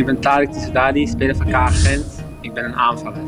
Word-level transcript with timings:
Ik 0.00 0.06
ben 0.06 0.20
Tarek 0.20 0.52
Tissoudali, 0.52 1.06
speler 1.06 1.36
van 1.36 1.50
KA 1.50 1.66
Gent. 1.66 2.24
Ik 2.40 2.54
ben 2.54 2.64
een 2.64 2.74
aanvaller. 2.74 3.20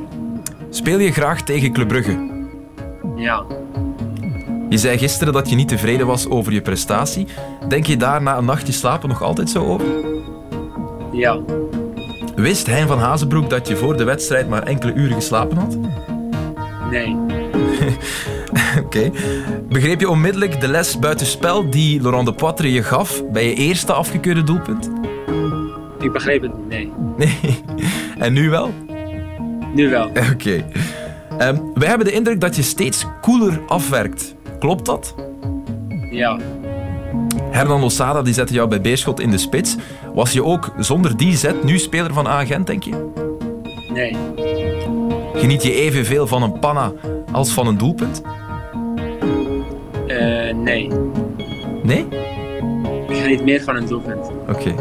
Speel 0.70 0.98
je 0.98 1.12
graag 1.12 1.42
tegen 1.42 1.72
Club 1.72 1.88
Brugge? 1.88 2.30
Ja. 3.16 3.44
Je 4.68 4.78
zei 4.78 4.98
gisteren 4.98 5.32
dat 5.32 5.50
je 5.50 5.56
niet 5.56 5.68
tevreden 5.68 6.06
was 6.06 6.28
over 6.28 6.52
je 6.52 6.60
prestatie. 6.60 7.26
Denk 7.68 7.86
je 7.86 7.96
daar 7.96 8.22
na 8.22 8.36
een 8.36 8.44
nachtje 8.44 8.72
slapen 8.72 9.08
nog 9.08 9.22
altijd 9.22 9.50
zo 9.50 9.64
over? 9.64 9.86
Ja. 11.12 11.40
Wist 12.36 12.66
Hein 12.66 12.86
van 12.86 12.98
Hazenbroek 12.98 13.50
dat 13.50 13.68
je 13.68 13.76
voor 13.76 13.96
de 13.96 14.04
wedstrijd 14.04 14.48
maar 14.48 14.62
enkele 14.62 14.92
uren 14.92 15.14
geslapen 15.14 15.56
had? 15.56 15.78
Nee. 16.90 17.16
Oké. 18.84 19.10
Begreep 19.68 20.00
je 20.00 20.08
onmiddellijk 20.08 20.60
de 20.60 20.68
les 20.68 20.98
buitenspel 20.98 21.70
die 21.70 22.00
Laurent 22.00 22.26
de 22.26 22.34
Poitre 22.34 22.72
je 22.72 22.82
gaf 22.82 23.22
bij 23.32 23.44
je 23.44 23.54
eerste 23.54 23.92
afgekeurde 23.92 24.42
doelpunt? 24.42 24.90
Ik 26.02 26.12
begreep 26.12 26.42
het 26.42 26.56
niet, 26.56 26.68
nee. 26.68 26.92
Nee. 27.16 27.62
En 28.18 28.32
nu 28.32 28.50
wel? 28.50 28.70
Nu 29.74 29.90
wel. 29.90 30.10
Oké. 30.32 30.64
Ehm, 31.38 31.56
wij 31.74 31.88
hebben 31.88 32.06
de 32.06 32.12
indruk 32.12 32.40
dat 32.40 32.56
je 32.56 32.62
steeds 32.62 33.06
cooler 33.20 33.60
afwerkt. 33.66 34.34
Klopt 34.58 34.86
dat? 34.86 35.14
Ja. 36.10 36.38
Hernan 37.50 37.80
Losada 37.80 38.22
die 38.22 38.34
zette 38.34 38.52
jou 38.52 38.68
bij 38.68 38.80
Beerschot 38.80 39.20
in 39.20 39.30
de 39.30 39.38
spits. 39.38 39.76
Was 40.14 40.32
je 40.32 40.44
ook 40.44 40.72
zonder 40.78 41.16
die 41.16 41.36
zet 41.36 41.64
nu 41.64 41.78
speler 41.78 42.12
van 42.12 42.28
Agent, 42.28 42.66
denk 42.66 42.82
je? 42.82 43.10
Nee. 43.92 44.16
Geniet 45.34 45.62
je 45.62 45.74
evenveel 45.74 46.26
van 46.26 46.42
een 46.42 46.58
panna 46.58 46.92
als 47.32 47.52
van 47.52 47.66
een 47.66 47.78
doelpunt? 47.78 48.22
Eh, 50.06 50.54
nee. 50.54 50.88
Nee? 51.82 52.06
Ik 53.08 53.16
geniet 53.16 53.44
meer 53.44 53.62
van 53.62 53.76
een 53.76 53.86
doelpunt. 53.86 54.30
Oké. 54.48 54.74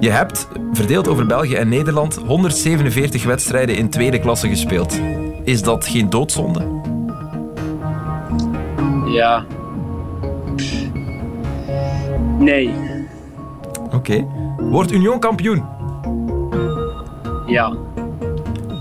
Je 0.00 0.10
hebt, 0.10 0.48
verdeeld 0.72 1.08
over 1.08 1.26
België 1.26 1.54
en 1.54 1.68
Nederland, 1.68 2.16
147 2.26 3.24
wedstrijden 3.24 3.76
in 3.76 3.90
tweede 3.90 4.18
klasse 4.18 4.48
gespeeld. 4.48 5.00
Is 5.44 5.62
dat 5.62 5.86
geen 5.86 6.10
doodzonde? 6.10 6.80
Ja. 9.06 9.44
Nee. 12.38 12.74
Oké. 13.92 14.26
Wordt 14.56 14.92
Union 14.92 15.20
kampioen? 15.20 15.64
Ja. 17.46 17.76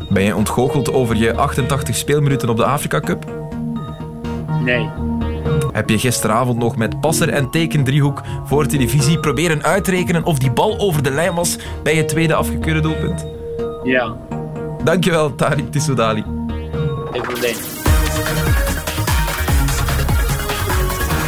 Ben 0.10 0.24
je 0.24 0.36
ontgoocheld 0.36 0.94
over 0.94 1.16
je 1.16 1.36
88 1.36 1.96
speelminuten 1.96 2.50
op 2.50 2.58
de 2.58 2.66
Afrika 2.66 3.00
Cup? 3.00 3.26
Nee. 4.64 4.90
Heb 5.72 5.90
je 5.90 6.00
gisteravond 6.00 6.58
nog 6.58 6.76
met 6.76 7.00
passer 7.00 7.30
en 7.30 7.50
tekendriehoek 7.50 8.22
voor 8.46 8.66
televisie 8.66 9.20
proberen 9.20 9.64
uitrekenen 9.64 10.24
of 10.24 10.40
die 10.40 10.52
bal 10.52 10.80
over 10.80 11.04
de 11.04 11.12
lijn 11.12 11.36
was 11.36 11.58
bij 11.84 11.96
je 11.96 12.06
tweede 12.06 12.34
afgekeurde 12.34 12.80
doelpunt? 12.80 13.26
Ja. 13.84 14.18
Dankjewel, 14.84 15.32
Tariq 15.36 15.70
Tissoudali. 15.70 16.24
Geen 17.12 17.22
probleem. 17.22 17.56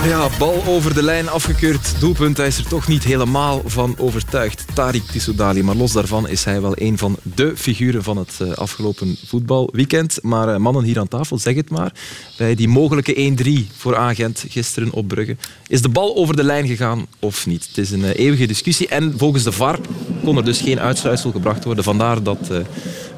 Ja, 0.04 0.30
bal 0.40 0.64
over 0.68 0.94
de 0.94 1.04
lijn, 1.04 1.30
afgekeurd 1.30 2.00
doelpunt. 2.00 2.38
Hij 2.38 2.48
is 2.48 2.58
er 2.58 2.68
toch 2.68 2.88
niet 2.88 3.04
helemaal 3.04 3.62
van 3.66 3.96
overtuigd. 3.98 4.66
Tariq 4.66 5.12
Tissoudali. 5.12 5.64
Maar 5.64 5.76
los 5.76 5.92
daarvan 5.92 6.28
is 6.28 6.44
hij 6.44 6.62
wel 6.62 6.74
een 6.76 6.98
van 6.98 7.18
de 7.24 7.54
figuren 7.56 8.04
van 8.04 8.18
het 8.18 8.40
uh, 8.42 8.52
afgelopen 8.52 9.18
voetbalweekend. 9.26 10.20
Maar 10.22 10.48
uh, 10.48 10.58
mannen 10.58 10.84
hier 10.84 11.00
aan 11.00 11.08
tafel, 11.08 11.38
zeg 11.38 11.56
het 11.56 11.70
maar. 11.70 11.92
Bij 12.38 12.56
die 12.56 12.68
mogelijke 12.68 13.34
1-3 13.70 13.76
voor 13.78 13.98
Agent 13.98 14.46
gisteren 14.50 14.92
op 14.92 15.08
Brugge. 15.08 15.36
Is 15.68 15.82
de 15.82 15.90
bal 15.90 16.16
over 16.16 16.36
de 16.36 16.44
lijn 16.44 16.68
gegaan 16.68 17.06
of 17.20 17.46
niet? 17.46 17.68
Het 17.68 17.78
is 17.78 17.92
een 17.92 18.00
uh, 18.00 18.16
eeuwige 18.16 18.46
discussie. 18.46 18.88
En 18.88 19.14
volgens 19.18 19.44
de 19.44 19.52
VAR 19.52 19.80
kon 20.24 20.38
er 20.38 20.46
dus 20.46 20.62
geen 20.62 20.80
uitsluitsel 20.80 21.32
gebracht 21.32 21.64
worden. 21.64 21.84
Vandaar 21.84 22.24
dat 22.24 22.50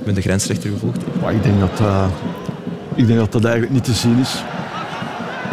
men 0.06 0.14
de 0.14 0.22
grensrechter 0.22 0.70
gevolgd 0.70 0.98
heeft. 0.98 1.36
Ik 1.36 1.44
denk 1.44 1.60
dat, 1.60 1.80
ik 2.96 3.08
denk 3.08 3.20
dat 3.20 3.32
dat 3.32 3.44
eigenlijk 3.44 3.74
niet 3.74 3.84
te 3.84 3.94
zien 3.94 4.20
is. 4.20 4.44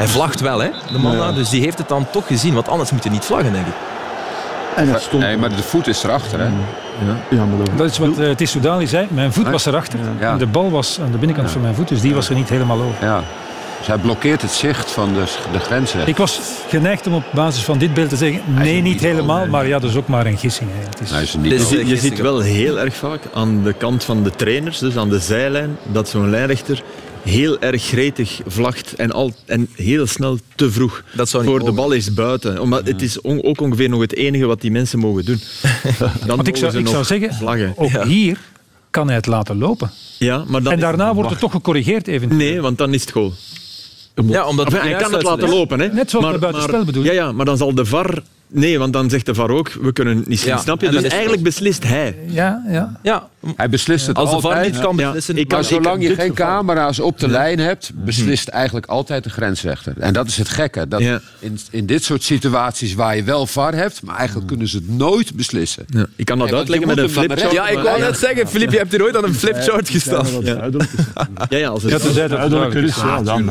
Hij 0.00 0.08
vlagt 0.08 0.40
wel, 0.40 0.58
hè, 0.58 0.68
de 0.92 0.98
man 0.98 1.16
ja. 1.16 1.32
dus 1.32 1.48
die 1.48 1.62
heeft 1.62 1.78
het 1.78 1.88
dan 1.88 2.06
toch 2.10 2.26
gezien. 2.26 2.54
Want 2.54 2.68
anders 2.68 2.90
moet 2.90 3.04
je 3.04 3.10
niet 3.10 3.24
vlaggen, 3.24 3.52
denk 3.52 3.66
ik. 3.66 3.72
En 4.76 4.88
het 4.88 5.02
stond... 5.02 5.22
Nee, 5.22 5.36
maar 5.36 5.48
de 5.48 5.62
voet 5.62 5.86
is 5.86 6.02
erachter, 6.02 6.38
hè? 6.38 6.44
Ja. 6.44 6.50
Ja, 7.30 7.44
maar 7.44 7.58
dat... 7.58 7.78
dat 7.78 7.90
is 7.90 7.98
wat 7.98 8.18
uh, 8.18 8.34
Tissoudali 8.34 8.86
zei. 8.86 9.06
Mijn 9.10 9.32
voet 9.32 9.48
was 9.48 9.66
erachter. 9.66 9.98
Ja. 10.20 10.32
En 10.32 10.38
de 10.38 10.46
bal 10.46 10.70
was 10.70 11.00
aan 11.00 11.10
de 11.12 11.18
binnenkant 11.18 11.50
van 11.50 11.60
mijn 11.60 11.74
voet, 11.74 11.88
dus 11.88 12.00
die 12.00 12.14
was 12.14 12.28
er 12.28 12.34
niet 12.34 12.48
helemaal 12.48 12.80
over. 12.80 13.06
Ja. 13.06 13.22
Dus 13.78 13.86
hij 13.86 13.98
blokkeert 13.98 14.42
het 14.42 14.50
zicht 14.50 14.90
van 14.90 15.14
de, 15.14 15.24
de 15.52 15.58
grensrechter. 15.58 16.08
Ik 16.08 16.16
was 16.16 16.40
geneigd 16.68 17.06
om 17.06 17.14
op 17.14 17.24
basis 17.32 17.64
van 17.64 17.78
dit 17.78 17.94
beeld 17.94 18.08
te 18.08 18.16
zeggen, 18.16 18.40
nee, 18.46 18.74
niet, 18.74 18.84
niet 18.84 19.00
helemaal, 19.00 19.46
maar 19.46 19.66
ja, 19.66 19.78
dat 19.78 19.90
is 19.90 19.96
ook 19.96 20.08
maar 20.08 20.26
een 20.26 20.38
gissing. 20.38 20.70
Hè. 20.72 20.84
Het 20.88 21.00
is... 21.00 21.10
Hij 21.10 21.22
is 21.22 21.34
niet 21.34 21.50
dus 21.50 21.68
je, 21.68 21.86
je 21.86 21.96
ziet 21.96 22.20
wel 22.20 22.40
heel 22.40 22.78
erg 22.78 22.94
vaak 22.94 23.20
aan 23.34 23.62
de 23.62 23.72
kant 23.72 24.04
van 24.04 24.22
de 24.22 24.30
trainers, 24.30 24.78
dus 24.78 24.96
aan 24.96 25.08
de 25.08 25.18
zijlijn, 25.18 25.76
dat 25.82 26.08
zo'n 26.08 26.30
lijnrechter 26.30 26.82
heel 27.22 27.60
erg 27.60 27.82
gretig 27.82 28.40
vlagt 28.46 28.94
en, 28.94 29.12
al, 29.12 29.32
en 29.46 29.68
heel 29.74 30.06
snel 30.06 30.38
te 30.54 30.70
vroeg 30.70 31.04
voor 31.16 31.64
de 31.64 31.72
bal 31.72 31.92
is 31.92 32.14
buiten. 32.14 32.60
Omdat 32.60 32.86
het 32.86 33.02
is 33.02 33.20
on, 33.20 33.42
ook 33.42 33.60
ongeveer 33.60 33.88
nog 33.88 34.00
het 34.00 34.14
enige 34.14 34.46
wat 34.46 34.60
die 34.60 34.70
mensen 34.70 34.98
mogen 34.98 35.24
doen. 35.24 35.40
Dan 36.26 36.36
Want 36.36 36.48
ik 36.48 36.56
zou, 36.56 36.78
ik 36.78 36.88
zou 36.88 37.04
zeggen, 37.04 37.34
vlaggen. 37.34 37.72
ook 37.76 37.90
ja. 37.90 38.06
hier 38.06 38.38
kan 38.90 39.06
hij 39.06 39.16
het 39.16 39.26
laten 39.26 39.58
lopen. 39.58 39.90
Ja, 40.18 40.44
maar 40.48 40.62
dan 40.62 40.72
en 40.72 40.80
daarna 40.80 41.14
wordt 41.14 41.30
het 41.30 41.38
toch 41.38 41.52
gecorrigeerd 41.52 42.06
eventueel. 42.06 42.38
Nee, 42.38 42.60
want 42.60 42.78
dan 42.78 42.94
is 42.94 43.00
het 43.00 43.10
goal. 43.10 43.32
Ja, 44.26 44.46
omdat 44.46 44.66
enfin, 44.66 44.80
hij 44.80 45.00
kan 45.00 45.12
het 45.12 45.22
laten 45.22 45.48
lopen. 45.48 45.80
Hè. 45.80 45.88
Net 45.88 46.10
zoals 46.10 46.26
maar, 46.26 46.38
buitenspel 46.38 46.84
bedoel 46.84 47.04
Ja, 47.04 47.12
ja, 47.12 47.32
maar 47.32 47.44
dan 47.44 47.56
zal 47.56 47.74
de 47.74 47.84
VAR 47.84 48.22
Nee, 48.52 48.78
want 48.78 48.92
dan 48.92 49.10
zegt 49.10 49.26
de 49.26 49.34
VAR 49.34 49.50
ook, 49.50 49.72
we 49.80 49.92
kunnen 49.92 50.16
het 50.16 50.28
niet 50.28 50.40
zien, 50.40 50.48
ja. 50.48 50.58
snap 50.58 50.80
je? 50.80 50.88
Dus 50.88 51.02
eigenlijk 51.02 51.42
beslist 51.42 51.84
hij. 51.84 52.16
Ja, 52.26 52.62
ja. 52.68 52.98
ja. 53.02 53.28
Hij 53.56 53.68
beslist 53.68 54.06
het 54.06 54.16
Als 54.16 54.30
de 54.30 54.40
VAR 54.40 54.64
niet 54.64 54.80
kan 54.80 54.96
beslissen... 54.96 55.36
Ja. 55.36 55.44
Maar 55.48 55.64
zolang 55.64 56.02
je 56.02 56.08
geen 56.14 56.16
geval... 56.16 56.34
camera's 56.34 56.98
op 56.98 57.18
de 57.18 57.28
lijn 57.28 57.58
hebt, 57.58 57.90
beslist 57.94 58.48
eigenlijk 58.48 58.86
altijd 58.86 59.24
de 59.24 59.30
grensrechter. 59.30 59.94
En 59.98 60.12
dat 60.12 60.26
is 60.26 60.36
het 60.36 60.48
gekke. 60.48 60.88
Dat 60.88 61.00
in, 61.00 61.58
in 61.70 61.86
dit 61.86 62.04
soort 62.04 62.22
situaties 62.22 62.94
waar 62.94 63.16
je 63.16 63.22
wel 63.22 63.46
VAR 63.46 63.74
hebt, 63.74 64.02
maar 64.02 64.16
eigenlijk 64.16 64.48
kunnen 64.48 64.68
ze 64.68 64.76
het 64.76 64.88
nooit 64.88 65.34
beslissen. 65.34 65.86
Ik 66.16 66.24
kan 66.24 66.38
dat 66.38 66.52
uitleggen 66.52 66.88
met 66.88 66.98
een 66.98 67.10
flipchart. 67.10 67.52
Ja, 67.52 67.68
ik 67.68 67.78
wou 67.78 68.00
net 68.00 68.18
zeggen, 68.18 68.48
Filip, 68.48 68.70
je 68.70 68.78
hebt 68.78 68.90
hier 68.90 69.02
ooit 69.02 69.16
aan 69.16 69.24
een 69.24 69.34
flipchart 69.34 69.88
gestaan. 69.88 70.26
Ja, 70.42 70.70
ja, 71.48 71.68
als 71.68 71.82
het 71.82 72.14
ja, 72.14 72.28
duidelijk 72.28 72.74
is, 72.74 72.96
ja, 72.96 73.22
dan. 73.22 73.46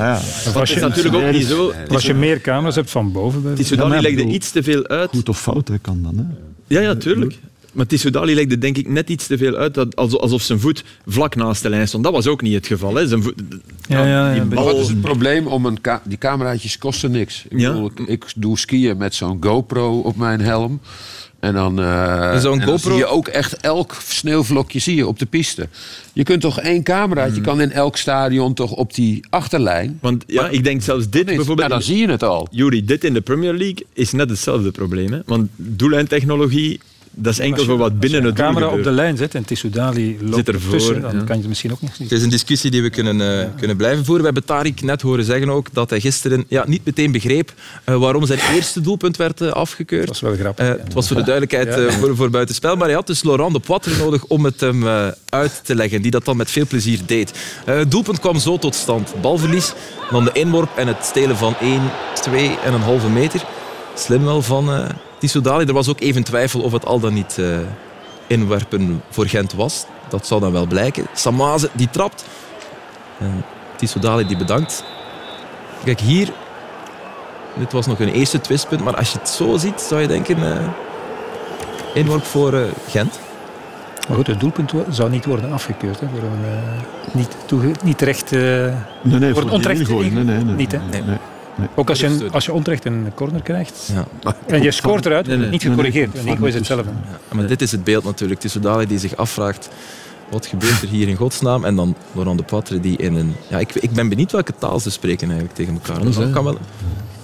Dat 0.53 0.69
is 0.69 0.75
natuurlijk 0.75 1.16
ook 1.16 1.31
niet 1.31 1.45
zo. 1.45 1.73
Als 1.89 2.05
je 2.05 2.13
meer 2.13 2.41
camera's 2.41 2.75
hebt 2.75 2.89
van 2.89 3.11
boven... 3.11 3.55
Die 3.55 3.77
legde 3.87 4.23
iets 4.23 4.51
te 4.51 4.63
veel 4.63 4.87
uit. 4.89 5.09
Goed 5.09 5.29
of 5.29 5.41
fout, 5.41 5.67
hè, 5.67 5.77
kan 5.77 6.03
dan. 6.03 6.17
Hè. 6.17 6.23
Ja, 6.67 6.81
ja, 6.81 6.95
tuurlijk. 6.95 7.39
Maar 7.73 7.85
Tissoudali 7.85 8.35
legde 8.35 8.57
denk 8.57 8.77
ik 8.77 8.88
net 8.88 9.09
iets 9.09 9.27
te 9.27 9.38
veel 9.38 9.55
uit, 9.55 9.73
dat, 9.73 9.95
alsof 9.95 10.41
zijn 10.41 10.59
voet 10.59 10.83
vlak 11.05 11.35
naast 11.35 11.61
de 11.61 11.69
lijn 11.69 11.88
stond. 11.88 12.03
Dat 12.03 12.13
was 12.13 12.27
ook 12.27 12.41
niet 12.41 12.53
het 12.53 12.67
geval. 12.67 12.95
Hè. 12.95 13.07
Zijn 13.07 13.23
voet, 13.23 13.33
ja, 13.88 14.05
ja, 14.05 14.33
ja, 14.33 14.44
bal... 14.44 14.63
Wat 14.63 14.78
is 14.78 14.88
het 14.88 15.01
probleem? 15.01 15.47
Om 15.47 15.66
een 15.66 15.81
ka 15.81 16.01
die 16.05 16.17
cameraatjes 16.17 16.78
kosten 16.78 17.11
niks. 17.11 17.45
Ik, 17.49 17.59
ja? 17.59 17.72
bedoel, 17.72 17.91
ik, 17.95 17.99
ik, 18.07 18.25
doe 18.35 18.57
skiën 18.57 18.97
met 18.97 19.16
zo'n 19.16 19.38
GoPro 19.39 19.99
op 19.99 20.16
mijn 20.16 20.41
helm. 20.41 20.79
En 21.39 21.53
dan, 21.53 21.79
uh, 21.79 22.33
en 22.33 22.59
dan 22.59 22.79
zie 22.79 22.94
je 22.94 23.05
ook 23.05 23.27
echt 23.27 23.57
elk 23.57 23.95
sneeuwvlokje 24.07 24.79
zie 24.79 24.95
je 24.95 25.07
op 25.07 25.19
de 25.19 25.25
piste. 25.25 25.67
Je 26.13 26.23
kunt 26.23 26.41
toch 26.41 26.59
één 26.59 26.83
cameraatje, 26.83 27.35
je 27.35 27.41
kan 27.41 27.61
in 27.61 27.72
elk 27.72 27.97
stadion 27.97 28.53
toch 28.53 28.72
op 28.72 28.94
die 28.94 29.25
achterlijn. 29.29 29.97
Want 30.01 30.23
ja, 30.28 30.41
maar, 30.41 30.51
ik 30.51 30.63
denk 30.63 30.81
zelfs 30.81 31.09
dit 31.09 31.25
bijvoorbeeld... 31.25 31.59
Ja, 31.59 31.67
dan 31.67 31.81
zie 31.81 31.97
je 31.97 32.09
het 32.09 32.23
al. 32.23 32.47
Jury, 32.51 32.85
dit 32.85 33.03
in 33.03 33.13
de 33.13 33.22
Premier 33.22 33.53
League 33.53 33.85
is 33.94 34.11
net 34.11 34.29
hetzelfde 34.29 34.72
probleem. 34.72 35.13
Hè? 35.13 35.19
Want 35.25 35.49
doellijntechnologie 35.55 36.79
dat 37.22 37.34
is 37.34 37.40
enkel 37.40 37.66
voor 37.66 37.78
wat 37.78 38.00
binnen 38.00 38.24
het 38.24 38.35
doel 38.35 38.46
camera 38.46 38.68
op 38.68 38.84
de 38.84 38.91
lijn 38.91 39.18
zet 39.18 39.35
en 39.35 39.46
Tissoudali 39.46 40.18
loopt 40.22 40.35
zit 40.35 40.47
ervoor, 40.47 40.72
tussen, 40.72 41.02
dan 41.02 41.16
ja. 41.16 41.18
kan 41.18 41.35
je 41.35 41.40
het 41.40 41.47
misschien 41.47 41.72
ook 41.72 41.81
nog 41.81 42.00
niet 42.00 42.09
Het 42.09 42.18
is 42.18 42.24
een 42.24 42.30
discussie 42.30 42.72
die 42.72 42.81
we 42.81 42.90
kunnen, 42.90 43.19
uh, 43.19 43.46
kunnen 43.57 43.78
blijven 43.78 44.06
voeren. 44.06 44.25
We 44.25 44.31
hebben 44.34 44.74
Tariq 44.74 44.84
net 44.84 45.02
horen 45.02 45.24
zeggen 45.24 45.50
ook 45.50 45.74
dat 45.74 45.90
hij 45.90 46.00
gisteren 46.00 46.46
ja, 46.47 46.63
niet 46.68 46.85
meteen 46.85 47.12
begreep 47.12 47.53
uh, 47.85 47.96
waarom 47.96 48.26
zijn 48.26 48.40
eerste 48.53 48.82
doelpunt 48.82 49.17
werd 49.17 49.41
uh, 49.41 49.52
afgekeurd. 49.52 50.08
Dat 50.08 50.20
was 50.20 50.29
wel 50.29 50.40
grappig. 50.40 50.66
Uh, 50.66 50.84
het 50.84 50.93
was 50.93 51.08
voor 51.08 51.16
de 51.16 51.23
duidelijkheid 51.23 51.93
voor, 51.93 52.16
voor 52.16 52.29
buitenspel, 52.29 52.76
maar 52.76 52.85
hij 52.85 52.96
had 52.96 53.08
dus 53.08 53.23
Laurent 53.23 53.53
de 53.53 53.59
Poitre 53.59 53.97
nodig 53.97 54.26
om 54.26 54.46
het 54.46 54.59
hem 54.59 54.88
uit 55.29 55.61
te 55.64 55.76
leggen, 55.76 56.02
die 56.02 56.11
dat 56.11 56.26
dan 56.26 56.38
met 56.38 56.52
veel 56.52 56.67
plezier 56.67 56.99
deed. 57.05 57.32
het 57.66 57.91
doelpunt 57.91 58.20
kwam 58.20 58.40
zo 58.40 58.58
tot 58.58 58.76
stand. 58.76 59.14
Balverlies, 59.22 59.73
dan 60.11 60.23
de 60.23 60.32
inworp 60.34 60.70
en 60.78 60.88
het 60.88 61.05
stelen 61.05 61.38
van 61.38 61.55
1, 61.61 61.82
2 62.22 62.58
en 62.64 62.73
een 62.73 62.82
halve 62.82 63.09
meter. 63.09 63.41
Slim 63.96 64.23
wel 64.23 64.41
van 64.41 64.70
Tissoudali. 65.19 65.66
Er 65.66 65.73
was 65.73 65.89
ook 65.89 65.99
even 65.99 66.23
twijfel 66.23 66.61
of 66.61 66.71
het 66.71 66.85
al 66.85 66.99
dan 66.99 67.13
niet 67.13 67.37
uh, 67.39 67.57
inwerpen 68.27 69.01
voor 69.09 69.27
Gent 69.27 69.53
was. 69.53 69.85
Dat 70.09 70.27
zou 70.27 70.41
dan 70.41 70.51
wel 70.51 70.66
blijken. 70.66 71.07
Samaze 71.13 71.69
die 71.73 71.89
trapt. 71.89 72.25
En 73.19 73.43
Tissoudali 73.75 74.27
die 74.27 74.37
bedankt. 74.37 74.83
Kijk 75.83 75.99
hier. 75.99 76.29
Dit 77.57 77.71
was 77.71 77.87
nog 77.87 77.99
een 77.99 78.11
eerste 78.11 78.41
twistpunt. 78.41 78.83
Maar 78.83 78.95
als 78.95 79.11
je 79.11 79.17
het 79.17 79.29
zo 79.29 79.57
ziet, 79.57 79.81
zou 79.81 80.01
je 80.01 80.07
denken... 80.07 80.37
Uh, 80.39 80.57
inworp 81.93 82.23
voor 82.23 82.53
uh, 82.53 82.61
Gent. 82.87 83.19
Maar 84.07 84.17
goed, 84.17 84.27
het 84.27 84.39
doelpunt 84.39 84.73
zou 84.89 85.09
niet 85.09 85.25
worden 85.25 85.51
afgekeurd. 85.51 85.99
Hè, 85.99 86.07
voor 86.07 86.23
een, 86.23 86.45
niet, 87.11 87.83
niet 87.83 87.97
terecht... 87.97 88.31
nee, 88.31 88.71
nee, 89.01 89.33
voor 89.33 89.41
voor 89.41 89.51
onterecht 89.51 89.89
nee, 89.89 90.11
nee, 90.11 90.23
nee, 90.23 90.43
niet, 90.43 90.71
hè? 90.71 90.79
nee. 90.89 91.17
Nee. 91.59 91.67
Ook 91.76 91.90
als 91.90 92.00
je, 92.00 92.28
als 92.32 92.46
je 92.46 92.53
onterecht 92.53 92.85
een 92.85 93.11
corner 93.16 93.41
krijgt 93.41 93.91
ja. 93.94 94.35
en 94.46 94.61
je 94.61 94.72
scoort 94.72 95.06
eruit, 95.06 95.28
nee, 95.28 95.38
nee, 95.38 95.50
niet 95.50 95.61
gecorrigeerd. 95.61 96.14
Nee, 96.14 96.23
Nico 96.23 96.46
is 96.46 96.53
hetzelfde. 96.53 96.91
Ja, 97.29 97.35
maar 97.35 97.47
dit 97.47 97.61
is 97.61 97.72
het 97.72 97.84
beeld 97.84 98.03
natuurlijk. 98.03 98.44
Het 98.44 98.56
is 98.56 98.61
Dali 98.61 98.88
die 98.88 99.00
zich 99.00 99.16
afvraagt 99.16 99.70
wat 100.29 100.46
gebeurt 100.46 100.82
er 100.82 100.88
hier 100.88 101.08
in 101.08 101.16
godsnaam? 101.16 101.66
En 101.66 101.76
dan 101.76 101.96
Laurent 102.11 102.38
de 102.38 102.44
Poitre 102.44 102.79
die 102.79 102.97
in 102.97 103.16
een... 103.16 103.35
Ja, 103.47 103.59
ik, 103.59 103.76
ik 103.76 103.91
ben 103.91 104.09
benieuwd 104.09 104.32
welke 104.32 104.53
taal 104.58 104.79
ze 104.79 104.91
spreken 104.91 105.28
eigenlijk 105.28 105.56
tegen 105.56 105.73
elkaar. 105.73 106.03
Dat 106.03 106.32
kan 106.32 106.44
wel... 106.44 106.58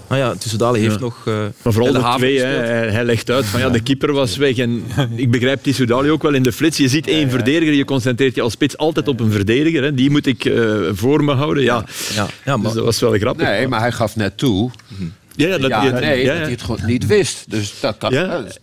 Nou 0.10 0.22
ja, 0.22 0.36
Tissoudali 0.36 0.80
heeft 0.80 1.00
nog... 1.00 1.25
Uh, 1.25 1.36
maar 1.62 1.74
vooral 1.74 1.94
de, 1.94 2.13
twee, 2.18 2.40
hij, 2.40 2.90
hij, 2.90 3.04
legt 3.04 3.30
uit 3.30 3.46
van 3.46 3.60
ja, 3.60 3.69
de 3.69 3.80
keeper 3.80 4.13
was 4.13 4.38
weg. 4.38 4.57
En 4.57 4.84
ik 5.16 5.31
begrijp 5.31 5.63
Tissoudali 5.63 6.12
ook 6.12 6.22
wel 6.22 6.34
in 6.34 6.44
de 6.44 6.52
flits. 6.52 6.78
Je 6.78 6.88
ziet 6.88 7.07
één 7.07 7.30
verdediger, 7.30 7.74
je 7.74 7.86
concentreert 7.86 8.36
je 8.36 8.42
als 8.42 8.54
spits 8.54 8.78
altijd 8.78 9.07
op 9.07 9.19
een 9.19 9.31
verdediger. 9.31 9.84
Hè. 9.84 9.94
Die 9.94 10.10
moet 10.10 10.25
ik 10.25 10.46
uh, 10.46 10.90
voor 10.92 11.24
me 11.24 11.34
houden. 11.34 11.63
Ja. 11.63 11.86
Ja. 12.13 12.28
Ja, 12.46 12.57
maar, 12.57 12.66
dus 12.66 12.74
dat 12.74 12.86
was 12.86 13.00
wel 13.00 13.13
grappig. 13.13 13.48
Nee, 13.48 13.68
maar 13.68 13.80
hij 13.80 13.92
gaf 13.92 14.16
net 14.16 14.38
toe 14.38 14.72
ja, 15.36 15.58
dat, 15.58 15.70
ja, 15.70 15.82
nee, 15.82 16.26
dat 16.26 16.36
hij 16.36 16.50
het 16.50 16.62
gewoon 16.62 16.86
niet 16.86 17.06
wist. 17.06 17.46
Dus 17.48 17.80
dat, 17.80 17.98
kan, 17.98 18.12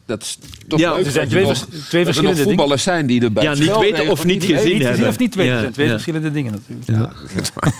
dat 0.06 0.22
is 0.22 0.38
toch 0.68 0.78
ja, 0.78 0.94
leuk. 0.94 1.06
Er 1.06 1.12
zijn 1.12 1.28
twee, 1.28 1.52
twee 1.88 2.04
verschillende 2.04 2.40
er 2.40 2.46
voetballers 2.46 2.82
zijn 2.82 3.06
die 3.06 3.22
erbij 3.22 3.42
Ja, 3.42 3.54
niet 3.54 3.78
weten 3.78 4.08
of 4.08 4.24
niet 4.24 4.44
gezien 4.44 4.82
hebben. 4.82 5.08
Of 5.08 5.18
niet 5.18 5.34
weten. 5.34 5.58
zijn 5.58 5.72
twee 5.72 5.88
verschillende 5.88 6.32
dingen 6.32 6.52
natuurlijk. 6.52 6.88
Ja. 6.88 7.10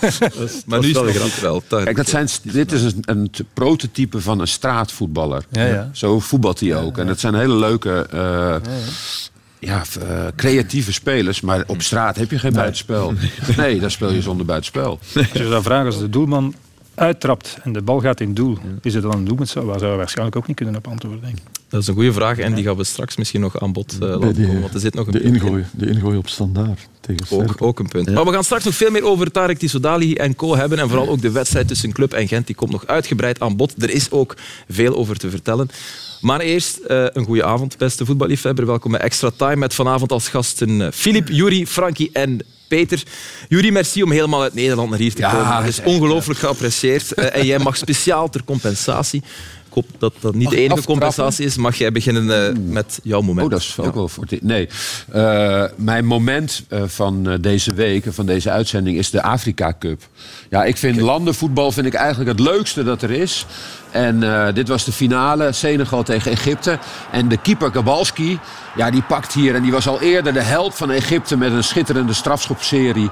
maar 0.65 0.79
nu 0.79 0.87
is 0.87 0.97
het 0.97 1.39
wel. 1.41 1.63
Kijk, 1.67 1.95
dat 1.95 2.09
zijn, 2.09 2.27
dit 2.41 2.71
is 2.71 2.83
een, 2.83 2.97
een 3.01 3.31
prototype 3.53 4.21
van 4.21 4.39
een 4.39 4.47
straatvoetballer. 4.47 5.45
Zo 5.91 6.19
voetbalt 6.19 6.59
hij 6.59 6.75
ook. 6.75 6.97
En 6.97 7.07
dat 7.07 7.19
zijn 7.19 7.35
hele 7.35 7.55
leuke... 7.55 8.07
Uh, 8.13 8.55
ja, 9.59 9.83
uh, 10.01 10.25
creatieve 10.35 10.93
spelers, 10.93 11.41
maar 11.41 11.63
op 11.67 11.81
straat 11.81 12.15
heb 12.15 12.31
je 12.31 12.39
geen 12.39 12.53
buitenspel. 12.53 13.13
Nee, 13.57 13.79
daar 13.79 13.91
speel 13.91 14.11
je 14.11 14.21
zonder 14.21 14.45
buitenspel. 14.45 14.99
Als 15.15 15.27
je 15.33 15.47
zou 15.47 15.63
vragen 15.63 15.85
als 15.85 15.99
de 15.99 16.09
doelman 16.09 16.55
uittrapt 16.95 17.57
en 17.63 17.73
de 17.73 17.81
bal 17.81 17.99
gaat 17.99 18.19
in 18.19 18.33
doel, 18.33 18.57
is 18.81 18.93
het 18.93 19.03
dan 19.03 19.11
een 19.11 19.25
doelpunt? 19.25 19.53
Waar 19.53 19.79
zou 19.79 19.97
waarschijnlijk 19.97 20.37
ook 20.37 20.47
niet 20.47 20.55
kunnen 20.55 20.75
op 20.75 20.87
antwoorden, 20.87 21.21
denk 21.21 21.37
ik. 21.37 21.43
Dat 21.69 21.81
is 21.81 21.87
een 21.87 21.93
goede 21.93 22.13
vraag 22.13 22.37
en 22.37 22.53
die 22.53 22.63
gaan 22.63 22.75
we 22.75 22.83
straks 22.83 23.17
misschien 23.17 23.41
nog 23.41 23.59
aan 23.59 23.73
bod 23.73 23.93
uh, 23.93 23.99
laten 23.99 24.45
komen. 24.45 24.61
Want 24.61 24.73
er 24.73 24.79
zit 24.79 24.93
nog 24.93 25.05
een 25.05 25.11
de, 25.11 25.21
ingooi, 25.21 25.65
de 25.71 25.87
ingooi 25.87 26.17
op 26.17 26.29
standaard 26.29 26.87
tegen 26.99 27.37
ook, 27.37 27.61
ook 27.61 27.79
een 27.79 27.87
punt. 27.87 28.11
Maar 28.11 28.25
we 28.25 28.31
gaan 28.31 28.43
straks 28.43 28.63
nog 28.63 28.75
veel 28.75 28.91
meer 28.91 29.03
over 29.03 29.31
Tarek 29.31 29.57
Tissoudali 29.57 30.13
en 30.13 30.35
co 30.35 30.55
hebben. 30.55 30.79
En 30.79 30.89
vooral 30.89 31.09
ook 31.09 31.21
de 31.21 31.31
wedstrijd 31.31 31.67
tussen 31.67 31.91
Club 31.91 32.13
en 32.13 32.27
Gent. 32.27 32.47
Die 32.47 32.55
komt 32.55 32.71
nog 32.71 32.87
uitgebreid 32.87 33.39
aan 33.39 33.55
bod. 33.55 33.83
Er 33.83 33.89
is 33.89 34.11
ook 34.11 34.35
veel 34.69 34.95
over 34.95 35.17
te 35.17 35.29
vertellen. 35.29 35.69
Maar 36.21 36.39
eerst 36.39 36.79
uh, 36.87 37.05
een 37.13 37.25
goede 37.25 37.43
avond, 37.43 37.77
beste 37.77 38.05
voetballiefhebber. 38.05 38.65
Welkom 38.65 38.91
bij 38.91 38.99
Extra 38.99 39.31
Time 39.35 39.55
met 39.55 39.73
vanavond 39.73 40.11
als 40.11 40.29
gasten 40.29 40.93
Filip, 40.93 41.29
uh, 41.29 41.35
Juri, 41.35 41.67
Frankie 41.67 42.09
en 42.13 42.39
Peter, 42.73 43.03
Jury, 43.49 43.71
merci 43.71 44.03
om 44.03 44.11
helemaal 44.11 44.41
uit 44.41 44.53
Nederland 44.53 44.89
naar 44.89 44.99
hier 44.99 45.13
te 45.13 45.21
komen. 45.21 45.55
Dat 45.55 45.67
is 45.67 45.81
ongelooflijk 45.81 46.39
geapprecieerd. 46.39 47.19
Uh, 47.19 47.35
en 47.35 47.45
jij 47.45 47.59
mag 47.59 47.77
speciaal 47.77 48.29
ter 48.29 48.43
compensatie 48.43 49.23
dat 49.97 50.13
dat 50.19 50.35
niet 50.35 50.49
de 50.49 50.55
enige 50.55 50.83
compensatie 50.83 51.45
is. 51.45 51.57
Mag 51.57 51.75
jij 51.75 51.91
beginnen 51.91 52.55
uh, 52.55 52.71
met 52.71 52.99
jouw 53.03 53.21
moment? 53.21 53.45
Oh, 53.45 53.51
dat 53.51 53.59
is 53.59 53.77
ook 53.79 53.93
wel 53.93 54.07
voor 54.07 54.25
Nee, 54.41 54.69
uh, 55.15 55.63
mijn 55.75 56.05
moment 56.05 56.63
uh, 56.69 56.83
van 56.85 57.37
deze 57.41 57.73
week, 57.73 58.05
van 58.09 58.25
deze 58.25 58.51
uitzending, 58.51 58.97
is 58.97 59.09
de 59.09 59.21
Afrika 59.21 59.73
Cup. 59.79 60.01
Ja, 60.49 60.63
ik 60.63 60.77
vind 60.77 60.99
landenvoetbal 60.99 61.71
vind 61.71 61.85
ik 61.85 61.93
eigenlijk 61.93 62.29
het 62.29 62.39
leukste 62.39 62.83
dat 62.83 63.01
er 63.01 63.11
is. 63.11 63.45
En 63.91 64.19
dit 64.53 64.67
was 64.67 64.85
de 64.85 64.91
finale, 64.91 65.51
Senegal 65.51 66.03
tegen 66.03 66.31
Egypte. 66.31 66.79
En 67.11 67.27
de 67.27 67.37
keeper 67.37 67.71
Kabalski, 67.71 68.39
ja, 68.75 68.91
die 68.91 69.01
pakt 69.01 69.33
hier... 69.33 69.55
en 69.55 69.61
die 69.61 69.71
was 69.71 69.87
al 69.87 70.01
eerder 70.01 70.33
de 70.33 70.41
held 70.41 70.75
van 70.75 70.91
Egypte... 70.91 71.37
met 71.37 71.51
een 71.51 71.63
schitterende 71.63 72.13
strafschopserie 72.13 73.09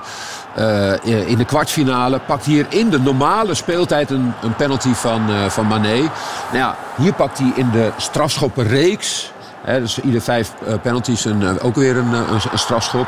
uh, 0.57 1.30
in 1.30 1.38
de 1.38 1.45
kwartfinale. 1.45 2.19
Pakt 2.19 2.45
hier 2.45 2.65
in 2.69 2.89
de 2.89 3.00
normale 3.00 3.53
speeltijd 3.53 4.09
een, 4.09 4.33
een 4.42 4.56
penalty 4.56 4.94
van, 4.94 5.30
uh, 5.30 5.45
van 5.45 5.68
Mané. 5.68 5.98
Nou 5.98 6.09
ja, 6.51 6.75
hier 6.95 7.13
pakt 7.13 7.38
hij 7.38 7.51
in 7.56 7.69
de 7.71 7.92
strafschoppenreeks... 7.98 9.31
Hè, 9.62 9.80
dus 9.80 10.00
ieder 10.00 10.21
vijf 10.21 10.53
penalties 10.81 11.25
een, 11.25 11.59
ook 11.59 11.75
weer 11.75 11.98
een, 11.98 12.13
een, 12.13 12.39
een 12.51 12.59
strafschop. 12.59 13.07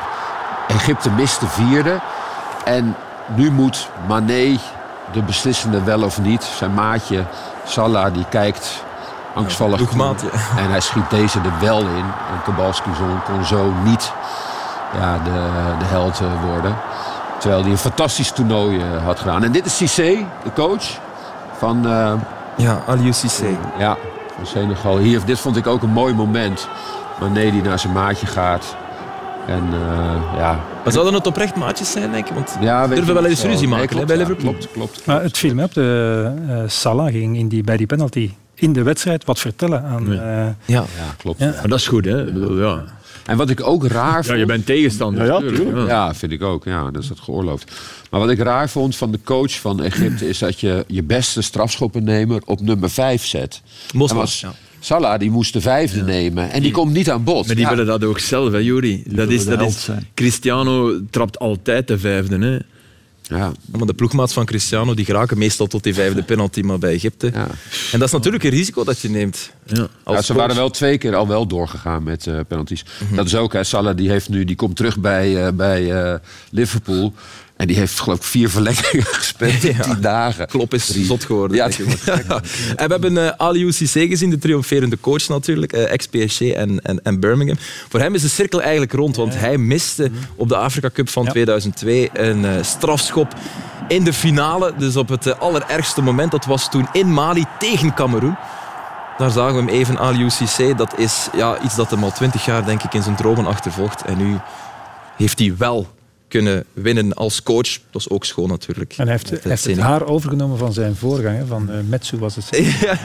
Egypte 0.67 1.09
mist 1.09 1.39
de 1.39 1.47
vierde. 1.47 1.99
En 2.65 2.95
nu 3.35 3.51
moet 3.51 3.89
Mané 4.07 4.59
de 5.11 5.21
beslissende 5.21 5.83
wel 5.83 6.03
of 6.03 6.21
niet. 6.21 6.43
Zijn 6.43 6.73
maatje 6.73 7.23
Salah 7.65 8.13
die 8.13 8.25
kijkt 8.29 8.83
angstvallig 9.33 9.91
ja, 9.91 10.13
En 10.63 10.69
hij 10.69 10.79
schiet 10.79 11.09
deze 11.09 11.39
er 11.39 11.59
wel 11.59 11.79
in. 11.79 12.05
En 12.31 12.41
Kabalski 12.43 12.89
kon 13.25 13.45
zo 13.45 13.73
niet 13.83 14.11
ja, 14.99 15.17
de, 15.23 15.49
de 15.79 15.85
held 15.85 16.19
eh, 16.19 16.43
worden. 16.51 16.75
Terwijl 17.43 17.63
hij 17.63 17.71
een 17.71 17.77
fantastisch 17.77 18.31
toernooi 18.31 18.79
eh, 18.79 19.05
had 19.05 19.19
gedaan. 19.19 19.43
En 19.43 19.51
dit 19.51 19.65
is 19.65 19.77
Cissé, 19.77 20.25
de 20.43 20.53
coach 20.55 20.99
van... 21.57 21.87
Uh, 21.87 22.13
ja, 22.57 22.83
Aliou 22.87 23.13
Cissé. 23.13 23.57
Ja, 23.77 23.97
van 24.35 24.45
Senegal. 24.45 24.97
Hier, 24.97 25.25
dit 25.25 25.39
vond 25.39 25.57
ik 25.57 25.67
ook 25.67 25.81
een 25.81 25.89
mooi 25.89 26.13
moment. 26.13 26.67
Wanneer 27.19 27.51
hij 27.51 27.61
naar 27.61 27.79
zijn 27.79 27.93
maatje 27.93 28.25
gaat. 28.25 28.75
En 29.47 29.63
uh, 29.73 30.37
ja. 30.37 30.59
Maar 30.83 30.93
zouden 30.93 31.13
het 31.13 31.27
oprecht 31.27 31.55
maatjes 31.55 31.91
zijn, 31.91 32.11
denk 32.11 32.27
ik? 32.27 32.33
Want 32.33 32.57
ja, 32.59 32.87
we 32.87 32.95
durven 32.95 33.13
wel 33.13 33.25
eens 33.25 33.43
ruzie 33.43 33.67
maken 33.67 33.95
nee, 33.95 34.05
bij 34.05 34.17
Liverpool. 34.17 34.51
klopt, 34.51 34.71
klopt. 34.71 35.05
Maar 35.05 35.21
het 35.21 35.37
viel 35.37 35.53
me 35.53 35.63
op. 35.63 35.73
De, 35.73 36.31
uh, 36.47 36.63
Salah 36.67 37.11
ging 37.11 37.37
in 37.37 37.47
die, 37.47 37.63
bij 37.63 37.77
die 37.77 37.87
penalty 37.87 38.31
in 38.55 38.73
de 38.73 38.83
wedstrijd 38.83 39.25
wat 39.25 39.39
vertellen 39.39 39.83
aan... 39.83 40.11
Uh, 40.11 40.19
ja. 40.19 40.55
ja, 40.65 40.85
klopt. 41.17 41.39
Ja. 41.39 41.45
Maar 41.45 41.67
dat 41.67 41.79
is 41.79 41.87
goed, 41.87 42.05
hè? 42.05 42.17
Ja. 42.59 42.83
En 43.25 43.37
wat 43.37 43.49
ik 43.49 43.67
ook 43.67 43.87
raar 43.87 44.13
vond... 44.13 44.27
Ja, 44.27 44.33
je 44.35 44.45
bent 44.45 44.65
tegenstander. 44.65 45.25
Ja, 45.25 45.41
ja, 45.75 45.85
ja, 45.87 46.15
vind 46.15 46.31
ik 46.31 46.43
ook. 46.43 46.65
Ja, 46.65 46.91
dat 46.91 47.03
is 47.03 47.09
het 47.09 47.19
geoorloofd. 47.19 47.71
Maar 48.09 48.19
wat 48.19 48.29
ik 48.29 48.39
raar 48.39 48.69
vond 48.69 48.95
van 48.95 49.11
de 49.11 49.19
coach 49.23 49.51
van 49.59 49.83
Egypte... 49.83 50.27
is 50.27 50.37
dat 50.37 50.59
je 50.59 50.85
je 50.87 51.03
beste 51.03 51.41
strafschoppennemer 51.41 52.41
op 52.45 52.61
nummer 52.61 52.89
5 52.89 53.25
zet. 53.25 53.61
Ja. 53.91 54.53
Salah 54.79 55.19
die 55.19 55.31
moest 55.31 55.53
de 55.53 55.61
vijfde 55.61 56.01
nemen. 56.01 56.51
En 56.51 56.61
die, 56.61 56.71
komt 56.71 56.93
niet 56.93 57.09
aan 57.11 57.23
bod. 57.23 57.47
Maar 57.47 57.55
die 57.55 57.67
willen 57.67 57.85
dat 57.85 58.03
ook 58.03 58.19
zelf, 58.19 58.51
hè, 58.51 58.57
Juri. 58.57 59.03
Dat 59.05 59.29
is, 59.29 59.45
dat 59.45 59.61
is, 59.61 59.89
Cristiano 60.13 60.99
trapt 61.09 61.39
altijd 61.39 61.87
de 61.87 61.99
vijfde. 61.99 62.37
Hè. 62.39 62.57
Ja. 63.27 63.51
Maar 63.65 63.87
de 63.87 63.93
ploegmaats 63.93 64.33
van 64.33 64.45
Cristiano 64.45 64.93
die 64.93 65.05
geraken 65.05 65.37
meestal 65.37 65.67
tot 65.67 65.83
die 65.83 65.93
vijfde 65.93 66.23
penalty, 66.23 66.61
maar 66.61 66.79
bij 66.79 66.93
Egypte. 66.93 67.29
Ja. 67.33 67.47
En 67.91 67.99
dat 67.99 68.07
is 68.07 68.11
natuurlijk 68.13 68.43
een 68.43 68.49
risico 68.49 68.83
dat 68.83 68.99
je 68.99 69.09
neemt. 69.09 69.51
Ja. 69.65 69.87
ja 70.05 70.21
ze 70.21 70.33
waren 70.33 70.55
wel 70.55 70.69
twee 70.69 70.97
keer 70.97 71.15
al 71.15 71.27
wel 71.27 71.47
doorgegaan 71.47 72.03
met 72.03 72.25
uh, 72.25 72.39
penalties. 72.47 72.85
Mhm. 73.07 73.15
Dat 73.15 73.25
is 73.25 73.35
ook, 73.35 73.53
hè, 73.53 73.63
Salah 73.63 73.97
die, 73.97 74.09
heeft 74.09 74.29
nu, 74.29 74.43
die 74.43 74.55
komt 74.55 74.75
terug 74.75 74.99
bij, 74.99 75.45
uh, 75.45 75.51
bij 75.53 76.11
uh, 76.11 76.15
Liverpool. 76.49 77.13
En 77.57 77.67
die 77.67 77.77
heeft 77.77 77.99
geloof 77.99 78.17
ik 78.17 78.23
vier 78.23 78.49
verlengingen 78.49 79.05
gespeeld 79.21 79.63
in 79.63 79.81
tien 79.81 80.01
dagen. 80.01 80.47
Klop 80.47 80.73
is 80.73 80.85
Drie. 80.85 81.05
zot 81.05 81.23
geworden. 81.23 81.57
Ja, 81.57 81.65
En 82.75 82.87
we 82.87 82.91
hebben 82.91 83.13
uh, 83.13 83.29
Aliou 83.37 83.71
Cissé 83.71 84.07
gezien, 84.07 84.29
de 84.29 84.37
triomferende 84.37 84.99
coach 84.99 85.27
natuurlijk. 85.27 85.75
Uh, 85.75 85.91
Ex-PSG 85.91 86.41
en, 86.41 86.81
en, 86.81 87.03
en, 87.03 87.19
Birmingham. 87.19 87.57
Voor 87.89 87.99
hem 87.99 88.15
is 88.15 88.21
de 88.21 88.27
cirkel 88.27 88.61
eigenlijk 88.61 88.93
rond, 88.93 89.15
want 89.15 89.35
hij 89.39 89.57
miste 89.57 90.11
op 90.35 90.49
de 90.49 90.55
Afrika 90.57 90.89
Cup 90.93 91.09
van 91.09 91.27
2002 91.27 92.09
een 92.13 92.43
uh, 92.43 92.51
strafschop 92.61 93.33
in 93.87 94.03
de 94.03 94.13
finale. 94.13 94.73
Dus 94.77 94.95
op 94.95 95.09
het 95.09 95.39
allerergste 95.39 96.01
moment. 96.01 96.31
Dat 96.31 96.45
was 96.45 96.69
toen 96.69 96.87
in 96.91 97.13
Mali 97.13 97.45
tegen 97.59 97.93
Cameroen. 97.93 98.35
Daar 99.17 99.31
zagen 99.31 99.53
we 99.53 99.59
hem 99.59 99.69
even, 99.69 99.99
Aliou 99.99 100.29
Cissé. 100.29 100.75
Dat 100.75 100.97
is 100.97 101.27
ja, 101.35 101.61
iets 101.63 101.75
dat 101.75 101.89
hem 101.89 102.03
al 102.03 102.11
twintig 102.11 102.45
jaar 102.45 102.65
denk 102.65 102.83
ik 102.83 102.93
in 102.93 103.03
zijn 103.03 103.15
dromen 103.15 103.45
achtervolgt. 103.45 104.01
En 104.01 104.17
nu 104.17 104.37
heeft 105.17 105.39
hij 105.39 105.55
wel 105.57 105.87
kunnen 106.33 106.65
winnen 106.73 107.13
als 107.13 107.43
coach. 107.43 107.79
Dat 107.91 108.01
is 108.01 108.09
ook 108.09 108.25
schoon 108.25 108.47
natuurlijk. 108.47 108.93
En 108.97 109.07
hij 109.07 109.11
heeft, 109.11 109.43
heeft 109.43 109.65
het 109.65 109.79
haar 109.79 110.05
overgenomen 110.05 110.57
van 110.57 110.73
zijn 110.73 110.95
voorganger, 110.95 111.45
van 111.45 111.69
uh, 111.69 111.75
Metsu 111.87 112.17
was 112.17 112.35
het. 112.35 112.47
ja, 112.81 112.97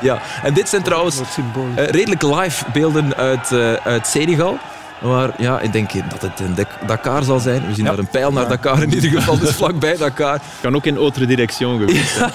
ja, 0.00 0.22
en 0.42 0.54
dit 0.54 0.68
zijn 0.68 0.82
trouwens 0.82 1.20
uh, 1.20 1.86
redelijk 1.86 2.22
live 2.22 2.64
beelden 2.72 3.14
uit, 3.16 3.50
uh, 3.50 3.72
uit 3.72 4.06
Senegal. 4.06 4.58
Maar 5.02 5.42
ja, 5.42 5.60
ik 5.60 5.72
denk 5.72 5.90
dat 6.10 6.22
het 6.22 6.40
in 6.40 6.66
Dakar 6.86 7.22
zal 7.22 7.40
zijn. 7.40 7.66
We 7.66 7.74
zien 7.74 7.84
daar 7.84 7.98
een 7.98 8.08
pijl 8.08 8.32
naar 8.32 8.48
Dakar 8.48 8.82
in 8.82 8.94
ieder 8.94 9.10
geval, 9.10 9.38
dus 9.38 9.50
vlakbij 9.50 9.96
Dakar. 9.96 10.40
Kan 10.62 10.76
ook 10.76 10.86
in 10.86 10.96
autre 10.96 11.26
direction 11.26 11.78
geweest 11.78 12.14
zijn. 12.14 12.30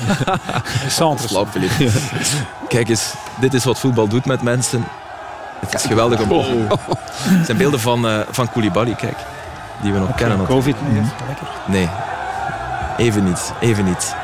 Kijk 2.67 2.89
eens, 2.89 3.13
dit 3.39 3.53
is 3.53 3.63
wat 3.63 3.79
voetbal 3.79 4.07
doet 4.07 4.25
met 4.25 4.41
mensen. 4.41 4.83
Het 5.59 5.73
is 5.73 5.81
geweldig 5.81 6.21
om... 6.21 6.31
Oh. 6.31 6.69
Het 7.21 7.45
zijn 7.45 7.57
beelden 7.57 7.79
van, 7.79 8.05
uh, 8.05 8.19
van 8.31 8.51
Koulibaly, 8.51 8.95
kijk 8.95 9.17
die 9.83 9.93
we 9.93 9.99
nog 9.99 10.15
kennen. 10.15 10.45
Covid 10.45 10.75
niet, 10.91 11.13
Nee, 11.67 11.89
even 12.97 13.23
niet. 13.23 13.53
Even 13.61 13.85
niet. 13.85 14.15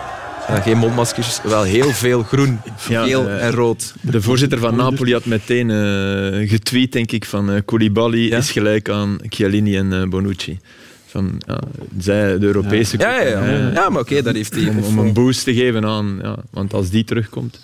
geen 0.62 0.78
mondmaskers, 0.78 1.40
wel 1.44 1.64
heel 1.64 1.90
veel 1.90 2.24
groen, 2.24 2.60
geel 2.78 3.30
en 3.30 3.52
rood. 3.52 3.94
De 4.02 4.22
voorzitter 4.22 4.60
van 4.60 4.76
Napoli 4.76 5.14
had 5.14 5.26
meteen 5.26 5.70
uh, 5.70 6.50
getweet, 6.50 6.92
denk 6.92 7.12
ik, 7.12 7.26
van 7.26 7.52
uh, 7.52 7.62
Koulibaly 7.66 8.28
is 8.28 8.52
gelijk 8.52 8.90
aan 8.90 9.18
Chiellini 9.30 9.78
en 9.78 9.92
uh, 9.92 10.04
Bonucci. 10.04 10.60
Van, 11.06 11.42
ja, 11.48 11.60
zij, 12.00 12.40
de 12.40 12.46
Europese... 12.46 12.98
Ja, 12.98 13.22
ja, 13.22 13.46
ja. 13.46 13.72
ja 13.74 13.90
maar 13.90 14.02
oké, 14.02 14.22
dat 14.22 14.36
heeft 14.36 14.56
hij... 14.56 14.68
Om, 14.68 14.80
om, 14.80 15.00
een 15.00 15.14
boost 15.14 15.44
te 15.44 15.54
geven 15.54 15.86
aan... 15.86 16.20
Ja, 16.22 16.36
want 16.52 16.74
als 16.74 16.90
die 16.90 17.04
terugkomt... 17.04 17.60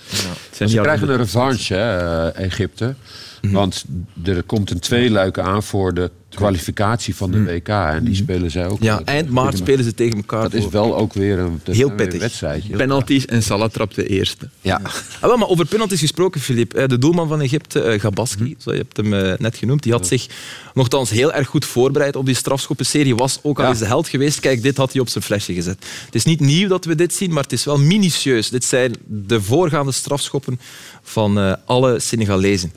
Ja. 0.58 0.68
Ze 0.68 0.82
krijgen 0.82 1.10
een 1.10 1.18
revanche, 1.18 1.74
hè, 1.74 2.30
Egypte. 2.30 2.96
Mhm. 3.42 3.54
Want 3.54 3.86
er 4.24 4.44
komt 4.44 4.72
een 4.72 4.80
tweeluik 4.80 5.40
aan 5.40 5.64
voor 5.64 5.94
de 5.94 6.12
kwalificatie 6.36 7.16
van 7.16 7.32
de 7.32 7.38
mhm. 7.38 7.54
WK. 7.54 7.68
En 7.68 8.04
die 8.04 8.16
spelen 8.16 8.52
zij 8.52 8.68
ook. 8.68 8.82
Ja, 8.82 9.02
eind 9.06 9.30
maart 9.30 9.58
spelen 9.58 9.84
ze 9.84 9.94
tegen 9.94 10.18
elkaar. 10.18 10.42
Dat 10.42 10.54
is 10.54 10.70
wel 10.70 10.96
ook 10.98 11.14
weer 11.14 11.40
een, 11.40 11.62
heel 11.64 11.92
pittig. 11.92 12.20
wedstrijd. 12.20 12.72
Penalties 12.72 13.26
en 13.26 13.44
Salah 13.44 13.70
trapt 13.70 13.96
de 13.96 14.08
eerste. 14.08 14.50
Ja. 14.62 14.82
ah, 15.22 15.38
maar 15.38 15.48
over 15.48 15.66
penalties 15.66 16.00
gesproken, 16.00 16.42
Filip. 16.42 16.72
De 16.88 16.98
doelman 16.98 17.28
van 17.28 17.42
Egypte, 17.42 17.82
eh, 17.82 18.00
Gabaski, 18.00 18.44
mm 18.44 18.56
zo, 18.58 18.72
je 18.72 18.78
hebt 18.78 18.98
hem 18.98 19.14
eh, 19.14 19.38
net 19.38 19.58
genoemd, 19.58 19.84
die 19.84 19.92
had 19.92 20.08
zich 20.08 20.28
nogthans 20.74 21.10
heel 21.10 21.34
erg 21.34 21.48
goed 21.48 21.66
voorbereid 21.66 22.16
op 22.16 22.26
die 22.26 22.36
strafschoppenserie. 22.36 23.16
Was 23.16 23.40
ook 23.42 23.60
al 23.60 23.70
eens 23.70 23.80
de 23.80 23.86
held 23.86 24.08
geweest. 24.08 24.40
Kijk, 24.40 24.62
dit 24.62 24.78
had 24.78 24.92
hij 24.92 25.02
op 25.02 25.10
zijn 25.10 25.24
flesje 25.24 25.54
gezet. 25.54 25.86
Het 26.06 26.16
is 26.16 26.24
niet 26.24 26.40
nieuw 26.40 26.68
dat 26.68 26.86
we 26.86 26.96
dit 26.96 27.14
zien, 27.14 27.34
maar 27.34 27.44
het 27.44 27.52
is 27.52 27.66
wel 27.66 27.78
minutieus. 27.78 28.50
Dit 28.50 28.64
zijn 28.64 28.96
de 29.06 29.42
voorgaande 29.42 29.92
strafschoppen 29.92 30.60
van 31.04 31.38
uh, 31.38 31.54
alle 31.66 32.00
Senegalezen. 32.00 32.72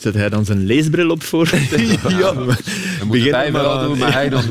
Zet 0.00 0.14
hij 0.14 0.28
dan 0.28 0.44
zijn 0.44 0.66
leesbril 0.66 1.10
op 1.10 1.22
voor? 1.22 1.50
ja. 2.08 2.32
Dat 2.32 3.04
moet 3.04 3.22
wij 3.22 3.52
wel 3.52 3.80
doen, 3.80 3.98
maar 3.98 4.12
hij 4.12 4.28
dan 4.28 4.44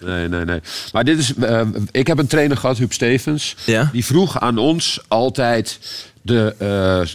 Nee, 0.00 0.28
nee, 0.28 0.44
nee. 0.44 0.60
Maar 0.92 1.04
dit 1.04 1.18
is, 1.18 1.32
uh, 1.38 1.60
ik 1.90 2.06
heb 2.06 2.18
een 2.18 2.26
trainer 2.26 2.56
gehad, 2.56 2.78
Huub 2.78 2.92
Stevens. 2.92 3.56
Ja? 3.64 3.88
Die 3.92 4.04
vroeg 4.04 4.40
aan 4.40 4.58
ons 4.58 5.00
altijd 5.08 5.78
de, 6.30 6.54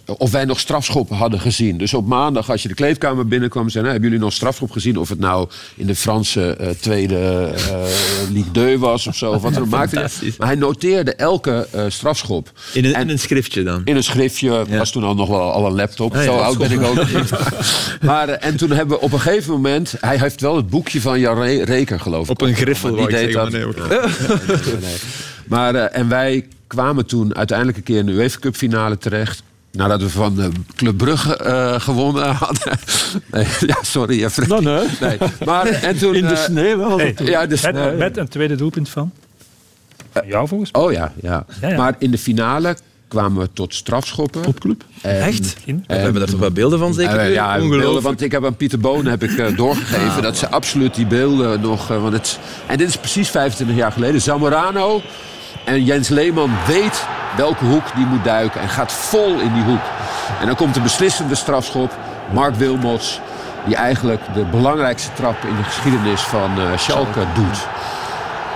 uh, 0.08 0.16
of 0.18 0.32
wij 0.32 0.46
nog 0.46 0.60
strafschoppen 0.60 1.16
hadden 1.16 1.40
gezien. 1.40 1.78
Dus 1.78 1.94
op 1.94 2.08
maandag, 2.08 2.52
als 2.52 2.62
je 2.62 2.68
de 2.68 2.74
kleedkamer 2.74 3.28
binnenkwam, 3.28 3.70
zei: 3.70 3.84
nou, 3.84 3.92
Hebben 3.92 4.10
jullie 4.10 4.26
nog 4.26 4.34
strafschop 4.34 4.72
gezien? 4.72 4.98
Of 4.98 5.10
het 5.10 5.20
nou 5.20 5.50
in 5.76 5.88
de 5.88 5.96
Franse 5.96 6.58
uh, 6.62 6.70
tweede 6.70 7.52
uh, 7.56 8.32
Ligue 8.32 8.52
2 8.52 8.80
was 8.80 9.08
of 9.08 9.16
zo. 9.16 9.32
Of 9.32 9.42
wat 9.42 9.66
maakte. 9.66 10.08
Maar 10.38 10.48
hij 10.48 10.56
noteerde 10.56 11.16
elke 11.16 11.68
strafschop. 11.88 12.52
In 12.74 12.86
een, 12.86 12.94
in 12.94 13.10
een, 13.10 13.20
schriftje 13.20 13.64
dan? 13.64 13.82
In 13.86 13.96
een 13.96 14.04
schriftje. 14.04 14.66
Ja. 14.68 14.78
was 14.78 14.92
toen 14.92 15.04
al 15.04 15.16
nog 15.16 15.30
wel 15.30 15.52
al 15.52 15.66
een 15.66 15.76
laptop. 15.76 16.16
Ah, 16.16 16.24
zo 16.24 16.38
oud 16.38 16.58
ben 16.58 16.72
ik 16.72 16.82
ook 16.82 17.14
niet. 17.14 17.30
maar, 18.02 18.30
en 18.30 18.56
toen 18.56 18.72
hebben 18.72 18.98
we 18.98 19.04
op 19.04 19.14
een 19.14 19.20
gegeven 19.20 19.52
moment. 19.52 19.94
Hij 20.00 20.20
heeft 20.20 20.42
wel 20.42 20.56
het 20.56 20.70
boekje 20.70 21.02
van 21.02 21.20
Jan 21.20 21.44
Reker, 21.44 22.00
geloof 22.00 22.24
ik. 22.24 22.30
Op 22.30 22.42
een 22.42 22.56
griffel. 22.56 22.96
Die 22.96 23.08
deed 23.08 23.34
dat. 23.34 23.54
Maar, 25.48 25.76
en 26.00 26.10
wij 26.10 26.46
kwamen 26.68 27.06
toen 27.06 27.36
uiteindelijk 27.36 27.78
een 27.78 27.84
keer 27.84 27.98
in 27.98 28.06
de 28.06 28.12
UEFA 28.12 28.40
Cup 28.40 28.56
finale 28.56 28.98
terecht. 28.98 29.44
Nadat 29.72 30.02
we 30.02 30.10
van 30.10 30.36
de 30.36 30.50
Club 30.76 30.98
Brugge 30.98 31.40
uh, 31.46 31.80
gewonnen 31.80 32.36
hadden. 32.46 32.80
nee, 33.32 33.46
ja, 33.72 33.78
sorry, 33.82 34.20
ja, 34.20 34.30
nee, 34.48 34.62
nee. 34.62 34.88
nee. 35.00 35.18
Maar, 35.46 35.68
en 35.68 35.98
toen, 35.98 36.16
in 36.16 36.28
de 36.28 36.34
eh, 36.34 36.44
sneeuw 36.44 36.78
wel. 36.78 37.02
ja, 37.02 37.46
de 37.46 37.60
met, 37.74 37.98
met, 37.98 38.18
een 38.18 38.28
tweede 38.28 38.56
doelpunt 38.56 38.90
van? 38.90 39.12
van 40.12 40.28
jou 40.28 40.48
volgens 40.48 40.72
mij. 40.72 40.82
Oh 40.82 40.92
ja, 40.92 41.14
ja. 41.22 41.46
ja, 41.62 41.70
ja. 41.70 41.78
Maar 41.78 41.96
in 42.00 42.12
de 42.12 42.18
finale 42.18 42.78
kwamen 43.08 43.42
we 43.42 43.50
tot 43.54 43.74
strafschoppen. 43.74 44.42
Topclub? 44.42 44.84
Echt? 45.02 45.58
we 45.66 45.82
hebben 45.88 46.14
daar 46.14 46.30
toch 46.30 46.40
wel 46.40 46.52
beelden 46.52 46.80
van 46.80 46.94
zeker? 46.94 47.26
Uh, 47.26 47.34
ja, 47.34 47.58
beelden, 47.58 48.02
want 48.02 48.22
ik 48.22 48.32
heb 48.32 48.46
aan 48.46 48.56
Pieter 48.56 48.80
Boon 48.80 49.06
heb 49.06 49.24
ik, 49.24 49.32
uh, 49.32 49.58
doorgegeven 49.58 50.22
dat 50.22 50.38
ze 50.38 50.50
absoluut 50.50 50.96
die 50.96 51.06
beelden 51.06 51.62
nog... 51.62 51.92
Uh, 51.92 52.02
want 52.02 52.14
het, 52.14 52.40
en 52.68 52.78
dit 52.78 52.88
is 52.88 52.98
precies 52.98 53.30
25 53.30 53.76
jaar 53.76 53.92
geleden. 53.92 54.22
Zamorano 54.22 55.02
en 55.66 55.84
Jens 55.84 56.10
Leeman 56.10 56.52
weet 56.68 57.06
welke 57.38 57.66
hoek 57.66 57.96
die 57.96 58.06
moet 58.06 58.24
duiken 58.24 58.62
en 58.62 58.70
gaat 58.70 58.94
vol 58.94 59.40
in 59.40 59.54
die 59.54 59.64
hoek. 59.64 59.84
En 60.40 60.46
dan 60.46 60.56
komt 60.56 60.74
de 60.74 60.82
beslissende 60.82 61.36
strafschop. 61.36 61.92
Mark 62.32 62.56
Wilmots, 62.56 63.20
die 63.66 63.76
eigenlijk 63.76 64.22
de 64.34 64.44
belangrijkste 64.44 65.14
trap 65.14 65.44
in 65.44 65.56
de 65.56 65.64
geschiedenis 65.64 66.22
van 66.22 66.52
uh, 66.60 66.78
Schalke 66.78 67.26
doet. 67.34 67.68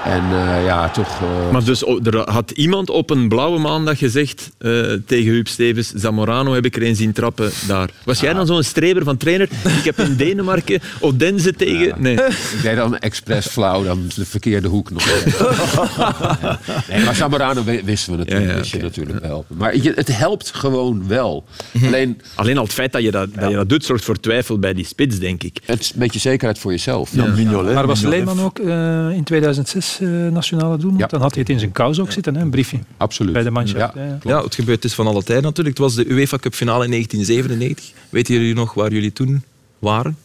En 0.10 0.24
uh, 0.32 0.66
ja, 0.66 0.90
toch... 0.90 1.22
Uh... 1.22 1.52
Maar 1.52 1.64
dus 1.64 1.84
oh, 1.84 2.06
er 2.06 2.32
had 2.32 2.52
iemand 2.52 2.90
op 2.90 3.10
een 3.10 3.28
blauwe 3.28 3.60
maandag 3.60 3.98
gezegd 3.98 4.52
uh, 4.60 4.94
tegen 5.06 5.32
Huub 5.32 5.48
Stevens, 5.48 5.92
Zamorano 5.96 6.54
heb 6.54 6.66
ik 6.66 6.76
er 6.76 6.84
een 6.84 6.96
zien 6.96 7.14
trappen 7.14 7.52
daar. 7.68 7.90
Was 8.04 8.20
jij 8.20 8.34
dan 8.34 8.48
zo'n 8.48 8.64
streber 8.64 9.04
van 9.04 9.18
trainer? 9.18 9.50
ik 9.80 9.84
heb 9.84 10.00
in 10.00 10.16
Denemarken 10.16 10.82
Odense 11.00 11.54
tegen... 11.54 11.88
Ja. 11.88 11.96
Nee. 11.98 12.14
Ik 12.14 12.60
deed 12.62 12.76
dan 12.76 12.98
expres 12.98 13.48
flauw, 13.48 13.84
dan 13.84 14.10
de 14.16 14.26
verkeerde 14.26 14.68
hoek 14.68 14.92
nog. 14.92 15.06
nee, 16.90 17.04
maar 17.06 17.16
Zamorano 17.16 17.64
wisten 17.64 18.12
we 18.12 18.18
natuurlijk, 18.18 18.50
ja, 18.50 18.56
ja, 18.56 18.64
okay. 18.66 18.82
natuurlijk 18.82 19.20
wel. 19.20 19.46
Maar 19.48 19.76
je, 19.76 19.92
het 19.96 20.18
helpt 20.18 20.52
gewoon 20.56 21.08
wel. 21.08 21.46
Mhm. 21.72 21.86
Alleen, 21.86 22.22
Alleen 22.36 22.58
al 22.58 22.64
het 22.64 22.74
feit 22.74 22.92
dat 22.92 23.02
je 23.02 23.12
dat, 23.12 23.34
dat 23.34 23.50
je 23.50 23.56
dat 23.56 23.70
doet, 23.70 23.86
zorgt 23.86 24.04
voor 24.04 24.20
twijfel 24.20 24.60
bij 24.60 24.74
die 24.74 24.86
spits, 24.86 25.20
denk 25.20 25.44
ik. 25.44 25.60
Het 25.66 25.80
is 25.80 25.92
een 25.94 26.00
beetje 26.00 26.20
zekerheid 26.20 26.60
voor 26.60 26.72
jezelf. 26.72 27.16
Ja. 27.16 27.26
Maar 27.74 27.88
was 27.88 28.02
Leeman 28.02 28.42
ook 28.42 28.60
in 28.60 29.24
2006 29.24 29.99
uh, 30.02 30.32
nationale 30.32 30.78
doen. 30.78 30.98
Ja. 30.98 31.08
Dan 31.08 31.22
had 31.22 31.32
hij 31.32 31.42
het 31.42 31.50
in 31.50 31.60
zijn 31.60 31.72
kous 31.72 32.00
ook 32.00 32.12
zitten, 32.12 32.36
hè, 32.36 32.42
een 32.42 32.50
briefje. 32.50 32.78
Absoluut. 32.98 33.34
Bij 33.34 33.44
de 33.44 33.52
mannschaft. 33.52 33.94
Ja, 33.94 34.20
ja, 34.24 34.44
het 34.44 34.56
gebeurt 34.56 34.84
is 34.84 34.94
van 34.94 35.08
alle 35.08 35.24
tijden 35.24 35.44
natuurlijk. 35.44 35.78
Het 35.78 35.86
was 35.86 35.96
de 35.96 36.12
UEFA 36.12 36.38
Cup 36.38 36.54
finale 36.54 36.84
in 36.84 36.92
1997. 36.92 38.10
Weten 38.10 38.34
jullie 38.34 38.54
nog 38.54 38.74
waar 38.74 38.92
jullie 38.92 39.14
toen 39.14 39.44
waren? 39.80 40.18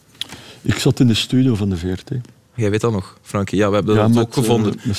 Ik 0.61 0.77
zat 0.77 0.99
in 0.99 1.07
de 1.07 1.13
studio 1.13 1.55
van 1.55 1.69
de 1.69 1.77
VRT. 1.77 2.11
Jij 2.55 2.69
weet 2.69 2.81
dat 2.81 2.91
nog, 2.91 3.17
Frankie? 3.21 3.57
Ja, 3.57 3.69
we 3.69 3.75
hebben 3.75 3.95
dat 3.95 4.17
ook 4.17 4.33
gevonden. 4.33 4.73
Uh, 4.85 4.93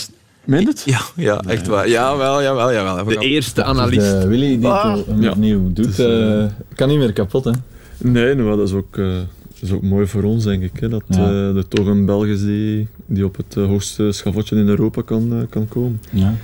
Meen 0.45 0.66
het? 0.66 0.83
Ja, 0.85 1.00
ja 1.16 1.40
echt 1.40 1.66
waar. 1.66 1.88
Jawel, 1.88 2.42
jawel, 2.42 2.73
jawel. 2.73 3.04
De 3.04 3.18
eerste 3.18 3.64
analist. 3.64 4.14
Uh, 4.14 4.23
Willy 4.23 4.59
die 4.59 4.68
ah. 4.68 4.97
het 4.97 5.28
opnieuw 5.28 5.73
doet, 5.73 5.99
uh, 5.99 6.45
kan 6.75 6.88
niet 6.88 6.99
meer 6.99 7.12
kapot, 7.12 7.45
hè? 7.45 7.50
Nee, 7.99 8.35
maar 8.35 8.56
dat 8.56 8.68
is 8.68 8.75
ook 8.75 8.99
is 9.62 9.72
ook 9.72 9.82
mooi 9.82 10.06
voor 10.06 10.22
ons, 10.22 10.44
denk 10.44 10.62
ik. 10.62 10.80
Hè, 10.80 10.88
dat 10.88 11.02
ja. 11.08 11.30
uh, 11.30 11.56
er 11.56 11.68
toch 11.68 11.86
een 11.86 12.04
Belg 12.04 12.26
is 12.26 12.40
die, 12.40 12.88
die 13.06 13.25
op 13.25 13.36
het 13.36 13.54
uh, 13.58 13.66
hoogste 13.66 14.12
schavotje 14.12 14.56
in 14.56 14.68
Europa 14.68 15.02
kan, 15.02 15.32
uh, 15.32 15.38
kan 15.50 15.68
komen. 15.68 16.00
Ja. 16.10 16.34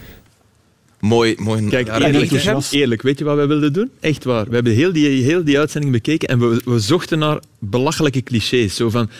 Mooi, 1.00 1.34
mooi. 1.38 1.68
Kijk, 1.68 1.88
eerlijk, 1.88 2.70
eerlijk, 2.70 3.02
weet 3.02 3.18
je 3.18 3.24
wat 3.24 3.36
wij 3.36 3.46
wilden 3.46 3.72
doen? 3.72 3.90
Echt 4.00 4.24
waar. 4.24 4.48
We 4.48 4.54
hebben 4.54 4.72
heel 4.72 4.92
die, 4.92 5.22
heel 5.22 5.44
die 5.44 5.58
uitzending 5.58 5.92
bekeken 5.92 6.28
en 6.28 6.38
we, 6.38 6.60
we 6.64 6.78
zochten 6.78 7.18
naar 7.18 7.40
belachelijke 7.58 8.22
clichés. 8.22 8.76
Zo 8.76 8.90
van, 8.90 9.10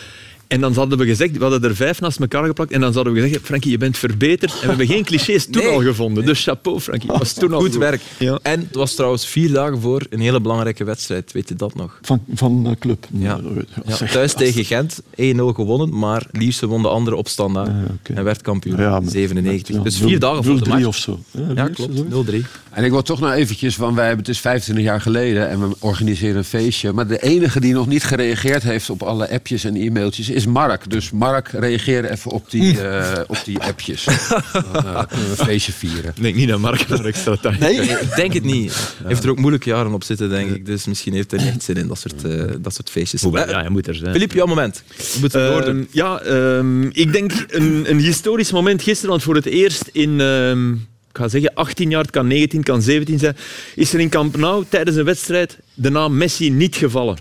en 0.53 0.61
dan 0.61 0.73
hadden 0.73 0.97
we 0.97 1.05
gezegd, 1.05 1.37
we 1.37 1.43
hadden 1.43 1.63
er 1.63 1.75
vijf 1.75 2.01
naast 2.01 2.19
elkaar 2.19 2.45
geplakt. 2.45 2.71
En 2.71 2.81
dan 2.81 2.93
hadden 2.93 3.13
we 3.13 3.21
gezegd, 3.21 3.45
Frankie, 3.45 3.71
je 3.71 3.77
bent 3.77 3.97
verbeterd. 3.97 4.51
En 4.51 4.59
we 4.59 4.67
hebben 4.67 4.87
geen 4.87 5.03
clichés 5.03 5.45
toen 5.45 5.69
al 5.69 5.81
gevonden. 5.81 6.25
Dus 6.25 6.43
chapeau, 6.43 6.79
Frankie. 6.79 7.09
was 7.09 7.33
toen 7.33 7.53
al 7.53 7.59
goed, 7.59 7.75
werk. 7.75 8.01
Ja. 8.19 8.39
En 8.41 8.59
het 8.59 8.75
was 8.75 8.95
trouwens 8.95 9.27
vier 9.27 9.51
dagen 9.51 9.81
voor 9.81 10.05
een 10.09 10.19
hele 10.19 10.41
belangrijke 10.41 10.83
wedstrijd. 10.83 11.31
Weet 11.31 11.49
je 11.49 11.55
dat 11.55 11.75
nog? 11.75 11.99
Van, 12.01 12.23
van 12.33 12.63
de 12.63 12.77
club. 12.79 13.07
Ja. 13.11 13.39
ja. 13.85 13.95
Thuis 13.95 14.33
tegen 14.33 14.65
Gent, 14.65 15.01
1-0 15.01 15.03
gewonnen. 15.35 15.97
Maar 15.97 16.25
Liefste 16.31 16.67
won 16.67 16.81
de 16.81 16.87
andere 16.87 17.15
op 17.15 17.27
standaard. 17.27 17.69
En 18.03 18.23
werd 18.23 18.41
kampioen 18.41 18.79
in 18.79 19.09
97. 19.09 19.81
dus 19.81 19.97
vier 19.97 20.19
dagen 20.19 20.43
voor 20.43 20.63
de 20.63 20.69
match. 20.69 20.85
of 20.85 20.97
zo. 20.97 21.19
Ja, 21.55 21.67
klopt. 21.67 22.03
0-3. 22.31 22.35
En 22.71 22.83
ik 22.83 22.91
wil 22.91 23.01
toch 23.01 23.19
nog 23.19 23.31
eventjes, 23.31 23.75
van 23.75 23.95
wij 23.95 24.07
hebben 24.07 24.25
het 24.25 24.35
is 24.35 24.41
25 24.41 24.85
jaar 24.85 25.01
geleden 25.01 25.49
en 25.49 25.69
we 25.69 25.75
organiseren 25.79 26.37
een 26.37 26.43
feestje. 26.43 26.93
Maar 26.93 27.07
de 27.07 27.21
enige 27.21 27.59
die 27.59 27.73
nog 27.73 27.87
niet 27.87 28.03
gereageerd 28.03 28.63
heeft 28.63 28.89
op 28.89 29.03
alle 29.03 29.29
appjes 29.29 29.63
en 29.63 29.75
e-mailtjes 29.75 30.29
is 30.29 30.42
Mark. 30.45 30.89
Dus 30.89 31.11
Mark, 31.11 31.47
reageer 31.47 32.05
even 32.05 32.31
op 32.31 32.51
die, 32.51 32.73
uh, 32.73 33.19
op 33.27 33.37
die 33.45 33.59
appjes. 33.59 34.03
Dan 34.73 34.85
uh, 34.85 35.03
kunnen 35.07 35.25
we 35.25 35.35
een 35.37 35.45
feestje 35.45 35.71
vieren. 35.71 36.13
Ik 36.15 36.21
denk 36.21 36.35
niet 36.35 36.47
dat 36.47 36.59
Mark 36.59 36.87
daar 36.87 37.05
extra 37.05 37.35
tijd 37.35 37.59
Nee, 37.59 37.75
ik 37.81 38.15
denk 38.15 38.33
het 38.33 38.43
niet. 38.43 38.73
Hij 38.73 39.07
heeft 39.07 39.23
er 39.23 39.29
ook 39.29 39.39
moeilijke 39.39 39.69
jaren 39.69 39.93
op 39.93 40.03
zitten, 40.03 40.29
denk 40.29 40.55
ik. 40.55 40.65
Dus 40.65 40.85
misschien 40.85 41.13
heeft 41.13 41.31
hij 41.31 41.51
niet 41.51 41.63
zin 41.63 41.75
in 41.75 41.87
dat 41.87 41.99
soort, 41.99 42.25
uh, 42.25 42.43
dat 42.59 42.73
soort 42.73 42.89
feestjes. 42.89 43.21
ja, 43.21 43.45
hij 43.45 43.69
moet 43.69 43.87
er 43.87 43.95
zijn. 43.95 44.13
Filip, 44.13 44.33
jouw 44.33 44.45
moment. 44.45 44.83
We 44.97 45.17
moeten 45.19 45.77
uh, 45.77 45.83
ja, 45.91 46.25
um, 46.25 46.89
ik 46.93 47.11
denk 47.11 47.31
een, 47.47 47.85
een 47.89 47.99
historisch 47.99 48.51
moment 48.51 48.81
gisteren, 48.81 49.09
want 49.09 49.23
voor 49.23 49.35
het 49.35 49.45
eerst 49.45 49.89
in... 49.91 50.19
Um, 50.19 50.91
ik 51.09 51.19
ga 51.19 51.27
zeggen 51.27 51.53
18 51.53 51.89
jaar, 51.89 52.01
het 52.01 52.11
kan 52.11 52.27
19, 52.27 52.63
kan 52.63 52.81
17 52.81 53.19
zijn, 53.19 53.37
is 53.75 53.93
er 53.93 53.99
in 53.99 54.09
Camp 54.09 54.37
Nou 54.37 54.65
tijdens 54.69 54.97
een 54.97 55.05
wedstrijd 55.05 55.57
de 55.73 55.89
naam 55.89 56.17
Messi 56.17 56.49
niet 56.49 56.75
gevallen. 56.75 57.17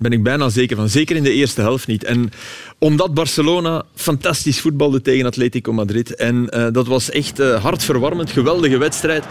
Ben 0.00 0.12
ik 0.12 0.22
bijna 0.22 0.48
zeker 0.48 0.76
van. 0.76 0.88
Zeker 0.88 1.16
in 1.16 1.22
de 1.22 1.32
eerste 1.32 1.60
helft 1.60 1.86
niet. 1.86 2.04
En 2.04 2.32
omdat 2.78 3.14
Barcelona 3.14 3.82
fantastisch 3.94 4.60
voetbalde 4.60 5.00
tegen 5.02 5.26
Atletico 5.26 5.72
Madrid. 5.72 6.14
En 6.14 6.48
uh, 6.54 6.66
dat 6.72 6.86
was 6.86 7.10
echt 7.10 7.40
uh, 7.40 7.62
hartverwarmend. 7.62 8.30
Geweldige 8.30 8.78
wedstrijd. 8.78 9.24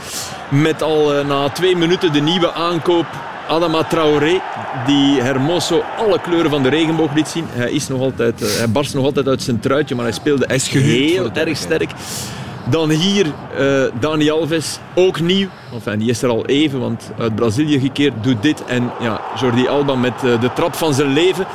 Met 0.50 0.82
al 0.82 1.20
uh, 1.20 1.28
na 1.28 1.50
twee 1.50 1.76
minuten 1.76 2.14
de 2.14 2.20
nieuwe 2.20 2.52
aankoop 2.52 3.06
Adama 3.48 3.84
Traoré. 3.84 4.42
Die 4.86 5.22
Hermoso 5.22 5.84
alle 5.98 6.22
kleuren 6.22 6.50
van 6.50 6.64
de 6.64 6.70
regenboog 6.70 7.14
liet 7.14 7.28
zien. 7.28 7.46
Hij, 7.48 7.72
is 7.72 7.88
nog 7.88 8.02
altijd, 8.02 8.40
hij 8.58 8.70
barst 8.70 8.94
nog 8.94 9.06
altijd 9.06 9.28
uit 9.28 9.42
zijn 9.42 9.60
truitje. 9.60 9.96
Maar 9.96 10.06
hij 10.06 10.14
speelde 10.14 10.46
echt 10.46 10.68
heel 10.68 11.32
erg 11.32 11.58
sterk. 11.58 11.92
Dan 12.70 12.90
hier 12.90 13.26
uh, 13.26 13.84
Dani 14.00 14.32
Alves, 14.32 14.80
ook 14.96 15.20
nieuw. 15.20 15.48
Enfin, 15.74 16.00
die 16.00 16.10
is 16.10 16.22
er 16.22 16.30
al 16.30 16.46
even, 16.46 16.80
want 16.80 17.12
uit 17.18 17.36
Brazilië 17.36 17.80
gekeerd, 17.80 18.14
doet 18.22 18.42
dit. 18.42 18.66
En 18.66 18.92
ja, 19.00 19.22
Jordi 19.40 19.68
Alba 19.68 19.96
met 19.96 20.14
uh, 20.24 20.42
de 20.42 20.54
trap 20.54 20.76
van 20.76 20.94
zijn 20.94 21.14
leven. 21.14 21.46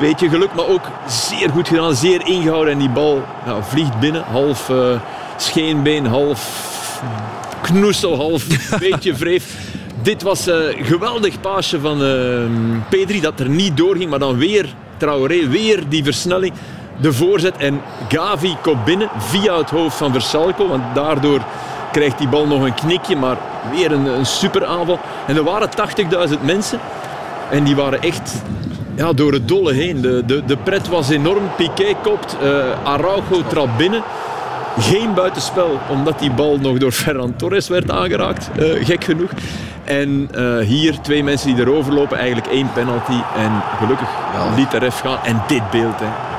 Beetje 0.00 0.28
geluk, 0.28 0.54
maar 0.54 0.66
ook 0.66 0.84
zeer 1.08 1.50
goed 1.50 1.68
gedaan, 1.68 1.94
zeer 1.94 2.26
ingehouden. 2.26 2.72
En 2.72 2.78
die 2.78 2.90
bal 2.90 3.22
ja, 3.46 3.62
vliegt 3.62 4.00
binnen, 4.00 4.22
half 4.22 4.68
uh, 4.68 5.00
scheenbeen, 5.36 6.06
half 6.06 7.02
knoestel, 7.62 8.16
half 8.16 8.46
beetje 8.88 9.14
vreef. 9.14 9.56
Dit 10.02 10.22
was 10.22 10.46
een 10.46 10.84
geweldig 10.84 11.40
paasje 11.40 11.80
van 11.80 11.98
Pedri, 12.88 13.20
dat 13.20 13.40
er 13.40 13.48
niet 13.48 13.76
doorging, 13.76 14.10
maar 14.10 14.18
dan 14.18 14.36
weer 14.36 14.74
Traoré, 15.00 15.48
weer 15.48 15.88
die 15.88 16.04
versnelling 16.04 16.52
de 17.00 17.12
voorzet 17.12 17.56
en 17.56 17.80
Gavi 18.08 18.56
komt 18.62 18.84
binnen 18.84 19.08
via 19.18 19.56
het 19.58 19.70
hoofd 19.70 19.96
van 19.96 20.12
Versalco. 20.12 20.68
Want 20.68 20.82
daardoor 20.94 21.40
krijgt 21.92 22.18
die 22.18 22.28
bal 22.28 22.46
nog 22.46 22.62
een 22.62 22.74
knikje, 22.74 23.16
maar 23.16 23.36
weer 23.72 23.92
een, 23.92 24.06
een 24.06 24.26
super 24.26 24.64
aanval. 24.64 24.98
En 25.26 25.36
er 25.36 25.44
waren 25.44 25.68
80.000 26.28 26.40
mensen 26.40 26.80
en 27.50 27.64
die 27.64 27.76
waren 27.76 28.02
echt 28.02 28.42
ja, 28.94 29.12
door 29.12 29.32
het 29.32 29.48
dolle 29.48 29.72
heen. 29.72 30.00
De, 30.00 30.22
de, 30.26 30.44
de 30.44 30.56
pret 30.56 30.88
was 30.88 31.08
enorm. 31.08 31.42
Piqué 31.56 31.94
kopt, 32.02 32.36
uh, 32.42 32.64
Araujo 32.84 33.42
trapt 33.48 33.76
binnen. 33.76 34.02
Geen 34.78 35.14
buitenspel, 35.14 35.78
omdat 35.88 36.18
die 36.18 36.30
bal 36.30 36.58
nog 36.58 36.78
door 36.78 36.92
Ferran 36.92 37.36
Torres 37.36 37.68
werd 37.68 37.90
aangeraakt. 37.90 38.50
Uh, 38.58 38.84
gek 38.84 39.04
genoeg. 39.04 39.30
En 39.84 40.28
uh, 40.34 40.58
hier 40.58 41.00
twee 41.00 41.24
mensen 41.24 41.54
die 41.54 41.64
erover 41.64 41.92
lopen, 41.92 42.18
eigenlijk 42.18 42.46
één 42.46 42.72
penalty. 42.72 43.20
En 43.36 43.62
gelukkig 43.78 44.08
ja. 44.34 44.54
liet 44.56 44.70
de 44.70 44.78
ref 44.78 45.00
gaan. 45.00 45.18
En 45.24 45.42
dit 45.46 45.70
beeld, 45.70 46.00
hè. 46.00 46.29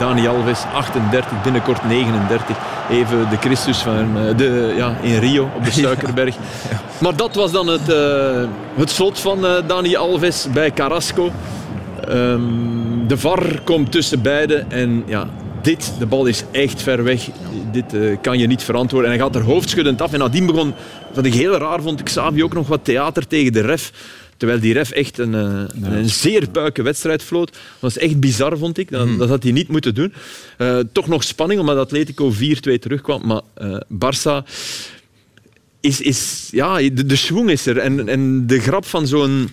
Dani 0.00 0.26
Alves, 0.26 0.64
38, 0.72 1.42
binnenkort 1.42 1.84
39. 1.84 2.56
Even 2.90 3.30
de 3.30 3.36
Christus 3.36 3.78
van 3.78 4.34
de, 4.36 4.72
ja, 4.76 4.96
in 5.02 5.18
Rio 5.18 5.50
op 5.56 5.64
de 5.64 5.70
Suikerberg. 5.80 6.34
Ja. 6.70 6.80
Maar 6.98 7.16
dat 7.16 7.34
was 7.34 7.52
dan 7.52 7.66
het, 7.66 7.88
uh, 7.88 8.48
het 8.74 8.90
slot 8.90 9.20
van 9.20 9.44
uh, 9.44 9.52
Dani 9.66 9.96
Alves 9.96 10.46
bij 10.52 10.70
Carrasco. 10.70 11.32
Um, 12.08 13.06
de 13.06 13.18
VAR 13.18 13.60
komt 13.64 13.92
tussen 13.92 14.22
beiden 14.22 14.70
en 14.70 15.02
ja, 15.06 15.28
dit, 15.62 15.92
de 15.98 16.06
bal 16.06 16.26
is 16.26 16.44
echt 16.50 16.82
ver 16.82 17.04
weg. 17.04 17.28
Dit 17.72 17.94
uh, 17.94 18.16
kan 18.20 18.38
je 18.38 18.46
niet 18.46 18.62
verantwoorden. 18.62 19.10
En 19.10 19.16
hij 19.16 19.26
gaat 19.26 19.34
er 19.36 19.42
hoofdschuddend 19.42 20.02
af. 20.02 20.12
En 20.12 20.18
nadien 20.18 20.46
begon, 20.46 20.74
wat 21.14 21.24
ik 21.24 21.34
heel 21.34 21.56
raar 21.56 21.82
vond, 21.82 22.02
Xavi 22.02 22.44
ook 22.44 22.54
nog 22.54 22.68
wat 22.68 22.84
theater 22.84 23.26
tegen 23.26 23.52
de 23.52 23.60
ref. 23.60 23.92
Terwijl 24.40 24.60
die 24.60 24.72
ref 24.72 24.90
echt 24.90 25.18
een, 25.18 25.32
uh, 25.32 25.92
een 25.96 26.08
zeer 26.08 26.48
puike 26.48 26.82
wedstrijd 26.82 27.22
floot. 27.22 27.52
Dat 27.52 27.60
was 27.80 27.98
echt 27.98 28.20
bizar, 28.20 28.58
vond 28.58 28.78
ik. 28.78 28.90
Dat, 28.90 29.06
mm. 29.06 29.18
dat 29.18 29.28
had 29.28 29.42
hij 29.42 29.52
niet 29.52 29.68
moeten 29.68 29.94
doen. 29.94 30.12
Uh, 30.58 30.78
toch 30.92 31.08
nog 31.08 31.24
spanning, 31.24 31.60
omdat 31.60 31.76
Atletico 31.76 32.32
4-2 32.32 32.36
terugkwam. 32.80 33.26
Maar 33.26 33.42
Barça 33.92 34.48
is... 35.80 36.00
is 36.00 36.48
ja, 36.52 36.76
de, 36.76 37.06
de 37.06 37.16
schwung 37.16 37.50
is 37.50 37.66
er. 37.66 37.78
En, 37.78 38.08
en 38.08 38.46
de 38.46 38.60
grap 38.60 38.84
van 38.84 39.06
zo'n 39.06 39.48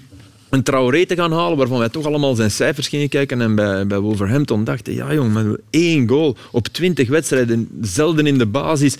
een 0.50 0.64
Traoré 0.64 1.06
te 1.06 1.16
gaan 1.16 1.32
halen, 1.32 1.58
waarvan 1.58 1.80
wij 1.80 1.90
toch 1.90 2.06
allemaal 2.06 2.36
zijn 2.36 2.52
cijfers 2.52 2.88
gingen 2.88 3.10
kijken 3.10 3.42
en 3.42 3.56
bij, 3.56 3.88
bij 3.88 4.00
Wolverhampton 4.00 4.64
dachten, 4.64 4.94
ja 4.94 5.14
jong, 5.14 5.34
met 5.34 5.60
één 5.70 6.10
goal 6.10 6.38
op 6.52 6.68
twintig 6.68 7.10
wedstrijden, 7.10 7.70
zelden 7.82 8.28
in 8.28 8.38
de 8.38 8.46
basis. 8.46 8.96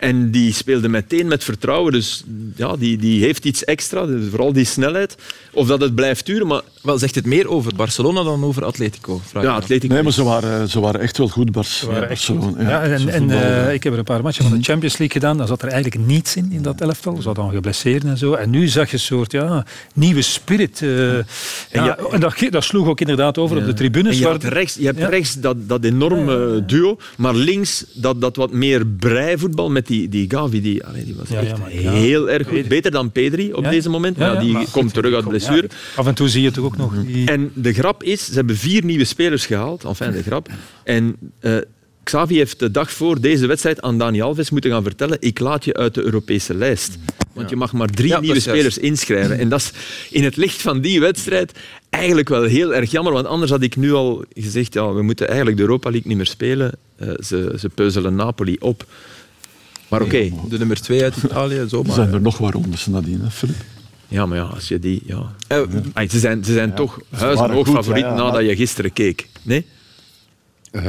En 0.00 0.30
die 0.30 0.52
speelde 0.52 0.88
meteen 0.88 1.28
met 1.28 1.44
vertrouwen. 1.44 1.92
Dus 1.92 2.24
ja, 2.56 2.76
die, 2.76 2.96
die 2.96 3.22
heeft 3.22 3.44
iets 3.44 3.64
extra, 3.64 4.06
dus 4.06 4.28
vooral 4.28 4.52
die 4.52 4.64
snelheid. 4.64 5.16
Of 5.52 5.66
dat 5.66 5.80
het 5.80 5.94
blijft 5.94 6.26
duren. 6.26 6.46
Maar... 6.46 6.62
Wel, 6.82 6.98
zegt 6.98 7.14
het 7.14 7.26
meer 7.26 7.48
over 7.48 7.74
Barcelona 7.76 8.22
dan 8.22 8.44
over 8.44 8.64
Atletico? 8.64 9.20
Ja, 9.32 9.54
Atletico. 9.54 9.94
Nee, 9.94 10.02
maar 10.02 10.12
ze 10.12 10.22
waren, 10.22 10.68
ze 10.68 10.80
waren 10.80 11.00
echt 11.00 11.18
wel 11.18 11.28
goed, 11.28 11.52
Barcelona. 11.52 12.62
Ja, 12.62 12.68
ja, 12.68 12.82
en, 12.82 13.08
en 13.08 13.28
uh, 13.28 13.72
ik 13.72 13.82
heb 13.82 13.92
er 13.92 13.98
een 13.98 14.04
paar 14.04 14.22
matchen 14.22 14.44
van 14.44 14.58
de 14.58 14.64
Champions 14.64 14.98
League 14.98 15.20
gedaan. 15.20 15.36
Daar 15.36 15.46
zat 15.46 15.62
er 15.62 15.68
eigenlijk 15.68 16.06
niets 16.06 16.36
in, 16.36 16.52
in 16.52 16.62
dat 16.62 16.80
elftal. 16.80 17.16
Ze 17.16 17.26
hadden 17.26 17.44
al 17.44 17.50
geblesseerd 17.50 18.04
en 18.04 18.18
zo. 18.18 18.32
En 18.32 18.50
nu 18.50 18.68
zag 18.68 18.86
je 18.86 18.92
een 18.92 19.00
soort 19.00 19.32
ja, 19.32 19.66
nieuwe 19.94 20.22
spirit. 20.22 20.80
Uh, 20.80 21.14
en, 21.14 21.24
ja, 21.70 21.98
en 22.12 22.20
dat, 22.20 22.34
dat, 22.50 22.64
sloeg 22.64 22.88
ook 22.88 23.00
inderdaad 23.00 23.38
over 23.38 23.56
op 23.56 23.64
de 23.64 23.74
tribunes. 23.74 24.18
je 24.18 24.28
hebt 24.28 24.44
rechts, 24.44 24.74
je 24.74 24.86
hebt 24.86 25.02
rechts 25.02 25.34
dat, 25.34 25.68
dat 25.68 25.84
enorme 25.84 26.64
duo, 26.66 26.96
maar 27.16 27.34
links 27.34 27.84
dat, 27.92 28.20
dat 28.20 28.36
wat 28.36 28.52
meer 28.52 28.86
breivoetbal 28.86 29.70
met 29.70 29.89
die, 29.90 30.08
die 30.08 30.30
Gavi, 30.30 30.60
die, 30.60 30.84
allee, 30.84 31.04
die 31.04 31.14
was 31.14 31.28
ja, 31.28 31.40
echt 31.40 31.56
ja, 31.70 31.92
heel 31.92 32.30
erg 32.30 32.48
goed. 32.48 32.68
Beter 32.68 32.90
dan 32.90 33.12
Pedri 33.12 33.52
op 33.52 33.64
deze 33.64 33.88
moment. 33.88 34.16
Ja, 34.16 34.34
die 34.34 34.56
komt 34.70 34.94
terug 34.94 35.14
uit 35.14 35.28
blessure. 35.28 35.68
Af 35.96 36.06
en 36.06 36.14
toe 36.14 36.28
zie 36.28 36.42
je 36.42 36.50
toch 36.50 36.64
ook 36.64 36.76
nog. 36.76 36.94
En 37.24 37.50
de 37.54 37.72
grap 37.72 38.02
is, 38.02 38.24
ze 38.24 38.34
hebben 38.34 38.56
vier 38.56 38.84
nieuwe 38.84 39.04
spelers 39.04 39.46
gehaald. 39.46 39.84
Enfin, 39.84 40.12
de 40.12 40.22
grap. 40.22 40.48
En 40.84 41.16
uh, 41.40 41.56
Xavi 42.02 42.36
heeft 42.36 42.58
de 42.58 42.70
dag 42.70 42.92
voor 42.92 43.20
deze 43.20 43.46
wedstrijd 43.46 43.80
aan 43.80 43.98
Dani 43.98 44.22
Alves 44.22 44.50
moeten 44.50 44.70
gaan 44.70 44.82
vertellen 44.82 45.16
ik 45.20 45.38
laat 45.38 45.64
je 45.64 45.74
uit 45.74 45.94
de 45.94 46.02
Europese 46.02 46.54
lijst. 46.54 46.98
Want 47.32 47.50
je 47.50 47.56
mag 47.56 47.72
maar 47.72 47.88
drie 47.88 48.18
nieuwe 48.18 48.40
spelers 48.40 48.78
inschrijven. 48.78 49.38
En 49.38 49.48
dat 49.48 49.60
is 49.60 49.72
in 50.10 50.24
het 50.24 50.36
licht 50.36 50.62
van 50.62 50.80
die 50.80 51.00
wedstrijd 51.00 51.52
eigenlijk 51.90 52.28
wel 52.28 52.42
heel 52.42 52.74
erg 52.74 52.90
jammer. 52.90 53.12
Want 53.12 53.26
anders 53.26 53.50
had 53.50 53.62
ik 53.62 53.76
nu 53.76 53.92
al 53.92 54.24
gezegd, 54.34 54.74
ja, 54.74 54.92
we 54.92 55.02
moeten 55.02 55.26
eigenlijk 55.26 55.56
de 55.56 55.62
Europa 55.62 55.90
League 55.90 56.08
niet 56.08 56.16
meer 56.16 56.26
spelen. 56.26 56.72
Uh, 57.02 57.08
ze, 57.24 57.54
ze 57.58 57.68
peuzelen 57.68 58.14
Napoli 58.14 58.56
op. 58.58 58.86
Maar 59.90 60.02
oké. 60.02 60.32
De 60.48 60.58
nummer 60.58 60.80
twee 60.80 61.02
uit 61.02 61.16
Italië. 61.16 61.64
Zo 61.68 61.82
maar. 61.82 61.94
Zijn 61.94 62.12
er 62.12 62.20
nog 62.20 62.38
wat 62.38 62.52
rondes 62.52 62.86
nadien, 62.86 63.20
hè, 63.20 63.30
Filip? 63.30 63.56
Ja, 64.08 64.26
maar 64.26 64.38
ja, 64.38 64.44
als 64.44 64.68
je 64.68 64.78
die... 64.78 65.02
Ja. 65.06 65.32
Uh, 65.52 66.08
ze 66.08 66.18
zijn, 66.18 66.44
ze 66.44 66.52
zijn 66.52 66.74
toch 66.74 67.00
huizenhoog 67.10 67.68
favoriet 67.68 68.04
ja, 68.04 68.14
nadat 68.14 68.44
je 68.44 68.56
gisteren 68.56 68.92
keek. 68.92 69.28
Nee? 69.42 69.66
Uh, 70.72 70.82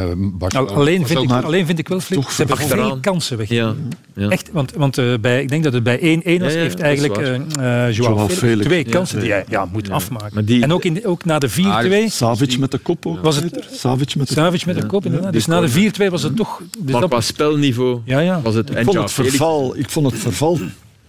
nou, 0.47 0.69
alleen, 0.69 1.07
vind 1.07 1.21
ik, 1.21 1.31
alleen 1.31 1.65
vind 1.65 1.79
ik 1.79 1.87
wel 1.87 1.99
flink. 1.99 2.29
Ze 2.29 2.35
hebben 2.35 2.57
achteraan. 2.57 2.87
veel 2.87 2.99
kansen 2.99 3.37
weg. 3.37 3.49
Ja, 3.49 3.75
ja. 4.15 4.29
Echt, 4.29 4.49
want, 4.51 4.71
want 4.71 4.97
uh, 4.97 5.13
bij, 5.21 5.41
ik 5.41 5.49
denk 5.49 5.63
dat 5.63 5.73
het 5.73 5.83
bij 5.83 6.21
1-1 6.23 6.41
was. 6.41 6.53
heeft 6.53 6.79
eigenlijk 6.79 7.17
uh, 7.59 7.91
Joao 7.91 8.29
Felix 8.29 8.65
twee 8.65 8.83
kansen 8.83 9.19
die 9.19 9.31
hij 9.31 9.45
ja, 9.49 9.65
moet 9.71 9.89
afmaken. 9.89 10.45
Die, 10.45 10.63
en 10.63 10.73
ook, 10.73 10.83
in, 10.83 11.05
ook 11.05 11.25
na 11.25 11.39
de 11.39 11.49
4-2... 11.49 11.53
Ah, 11.61 12.09
Savic 12.09 12.57
met 12.57 12.71
de 12.71 12.77
kop 12.77 13.05
ook. 13.05 13.21
Was 13.21 13.35
het, 13.35 13.67
Savic 13.71 14.15
met 14.15 14.27
de, 14.27 14.33
Savic 14.33 14.65
met 14.65 14.81
de 14.81 14.85
kop, 14.85 15.05
inderdaad. 15.05 15.33
Dus 15.33 15.45
na 15.45 15.61
de 15.61 15.91
4-2 16.07 16.09
was 16.09 16.23
het 16.23 16.35
toch... 16.35 16.61
Dus 16.79 16.91
maar 16.91 17.07
qua 17.07 17.21
spelniveau 17.21 18.01
was 18.43 18.55
het... 18.55 18.69
Ik 18.69 18.83
vond 18.83 18.97
het 18.97 19.11
verval, 19.11 19.77
ik 19.77 19.89
vond 19.89 20.11
het 20.11 20.19
verval 20.19 20.59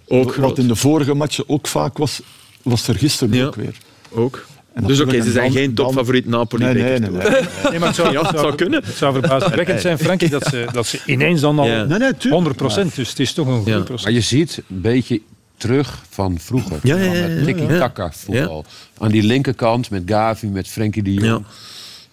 ook 0.09 0.35
wat 0.35 0.59
in 0.59 0.69
de 0.69 0.77
vorige 0.77 1.15
matchen 1.15 1.45
ook 1.47 1.67
vaak 1.67 1.99
was, 1.99 2.21
was 2.63 2.89
er 2.89 2.95
gisteren 2.95 3.47
ook 3.47 3.55
weer. 3.55 3.77
Ook 4.11 4.45
dus 4.75 5.01
oké, 5.01 5.09
okay, 5.09 5.21
ze 5.21 5.31
zijn 5.31 5.53
geen 5.53 5.75
topfavoriet 5.75 6.27
Napoli. 6.27 6.65
Nee, 6.65 6.75
nee, 6.75 6.99
nee, 6.99 7.11
nee. 7.11 7.31
nee 7.71 7.79
maar 7.79 7.89
het 7.89 7.97
zou, 7.97 8.13
ja, 8.13 8.23
het 8.23 8.39
zou 8.39 8.55
kunnen. 8.55 8.85
Het 8.85 8.95
zou 8.95 9.13
verbazingwekkend 9.13 9.81
zijn, 9.81 9.99
Frankie, 9.99 10.29
dat 10.29 10.47
ze, 10.47 10.67
dat 10.73 10.87
ze 10.87 11.01
ineens 11.07 11.41
dan 11.41 11.59
al 11.59 11.67
ja. 11.67 11.85
nee, 11.85 11.99
nee, 11.99 12.13
100 12.31 12.57
procent. 12.57 12.95
Dus 12.95 13.09
het 13.09 13.21
is 13.21 13.33
toch 13.33 13.47
een 13.47 13.57
goede 13.57 13.83
procent. 13.83 14.03
Maar 14.03 14.13
je 14.13 14.21
ziet 14.21 14.63
een 14.69 14.81
beetje 14.81 15.21
terug 15.57 16.03
van 16.09 16.39
vroeger. 16.39 16.79
Ja, 16.83 16.97
ja, 16.97 17.13
ja, 17.13 17.27
met 17.27 17.45
tiki-taka 17.45 18.13
voetbal. 18.13 18.65
Aan 18.99 19.11
die 19.11 19.23
linkerkant 19.23 19.91
met 19.91 20.03
Gavi, 20.07 20.47
met 20.47 20.69
Frenkie 20.69 21.03
de 21.03 21.15
Jong. 21.15 21.45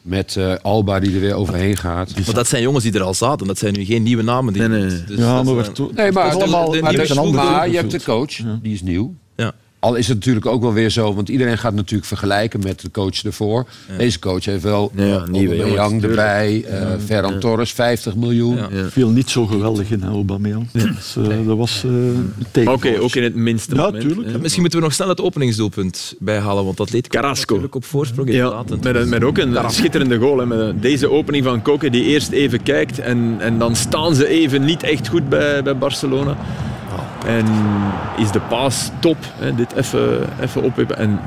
Met 0.02 0.36
uh, 0.36 0.56
Alba 0.62 1.00
die 1.00 1.14
er 1.14 1.20
weer 1.20 1.34
overheen 1.34 1.78
gaat. 1.78 2.26
Maar 2.26 2.36
dat 2.36 2.48
zijn 2.48 2.62
jongens 2.62 2.84
die 2.84 2.94
er 2.94 3.02
al 3.02 3.14
zaten. 3.14 3.48
Dat 3.48 3.58
zijn 3.58 3.74
nu 3.74 3.86
geen 3.86 4.04
nieuwe 4.04 4.24
namen. 4.24 4.54
Die 4.54 4.68
nee, 4.68 4.80
nee. 4.80 5.04
Dus 5.04 5.18
ja, 5.18 5.44
maar, 5.44 5.66
nee, 5.94 6.12
maar, 6.12 6.32
allemaal, 6.32 6.70
de, 6.70 6.82
de, 6.82 7.08
de, 7.08 7.32
maar 7.32 7.70
je 7.70 7.76
hebt 7.76 7.92
de 7.92 8.04
coach, 8.04 8.36
die 8.62 8.74
is 8.74 8.82
nieuw. 8.82 9.16
Al 9.80 9.96
is 9.96 10.08
het 10.08 10.18
natuurlijk 10.18 10.46
ook 10.46 10.62
wel 10.62 10.74
weer 10.74 10.90
zo, 10.90 11.14
want 11.14 11.30
iedereen 11.30 11.58
gaat 11.58 11.74
natuurlijk 11.74 12.08
vergelijken 12.08 12.60
met 12.64 12.82
de 12.82 12.92
coach 12.92 13.24
ervoor. 13.24 13.66
Deze 13.98 14.20
coach 14.20 14.46
heeft 14.46 14.64
wel 14.64 14.92
ja, 14.96 15.26
nieuwe 15.26 15.56
Young 15.56 16.04
erbij, 16.04 16.66
uh, 16.72 16.92
Ferran 17.06 17.40
Torres, 17.40 17.72
50 17.72 18.16
miljoen. 18.16 18.60
Viel 18.90 19.10
niet 19.10 19.30
zo 19.30 19.46
geweldig 19.46 19.92
in 19.92 20.04
Aubameyang. 20.04 20.68
Dus, 20.72 21.16
uh, 21.18 21.28
dat 21.46 21.58
was 21.58 21.84
uh, 22.56 22.68
Oké, 22.70 23.00
ook 23.00 23.16
in 23.16 23.24
het 23.24 23.36
minste 23.36 23.76
ja, 23.76 23.82
moment. 23.82 24.42
Misschien 24.42 24.62
moeten 24.62 24.80
we 24.80 24.86
nog 24.86 24.94
snel 24.94 25.08
het 25.08 25.22
openingsdoelpunt 25.22 26.16
bijhalen, 26.20 26.66
want 26.66 26.78
dat 26.78 26.92
leed 26.92 27.08
Carrasco. 27.08 27.46
natuurlijk 27.46 27.76
op 27.76 27.86
voorsprong. 27.86 28.32
Ja, 28.32 28.64
met, 28.82 29.10
met 29.10 29.24
ook 29.24 29.38
een 29.38 29.58
schitterende 29.68 30.18
goal. 30.18 30.38
Hè, 30.38 30.46
met 30.46 30.82
deze 30.82 31.10
opening 31.10 31.44
van 31.44 31.62
Koke, 31.62 31.90
die 31.90 32.04
eerst 32.04 32.32
even 32.32 32.64
kijkt 32.64 33.00
en, 33.00 33.36
en 33.40 33.58
dan 33.58 33.76
staan 33.76 34.16
ze 34.16 34.28
even 34.28 34.66
niet 34.66 34.84
echt 34.84 35.08
goed 35.08 35.30
bij, 35.30 35.64
bij 35.64 35.78
Barcelona. 35.78 36.38
En 37.26 37.46
is 38.18 38.32
de 38.32 38.40
paas 38.40 38.92
top. 39.00 39.18
Hè, 39.36 39.56
dit 39.56 39.74
even, 39.74 40.30
even 40.42 40.64
opwippen. 40.64 40.98
En 40.98 41.20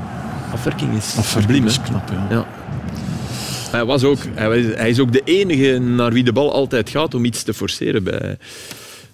afwerking 0.53 0.95
is 0.97 1.15
subliem. 1.31 1.65
is 1.65 1.81
knap, 1.81 2.09
ja. 2.11 2.27
ja. 2.29 2.47
Hij, 3.71 3.85
was 3.85 4.03
ook, 4.03 4.19
hij, 4.35 4.89
is 4.89 4.99
ook 4.99 5.11
de 5.11 5.21
enige 5.23 5.79
naar 5.79 6.11
wie 6.11 6.23
de 6.23 6.33
bal 6.33 6.53
altijd 6.53 6.89
gaat 6.89 7.13
om 7.13 7.25
iets 7.25 7.43
te 7.43 7.53
forceren 7.53 8.03
bij... 8.03 8.37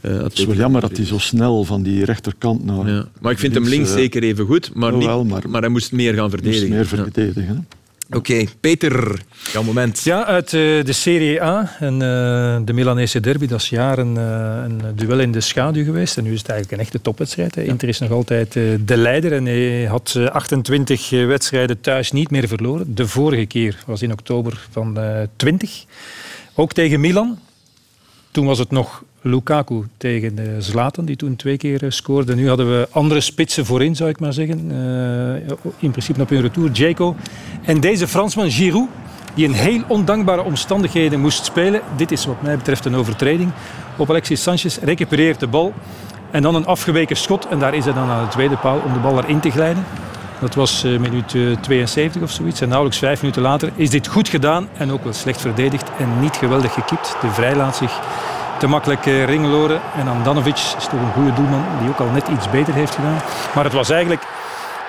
Uh, 0.02 0.24
het 0.24 0.38
is 0.38 0.46
wel 0.46 0.56
jammer 0.56 0.82
dat 0.82 0.98
hij 0.98 1.06
zo 1.06 1.18
snel 1.18 1.64
van 1.64 1.84
die 1.84 2.06
rechterkant 2.06 2.66
naar... 2.66 2.88
Ja. 2.88 3.08
Maar 3.22 3.32
ik 3.32 3.40
vind 3.40 3.54
hem 3.54 3.68
links 3.68 3.90
uh, 3.90 3.96
zeker 3.96 4.24
even 4.24 4.46
goed, 4.46 4.72
maar, 4.74 4.94
niet, 4.94 5.06
wel, 5.06 5.26
maar, 5.26 5.50
maar, 5.50 5.62
hij 5.62 5.70
moest 5.70 5.92
meer 5.92 6.14
gaan 6.14 6.30
verdedigen. 6.30 6.78
Moest 6.78 6.92
meer 6.92 7.04
verdedigen. 7.04 7.68
Oké, 8.12 8.46
Peter, 8.60 9.22
jouw 9.52 9.64
moment. 9.64 10.04
Ja, 10.04 10.26
uit 10.26 10.54
uh, 10.54 10.84
de 10.84 10.94
Serie 10.94 11.44
A 11.44 11.76
en 11.80 11.94
uh, 11.94 12.00
de 12.66 12.74
Milanese 12.74 13.20
derby. 13.20 13.48
Dat 13.48 13.62
is 13.62 13.70
jaren 13.70 14.16
uh, 14.16 14.64
een 14.64 14.82
duel 14.96 15.20
in 15.20 15.32
de 15.32 15.42
schaduw 15.42 15.84
geweest. 15.84 16.18
En 16.18 16.24
nu 16.24 16.34
is 16.34 16.40
het 16.40 16.50
eigenlijk 16.50 16.80
een 16.80 16.88
echte 16.88 17.02
topwedstrijd. 17.02 17.56
Ja. 17.56 17.62
Inter 17.62 17.88
is 17.88 18.00
nog 18.00 18.12
altijd 18.12 18.54
de 18.86 18.98
leider 18.98 19.34
en 19.34 19.46
hij 19.46 19.86
had 19.86 20.16
28 20.32 21.10
wedstrijden 21.10 21.82
thuis 21.82 22.12
niet 22.12 22.32
meer 22.32 22.48
verloren. 22.48 22.96
De 22.96 23.08
vorige 23.08 23.46
keer 23.46 23.84
was 23.86 24.02
in 24.02 24.12
oktober 24.12 24.68
van 24.70 24.98
20. 25.36 25.86
Ook 26.54 26.74
tegen 26.74 27.00
Milan. 27.00 27.40
Toen 28.32 28.46
was 28.46 28.60
het 28.60 28.72
nog 28.72 29.04
Lukaku 29.22 29.84
tegen 29.98 30.40
uh, 30.40 30.46
Zlatan, 30.60 31.06
die 31.06 31.16
toen 31.16 31.36
twee 31.36 31.58
keer 31.58 31.84
uh, 31.84 31.90
scoorde. 31.90 32.36
Nu 32.36 32.48
hadden 32.48 32.70
we 32.70 32.88
andere 32.92 33.22
spitsen 33.22 33.66
voorin, 33.66 33.96
zou 33.96 34.10
ik 34.10 34.20
maar 34.20 34.34
zeggen. 34.34 34.72
Uh, 34.72 35.56
in 35.78 35.92
principe 35.92 36.22
op 36.22 36.30
hun 36.30 36.42
retour, 36.42 36.72
Jaco. 36.72 37.16
En 37.66 37.80
deze 37.80 38.08
Fransman, 38.08 38.52
Giroud, 38.52 38.88
die 39.34 39.46
in 39.46 39.52
heel 39.52 39.82
ondankbare 39.88 40.44
omstandigheden 40.44 41.20
moest 41.20 41.46
spelen. 41.46 41.82
Dit 41.96 42.12
is 42.12 42.26
wat 42.26 42.42
mij 42.42 42.58
betreft 42.58 42.86
een 42.86 42.96
overtreding. 42.96 43.52
Op 43.98 44.10
Alexis 44.10 44.44
Sanchez 44.44 44.78
recupereert 44.78 45.40
de 45.40 45.48
bal. 45.48 45.74
En 46.32 46.42
dan 46.42 46.56
een 46.56 46.66
afgeweken 46.66 47.18
schot. 47.18 47.48
En 47.48 47.60
daar 47.60 47.74
is 47.74 47.86
hij 47.86 47.94
dan 47.94 48.10
aan 48.10 48.24
de 48.24 48.32
tweede 48.32 48.58
paal 48.58 48.82
om 48.86 48.94
de 48.94 49.00
bal 49.00 49.24
erin 49.24 49.40
te 49.40 49.52
glijden. 49.52 49.86
Dat 50.40 50.56
was 50.56 50.84
minuut 50.84 51.36
72 51.62 52.22
of 52.22 52.32
zoiets. 52.32 52.62
En 52.62 52.68
nauwelijks 52.68 53.00
vijf 53.00 53.22
minuten 53.22 53.42
later 53.42 53.72
is 53.76 53.90
dit 53.90 54.08
goed 54.08 54.30
gedaan. 54.30 54.68
En 54.78 54.92
ook 54.92 55.04
wel 55.04 55.14
slecht 55.14 55.42
verdedigd 55.42 55.90
en 55.98 56.20
niet 56.20 56.36
geweldig 56.36 56.74
gekipt. 56.74 57.16
De 57.22 57.30
vrij 57.30 57.56
laat 57.56 57.76
zich 57.76 58.02
te 58.60 58.68
makkelijk 58.68 59.06
uh, 59.06 59.26
ringeloren. 59.26 59.82
En 59.96 60.08
Andanovic 60.08 60.56
is 60.56 60.88
toch 60.90 61.00
een 61.00 61.12
goede 61.14 61.34
doelman 61.34 61.66
die 61.80 61.90
ook 61.90 62.00
al 62.00 62.10
net 62.10 62.28
iets 62.28 62.50
beter 62.50 62.74
heeft 62.74 62.96
gedaan. 62.96 63.22
Maar 63.56 63.64
het 63.64 63.74
was 63.74 63.90
eigenlijk 63.90 64.22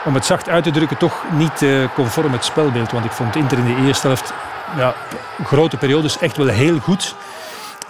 om 0.04 0.14
het 0.14 0.24
zacht 0.24 0.48
uit 0.48 0.64
te 0.64 0.70
drukken, 0.70 0.96
toch 0.96 1.24
niet 1.32 1.62
uh, 1.62 1.88
conform 1.94 2.32
het 2.32 2.44
spelbeeld. 2.44 2.92
Want 2.92 3.04
ik 3.04 3.10
vond 3.10 3.36
Inter 3.36 3.58
in 3.58 3.64
de 3.64 3.86
eerste 3.86 4.06
helft 4.06 4.32
ja, 4.76 4.94
grote 5.44 5.76
periodes 5.76 6.18
echt 6.18 6.36
wel 6.36 6.46
heel 6.46 6.78
goed. 6.78 7.14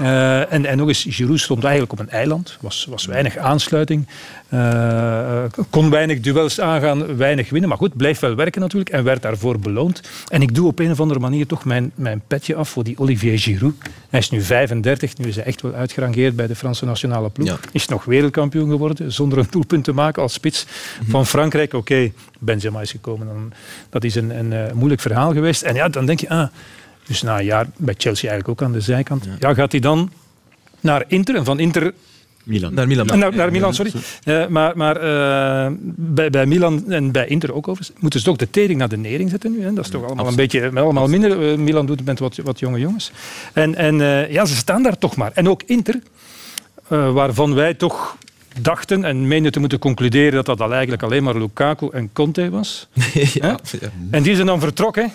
Uh, 0.00 0.52
en, 0.52 0.66
en 0.66 0.76
nog 0.76 0.88
eens, 0.88 1.06
Giroud 1.08 1.40
stond 1.40 1.64
eigenlijk 1.64 1.92
op 1.92 1.98
een 1.98 2.10
eiland. 2.10 2.56
was, 2.60 2.86
was 2.90 3.06
weinig 3.06 3.36
aansluiting. 3.36 4.06
Uh, 4.54 5.44
kon 5.70 5.90
weinig 5.90 6.20
duels 6.20 6.60
aangaan, 6.60 7.16
weinig 7.16 7.50
winnen. 7.50 7.68
Maar 7.68 7.78
goed, 7.78 7.96
bleef 7.96 8.18
wel 8.18 8.34
werken 8.34 8.60
natuurlijk 8.60 8.90
en 8.90 9.04
werd 9.04 9.22
daarvoor 9.22 9.58
beloond. 9.58 10.00
En 10.28 10.42
ik 10.42 10.54
doe 10.54 10.66
op 10.66 10.78
een 10.78 10.90
of 10.90 11.00
andere 11.00 11.20
manier 11.20 11.46
toch 11.46 11.64
mijn, 11.64 11.92
mijn 11.94 12.22
petje 12.26 12.54
af 12.54 12.68
voor 12.68 12.84
die 12.84 12.98
Olivier 12.98 13.38
Giroud. 13.38 13.74
Hij 14.10 14.20
is 14.20 14.30
nu 14.30 14.42
35, 14.42 15.18
nu 15.18 15.28
is 15.28 15.36
hij 15.36 15.44
echt 15.44 15.62
wel 15.62 15.72
uitgerangeerd 15.72 16.36
bij 16.36 16.46
de 16.46 16.54
Franse 16.54 16.84
nationale 16.84 17.30
ploeg. 17.30 17.60
Is 17.72 17.88
nog 17.88 18.04
wereldkampioen 18.04 18.70
geworden, 18.70 19.12
zonder 19.12 19.38
een 19.38 19.46
doelpunt 19.50 19.84
te 19.84 19.92
maken 19.92 20.22
als 20.22 20.32
spits 20.32 20.66
van 21.08 21.26
Frankrijk. 21.26 21.74
Oké, 21.74 21.92
okay, 21.92 22.12
Benzema 22.38 22.80
is 22.80 22.90
gekomen. 22.90 23.26
Dan, 23.26 23.52
dat 23.90 24.04
is 24.04 24.14
een, 24.14 24.38
een, 24.38 24.52
een 24.52 24.76
moeilijk 24.76 25.00
verhaal 25.00 25.32
geweest. 25.32 25.62
En 25.62 25.74
ja, 25.74 25.88
dan 25.88 26.06
denk 26.06 26.20
je... 26.20 26.28
Ah, 26.28 26.48
dus 27.10 27.22
na 27.22 27.38
een 27.38 27.44
jaar 27.44 27.66
bij 27.76 27.94
Chelsea 27.98 28.30
eigenlijk 28.30 28.60
ook 28.60 28.66
aan 28.66 28.72
de 28.72 28.80
zijkant. 28.80 29.28
Ja, 29.38 29.54
gaat 29.54 29.72
hij 29.72 29.80
dan 29.80 30.10
naar 30.80 31.04
Inter 31.06 31.34
en 31.34 31.44
van 31.44 31.58
Inter 31.58 31.92
Milan. 32.44 32.74
Naar 32.74 32.86
Milan. 32.86 33.06
Naar, 33.06 33.34
naar 33.34 33.50
Milan, 33.50 33.74
sorry. 33.74 33.92
Uh, 34.24 34.46
maar 34.46 34.76
maar 34.76 34.96
uh, 34.96 35.72
bij, 35.96 36.30
bij 36.30 36.46
Milan 36.46 36.92
en 36.92 37.12
bij 37.12 37.26
Inter 37.26 37.54
ook 37.54 37.68
overigens, 37.68 37.98
moeten 38.00 38.20
ze 38.20 38.26
toch 38.26 38.36
de 38.36 38.50
tering 38.50 38.78
naar 38.78 38.88
de 38.88 38.96
nering 38.96 39.30
zetten 39.30 39.52
nu. 39.52 39.62
Hè? 39.62 39.72
Dat 39.72 39.84
is 39.84 39.90
toch 39.90 40.04
allemaal 40.04 40.26
een 40.26 40.36
beetje 40.36 40.70
allemaal 40.74 41.08
minder. 41.08 41.50
Uh, 41.50 41.58
Milan 41.58 41.86
doet 41.86 41.96
het 41.96 42.06
met 42.06 42.18
wat, 42.18 42.36
wat 42.36 42.58
jonge 42.58 42.78
jongens. 42.78 43.12
En, 43.52 43.74
en 43.74 43.96
ja, 44.30 44.44
ze 44.44 44.56
staan 44.56 44.82
daar 44.82 44.98
toch 44.98 45.16
maar. 45.16 45.30
En 45.34 45.48
ook 45.48 45.62
Inter, 45.66 46.00
waarvan 46.88 47.54
wij 47.54 47.74
toch 47.74 48.16
dachten 48.60 49.04
en 49.04 49.28
meenden 49.28 49.52
te 49.52 49.60
moeten 49.60 49.78
concluderen 49.78 50.32
dat 50.32 50.46
dat 50.46 50.60
al 50.60 50.72
eigenlijk 50.72 51.02
alleen 51.02 51.22
maar 51.22 51.36
Lukaku 51.36 51.88
en 51.92 52.10
Conte 52.12 52.50
was. 52.50 52.88
ja, 53.12 53.58
ja. 53.80 53.90
En 54.10 54.22
die 54.22 54.34
zijn 54.34 54.46
dan 54.46 54.60
vertrokken. 54.60 55.12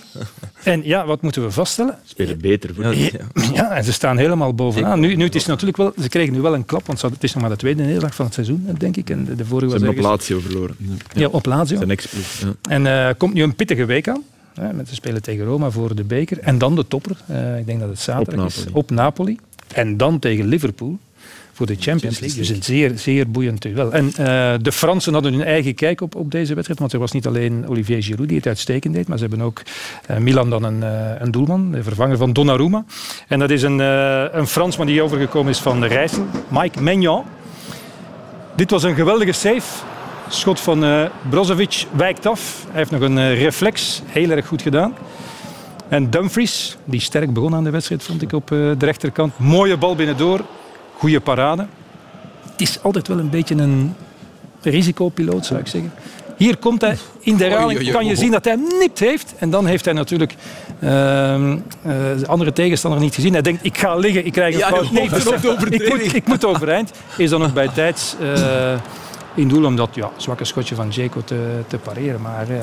En 0.63 0.81
ja, 0.83 1.05
wat 1.05 1.21
moeten 1.21 1.43
we 1.43 1.51
vaststellen? 1.51 1.97
Spelen 2.05 2.39
beter 2.39 2.73
voor 2.73 2.95
ja, 2.95 3.09
ja, 3.53 3.71
en 3.71 3.83
ze 3.83 3.93
staan 3.93 4.17
helemaal 4.17 4.53
bovenaan. 4.53 4.99
Nu, 4.99 5.15
nu 5.15 5.23
het 5.23 5.35
is 5.35 5.45
natuurlijk 5.45 5.77
wel, 5.77 5.93
ze 6.01 6.09
kregen 6.09 6.33
nu 6.33 6.41
wel 6.41 6.53
een 6.53 6.65
klap, 6.65 6.87
want 6.87 7.01
het 7.01 7.23
is 7.23 7.33
nog 7.33 7.41
maar 7.41 7.51
de 7.51 7.57
tweede 7.57 7.83
nederlaag 7.83 8.15
van 8.15 8.25
het 8.25 8.33
seizoen, 8.33 8.69
denk 8.77 8.97
ik. 8.97 9.09
En 9.09 9.25
de 9.35 9.45
vorige 9.45 9.69
ze 9.69 9.85
hebben 9.85 10.03
op 10.03 10.09
Lazio 10.11 10.39
verloren. 10.39 10.75
Ja, 11.13 11.27
op 11.27 11.45
Lazio. 11.45 11.79
En 12.69 12.85
uh, 12.85 13.09
komt 13.17 13.33
nu 13.33 13.43
een 13.43 13.55
pittige 13.55 13.85
week 13.85 14.07
aan. 14.07 14.23
Hè, 14.53 14.73
met 14.73 14.87
ze 14.87 14.95
spelen 14.95 15.21
tegen 15.21 15.45
Roma 15.45 15.69
voor 15.69 15.95
de 15.95 16.03
beker. 16.03 16.39
En 16.39 16.57
dan 16.57 16.75
de 16.75 16.87
topper, 16.87 17.17
uh, 17.31 17.57
ik 17.57 17.65
denk 17.65 17.79
dat 17.79 17.89
het 17.89 17.99
zaterdag 17.99 18.45
is, 18.45 18.65
op 18.71 18.91
Napoli. 18.91 19.37
En 19.73 19.97
dan 19.97 20.19
tegen 20.19 20.45
Liverpool 20.45 20.99
voor 21.55 21.65
de 21.65 21.75
Champions 21.79 22.19
League. 22.19 22.37
Dus 22.37 22.49
een 22.49 22.63
zeer, 22.63 22.91
zeer 22.95 23.29
boeiend 23.29 23.61
duel. 23.61 23.93
En 23.93 24.05
uh, 24.05 24.53
de 24.61 24.71
Fransen 24.71 25.13
hadden 25.13 25.33
hun 25.33 25.43
eigen 25.43 25.75
kijk 25.75 26.01
op, 26.01 26.15
op 26.15 26.31
deze 26.31 26.53
wedstrijd. 26.53 26.79
Want 26.79 26.93
er 26.93 26.99
was 26.99 27.11
niet 27.11 27.27
alleen 27.27 27.67
Olivier 27.67 28.03
Giroud 28.03 28.27
die 28.27 28.37
het 28.37 28.47
uitstekend 28.47 28.93
deed. 28.93 29.07
Maar 29.07 29.17
ze 29.17 29.25
hebben 29.27 29.45
ook 29.45 29.61
uh, 30.11 30.17
Milan 30.17 30.49
dan 30.49 30.63
een, 30.63 30.81
uh, 30.81 31.11
een 31.19 31.31
doelman. 31.31 31.71
De 31.71 31.83
vervanger 31.83 32.17
van 32.17 32.33
Donnarumma. 32.33 32.85
En 33.27 33.39
dat 33.39 33.49
is 33.49 33.61
een, 33.61 33.79
een 34.37 34.47
Fransman 34.47 34.87
die 34.87 35.01
overgekomen 35.01 35.51
is 35.51 35.59
van 35.59 35.81
de 35.81 35.87
Rijssel. 35.87 36.25
Mike 36.47 36.81
Maignan. 36.81 37.23
Dit 38.55 38.71
was 38.71 38.83
een 38.83 38.95
geweldige 38.95 39.31
save. 39.31 39.83
Schot 40.29 40.59
van 40.59 40.83
uh, 40.83 41.03
Brozovic 41.29 41.85
wijkt 41.91 42.25
af. 42.25 42.65
Hij 42.69 42.77
heeft 42.77 42.91
nog 42.91 43.01
een 43.01 43.35
reflex. 43.35 44.01
Heel 44.05 44.29
erg 44.29 44.47
goed 44.47 44.61
gedaan. 44.61 44.93
En 45.87 46.09
Dumfries, 46.09 46.77
die 46.83 46.99
sterk 46.99 47.33
begon 47.33 47.55
aan 47.55 47.63
de 47.63 47.69
wedstrijd, 47.69 48.03
vond 48.03 48.21
ik 48.21 48.33
op 48.33 48.47
de 48.47 48.75
rechterkant. 48.79 49.39
Mooie 49.39 49.77
bal 49.77 49.95
binnendoor 49.95 50.41
goede 50.97 51.19
parade. 51.19 51.65
Het 52.51 52.61
is 52.61 52.83
altijd 52.83 53.07
wel 53.07 53.19
een 53.19 53.29
beetje 53.29 53.55
een 53.55 53.95
risicopiloot, 54.61 55.45
zou 55.45 55.59
ik 55.59 55.67
zeggen. 55.67 55.91
Hier 56.37 56.57
komt 56.57 56.81
hij 56.81 56.97
in 57.19 57.37
de 57.37 57.43
herhaling, 57.43 57.91
kan 57.91 58.05
je 58.05 58.15
zien 58.15 58.31
dat 58.31 58.45
hij 58.45 58.55
nipt 58.79 58.99
heeft. 58.99 59.33
En 59.37 59.49
dan 59.49 59.65
heeft 59.65 59.85
hij 59.85 59.93
natuurlijk 59.93 60.35
uh, 60.79 60.89
uh, 60.89 61.57
de 61.83 62.27
andere 62.27 62.53
tegenstander 62.53 62.99
niet 62.99 63.15
gezien. 63.15 63.33
Hij 63.33 63.41
denkt, 63.41 63.65
ik 63.65 63.77
ga 63.77 63.95
liggen, 63.95 64.25
ik 64.25 64.31
krijg 64.31 64.53
een 64.53 64.59
ja, 64.59 64.67
fout. 64.67 64.91
Nee, 64.91 65.09
dus, 65.09 65.25
ik, 65.25 65.89
moet, 65.89 66.15
ik 66.15 66.27
moet 66.27 66.45
overeind. 66.45 66.91
Is 67.17 67.29
dan 67.29 67.39
nog 67.39 67.53
bij 67.53 67.67
tijds 67.67 68.15
uh, 68.21 68.73
in 69.35 69.47
doel 69.47 69.65
om 69.65 69.75
dat 69.75 69.89
ja, 69.93 70.11
zwakke 70.17 70.45
schotje 70.45 70.75
van 70.75 70.89
Jaco 70.89 71.21
te, 71.23 71.61
te 71.67 71.77
pareren. 71.77 72.21
Maar 72.21 72.49
uh, 72.49 72.57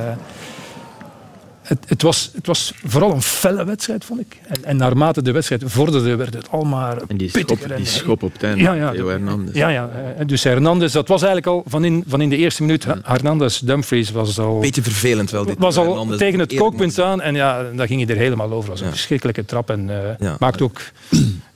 het, 1.72 1.88
het, 1.88 2.02
was, 2.02 2.30
het 2.35 2.46
was 2.46 2.72
vooral 2.85 3.12
een 3.12 3.22
felle 3.22 3.64
wedstrijd, 3.64 4.04
vond 4.04 4.20
ik. 4.20 4.38
En, 4.46 4.64
en 4.64 4.76
naarmate 4.76 5.22
de 5.22 5.32
wedstrijd 5.32 5.62
vorderde, 5.66 6.16
werd 6.16 6.35
het 6.35 6.50
al 6.50 6.62
maar 6.62 7.02
En 7.08 7.16
die 7.16 7.28
schop, 7.28 7.58
die 7.76 7.87
schop 7.87 8.22
op 8.22 8.32
het 8.32 8.42
einde, 8.42 8.62
ja, 8.62 8.74
ja, 8.74 8.94
Hernandez. 8.94 9.54
Ja, 9.54 9.68
ja, 9.68 9.90
dus 10.26 10.44
Hernandez, 10.44 10.92
dat 10.92 11.08
was 11.08 11.22
eigenlijk 11.22 11.52
al 11.52 11.62
van 11.66 11.85
in, 11.85 12.04
van 12.06 12.20
in 12.20 12.28
de 12.28 12.37
eerste 12.37 12.62
minuut. 12.62 12.82
Ja. 12.82 12.98
Hernandez, 13.02 13.58
Dumfries 13.58 14.11
was 14.11 14.38
al... 14.38 14.58
Beetje 14.58 14.82
vervelend 14.82 15.30
wel. 15.30 15.44
Dit 15.44 15.58
was 15.58 15.76
al 15.76 16.06
tegen 16.16 16.38
het 16.38 16.54
kookpunt 16.54 17.00
aan 17.00 17.20
en 17.20 17.35
ja, 17.35 17.70
daar 17.74 17.87
ging 17.87 18.06
hij 18.06 18.14
er 18.14 18.20
helemaal 18.22 18.52
over. 18.52 18.70
Was 18.70 18.80
een 18.80 18.90
verschrikkelijke 18.90 19.44
trap 19.44 19.70
en 19.70 19.88
uh, 20.20 20.32
maakt 20.38 20.62
ook... 20.62 20.80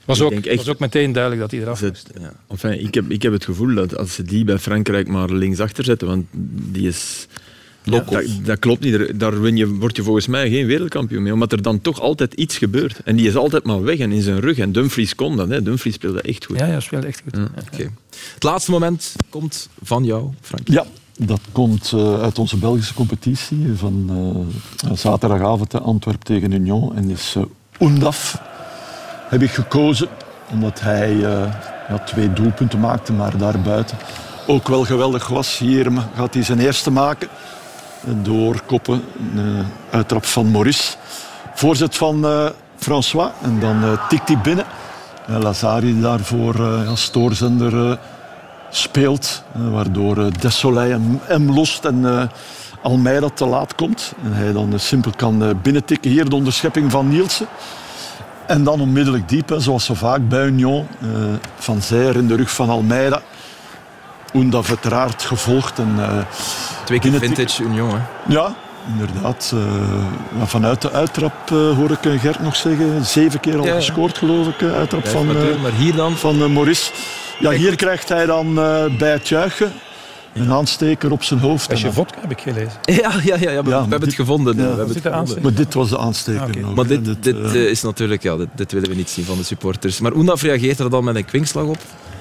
Was 0.05 0.21
ook, 0.21 0.31
echt, 0.31 0.57
was 0.57 0.69
ook 0.69 0.79
meteen 0.79 1.11
duidelijk 1.11 1.41
dat 1.41 1.51
hij 1.51 1.59
eraf 1.59 1.81
moest. 1.81 2.09
Ja. 2.19 2.33
Enfin, 2.49 2.85
ik, 2.85 2.93
heb, 2.93 3.09
ik 3.09 3.21
heb 3.21 3.33
het 3.33 3.45
gevoel 3.45 3.75
dat 3.75 3.97
als 3.97 4.13
ze 4.13 4.23
die 4.23 4.43
bij 4.43 4.57
Frankrijk 4.57 5.07
maar 5.07 5.29
linksachter 5.29 5.83
zetten, 5.83 6.07
want 6.07 6.25
die 6.71 6.87
is 6.87 7.27
dat, 7.89 8.25
dat, 8.43 8.59
klopt 8.59 8.83
niet. 8.83 9.19
Daar 9.19 9.41
win 9.41 9.57
je, 9.57 9.67
word 9.67 9.95
je 9.95 10.03
volgens 10.03 10.27
mij 10.27 10.49
geen 10.49 10.65
wereldkampioen 10.65 11.23
mee. 11.23 11.33
Omdat 11.33 11.51
er 11.51 11.61
dan 11.61 11.81
toch 11.81 11.99
altijd 12.01 12.33
iets 12.33 12.57
gebeurt. 12.57 12.99
En 13.03 13.15
die 13.15 13.27
is 13.27 13.35
altijd 13.35 13.63
maar 13.63 13.83
weg 13.83 13.97
en 13.97 14.11
in 14.11 14.21
zijn 14.21 14.39
rug. 14.39 14.57
En 14.57 14.71
Dumfries 14.71 15.15
kon 15.15 15.35
dat. 15.35 15.49
Hè. 15.49 15.61
Dumfries 15.61 15.95
speelde 15.95 16.21
echt 16.21 16.45
goed. 16.45 16.59
Ja, 16.59 16.65
ja 16.65 16.79
speelde 16.79 17.07
echt 17.07 17.21
goed. 17.23 17.39
Ja. 17.77 17.85
Het 18.33 18.43
laatste 18.43 18.71
moment 18.71 19.15
komt 19.29 19.69
van 19.83 20.03
jou, 20.03 20.29
Frank. 20.41 20.67
Ja, 20.67 20.85
dat 21.17 21.41
komt 21.51 21.91
uh, 21.95 22.21
uit 22.21 22.39
onze 22.39 22.57
Belgische 22.57 22.93
competitie. 22.93 23.71
Van 23.75 24.09
uh, 24.89 24.95
zaterdagavond 24.95 25.81
Antwerp 25.81 26.23
tegen 26.23 26.51
Union. 26.51 26.95
En 26.95 27.09
is 27.09 27.35
uh, 27.37 27.43
Oendaf 27.79 28.41
heb 29.29 29.41
ik 29.41 29.51
gekozen. 29.51 30.07
Omdat 30.51 30.81
hij 30.81 31.15
ja, 31.89 32.03
twee 32.05 32.33
doelpunten 32.33 32.79
maakte, 32.79 33.13
maar 33.13 33.37
daarbuiten 33.37 33.97
ook 34.47 34.67
wel 34.67 34.83
geweldig 34.83 35.27
was. 35.27 35.57
Hier 35.57 35.91
gaat 36.15 36.33
hij 36.33 36.43
zijn 36.43 36.59
eerste 36.59 36.91
maken 36.91 37.27
doorkoppen. 38.21 39.03
Een 39.35 39.65
uittrap 39.89 40.25
van 40.25 40.51
Maurice. 40.51 40.95
Voorzet 41.53 41.95
van 41.95 42.25
uh, 42.25 42.45
François. 42.77 43.31
En 43.41 43.59
dan 43.59 43.83
uh, 43.83 44.07
tikt 44.07 44.27
hij 44.27 44.37
binnen. 44.37 44.65
Lazari 45.27 46.01
daarvoor 46.01 46.85
als 46.87 47.01
stoorzender 47.03 47.99
speelt. 48.69 49.43
waardoor 49.71 50.39
Desolé 50.39 50.99
hem, 51.21 51.53
lost 51.53 51.85
en 51.85 52.29
Almeida 52.81 53.29
te 53.29 53.45
laat 53.45 53.75
komt. 53.75 54.13
En 54.23 54.33
hij 54.33 54.51
dan 54.51 54.73
simpel 54.79 55.11
kan 55.15 55.59
binnentikken. 55.61 56.11
Hier 56.11 56.29
de 56.29 56.35
onderschepping 56.35 56.91
van 56.91 57.07
Nielsen. 57.07 57.47
En 58.45 58.63
dan 58.63 58.81
onmiddellijk 58.81 59.29
diep, 59.29 59.55
zoals 59.57 59.85
zo 59.85 59.93
vaak 59.93 60.29
bij 60.29 60.45
Union. 60.45 60.87
van 61.57 61.81
Zijr 61.81 62.15
in 62.15 62.27
de 62.27 62.35
rug 62.35 62.51
van 62.51 62.69
Almeida. 62.69 63.21
Oendaf 64.33 64.69
uiteraard 64.69 65.23
gevolgd. 65.23 65.79
En, 65.79 65.95
Twee 66.87 66.99
keer 66.99 67.19
vintage 67.19 67.63
Union, 67.63 67.89
hè? 67.89 68.33
Ja, 68.33 68.55
inderdaad. 68.91 69.51
Uh, 69.55 70.43
vanuit 70.43 70.81
de 70.81 70.91
uittrap 70.91 71.51
uh, 71.53 71.75
hoor 71.77 71.91
ik 71.91 72.05
eh, 72.05 72.19
Gert 72.19 72.39
nog 72.39 72.55
zeggen. 72.55 73.05
Zeven 73.05 73.39
keer 73.39 73.57
al 73.57 73.65
gescoord, 73.65 74.17
geloof 74.17 74.47
ik. 74.47 74.61
Uittrap 74.61 75.07
van, 75.07 75.25
maar 75.61 75.73
hier 75.77 75.95
dan? 75.95 76.17
van 76.17 76.53
Maurice. 76.53 76.91
Ja, 77.39 77.51
hier 77.51 77.75
krijgt 77.75 78.09
hij 78.09 78.25
dan 78.25 78.53
bij 78.97 79.11
het 79.11 79.27
juichen 79.27 79.71
een 80.33 80.51
aansteker 80.51 81.11
op 81.11 81.23
zijn 81.23 81.39
hoofd. 81.39 81.69
Als 81.69 81.81
je 81.81 81.91
vodka 81.91 82.21
heb 82.21 82.31
ik 82.31 82.41
gelezen. 82.41 82.79
Ja, 83.01 83.11
ja, 83.23 83.35
ja, 83.39 83.51
ja, 83.51 83.63
we, 83.63 83.71
hebben 83.71 84.01
het 84.01 84.13
gevonden. 84.13 84.55
we 84.55 84.61
hebben 84.61 84.87
het 84.87 85.01
gevonden. 85.01 85.41
Maar 85.41 85.53
dit 85.53 85.73
was 85.73 85.89
de 85.89 85.97
aansteker. 85.97 86.41
Ah, 86.41 86.47
okay. 86.47 86.73
maar 86.73 86.87
dit, 86.87 87.05
dit, 87.05 87.23
dit 87.23 87.53
is 87.53 87.81
natuurlijk, 87.81 88.23
ja, 88.23 88.35
dit, 88.37 88.47
dit, 88.55 88.71
willen 88.71 88.89
we 88.89 88.95
niet 88.95 89.09
zien 89.09 89.25
van 89.25 89.37
de 89.37 89.43
supporters. 89.43 89.99
Maar 89.99 90.13
Oendaf 90.13 90.41
reageert 90.41 90.79
er 90.79 90.89
dan 90.89 91.03
met 91.03 91.15
een 91.15 91.25
kwinkslag 91.25 91.65
op. 91.65 91.77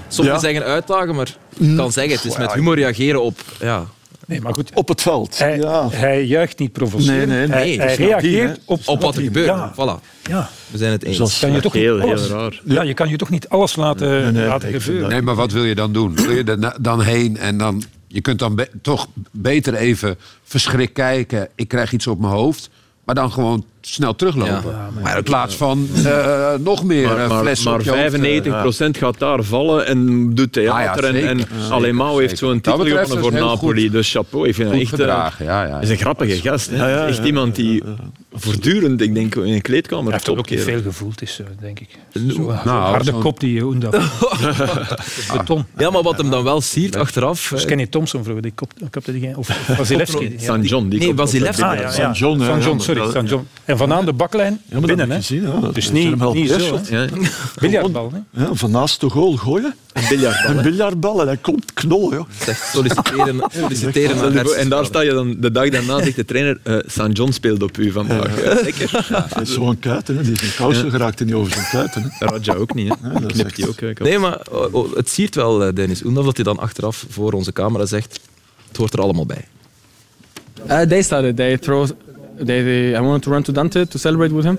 Sommigen 0.08 0.40
zeggen 0.40 0.64
uitdagen, 0.64 1.14
maar 1.14 1.28
ik 1.56 1.76
kan 1.76 1.92
zeggen, 1.92 2.14
het 2.14 2.24
is 2.24 2.36
met 2.36 2.52
humor 2.52 2.74
reageren 2.74 3.22
op 3.22 3.40
ja, 3.60 3.84
Nee, 4.26 4.40
maar 4.40 4.54
goed. 4.54 4.70
Op 4.74 4.88
het 4.88 5.02
veld. 5.02 5.38
Hij, 5.38 5.56
ja. 5.56 5.88
hij 5.90 6.24
juicht 6.24 6.58
niet 6.58 6.72
provoceren. 6.72 7.28
Nee, 7.28 7.46
nee, 7.46 7.46
nee. 7.46 7.78
Hij, 7.78 7.86
hij 7.86 7.96
reageert 7.96 8.60
op, 8.64 8.80
op 8.84 9.00
wat 9.00 9.16
er 9.16 9.22
gebeurt. 9.22 9.46
Ja. 9.46 9.72
Voilà. 9.72 10.02
Ja. 10.22 10.50
We 10.70 10.78
zijn 10.78 10.92
het 10.92 11.04
eens. 11.04 11.16
Dus 11.16 11.38
kan 11.38 11.52
je 11.52 11.60
toch 11.60 11.72
heel, 11.72 12.00
alles, 12.00 12.28
heel 12.28 12.36
raar. 12.36 12.60
Ja, 12.64 12.82
je 12.82 12.94
kan 12.94 13.08
je 13.08 13.16
toch 13.16 13.30
niet 13.30 13.48
alles 13.48 13.76
laten, 13.76 14.22
nee, 14.22 14.32
nee, 14.32 14.46
laten 14.46 14.80
gebeuren. 14.80 15.08
Nee, 15.08 15.22
maar 15.22 15.34
wat 15.34 15.52
wil 15.52 15.64
je 15.64 15.74
dan 15.74 15.92
doen? 15.92 16.14
Wil 16.14 16.30
je 16.30 16.44
er 16.44 16.82
dan 16.82 17.02
heen 17.02 17.36
en 17.36 17.58
dan... 17.58 17.82
Je 18.08 18.20
kunt 18.20 18.38
dan 18.38 18.54
be 18.54 18.70
toch 18.82 19.08
beter 19.30 19.74
even 19.74 20.16
verschrik 20.42 20.92
kijken. 20.92 21.48
Ik 21.54 21.68
krijg 21.68 21.92
iets 21.92 22.06
op 22.06 22.18
mijn 22.18 22.32
hoofd. 22.32 22.70
Maar 23.04 23.14
dan 23.14 23.32
gewoon 23.32 23.64
snel 23.88 24.14
teruglopen. 24.14 24.76
maar 25.02 25.16
in 25.16 25.22
plaats 25.22 25.54
van 25.54 25.88
uh, 25.96 26.54
nog 26.58 26.84
meer 26.84 27.08
maar, 27.08 27.28
maar, 27.28 27.40
flessen 27.40 27.70
maar 27.70 28.12
95% 28.94 28.98
gaat 28.98 29.18
daar 29.18 29.42
vallen 29.42 29.86
en 29.86 30.30
doet 30.34 30.52
theater. 30.52 31.04
Ah, 31.04 31.14
en, 31.14 31.26
en 31.26 31.46
Alemao 31.70 32.18
heeft 32.18 32.38
zo'n 32.38 32.60
titel 32.60 32.84
gewonnen 32.84 33.18
voor 33.18 33.32
Napoli. 33.32 33.82
Goed. 33.82 33.92
Dus 33.92 34.10
chapeau. 34.12 34.48
Ik 34.48 34.54
vind 34.54 34.70
goed 34.70 34.80
echt... 34.80 34.88
Gedragen. 34.88 35.44
Ja, 35.44 35.66
ja, 35.66 35.80
is 35.80 35.90
een 35.90 35.96
grappige 35.96 36.40
gast. 36.40 36.70
Echt 36.70 37.24
iemand 37.24 37.54
die 37.54 37.82
voortdurend, 38.38 39.00
ik 39.00 39.14
denk, 39.14 39.34
in 39.34 39.52
een 39.52 39.62
kleedkamer... 39.62 40.12
Hij 40.12 40.12
heeft 40.12 40.38
ook 40.38 40.48
veel 40.48 40.82
gevoeld, 40.82 41.22
is, 41.22 41.40
denk 41.60 41.80
ik. 41.80 41.88
Zo, 42.12 42.42
nou, 42.42 42.64
harde 42.64 43.12
kop 43.12 43.40
die 43.40 43.60
Hoenda. 43.60 43.90
Beton. 45.32 45.64
Ja, 45.78 45.90
maar 45.90 46.02
wat 46.02 46.18
hem 46.18 46.30
dan 46.30 46.44
wel 46.44 46.60
siert 46.60 46.96
achteraf... 46.96 47.48
Dus 47.48 47.64
Kenny 47.64 47.86
Thompson 47.86 48.22
vroeger, 48.22 48.42
die 48.42 48.52
kopte 48.90 49.12
die... 49.12 49.36
Of 49.36 49.46
Vasilevski. 49.76 50.34
San 50.38 50.62
John. 50.62 50.88
Nee, 50.88 51.14
Vasilevski. 51.14 51.64
San 51.88 52.12
John, 52.12 52.40
San 52.40 52.60
John, 52.60 52.80
sorry. 52.80 53.10
San 53.10 53.26
John. 53.26 53.46
En 53.76 53.82
vanaan 53.82 54.04
de 54.04 54.12
baklijn 54.12 54.60
binnen. 54.80 55.10
Hè. 55.10 55.16
Gezien, 55.16 55.42
ja. 55.42 55.70
Dus 55.72 55.90
niet, 55.90 56.32
niet 56.34 56.50
zo. 56.50 56.78
Biljartbal. 57.60 58.12
Ja, 58.30 58.54
van 58.54 58.70
naast 58.70 59.00
de 59.00 59.10
goal 59.10 59.36
gooien. 59.36 59.74
Een 59.92 60.02
biljartbal. 60.08 60.56
Een 60.56 60.62
biljartbal 60.62 61.20
en 61.20 61.26
hij 61.26 61.36
komt 61.36 61.72
knollen. 61.72 62.16
Joh. 62.16 62.54
solliciteren, 62.72 63.42
solliciteren 63.48 64.34
naar 64.34 64.46
En 64.46 64.68
daar 64.68 64.84
sta 64.84 65.00
je 65.00 65.10
dan 65.10 65.36
de 65.38 65.50
dag 65.50 65.68
daarna, 65.68 66.02
zegt 66.02 66.16
de 66.16 66.24
trainer, 66.24 66.58
uh, 66.64 66.78
San 66.86 67.10
John 67.10 67.30
speelt 67.30 67.62
op 67.62 67.78
u 67.78 67.90
vandaag. 67.90 68.44
Ja. 68.44 68.54
Lekker. 68.62 69.06
Ja. 69.08 69.40
is 69.40 69.52
zo'n 69.52 69.78
kuiten, 69.78 70.22
die 70.22 70.32
is 70.32 70.42
in 70.42 70.54
kousen 70.56 70.90
geraakt 70.90 71.20
en 71.20 71.26
niet 71.26 71.34
over 71.34 71.52
zijn 71.52 71.66
kuiten. 71.70 72.12
Hè. 72.18 72.26
Raja 72.26 72.54
ook 72.54 72.74
niet. 72.74 72.94
Hè. 73.02 73.12
Ja, 73.12 73.26
Knipt 73.26 73.56
hij 73.56 73.68
ook. 73.68 73.98
Nee, 73.98 74.18
maar 74.18 74.40
oh, 74.50 74.74
oh, 74.74 74.96
het 74.96 75.08
siert 75.08 75.34
wel, 75.34 75.64
eh, 75.64 75.74
Dennis 75.74 76.04
Oendaf, 76.04 76.24
dat 76.24 76.36
hij 76.36 76.44
dan 76.44 76.58
achteraf 76.58 77.04
voor 77.08 77.32
onze 77.32 77.52
camera 77.52 77.86
zegt, 77.86 78.20
het 78.68 78.76
hoort 78.76 78.92
er 78.92 79.00
allemaal 79.00 79.26
bij. 79.26 79.44
Uh, 80.70 80.80
they 80.80 81.02
started. 81.02 81.36
They 81.36 81.58
throw. 81.58 81.88
They, 82.36 82.62
they, 82.62 82.94
I 82.94 83.00
wanted 83.00 83.22
to 83.24 83.30
run 83.30 83.42
to 83.44 83.52
Dante 83.52 83.84
to 83.86 83.98
celebrate 83.98 84.32
with 84.32 84.44
him, 84.44 84.58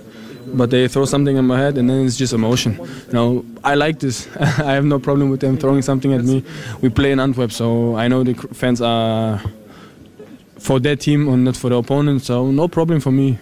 but 0.53 0.69
they 0.69 0.87
throw 0.87 1.05
something 1.05 1.37
in 1.37 1.45
my 1.45 1.59
head, 1.59 1.77
and 1.77 1.89
then 1.89 2.05
it's 2.05 2.17
just 2.17 2.33
emotion. 2.33 2.73
You 3.07 3.13
know, 3.13 3.45
I 3.63 3.75
like 3.75 3.99
this. 3.99 4.27
I 4.39 4.73
have 4.73 4.85
no 4.85 4.99
problem 4.99 5.29
with 5.29 5.41
them 5.41 5.57
throwing 5.57 5.81
something 5.81 6.13
at 6.13 6.23
me. 6.23 6.43
We 6.81 6.89
play 6.89 7.11
in 7.11 7.19
Antwerp, 7.19 7.51
so 7.51 7.95
I 7.95 8.07
know 8.07 8.23
the 8.23 8.33
fans 8.33 8.81
are 8.81 9.41
for 10.59 10.79
their 10.79 10.95
team 10.95 11.27
and 11.29 11.45
not 11.45 11.55
for 11.55 11.69
the 11.69 11.75
opponent. 11.75 12.23
So 12.23 12.51
no 12.51 12.67
problem 12.67 12.99
for 12.99 13.11
me. 13.11 13.37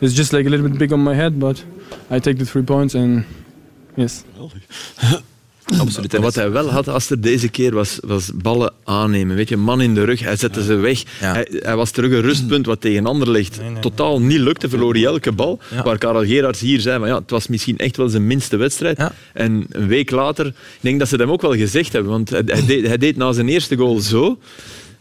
It's 0.00 0.14
just 0.14 0.32
like 0.32 0.46
a 0.46 0.48
little 0.48 0.68
bit 0.68 0.78
big 0.78 0.92
on 0.92 1.00
my 1.00 1.14
head, 1.14 1.38
but 1.38 1.62
I 2.10 2.18
take 2.20 2.38
the 2.38 2.46
three 2.46 2.62
points 2.62 2.94
and 2.94 3.24
yes. 3.96 4.24
Absoluut. 5.78 6.14
En 6.14 6.22
wat 6.22 6.34
hij 6.34 6.50
wel 6.50 6.70
had, 6.70 6.88
als 6.88 7.10
er 7.10 7.20
deze 7.20 7.48
keer 7.48 7.74
was, 7.74 7.98
was 8.06 8.30
ballen 8.34 8.72
aannemen. 8.84 9.36
Weet 9.36 9.48
je, 9.48 9.56
man 9.56 9.80
in 9.80 9.94
de 9.94 10.04
rug, 10.04 10.20
hij 10.20 10.36
zette 10.36 10.62
ze 10.62 10.74
weg. 10.74 11.02
Hij, 11.18 11.48
hij, 11.52 11.76
was 11.76 11.90
terug 11.90 12.12
een 12.12 12.20
rustpunt 12.20 12.66
wat 12.66 12.80
tegen 12.80 13.06
ander 13.06 13.30
ligt. 13.30 13.60
Totaal 13.80 14.20
niet 14.20 14.38
lukte, 14.38 14.68
verloor 14.68 14.94
hij 14.94 15.04
elke 15.04 15.32
bal. 15.32 15.58
Waar 15.84 15.98
Karel 15.98 16.24
Gerards 16.24 16.60
hier 16.60 16.80
zei, 16.80 16.98
maar 16.98 17.08
ja, 17.08 17.18
het 17.18 17.30
was 17.30 17.48
misschien 17.48 17.78
echt 17.78 17.96
wel 17.96 18.08
zijn 18.08 18.26
minste 18.26 18.56
wedstrijd. 18.56 19.00
En 19.32 19.66
een 19.70 19.86
week 19.86 20.10
later, 20.10 20.46
ik 20.46 20.54
denk 20.80 20.98
dat 20.98 21.08
ze 21.08 21.16
hem 21.16 21.30
ook 21.30 21.42
wel 21.42 21.54
gezegd 21.54 21.92
hebben, 21.92 22.10
want 22.10 22.30
hij, 22.30 22.42
hij, 22.46 22.66
deed, 22.66 22.86
hij 22.86 22.98
deed 22.98 23.16
na 23.16 23.32
zijn 23.32 23.48
eerste 23.48 23.76
goal 23.76 24.00
zo. 24.00 24.38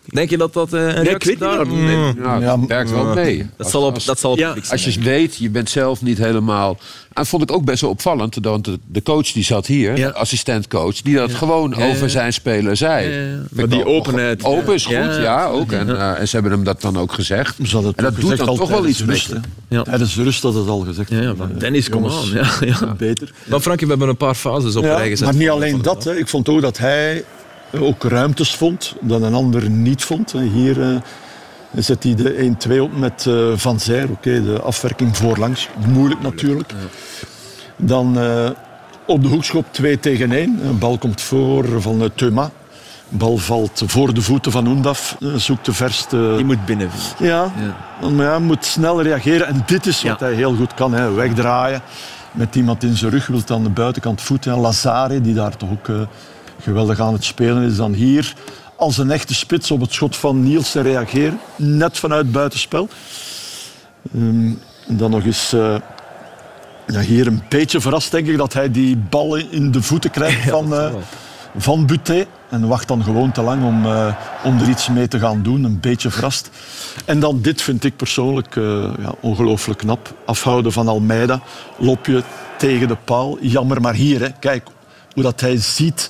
Denk 0.10 0.30
je 0.30 0.38
dat 0.38 0.54
dat 0.54 0.74
uh, 0.74 0.82
een 0.82 1.04
ja, 1.04 1.12
ik 1.12 1.24
weet 1.24 1.40
daar... 1.40 1.68
Mm. 1.68 2.18
Ja, 2.24 2.60
werkt 2.68 2.92
wel 2.92 3.14
mee. 3.14 3.50
Dat 3.58 3.70
zal 3.70 3.84
op, 3.84 4.06
dat 4.06 4.20
zal 4.20 4.32
op 4.32 4.38
ja, 4.38 4.56
Als 4.70 4.84
je 4.84 5.00
weet, 5.00 5.36
je 5.36 5.50
bent 5.50 5.70
zelf 5.70 6.02
niet 6.02 6.18
helemaal... 6.18 6.78
En 7.14 7.26
vond 7.26 7.44
ik 7.44 7.52
ook 7.52 7.66
best 7.66 7.82
wel 7.82 7.90
opvallend, 7.90 8.44
dat 8.44 8.64
de, 8.64 8.80
de 8.88 9.04
coach 9.04 9.32
die 9.32 9.44
zat 9.44 9.66
hier, 9.66 9.96
de 9.96 10.14
assistentcoach, 10.14 11.02
die 11.02 11.16
dat 11.16 11.34
gewoon 11.34 11.76
over 11.76 12.10
zijn 12.10 12.34
speler 12.34 12.78
zei. 12.78 13.28
Maar 13.52 13.70
die 13.70 13.86
openheid... 13.86 14.44
Open 14.44 14.74
is 14.74 14.86
goed, 14.86 14.96
ja, 14.96 15.46
ook. 15.46 15.72
En, 15.72 15.88
uh, 15.88 16.20
en, 16.20 16.28
ze 16.28 16.34
hebben 16.34 16.52
hem 16.52 16.64
dat 16.64 16.82
dan 16.82 16.98
ook 16.98 17.14
gezegd. 17.14 17.58
en 17.58 17.94
dat 17.96 18.16
doet 18.16 18.38
dan 18.38 18.56
toch 18.56 18.70
wel 18.70 18.88
iets 18.88 19.04
rust, 19.04 19.34
met 19.34 19.44
ja. 19.68 19.84
Tijdens 19.84 20.16
de 20.16 20.24
rust 20.24 20.42
dat 20.42 20.54
het 20.54 20.68
al 20.68 20.80
gezegd. 20.80 21.10
Ja, 21.10 21.34
Dennis, 21.58 21.90
kom 21.90 22.06
aan. 22.06 22.30
Ja, 22.34 22.50
ja. 22.60 22.94
Beter. 22.98 23.32
Maar 23.46 23.60
Frankie, 23.60 23.86
we 23.86 23.92
hebben 23.92 24.10
een 24.10 24.18
paar 24.18 24.36
fases 24.36 24.76
op 24.76 24.84
rij 24.84 25.10
gezet. 25.10 25.26
Maar 25.28 25.36
niet 25.36 25.50
alleen 25.50 25.82
dat. 25.82 26.08
Ik 26.08 26.28
vond 26.28 26.50
ook 26.50 26.62
dat 26.62 26.78
hij 26.78 27.24
ook 27.74 28.04
ruimtes 28.04 28.56
vond 28.56 28.96
dat 29.02 29.22
een 29.22 29.34
ander 29.34 29.70
niet 29.70 30.04
vond. 30.04 30.32
Hier 30.32 30.78
uh, 30.78 30.96
zet 31.76 32.04
hij 32.04 32.16
de 32.16 32.56
1-2 32.68 32.80
op 32.82 32.98
met 32.98 33.26
uh, 33.28 33.52
Van 33.56 33.80
Zijr. 33.80 34.10
Oké, 34.10 34.44
de 34.44 34.62
afwerking 34.62 35.18
voorlangs. 35.18 35.70
Moeilijk 35.88 36.22
natuurlijk. 36.22 36.74
Dan 37.76 38.24
uh, 38.24 38.50
op 39.06 39.24
de 39.24 39.28
hoekschop 39.28 39.66
2 39.72 40.00
tegen 40.00 40.32
1. 40.32 40.60
Een 40.66 40.78
bal 40.78 40.98
komt 40.98 41.22
voor 41.22 41.82
van 41.82 42.10
Thuma. 42.16 42.52
bal 43.10 43.38
valt 43.38 43.84
voor 43.86 44.14
de 44.14 44.22
voeten 44.22 44.52
van 44.52 44.68
Oendaf. 44.68 45.18
zoekt 45.36 45.66
de 45.66 45.74
verste... 45.74 46.34
Die 46.36 46.46
moet 46.46 46.66
binnen. 46.66 46.90
Ja, 47.20 47.52
ja. 48.02 48.10
maar 48.10 48.30
hij 48.30 48.40
moet 48.40 48.66
snel 48.66 49.02
reageren. 49.02 49.48
En 49.48 49.64
dit 49.66 49.86
is 49.86 50.04
wat 50.04 50.20
hij 50.20 50.34
heel 50.34 50.56
goed 50.56 50.74
kan. 50.74 50.94
Hè. 50.94 51.12
Wegdraaien. 51.12 51.82
Met 52.32 52.56
iemand 52.56 52.84
in 52.84 52.98
zijn 52.98 53.12
rug 53.12 53.28
wil 53.28 53.42
aan 53.48 53.64
de 53.64 53.70
buitenkant 53.70 54.22
voeten. 54.22 54.58
Lazare, 54.58 55.22
die 55.22 55.34
daar 55.34 55.58
toch 55.58 55.70
ook 55.72 55.90
geweldig 56.62 57.00
aan 57.00 57.14
het 57.14 57.24
spelen 57.24 57.64
is 57.64 57.76
dan 57.76 57.94
hier 57.94 58.34
als 58.76 58.98
een 58.98 59.12
echte 59.12 59.36
spits 59.36 59.72
op 59.72 59.82
het 59.82 59.94
schot 59.94 60.18
van 60.18 60.44
Niels 60.44 60.72
te 60.72 60.82
reageren. 60.82 61.40
Net 61.56 61.98
vanuit 61.98 62.32
buitenspel. 62.32 62.88
Um, 64.16 64.60
dan 64.88 65.12
nog 65.12 65.26
eens 65.26 65.54
uh, 65.54 65.76
ja, 66.88 67.00
hier 67.00 67.28
een 67.28 67.44
beetje 67.50 67.82
verrast, 67.82 68.12
denk 68.12 68.28
ik, 68.28 68.38
dat 68.38 68.54
hij 68.54 68.72
die 68.72 68.98
bal 68.98 69.36
in 69.36 69.72
de 69.72 69.82
voeten 69.82 70.12
krijgt 70.12 70.50
van, 70.50 70.74
uh, 70.74 70.94
van 71.58 71.86
Buté. 71.86 72.26
En 72.50 72.68
wacht 72.68 72.88
dan 72.88 73.04
gewoon 73.04 73.32
te 73.32 73.42
lang 73.42 73.66
om, 73.66 73.86
uh, 73.86 74.16
om 74.44 74.60
er 74.60 74.70
iets 74.70 74.90
mee 74.90 75.08
te 75.08 75.20
gaan 75.20 75.42
doen. 75.42 75.64
Een 75.64 75.80
beetje 75.80 76.10
verrast. 76.10 76.50
En 77.06 77.20
dan 77.20 77.42
dit 77.42 77.62
vind 77.62 77.84
ik 77.84 77.96
persoonlijk 77.96 78.56
ja, 79.00 79.14
ongelooflijk 79.20 79.80
knap. 79.80 80.14
Afhouden 80.26 80.72
van 80.72 80.88
Almeida. 80.88 81.42
Lopje 81.78 82.24
tegen 82.58 82.88
de 82.88 82.98
paal. 83.04 83.38
Jammer, 83.42 83.82
maar 83.82 83.94
hier, 83.94 84.20
hè, 84.20 84.30
kijk 84.40 84.68
hoe 85.14 85.24
dat 85.24 85.42
hij 85.42 85.58
ziet 85.58 86.10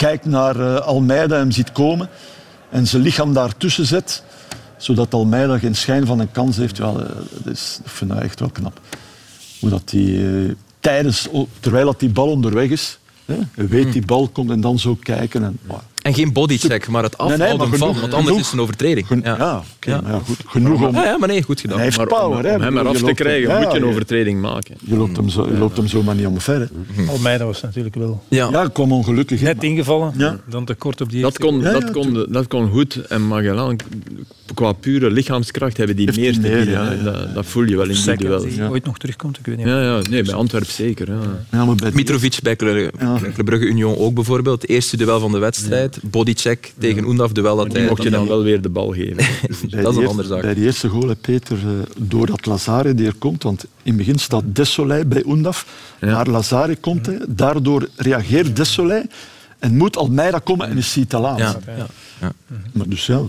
kijkt 0.00 0.24
naar 0.24 0.56
uh, 0.56 0.76
Almeida, 0.76 1.36
hem 1.36 1.50
ziet 1.50 1.72
komen 1.72 2.08
en 2.70 2.86
zijn 2.86 3.02
lichaam 3.02 3.32
daartussen 3.32 3.86
zet, 3.86 4.22
zodat 4.76 5.14
Almeida 5.14 5.58
geen 5.58 5.74
schijn 5.74 6.06
van 6.06 6.18
een 6.18 6.30
kans 6.30 6.56
heeft. 6.56 6.76
Ja, 6.76 6.88
eh, 6.88 6.94
dat, 7.44 7.52
is, 7.52 7.78
dat 7.82 7.92
vind 7.92 8.12
ik 8.12 8.20
echt 8.20 8.40
wel 8.40 8.50
knap. 8.50 8.80
Hoe 9.60 9.70
dat 9.70 9.88
die, 9.88 10.18
uh, 10.18 10.54
tijdens, 10.80 11.28
terwijl 11.60 11.86
dat 11.86 12.00
die 12.00 12.08
bal 12.08 12.28
onderweg 12.28 12.70
is, 12.70 12.98
hè, 13.24 13.38
weet 13.54 13.92
die 13.92 14.04
bal 14.04 14.28
komt 14.28 14.50
en 14.50 14.60
dan 14.60 14.78
zo 14.78 14.94
kijken. 14.94 15.44
En, 15.44 15.58
en 16.02 16.14
geen 16.14 16.32
bodycheck, 16.32 16.88
maar 16.88 17.02
het 17.02 17.18
afhouden 17.18 17.58
nee, 17.58 17.68
nee, 17.68 17.78
van, 17.78 18.00
want 18.00 18.14
anders 18.14 18.36
is 18.36 18.44
het 18.44 18.52
een 18.52 18.60
overtreding. 18.60 19.06
ja, 19.08 19.36
ja, 19.36 19.62
okay, 19.76 20.00
ja. 20.12 20.20
goed, 20.24 20.36
genoeg 20.46 20.86
om... 20.86 20.94
Ja, 20.94 21.16
maar 21.18 21.28
nee, 21.28 21.42
goed 21.42 21.60
gedaan. 21.60 21.76
Hij 21.76 21.84
heeft 21.84 22.08
power, 22.08 22.44
hè. 22.44 22.54
Om 22.54 22.62
hem 22.62 22.78
eraf 22.78 23.02
te 23.02 23.12
krijgen, 23.12 23.60
moet 23.60 23.72
je 23.72 23.78
een 23.78 23.84
overtreding 23.84 24.40
maken. 24.40 24.74
Je 24.80 24.96
loopt 24.96 25.16
hem 25.16 25.28
zo, 25.28 25.46
je 25.46 25.58
loopt 25.58 25.76
hem 25.76 25.88
zo 25.88 26.02
maar 26.02 26.14
niet 26.14 26.26
omver. 26.26 26.68
Almeida 27.08 27.44
was 27.44 27.60
natuurlijk 27.60 27.94
wel... 27.94 28.22
Ja, 28.28 28.48
ja 28.50 28.68
kwam 28.68 28.92
ongelukkig. 28.92 29.40
Net 29.40 29.62
ingevallen, 29.62 30.12
ja. 30.16 30.38
dan 30.46 30.64
te 30.64 30.74
kort 30.74 31.00
op 31.00 31.10
die... 31.10 31.22
Dat 31.22 31.38
kon, 31.38 31.60
dat, 31.60 31.90
kon, 31.90 32.26
dat 32.28 32.46
kon 32.46 32.70
goed. 32.70 33.06
En 33.06 33.26
Magellan, 33.26 33.78
qua 34.54 34.72
pure 34.72 35.10
lichaamskracht, 35.10 35.76
hebben 35.76 35.96
die 35.96 36.12
meer 36.16 36.32
te 36.32 36.40
bieden. 36.40 37.04
Dat, 37.04 37.34
dat 37.34 37.46
voel 37.46 37.64
je 37.64 37.76
wel 37.76 37.88
in 37.88 37.96
die 38.04 38.16
duel. 38.16 38.70
ooit 38.70 38.84
nog 38.84 38.98
terugkomt, 38.98 39.38
ik 39.38 39.46
weet 39.46 39.56
niet. 39.56 39.66
Ja, 39.66 39.82
ja, 39.82 40.00
nee, 40.10 40.22
bij 40.22 40.34
Antwerpen 40.34 40.72
zeker. 40.72 41.08
Mitrovic 41.92 42.38
bij 42.42 42.56
Club 42.56 43.44
Brugge 43.44 43.66
Union 43.66 43.96
ook 43.96 44.14
bijvoorbeeld. 44.14 44.62
Het 44.62 44.70
eerste 44.70 44.96
duel 44.96 45.20
van 45.20 45.32
de 45.32 45.38
wedstrijd, 45.38 45.89
bodycheck 46.02 46.72
tegen 46.78 47.04
Oendaf, 47.04 47.30
wel 47.32 47.56
dat 47.56 47.72
hij... 47.72 47.86
mocht 47.86 48.02
je 48.02 48.10
dan 48.10 48.28
wel 48.28 48.42
weer 48.42 48.60
de 48.60 48.68
bal 48.68 48.92
geven. 48.92 49.16
dat 49.82 49.92
is 49.92 49.98
een 49.98 50.06
andere 50.06 50.28
zaak. 50.28 50.42
Bij 50.42 50.54
die 50.54 50.64
eerste 50.64 50.88
goal, 50.88 51.14
Peter, 51.20 51.56
uh, 51.56 51.70
doordat 51.96 52.46
Lazare 52.46 52.94
die 52.94 53.06
er 53.06 53.14
komt, 53.18 53.42
want 53.42 53.62
in 53.62 53.68
het 53.82 53.96
begin 53.96 54.18
staat 54.18 54.42
Desolé 54.46 55.04
bij 55.04 55.22
Oendaf, 55.26 55.66
maar 56.00 56.28
Lazare 56.28 56.76
komt, 56.76 57.10
daardoor 57.28 57.88
reageert 57.96 58.56
Desolé 58.56 59.02
en 59.60 59.76
moet 59.76 59.96
Almeida 59.96 60.38
komen 60.38 60.68
en 60.68 60.76
is 60.76 60.94
hij 60.94 61.04
te 61.04 61.18
laat. 61.18 61.38
Ja, 61.38 61.56
ja. 61.76 61.86
Ja. 62.20 62.32
Maar 62.72 62.88
dus 62.88 63.06
ja, 63.06 63.20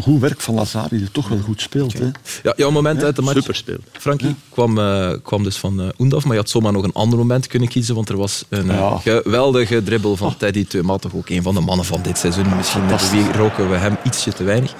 goed 0.00 0.20
werk 0.20 0.40
van 0.40 0.54
Lazari, 0.54 0.98
die 0.98 1.10
toch 1.10 1.28
wel 1.28 1.38
goed 1.38 1.60
speelt. 1.60 1.92
Hè. 1.92 2.10
Ja, 2.42 2.52
jouw 2.56 2.70
moment 2.70 3.02
uit 3.04 3.16
de 3.16 3.22
match, 3.22 3.38
Super 3.38 3.54
speelt. 3.54 3.82
Frankie, 3.92 4.34
kwam, 4.48 4.78
uh, 4.78 5.12
kwam 5.22 5.42
dus 5.42 5.56
van 5.56 5.80
uh, 5.80 5.88
Oendaf, 5.98 6.24
maar 6.24 6.32
je 6.32 6.38
had 6.38 6.50
zomaar 6.50 6.72
nog 6.72 6.84
een 6.84 6.92
ander 6.92 7.18
moment 7.18 7.46
kunnen 7.46 7.68
kiezen, 7.68 7.94
want 7.94 8.08
er 8.08 8.16
was 8.16 8.44
een 8.48 8.66
uh, 8.66 8.98
geweldige 8.98 9.82
dribbel 9.82 10.16
van 10.16 10.36
Teddy 10.36 10.66
Teuma, 10.66 10.96
toch 10.96 11.14
ook 11.14 11.28
een 11.28 11.42
van 11.42 11.54
de 11.54 11.60
mannen 11.60 11.86
van 11.86 12.02
dit 12.02 12.18
seizoen. 12.18 12.56
Misschien 12.56 12.86
met 12.86 13.10
wie 13.10 13.32
roken 13.32 13.70
we 13.70 13.76
hem 13.76 13.96
ietsje 14.04 14.32
te 14.32 14.44
weinig. 14.44 14.74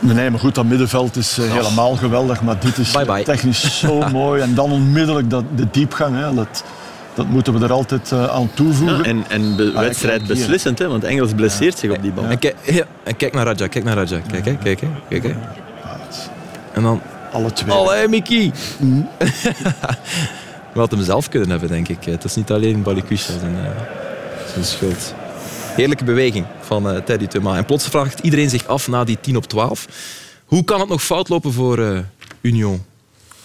Nee, 0.00 0.30
maar 0.30 0.40
goed, 0.40 0.54
dat 0.54 0.64
middenveld 0.64 1.16
is 1.16 1.36
helemaal 1.36 1.96
geweldig, 1.96 2.42
maar 2.42 2.60
dit 2.60 2.78
is 2.78 2.90
bye 2.90 3.04
bye. 3.04 3.22
technisch 3.22 3.78
zo 3.78 4.08
mooi. 4.12 4.42
En 4.42 4.54
dan 4.54 4.72
onmiddellijk 4.72 5.30
dat, 5.30 5.44
de 5.56 5.66
diepgang. 5.70 6.16
Hè, 6.16 6.34
dat, 6.34 6.64
dat 7.18 7.28
moeten 7.28 7.58
we 7.58 7.64
er 7.64 7.72
altijd 7.72 8.10
uh, 8.10 8.26
aan 8.26 8.50
toevoegen. 8.54 8.98
Ja, 8.98 9.04
en 9.04 9.24
en 9.28 9.56
de 9.56 9.72
ah, 9.74 9.80
wedstrijd 9.80 10.26
beslissend, 10.26 10.78
hè, 10.78 10.88
want 10.88 11.04
Engels 11.04 11.32
blesseert 11.32 11.78
zich 11.78 11.90
op 11.90 12.02
die 12.02 12.12
bal. 12.12 12.24
En, 12.24 12.38
kijk, 12.38 12.56
en 13.04 13.16
kijk 13.16 13.32
naar 13.32 13.44
Raja, 13.44 13.66
kijk 13.66 13.84
naar 13.84 13.94
Raja. 13.94 14.20
Kijk, 14.30 14.44
hè, 14.44 14.56
kijk, 14.56 14.80
hè, 14.80 14.88
kijk. 15.08 15.22
Hè. 15.22 15.34
En 16.72 16.82
dan... 16.82 17.00
Alle 17.32 17.52
twee. 17.52 17.74
Allee, 17.74 18.08
Mickey! 18.08 18.52
Mm. 18.78 19.08
we 20.72 20.78
hadden 20.78 20.98
hem 20.98 21.06
zelf 21.06 21.28
kunnen 21.28 21.50
hebben, 21.50 21.68
denk 21.68 21.88
ik. 21.88 22.04
Het 22.04 22.24
is 22.24 22.34
niet 22.34 22.50
alleen 22.50 22.82
Balikusha 22.82 23.32
zijn, 23.38 23.54
uh, 23.54 23.70
zijn 24.52 24.64
schuld. 24.64 25.14
Heerlijke 25.76 26.04
beweging 26.04 26.46
van 26.60 26.94
uh, 26.94 27.00
Teddy 27.00 27.26
Thuma. 27.26 27.56
En 27.56 27.64
plots 27.64 27.88
vraagt 27.88 28.20
iedereen 28.20 28.50
zich 28.50 28.66
af 28.66 28.88
na 28.88 29.04
die 29.04 29.18
10 29.20 29.36
op 29.36 29.46
12. 29.46 29.86
Hoe 30.44 30.64
kan 30.64 30.80
het 30.80 30.88
nog 30.88 31.02
fout 31.02 31.28
lopen 31.28 31.52
voor 31.52 31.78
uh, 31.78 31.98
Union? 32.40 32.84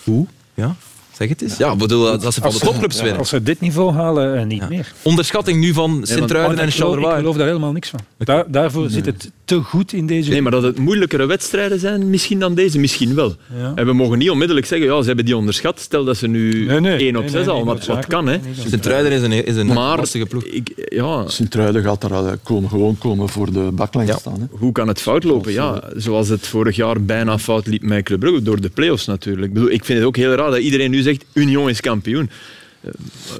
Hoe? 0.03 0.27
Ja? 0.53 0.75
Zeg 1.17 1.29
het 1.29 1.41
eens. 1.41 1.57
Ja, 1.57 1.75
bedoel, 1.75 2.19
dat 2.19 2.33
ze 2.33 2.41
van 2.41 2.51
de 2.51 2.59
topclubs 2.59 3.01
winnen. 3.01 3.17
Als 3.17 3.29
ze 3.29 3.43
dit 3.43 3.59
niveau 3.59 3.93
halen, 3.93 4.37
eh, 4.37 4.45
niet 4.45 4.69
meer. 4.69 4.93
Onderschatting 5.01 5.59
nu 5.59 5.73
van 5.73 5.99
Sint-Truiden 6.03 6.59
en 6.59 6.71
Charleroi. 6.71 7.11
Ik 7.11 7.17
geloof 7.17 7.37
daar 7.37 7.47
helemaal 7.47 7.71
niks 7.71 7.89
van. 7.89 7.99
Daar, 8.17 8.43
daarvoor 8.47 8.89
zit 8.89 9.05
het 9.05 9.31
te 9.45 9.61
goed 9.61 9.93
in 9.93 10.07
deze... 10.07 10.29
Nee, 10.29 10.41
maar 10.41 10.51
dat 10.51 10.63
het 10.63 10.77
moeilijkere 10.77 11.25
wedstrijden 11.25 11.79
zijn 11.79 12.09
misschien 12.09 12.39
dan 12.39 12.55
deze, 12.55 12.79
misschien 12.79 13.15
wel. 13.15 13.35
Ja. 13.57 13.71
En 13.75 13.85
we 13.85 13.93
mogen 13.93 14.17
niet 14.17 14.29
onmiddellijk 14.29 14.67
zeggen, 14.67 14.87
ja, 14.87 14.99
ze 14.99 15.07
hebben 15.07 15.25
die 15.25 15.37
onderschat. 15.37 15.79
Stel 15.79 16.03
dat 16.03 16.17
ze 16.17 16.27
nu 16.27 16.65
nee, 16.65 16.79
nee, 16.79 16.97
1 16.97 17.15
op 17.15 17.27
6 17.27 17.47
al, 17.47 17.63
maar 17.63 17.77
wat 17.87 18.07
kan, 18.07 18.27
hè. 18.27 18.39
Sint-Truiden 18.67 19.11
is 19.11 19.21
een, 19.21 19.45
is 19.45 19.55
een 19.55 19.67
maar, 19.67 19.97
lastige 19.97 20.25
ploeg. 20.25 20.43
Ik, 20.43 20.87
ja. 20.89 21.27
Sint-Truiden 21.27 21.83
gaat 21.83 22.03
er 22.03 22.37
komen, 22.43 22.69
gewoon 22.69 22.97
komen 22.97 23.29
voor 23.29 23.51
de 23.51 23.69
baklijn 23.71 24.07
ja. 24.07 24.17
staan. 24.17 24.39
Hè. 24.39 24.45
Hoe 24.49 24.71
kan 24.71 24.87
het 24.87 25.01
fout 25.01 25.23
lopen? 25.23 25.51
Ja, 25.51 25.83
zoals 25.95 26.29
het 26.29 26.47
vorig 26.47 26.75
jaar 26.75 27.01
bijna 27.01 27.37
fout 27.39 27.67
liep 27.67 27.81
met 27.81 28.03
Club 28.03 28.19
Brugge, 28.19 28.41
door 28.41 28.61
de 28.61 28.69
play-offs 28.69 29.05
natuurlijk. 29.05 29.47
Ik, 29.47 29.53
bedoel, 29.53 29.71
ik 29.71 29.85
vind 29.85 29.97
het 29.97 30.07
ook 30.07 30.15
heel 30.15 30.33
raar 30.33 30.51
dat 30.51 30.59
iedereen 30.59 30.91
nu 30.91 31.01
zegt, 31.03 31.25
Union 31.33 31.69
is 31.69 31.81
kampioen. 31.81 32.29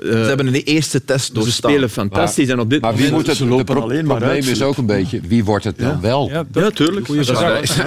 Ze 0.01 0.23
hebben 0.27 0.47
een 0.47 0.53
eerste 0.53 1.05
test 1.05 1.35
doorstaan. 1.35 1.51
Ze 1.71 1.75
spelen 1.75 1.89
fantastisch. 1.89 2.45
Maar, 2.45 2.55
en 2.55 2.61
op 2.61 2.69
dit 2.69 2.81
maar 2.81 2.95
wie 2.95 3.11
moet 3.11 3.27
het, 3.27 3.37
de 3.37 3.63
pro 3.63 3.81
alleen 3.81 4.05
maar 4.05 4.17
probleem 4.17 4.47
is 4.47 4.61
ook 4.61 4.77
een 4.77 4.85
beetje, 4.85 5.21
wie 5.27 5.43
wordt 5.43 5.63
het 5.63 5.77
dan 5.77 6.01
wel? 6.01 6.29
Ja, 6.29 6.43
dat, 6.51 6.75
tuurlijk. 6.75 7.07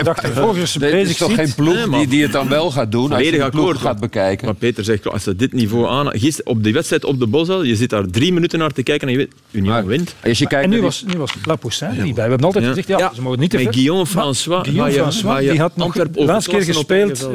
Dacht 0.05 0.27
volgens 0.29 0.81
Er 0.81 0.95
is 0.95 1.17
toch 1.17 1.35
geen 1.35 1.55
ploeg 1.55 1.89
die, 1.91 2.07
die 2.07 2.23
het 2.23 2.33
dan 2.33 2.49
wel 2.49 2.71
gaat 2.71 2.93
doen 2.93 3.13
als 3.13 3.23
je 3.23 3.31
de 3.31 3.49
ploeg 3.51 3.81
gaat 3.81 4.01
bekijken? 4.01 4.47
Maar 4.47 4.55
Peter 4.55 4.85
zegt, 4.85 5.09
als 5.09 5.23
ze 5.23 5.37
dit 5.37 5.53
niveau 5.53 5.89
aan... 5.89 6.11
Gisteren 6.19 6.51
op 6.51 6.63
die 6.65 6.73
wedstrijd 6.73 7.05
op 7.05 7.19
de 7.19 7.27
Bosel, 7.27 7.63
je 7.63 7.77
zit 7.77 7.91
daar 7.91 8.07
drie 8.07 8.33
minuten 8.33 8.59
naar 8.59 8.71
te 8.71 8.83
kijken 8.83 9.09
en 9.09 9.13
je 9.13 9.19
weet, 9.19 9.33
Union 9.51 9.87
wint. 9.87 10.15
Als 10.25 10.39
je 10.39 10.47
kijkt 10.47 10.65
en 10.65 10.71
nu 10.71 10.83
was, 10.83 11.05
nu 11.07 11.19
was 11.19 11.35
La 11.45 11.57
Poussin 11.57 11.89
niet 11.89 12.15
bij. 12.15 12.25
We 12.25 12.31
hebben 12.31 12.47
altijd 12.47 12.65
gezegd, 12.67 12.89
ja, 12.89 13.13
ze 13.15 13.23
mogen 13.23 13.39
niet 13.39 13.51
te 13.51 13.59
ver. 13.59 13.73
Guillaume 13.73 14.07
François, 14.07 14.63
Guillaume 14.63 14.93
François 14.93 15.39
die 15.39 15.61
had 15.61 15.77
nog 15.77 15.93
de 15.95 16.09
laatste 16.15 16.51
keer 16.51 16.63
gespeeld 16.63 17.29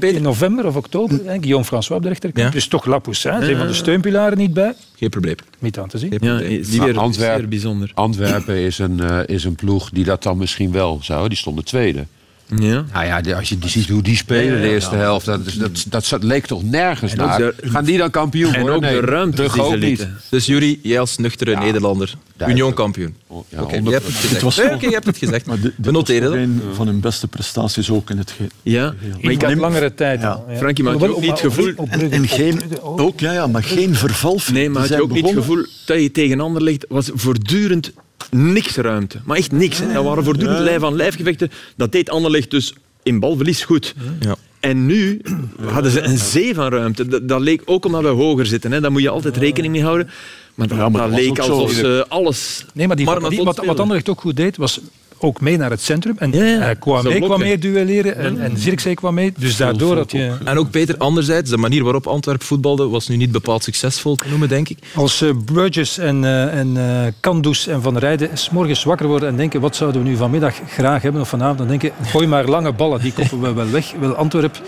in 0.00 0.22
november 0.22 0.66
of 0.66 0.76
oktober. 0.76 1.20
Guillaume 1.26 1.64
François 1.64 1.96
op 1.96 2.02
de 2.02 2.08
rechterkant. 2.08 2.52
Dus 2.52 2.66
toch 2.66 2.86
La 2.86 2.98
Poussin, 2.98 3.53
een 3.54 3.60
van 3.60 3.68
de 3.68 3.74
steunpilaren 3.74 4.38
niet 4.38 4.54
bij. 4.54 4.74
Geen 4.96 5.10
probleem. 5.10 5.36
Niet 5.58 5.78
aan 5.78 5.88
te 5.88 5.98
zien. 5.98 6.12
Ja, 6.20 6.38
die 6.38 6.80
weer 6.80 6.98
Antwerpen, 6.98 7.48
bijzonder. 7.48 7.90
Antwerpen 7.94 8.56
is 8.56 8.78
een, 8.78 8.98
uh, 8.98 9.18
is 9.26 9.44
een 9.44 9.54
ploeg 9.54 9.90
die 9.90 10.04
dat 10.04 10.22
dan 10.22 10.38
misschien 10.38 10.72
wel 10.72 10.98
zou. 11.02 11.28
Die 11.28 11.38
stond 11.38 11.56
de 11.56 11.62
tweede. 11.62 12.06
Ja. 12.48 12.84
Nou 12.92 13.06
ja, 13.06 13.36
als 13.36 13.48
je 13.48 13.56
ziet 13.64 13.88
hoe 13.88 14.02
die 14.02 14.16
spelen 14.16 14.60
de 14.60 14.68
eerste 14.68 14.94
helft, 14.94 15.26
dat, 15.26 15.40
dat, 15.88 16.06
dat, 16.08 16.22
leek 16.22 16.46
toch 16.46 16.62
nergens 16.62 17.14
naar. 17.14 17.52
Gaan 17.62 17.84
die 17.84 17.98
dan 17.98 18.10
kampioen 18.10 18.60
worden? 18.60 18.82
En 18.82 18.96
ook 18.96 19.00
de 19.00 19.06
ruimte 19.06 19.42
die 19.42 19.64
ze 19.70 19.76
niet. 19.76 20.08
Dus 20.30 20.46
jullie, 20.46 20.80
jij 20.82 21.00
als 21.00 21.16
nuchtere 21.16 21.56
Nederlander, 21.56 22.14
Union 22.48 22.74
kampioen. 22.74 23.14
Oh, 23.26 23.44
ja, 23.48 23.62
Oké, 23.62 23.74
je 23.74 23.90
hebt 23.90 24.06
het 24.06 24.14
gezegd. 24.14 24.42
Was 24.42 24.60
okay, 24.60 24.78
je 24.80 24.88
hebt 24.88 25.06
het 25.06 25.16
gezegd. 25.16 25.46
Maar 25.46 25.58
We 25.76 25.90
noteren 25.90 26.30
dat. 26.30 26.38
een 26.38 26.62
van 26.74 26.86
hun 26.86 27.00
beste 27.00 27.28
prestaties 27.28 27.90
ook 27.90 28.10
in 28.10 28.18
het 28.18 28.30
geheel. 28.30 28.50
Ja, 28.62 28.94
maar 29.22 29.32
ik 29.32 29.42
had 29.42 29.54
langere 29.54 29.94
tijd. 29.94 30.20
Ja. 30.20 30.42
Frankie, 30.56 30.84
maar 30.84 30.92
had 30.92 31.02
je 31.02 31.14
ook 31.14 31.20
niet 31.20 31.30
het 31.30 31.40
gevoel... 31.40 31.72
En 32.10 32.28
geen, 32.28 32.60
ook, 32.80 33.20
ja, 33.20 33.32
ja, 33.32 33.46
maar 33.46 33.62
geen 33.62 33.94
verval. 33.94 34.40
Nee, 34.52 34.70
maar 34.70 34.80
had 34.80 34.90
je 34.90 35.02
ook 35.02 35.12
niet 35.12 35.24
het 35.24 35.34
gevoel 35.34 35.66
dat 35.86 36.00
je 36.00 36.10
tegen 36.10 36.40
ander 36.40 36.62
ligt, 36.62 36.86
was 36.88 37.10
voortdurend 37.14 37.92
niks 38.30 38.76
ruimte. 38.76 39.20
Maar 39.24 39.36
echt 39.36 39.52
niks. 39.52 39.78
Hè. 39.78 39.92
Dat 39.92 40.04
waren 40.04 40.24
voortdurend 40.24 40.58
lijf 40.58 40.82
aan 40.82 40.96
lijfgevechten. 40.96 41.50
Dat 41.76 41.92
deed 41.92 42.10
Anderlecht 42.10 42.50
dus 42.50 42.74
in 43.02 43.20
balverlies 43.20 43.64
goed. 43.64 43.94
Ja. 44.20 44.36
En 44.60 44.86
nu 44.86 45.20
hadden 45.64 45.90
ze 45.90 46.00
een 46.00 46.18
zee 46.18 46.54
van 46.54 46.68
ruimte. 46.68 47.08
Dat, 47.08 47.28
dat 47.28 47.40
leek 47.40 47.62
ook 47.64 47.84
omdat 47.84 48.02
we 48.02 48.08
hoger 48.08 48.46
zitten. 48.46 48.72
Hè. 48.72 48.80
Daar 48.80 48.92
moet 48.92 49.02
je 49.02 49.08
altijd 49.08 49.36
rekening 49.36 49.72
mee 49.72 49.82
houden. 49.82 50.10
Maar 50.54 50.68
dat, 50.68 50.78
ja, 50.78 50.88
maar 50.88 51.10
dat 51.10 51.18
leek 51.18 51.38
alsof 51.38 51.72
ze 51.72 52.04
alles... 52.08 52.64
Nee, 52.74 52.86
maar, 52.86 52.96
die, 52.96 53.06
maar 53.06 53.28
die, 53.28 53.42
wat, 53.42 53.64
wat 53.64 53.80
Anderlecht 53.80 54.08
ook 54.08 54.20
goed 54.20 54.36
deed, 54.36 54.56
was 54.56 54.80
ook 55.24 55.40
mee 55.40 55.56
naar 55.56 55.70
het 55.70 55.82
centrum. 55.82 56.14
En 56.18 56.32
ja, 56.32 56.44
ja. 56.44 56.74
Kwame 56.74 57.20
kwam 57.20 57.40
mee 57.40 57.58
duelleren 57.58 58.16
en, 58.16 58.40
en 58.40 58.58
Zirkzee 58.58 58.94
kwam 58.94 59.14
mee. 59.14 59.32
Dus 59.38 59.56
daardoor 59.56 59.94
dat 59.94 60.12
je... 60.12 60.32
En 60.44 60.58
ook 60.58 60.70
Peter, 60.70 60.96
anderzijds, 60.98 61.50
de 61.50 61.56
manier 61.56 61.82
waarop 61.82 62.06
Antwerpen 62.06 62.46
voetbalde 62.46 62.88
was 62.88 63.08
nu 63.08 63.16
niet 63.16 63.32
bepaald 63.32 63.62
succesvol 63.62 64.16
te 64.16 64.28
noemen, 64.28 64.48
denk 64.48 64.68
ik. 64.68 64.78
Als 64.94 65.22
uh, 65.22 65.30
Burgess 65.52 65.98
en, 65.98 66.22
uh, 66.22 66.58
en 66.58 66.76
uh, 66.76 66.84
Kandus 67.20 67.66
en 67.66 67.82
Van 67.82 67.98
Rijden 67.98 68.38
s 68.38 68.50
morgens 68.50 68.84
wakker 68.84 69.06
worden 69.06 69.28
en 69.28 69.36
denken 69.36 69.60
wat 69.60 69.76
zouden 69.76 70.02
we 70.02 70.08
nu 70.08 70.16
vanmiddag 70.16 70.54
graag 70.68 71.02
hebben 71.02 71.20
of 71.20 71.28
vanavond, 71.28 71.58
dan 71.58 71.68
denken 71.68 71.92
gooi 72.06 72.26
maar 72.26 72.44
lange 72.44 72.72
ballen, 72.72 73.00
die 73.00 73.12
koppen 73.12 73.40
we 73.40 73.52
wel 73.52 73.70
weg. 73.70 73.92
Wel 74.00 74.14
Antwerpen, 74.14 74.60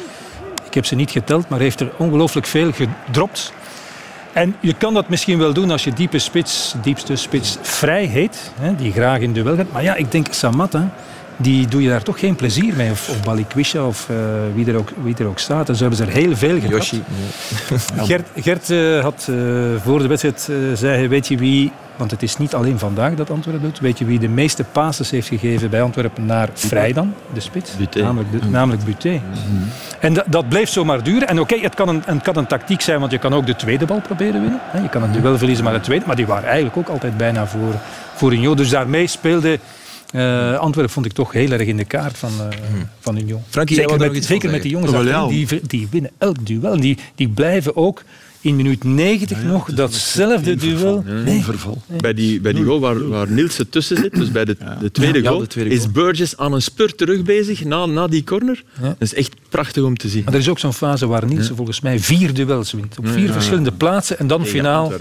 ik 0.67 0.75
heb 0.75 0.87
ze 0.87 0.95
niet 0.95 1.11
geteld, 1.11 1.49
maar 1.49 1.61
heeft 1.61 1.81
er 1.81 1.91
ongelooflijk 1.97 2.47
veel 2.47 2.71
gedropt. 2.73 3.53
En 4.37 4.57
je 4.61 4.75
kan 4.75 4.95
dat 4.95 5.09
misschien 5.09 5.39
wel 5.39 5.53
doen 5.53 5.71
als 5.71 5.85
je 5.85 5.93
diepe 5.93 6.19
spits, 6.19 6.75
diepste 6.83 7.17
spits 7.17 7.59
vrij 7.63 8.05
heet, 8.05 8.53
hè, 8.61 8.75
die 8.75 8.93
graag 8.93 9.21
in 9.21 9.33
duel 9.33 9.57
gaat. 9.57 9.73
Maar 9.73 9.83
ja, 9.83 9.95
ik 9.95 10.13
denk 10.13 10.27
Samatta, 10.31 10.91
die 11.37 11.67
doe 11.67 11.83
je 11.83 11.89
daar 11.89 12.03
toch 12.03 12.19
geen 12.19 12.37
plezier 12.37 12.75
mee. 12.77 12.91
Of, 12.91 13.09
of 13.09 13.23
Balikwisha 13.23 13.87
of 13.87 14.09
uh, 14.11 14.17
wie, 14.55 14.67
er 14.67 14.77
ook, 14.77 14.89
wie 15.03 15.15
er 15.19 15.27
ook 15.27 15.39
staat. 15.39 15.69
En 15.69 15.75
zo 15.75 15.81
hebben 15.81 15.99
ze 15.99 16.05
er 16.13 16.19
heel 16.19 16.37
veel 16.37 16.55
gedaan. 16.55 16.71
Yoshi. 16.71 17.03
Gert, 17.97 18.29
Gert 18.37 18.71
uh, 18.71 19.01
had 19.03 19.27
uh, 19.31 19.37
voor 19.85 19.99
de 19.99 20.07
wedstrijd, 20.07 20.41
zei 20.75 20.97
hij, 20.97 21.09
weet 21.09 21.29
je 21.29 21.37
wie 21.37 21.73
want 21.97 22.11
het 22.11 22.23
is 22.23 22.37
niet 22.37 22.55
alleen 22.55 22.79
vandaag 22.79 23.15
dat 23.15 23.31
Antwerpen 23.31 23.63
doet. 23.63 23.79
Weet 23.79 23.99
je 23.99 24.05
wie 24.05 24.19
de 24.19 24.29
meeste 24.29 24.65
passes 24.65 25.11
heeft 25.11 25.29
gegeven 25.29 25.71
bij 25.71 25.83
Antwerpen 25.83 26.27
naar 26.27 26.49
Vrijdan, 26.55 27.15
de 27.33 27.41
spits? 27.41 27.77
Buté. 27.77 28.03
Namelijk, 28.03 28.33
de, 28.33 28.49
namelijk 28.49 28.85
Buté. 28.85 29.11
Mm 29.11 29.21
-hmm. 29.21 29.69
En 30.01 30.15
dat, 30.15 30.25
dat 30.29 30.49
bleef 30.49 30.69
zomaar 30.69 31.03
duren. 31.03 31.29
En 31.29 31.41
oké, 31.41 31.53
okay, 31.53 31.65
het, 31.65 31.75
kan 31.75 31.89
een, 31.89 32.03
het 32.07 32.23
kan 32.23 32.37
een 32.37 32.47
tactiek 32.47 32.81
zijn, 32.81 33.01
want 33.01 33.13
je 33.13 33.19
kan 33.19 33.35
ook 33.35 33.47
de 33.47 33.57
tweede 33.57 33.85
bal 33.85 34.01
proberen 34.01 34.41
winnen. 34.41 34.61
Je 34.83 34.89
kan 34.89 35.03
het 35.03 35.13
duel 35.13 35.39
verliezen, 35.39 35.65
maar 35.65 35.75
de 35.75 35.81
tweede. 35.81 36.07
Maar 36.07 36.17
die 36.17 36.27
waren 36.27 36.49
eigenlijk 36.49 36.77
ook 36.77 36.89
altijd 36.89 37.17
bijna 37.17 37.47
voor, 37.47 37.75
voor 38.15 38.33
Union. 38.33 38.57
Dus 38.57 38.69
daarmee 38.69 39.07
speelde... 39.07 39.59
Uh, 40.13 40.59
Antwerpen 40.59 40.93
vond 40.93 41.07
ik 41.07 41.13
toch 41.13 41.33
heel 41.33 41.51
erg 41.51 41.67
in 41.67 41.77
de 41.77 41.85
kaart 41.85 42.19
van, 42.19 42.31
uh, 42.41 42.47
hmm. 42.71 42.89
van 43.01 43.19
Union. 43.19 43.43
Frankie, 43.49 43.77
zeker 43.77 43.99
met, 43.99 44.25
zeker 44.25 44.51
met 44.51 44.63
die 44.63 44.71
jongens, 44.71 45.29
die, 45.29 45.61
die 45.67 45.89
winnen 45.91 46.11
elk 46.19 46.47
duel. 46.47 46.81
Die, 46.81 46.99
die 47.15 47.29
blijven 47.29 47.77
ook 47.77 48.03
in 48.47 48.57
minuut 48.57 48.85
90 48.85 49.43
ja, 49.43 49.47
nog 49.47 49.73
datzelfde 49.73 50.55
duel. 50.55 51.05
Nee. 51.25 51.43
verval. 51.43 51.83
Bij 52.01 52.15
die, 52.15 52.41
bij 52.41 52.53
die 52.53 52.65
goal 52.65 52.81
waar, 52.81 53.09
waar 53.09 53.31
Nielsen 53.31 53.69
tussen 53.69 53.97
zit, 53.97 54.15
dus 54.15 54.31
bij 54.31 54.45
de, 54.45 54.57
de, 54.81 54.91
tweede, 54.91 55.27
goal, 55.27 55.39
de 55.39 55.47
tweede, 55.47 55.71
goal, 55.71 55.83
is 55.83 55.93
Burgess 55.93 56.37
aan 56.37 56.53
een 56.53 56.63
spurt 56.63 56.99
terug 56.99 57.23
bezig 57.23 57.65
na, 57.65 57.87
na 57.87 58.07
die 58.07 58.25
corner. 58.25 58.63
Dat 58.81 58.95
is 58.99 59.15
echt 59.15 59.35
prachtig 59.49 59.83
om 59.83 59.97
te 59.97 60.09
zien. 60.09 60.25
Maar 60.25 60.35
er 60.35 60.41
is 60.41 60.49
ook 60.49 60.59
zo'n 60.59 60.73
fase 60.73 61.07
waar 61.07 61.27
Nielsen 61.27 61.57
volgens 61.57 61.81
mij 61.81 61.99
vier 61.99 62.35
duels 62.35 62.73
wint. 62.73 62.99
Op 62.99 63.09
vier 63.09 63.33
verschillende 63.33 63.73
plaatsen 63.73 64.19
en 64.19 64.27
dan 64.27 64.47
finaal. 64.47 64.93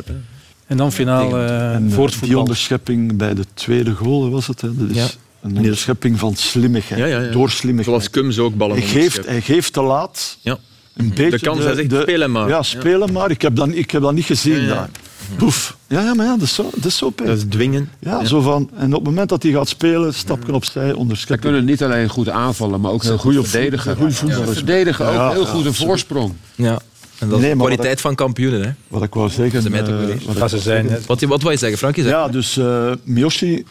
En 0.67 0.77
dan 0.77 0.91
finaal 0.91 1.43
uh, 1.43 1.77
voor 1.89 2.05
het 2.05 2.17
Die 2.21 2.39
onderschepping 2.39 3.17
bij 3.17 3.33
de 3.33 3.45
tweede 3.53 3.91
goal 3.91 4.29
was 4.29 4.47
het. 4.47 4.61
Hè. 4.61 4.75
Dat 4.75 4.89
is 4.89 5.17
een 5.41 5.57
onderschepping 5.57 6.19
van 6.19 6.35
slimmigheid, 6.35 6.99
ja, 6.99 7.05
ja, 7.05 7.19
ja. 7.19 7.31
door 7.31 7.49
slimmigheid. 7.49 7.97
Zoals 7.97 8.09
Kums 8.09 8.39
ook 8.39 8.55
ballen 8.55 8.77
hij 8.77 8.87
geeft, 8.87 9.25
hij 9.25 9.41
geeft 9.41 9.73
te 9.73 9.81
laat. 9.81 10.37
Ja. 10.41 10.57
Een 10.95 11.09
beetje 11.09 11.29
de 11.29 11.39
kans, 11.39 11.63
hij 11.63 11.75
zegt, 11.75 11.89
de, 11.89 12.01
spelen 12.01 12.31
maar. 12.31 12.47
Ja, 12.47 12.63
spelen 12.63 13.13
maar. 13.13 13.31
Ik 13.31 13.41
heb 13.41 13.55
dat, 13.55 13.69
ik 13.71 13.91
heb 13.91 14.01
dat 14.01 14.13
niet 14.13 14.25
gezien 14.25 14.55
ja, 14.55 14.61
ja. 14.61 14.67
daar. 14.67 14.89
Poef. 15.37 15.77
Ja, 15.87 16.01
ja, 16.01 16.13
maar 16.13 16.25
ja, 16.25 16.31
dat 16.31 16.41
is 16.41 16.53
zo. 16.53 16.69
Dat 16.75 16.85
is, 16.85 16.97
zo, 16.97 17.13
dat 17.15 17.37
is 17.37 17.43
dwingen. 17.49 17.89
Ja, 17.99 18.19
ja, 18.19 18.25
Zo 18.25 18.41
van, 18.41 18.69
en 18.75 18.87
op 18.87 18.93
het 18.93 19.03
moment 19.03 19.29
dat 19.29 19.43
hij 19.43 19.51
gaat 19.51 19.67
spelen, 19.67 20.13
stapje 20.13 20.53
opzij, 20.53 20.93
onderscheppen. 20.93 21.49
Ze 21.49 21.53
kunnen 21.53 21.71
niet 21.71 21.83
alleen 21.83 22.09
goed 22.09 22.29
aanvallen, 22.29 22.81
maar 22.81 22.91
ook 22.91 23.03
heel 23.03 23.17
goed 23.17 23.49
verdedigen. 23.49 23.95
Goed 23.95 24.15
voetballen. 24.15 24.53
Verdedigen 24.53 25.07
ook 25.07 25.33
heel 25.33 25.45
goed 25.45 25.65
een 25.65 25.73
voorsprong. 25.73 26.33
Ja. 26.55 26.79
En 27.19 27.29
dat 27.29 27.41
is 27.41 27.49
de 27.49 27.55
kwaliteit 27.55 28.01
van 28.01 28.15
kampioenen. 28.15 28.63
Hè? 28.63 28.71
Wat 28.87 29.03
ik 29.03 29.13
wou 29.13 29.29
zeggen... 29.29 29.61
Ze 29.61 29.69
uh, 29.69 30.37
wat, 30.37 30.49
ze 30.49 30.59
zijn, 30.59 30.89
wat, 31.05 31.21
wat 31.21 31.41
wou 31.41 31.53
je 31.53 31.59
zeggen, 31.59 31.77
Frank? 31.77 31.95
Ja, 31.95 32.27
dus 32.27 32.57
uh, 32.57 32.91
Miyoshi 33.03 33.65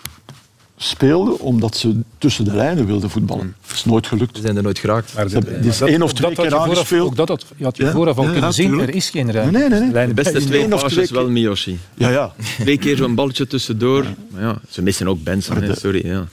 speelden 0.76 1.40
omdat 1.40 1.76
ze 1.76 2.00
tussen 2.18 2.44
de 2.44 2.54
lijnen 2.54 2.86
wilden 2.86 3.10
voetballen. 3.10 3.54
Dat 3.66 3.76
is 3.76 3.84
nooit 3.84 4.06
gelukt. 4.06 4.36
Ze 4.36 4.42
zijn 4.42 4.56
er 4.56 4.62
nooit 4.62 4.78
geraakt. 4.78 5.14
Maar 5.14 5.28
ze 5.28 5.58
is 5.62 5.80
één 5.80 6.02
of 6.02 6.12
twee 6.12 6.34
keer 6.34 6.56
aangespeeld. 6.56 7.06
Ook 7.06 7.16
dat 7.16 7.28
had, 7.28 7.44
je 7.56 7.64
had 7.64 7.76
je 7.76 7.90
vooraf 7.90 8.16
al 8.16 8.24
ja, 8.24 8.30
kunnen 8.30 8.48
ja, 8.48 8.54
zien, 8.54 8.78
er 8.80 8.94
is 8.94 9.10
geen 9.10 9.32
ruimte. 9.32 9.58
Nee, 9.58 9.68
nee, 9.68 9.80
nee. 9.80 10.06
De 10.06 10.14
beste 10.14 10.44
twee 10.44 10.68
passes 10.68 11.10
wel 11.10 11.28
Miyoshi. 11.28 11.78
Ja, 11.94 12.08
ja. 12.08 12.34
Twee 12.60 12.78
keer 12.78 12.96
zo'n 12.96 13.14
balletje 13.14 13.46
tussendoor. 13.46 14.04
Maar 14.30 14.42
ja, 14.42 14.58
ze 14.70 14.82
missen 14.82 15.08
ook 15.08 15.22
Benson, 15.22 15.76
sorry. 15.76 16.06
Ja. 16.06 16.26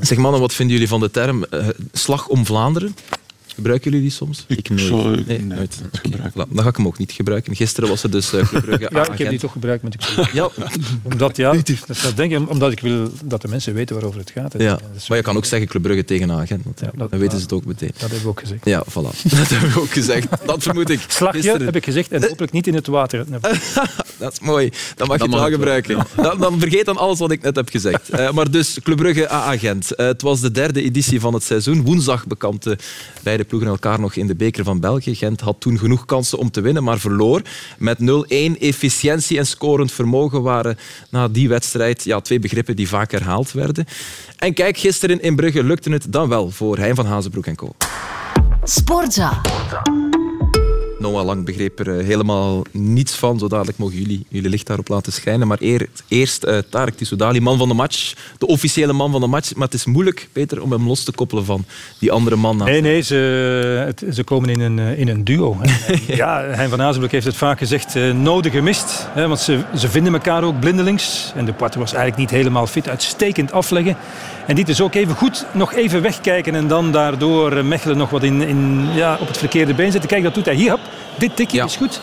Zeg 0.00 0.18
mannen, 0.18 0.40
wat 0.40 0.54
vinden 0.54 0.74
jullie 0.74 0.88
van 0.88 1.00
de 1.00 1.10
term 1.10 1.44
uh, 1.50 1.68
slag 1.92 2.28
om 2.28 2.46
Vlaanderen? 2.46 2.94
Gebruiken 3.58 3.90
jullie 3.90 4.06
die 4.06 4.16
soms? 4.16 4.44
Ik, 4.46 4.68
nooit. 4.68 5.26
Nee, 5.26 5.42
nooit. 5.42 5.80
Okay. 6.04 6.30
Dan 6.34 6.62
ga 6.62 6.68
ik 6.68 6.76
hem 6.76 6.86
ook 6.86 6.98
niet 6.98 7.12
gebruiken. 7.12 7.56
Gisteren 7.56 7.88
was 7.88 8.02
er 8.02 8.10
dus 8.10 8.34
uh, 8.34 8.52
Ja, 8.78 9.12
ik 9.12 9.18
heb 9.18 9.30
die 9.30 9.38
toch 9.38 9.52
gebruikt, 9.52 9.82
moet 9.82 9.94
ik 9.94 10.02
zeggen. 10.02 10.28
Ja. 10.32 10.50
omdat, 11.12 11.36
ja, 11.36 11.52
dat 12.02 12.16
denk 12.16 12.32
ik, 12.32 12.50
omdat 12.50 12.72
ik 12.72 12.80
wil 12.80 13.10
dat 13.24 13.42
de 13.42 13.48
mensen 13.48 13.74
weten 13.74 13.94
waarover 13.94 14.20
het 14.20 14.30
gaat. 14.30 14.54
Ja. 14.58 14.78
Maar 15.08 15.16
je 15.16 15.22
kan 15.22 15.36
ook 15.36 15.44
zeggen 15.44 15.68
Club 15.68 15.82
Brugge 15.82 16.04
tegen 16.04 16.30
Agent. 16.30 16.64
Want, 16.64 16.80
ja, 16.80 16.90
dat, 16.94 17.10
dan 17.10 17.18
weten 17.18 17.36
ze 17.36 17.42
het 17.42 17.52
ook 17.52 17.64
meteen. 17.64 17.90
Dat 17.92 18.00
hebben 18.00 18.22
we 18.22 18.28
ook 18.28 18.40
gezegd. 18.40 18.64
Ja, 18.64 18.84
voilà. 18.90 19.22
Dat 19.22 19.48
hebben 19.48 19.72
we 19.72 19.80
ook 19.80 19.90
gezegd. 19.90 20.28
Dat 20.46 20.62
vermoed 20.62 20.90
ik. 20.90 21.00
Slagje 21.08 21.40
gisteren. 21.40 21.66
heb 21.66 21.76
ik 21.76 21.84
gezegd 21.84 22.12
en 22.12 22.22
hopelijk 22.22 22.52
niet 22.52 22.66
in 22.66 22.74
het 22.74 22.86
water. 22.86 23.24
dat 24.18 24.32
is 24.32 24.40
mooi. 24.40 24.70
Dan 24.96 25.06
mag 25.08 25.16
je 25.16 25.22
het 25.22 25.34
wel 25.34 25.50
gebruiken. 25.50 26.06
Dan, 26.16 26.38
dan, 26.38 26.60
vergeet 26.60 26.84
dan 26.84 26.96
alles 26.96 27.18
wat 27.18 27.30
ik 27.30 27.42
net 27.42 27.56
heb 27.56 27.68
gezegd. 27.68 28.12
Uh, 28.12 28.30
maar 28.30 28.50
dus 28.50 28.78
Club 28.82 28.96
Brugge 28.96 29.28
Agent. 29.28 29.92
Uh, 29.96 30.06
het 30.06 30.22
was 30.22 30.40
de 30.40 30.50
derde 30.50 30.82
editie 30.82 31.20
van 31.20 31.34
het 31.34 31.42
seizoen. 31.42 31.82
Woensdag 31.82 32.26
bekampte 32.26 32.78
beide 33.22 33.44
ploegen 33.48 33.70
elkaar 33.70 34.00
nog 34.00 34.14
in 34.14 34.26
de 34.26 34.34
beker 34.34 34.64
van 34.64 34.80
België. 34.80 35.14
Gent 35.14 35.40
had 35.40 35.60
toen 35.60 35.78
genoeg 35.78 36.04
kansen 36.04 36.38
om 36.38 36.50
te 36.50 36.60
winnen, 36.60 36.84
maar 36.84 36.98
verloor. 36.98 37.42
Met 37.78 37.98
0-1 38.00 38.04
efficiëntie 38.58 39.38
en 39.38 39.46
scorend 39.46 39.92
vermogen 39.92 40.42
waren 40.42 40.78
na 41.10 41.28
die 41.28 41.48
wedstrijd 41.48 42.04
ja, 42.04 42.20
twee 42.20 42.38
begrippen 42.38 42.76
die 42.76 42.88
vaak 42.88 43.10
herhaald 43.10 43.52
werden. 43.52 43.84
En 44.36 44.54
kijk, 44.54 44.76
gisteren 44.78 45.22
in 45.22 45.36
Brugge 45.36 45.64
lukte 45.64 45.90
het 45.90 46.12
dan 46.12 46.28
wel 46.28 46.50
voor 46.50 46.78
Hein 46.78 46.94
van 46.94 47.06
Hazenbroek 47.06 47.46
en 47.46 47.56
co. 47.56 47.72
Sportza. 48.62 49.40
Noah 50.98 51.24
Lang 51.24 51.44
begreep 51.44 51.78
er 51.78 52.04
helemaal 52.04 52.62
niets 52.70 53.14
van. 53.14 53.38
Zo 53.38 53.48
dadelijk 53.48 53.78
mogen 53.78 53.96
jullie 53.96 54.26
jullie 54.28 54.50
licht 54.50 54.66
daarop 54.66 54.88
laten 54.88 55.12
schijnen. 55.12 55.46
Maar 55.46 55.58
eerst 56.08 56.44
uh, 56.44 56.58
Tarek 56.70 56.94
Tissoudali, 56.94 57.40
man 57.40 57.58
van 57.58 57.68
de 57.68 57.74
match. 57.74 58.14
De 58.38 58.46
officiële 58.46 58.92
man 58.92 59.10
van 59.10 59.20
de 59.20 59.26
match. 59.26 59.54
Maar 59.54 59.64
het 59.64 59.74
is 59.74 59.84
moeilijk, 59.84 60.28
Peter, 60.32 60.62
om 60.62 60.72
hem 60.72 60.86
los 60.86 61.04
te 61.04 61.12
koppelen 61.12 61.44
van 61.44 61.64
die 61.98 62.12
andere 62.12 62.36
man. 62.36 62.56
Nee, 62.56 62.80
nee, 62.80 63.00
ze, 63.00 63.94
ze 64.12 64.24
komen 64.24 64.48
in 64.48 64.60
een, 64.60 64.78
in 64.78 65.08
een 65.08 65.24
duo. 65.24 65.56
ja, 66.06 66.42
Hein 66.42 66.70
van 66.70 66.82
Azenbroek 66.82 67.12
heeft 67.12 67.26
het 67.26 67.36
vaak 67.36 67.58
gezegd, 67.58 67.96
uh, 67.96 68.14
nodig 68.14 68.52
gemist. 68.52 69.06
Hè, 69.10 69.28
want 69.28 69.40
ze, 69.40 69.60
ze 69.76 69.88
vinden 69.88 70.12
elkaar 70.12 70.44
ook 70.44 70.60
blindelings. 70.60 71.32
En 71.34 71.44
de 71.44 71.52
Poitre 71.52 71.80
was 71.80 71.92
eigenlijk 71.92 72.20
niet 72.20 72.40
helemaal 72.40 72.66
fit. 72.66 72.88
Uitstekend 72.88 73.52
afleggen. 73.52 73.96
En 74.46 74.54
dit 74.54 74.68
is 74.68 74.80
ook 74.80 74.94
even 74.94 75.14
goed 75.14 75.46
nog 75.52 75.74
even 75.74 76.02
wegkijken 76.02 76.54
en 76.54 76.68
dan 76.68 76.92
daardoor 76.92 77.64
Mechelen 77.64 77.96
nog 77.96 78.10
wat 78.10 78.22
in, 78.22 78.42
in, 78.42 78.88
ja, 78.94 79.16
op 79.20 79.26
het 79.26 79.38
verkeerde 79.38 79.74
been 79.74 79.92
zetten. 79.92 80.10
Kijk, 80.10 80.22
dat 80.22 80.34
doet 80.34 80.44
hij 80.44 80.54
hier. 80.54 80.70
Hop, 80.70 80.80
dit 81.18 81.36
tikje 81.36 81.64
is 81.64 81.76
goed. 81.76 82.00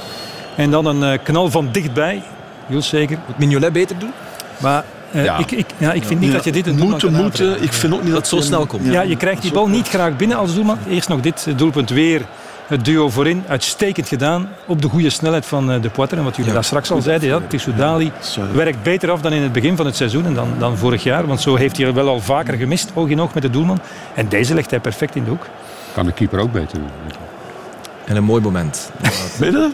En 0.56 0.72
dan 0.72 0.86
een 0.86 1.14
uh, 1.14 1.20
knal 1.24 1.50
van 1.50 1.70
dichtbij. 1.72 2.24
Heel 2.68 2.82
zeker. 2.82 3.18
Moet 3.28 3.38
Mignolet 3.38 3.74
beter 3.74 4.00
doen? 4.00 4.12
Maar 4.58 4.84
uh, 5.12 5.24
ja. 5.24 5.38
Ik, 5.38 5.52
ik, 5.52 5.66
ja, 5.78 5.92
ik 5.92 6.04
vind 6.04 6.20
niet 6.20 6.32
dat 6.32 6.44
je 6.44 6.52
dit 6.52 6.68
een 6.68 6.76
doelman 6.76 6.92
moeten, 6.92 7.14
moeten. 7.14 7.64
Ik 7.64 7.74
vind 7.74 7.94
ook 7.94 8.04
niet 8.04 8.12
dat, 8.12 8.18
het 8.18 8.28
zo 8.28 8.42
snel 8.42 8.66
komt. 8.66 8.86
Ja, 8.86 9.02
je 9.02 9.18
krijgt 9.18 9.42
die 9.42 9.52
bal 9.52 9.68
niet 9.68 9.88
graag 9.88 10.16
binnen 10.16 10.38
als 10.38 10.54
doelman. 10.54 10.78
Eerst 10.90 11.10
nog 11.10 11.22
dit 11.22 11.48
doelpunt 11.58 11.90
weer 11.90 12.22
het 12.68 12.86
duo 12.86 13.10
voorin, 13.10 13.44
uitstekend 13.48 14.08
gedaan. 14.08 14.50
Op 14.66 14.82
de 14.82 14.90
goede 14.90 15.10
snelheid 15.10 15.46
van 15.46 15.72
eh, 15.72 15.82
de 15.82 15.90
Poitre. 15.90 16.18
En 16.18 16.24
wat 16.24 16.36
jullie 16.36 16.54
daar 16.54 16.64
straks 16.64 16.92
al 16.92 17.02
zeiden, 17.02 17.30
ja, 17.30 17.40
Tissoudali 17.48 18.12
werkt 18.54 18.84
beter 18.84 19.12
af 19.12 19.22
dan 19.22 19.34
in 19.34 19.42
het 19.42 19.52
begin 19.52 19.76
van 19.76 19.86
het 19.86 19.96
seizoen 19.96 20.26
en 20.26 20.34
dan, 20.34 20.50
dan 20.58 20.78
vorig 20.78 21.04
jaar. 21.04 21.28
Want 21.28 21.42
zo 21.42 21.56
heeft 21.56 21.78
hij 21.78 21.94
wel 21.94 22.08
al 22.08 22.20
vaker 22.20 22.54
gemist, 22.54 22.92
oog 22.94 23.08
in 23.08 23.22
oog 23.22 23.34
met 23.34 23.44
de 23.44 23.50
doelman. 23.50 23.80
En 24.14 24.30
deze 24.30 24.54
legt 24.54 24.70
hij 24.70 24.80
perfect 24.80 25.16
in 25.16 25.24
de 25.24 25.30
hoek. 25.30 25.48
Kan 25.94 26.06
de 26.06 26.12
keeper 26.12 26.40
ook 26.40 26.52
beter 26.52 26.78
doen. 26.78 27.25
En 28.06 28.16
een 28.16 28.24
mooi 28.24 28.42
moment. 28.42 28.92
Binnen? 29.40 29.72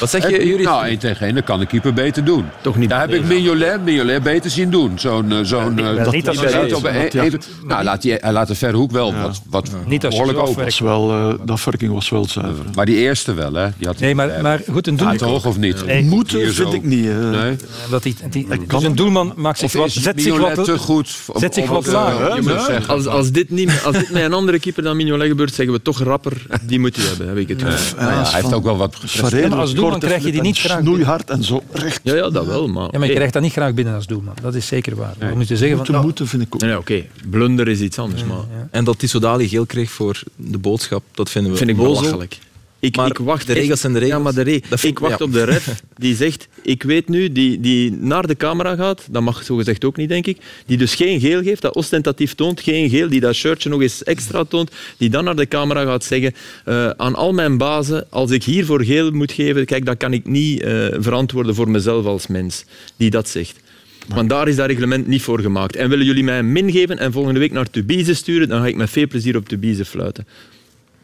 Wat 0.00 0.10
zeg 0.10 0.30
je, 0.30 0.46
jullie? 0.46 0.64
Nou, 0.64 0.86
één 0.86 0.98
tegen 0.98 1.26
één, 1.26 1.34
dat 1.34 1.44
kan 1.44 1.58
de 1.58 1.66
keeper 1.66 1.92
beter 1.92 2.24
doen. 2.24 2.44
Toch 2.60 2.76
niet? 2.76 2.88
Daar 2.88 3.00
heb 3.00 3.12
ik 3.12 3.24
Mignolet, 3.24 3.84
Mignolet 3.84 4.22
beter 4.22 4.50
zien 4.50 4.70
doen. 4.70 4.98
Zo'n... 4.98 5.30
Uh, 5.30 5.38
zo'n 5.42 5.78
uh, 5.78 6.10
niet 6.10 6.28
als 6.28 6.40
hij 6.40 6.72
op 6.72 6.84
even, 6.84 7.40
Nou, 7.64 7.84
laat, 7.84 8.02
die, 8.02 8.14
hij 8.14 8.32
laat 8.32 8.48
de 8.48 8.54
verre 8.54 8.76
hoek 8.76 8.90
wel 8.90 9.12
ja. 9.12 9.22
wat, 9.22 9.42
wat 9.50 9.68
ja. 9.72 9.88
Niet 9.88 10.04
als 10.04 10.14
behoorlijk 10.14 10.48
open. 10.48 10.64
Was 10.64 10.78
wel, 10.78 11.10
uh, 11.10 11.34
de 11.44 11.52
afwerking 11.52 11.92
was 11.92 12.08
wel 12.08 12.24
zuiver. 12.24 12.64
Maar 12.74 12.86
die 12.86 12.96
eerste 12.96 13.34
wel, 13.34 13.52
hè? 13.52 13.68
Die 13.78 13.86
had 13.86 13.98
nee, 13.98 14.14
maar, 14.14 14.42
maar 14.42 14.60
goed, 14.70 14.86
een 14.86 14.96
doelman... 14.96 15.16
Toch 15.16 15.46
of 15.46 15.58
niet? 15.58 15.86
Nee. 15.86 16.04
Moeten 16.04 16.54
vind 16.54 16.72
ik 16.72 16.84
niet. 16.84 17.04
Nee? 17.04 17.56
Dat 17.90 18.02
die, 18.02 18.16
die, 18.30 18.46
dus 18.66 18.82
een 18.82 18.94
doelman 18.94 19.32
maakt 19.36 19.58
zich 19.58 19.72
wat, 19.72 19.90
zet 19.90 20.22
zich 20.22 20.38
wat... 20.38 20.64
te 20.64 20.78
goed? 20.78 21.18
Zet 21.34 21.54
zich 21.54 21.68
wat 21.68 21.86
laag. 21.86 22.88
Als 22.88 23.30
dit 23.30 23.50
met 23.50 24.08
een 24.12 24.32
andere 24.32 24.58
keeper 24.58 24.82
dan 24.82 24.96
Mignolet 24.96 25.28
gebeurt, 25.28 25.54
zeggen 25.54 25.74
we 25.74 25.82
toch 25.82 26.02
rapper, 26.02 26.46
die 26.62 26.78
moet 26.80 26.96
hij 26.96 27.04
hebben, 27.06 27.39
het 27.48 27.62
hij 27.96 28.40
heeft 28.40 28.52
ook 28.52 28.64
wel 28.64 28.76
wat 28.76 28.96
gepresteerd. 28.96 29.52
als 29.52 29.74
doelman 29.74 29.98
krijg 29.98 30.24
je 30.24 30.32
die 30.32 30.40
niet 30.40 30.58
graag 30.58 30.80
Snoeihard 30.80 31.30
en 31.30 31.44
zo 31.44 31.62
recht. 31.72 32.00
Ja, 32.02 32.14
ja, 32.14 32.30
dat 32.30 32.46
wel. 32.46 32.68
Maar, 32.68 32.88
ja, 32.90 32.98
maar 32.98 33.08
je 33.08 33.14
krijgt 33.14 33.32
dat 33.32 33.42
niet 33.42 33.52
graag 33.52 33.74
binnen 33.74 33.94
als 33.94 34.06
doelman. 34.06 34.34
Dat 34.42 34.54
is 34.54 34.66
zeker 34.66 34.96
waar. 34.96 35.14
Nee. 35.18 35.32
Om 35.32 35.46
te 35.46 35.56
zeggen 35.56 35.76
moeten, 35.76 35.94
van, 35.94 36.04
moeten 36.04 36.26
vind 36.26 36.42
ik 36.42 36.54
ook. 36.54 36.60
Nee, 36.60 36.78
Oké, 36.78 37.04
blunder 37.30 37.68
is 37.68 37.80
iets 37.80 37.98
anders. 37.98 38.24
Maar... 38.24 38.44
En 38.70 38.84
dat 38.84 38.98
Tissoudali 38.98 39.48
geel 39.48 39.66
kreeg 39.66 39.90
voor 39.90 40.22
de 40.36 40.58
boodschap, 40.58 41.02
dat 41.14 41.30
vinden 41.30 41.52
we 41.52 41.58
vind 41.58 41.70
ik 41.70 41.76
belachelijk. 41.76 42.38
Ik, 42.80 42.96
maar 42.96 43.06
ik 43.06 43.18
wacht 43.18 43.46
de 43.46 43.52
regels 43.52 43.80
zijn 43.80 43.92
de 43.92 43.98
regels. 43.98 44.16
Ja, 44.16 44.22
maar 44.22 44.34
de 44.34 44.42
re 44.42 44.60
ik 44.88 44.98
wacht 44.98 45.18
ja. 45.18 45.24
op 45.24 45.32
de 45.32 45.44
ref 45.44 45.82
die 45.96 46.16
zegt, 46.16 46.48
ik 46.62 46.82
weet 46.82 47.08
nu, 47.08 47.32
die, 47.32 47.60
die 47.60 47.92
naar 47.92 48.26
de 48.26 48.36
camera 48.36 48.74
gaat, 48.74 49.06
dat 49.10 49.22
mag 49.22 49.44
zo 49.44 49.56
gezegd 49.56 49.84
ook 49.84 49.96
niet, 49.96 50.08
denk 50.08 50.26
ik, 50.26 50.38
die 50.66 50.76
dus 50.76 50.94
geen 50.94 51.20
geel 51.20 51.42
geeft, 51.42 51.62
dat 51.62 51.74
ostentatief 51.74 52.34
toont, 52.34 52.60
geen 52.60 52.90
geel, 52.90 53.08
die 53.08 53.20
dat 53.20 53.34
shirtje 53.34 53.68
nog 53.68 53.82
eens 53.82 54.02
extra 54.02 54.44
toont, 54.44 54.70
die 54.96 55.10
dan 55.10 55.24
naar 55.24 55.36
de 55.36 55.48
camera 55.48 55.84
gaat 55.84 56.04
zeggen, 56.04 56.34
uh, 56.66 56.90
aan 56.90 57.14
al 57.14 57.32
mijn 57.32 57.58
bazen, 57.58 58.06
als 58.10 58.30
ik 58.30 58.44
hiervoor 58.44 58.84
geel 58.84 59.10
moet 59.10 59.32
geven, 59.32 59.64
kijk, 59.64 59.84
dat 59.84 59.96
kan 59.96 60.12
ik 60.12 60.26
niet 60.26 60.62
uh, 60.62 60.86
verantwoorden 60.98 61.54
voor 61.54 61.70
mezelf 61.70 62.06
als 62.06 62.26
mens, 62.26 62.64
die 62.96 63.10
dat 63.10 63.28
zegt. 63.28 63.60
Want 64.08 64.28
daar 64.28 64.48
is 64.48 64.56
dat 64.56 64.66
reglement 64.66 65.06
niet 65.06 65.22
voor 65.22 65.40
gemaakt. 65.40 65.76
En 65.76 65.88
willen 65.88 66.06
jullie 66.06 66.24
mij 66.24 66.38
een 66.38 66.52
min 66.52 66.70
geven 66.70 66.98
en 66.98 67.12
volgende 67.12 67.38
week 67.38 67.52
naar 67.52 67.70
Tubize 67.70 68.14
sturen, 68.14 68.48
dan 68.48 68.60
ga 68.60 68.66
ik 68.66 68.76
met 68.76 68.90
veel 68.90 69.06
plezier 69.06 69.36
op 69.36 69.48
Tubize 69.48 69.84
fluiten. 69.84 70.26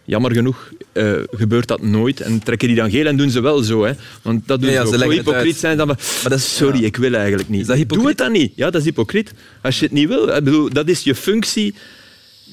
Jammer 0.06 0.32
genoeg 0.32 0.72
uh, 0.92 1.12
gebeurt 1.30 1.68
dat 1.68 1.82
nooit. 1.82 2.20
En 2.20 2.42
trekken 2.42 2.68
die 2.68 2.76
dan 2.76 2.90
geel 2.90 3.06
en 3.06 3.16
doen 3.16 3.30
ze 3.30 3.40
wel 3.40 3.62
zo. 3.62 3.84
Hè. 3.84 3.92
Want 4.22 4.48
dat 4.48 4.60
doen 4.60 4.70
ja, 4.70 4.86
ze 4.86 4.94
ook. 4.94 5.00
Zo 5.00 5.10
hypocriet 5.10 5.56
zijn 5.56 5.76
dan... 5.76 5.86
Maar 5.86 5.98
dat 6.22 6.38
is, 6.38 6.56
sorry, 6.56 6.80
ja. 6.80 6.86
ik 6.86 6.96
wil 6.96 7.12
eigenlijk 7.14 7.48
niet. 7.48 7.68
Is 7.68 7.86
Doe 7.86 8.08
het 8.08 8.18
dan 8.18 8.32
niet. 8.32 8.52
Ja, 8.54 8.70
dat 8.70 8.80
is 8.80 8.86
hypocriet. 8.86 9.32
Als 9.62 9.78
je 9.78 9.84
het 9.84 9.94
niet 9.94 10.08
wil, 10.08 10.28
ik 10.28 10.44
bedoel, 10.44 10.70
dat 10.72 10.88
is 10.88 11.02
je 11.02 11.14
functie 11.14 11.74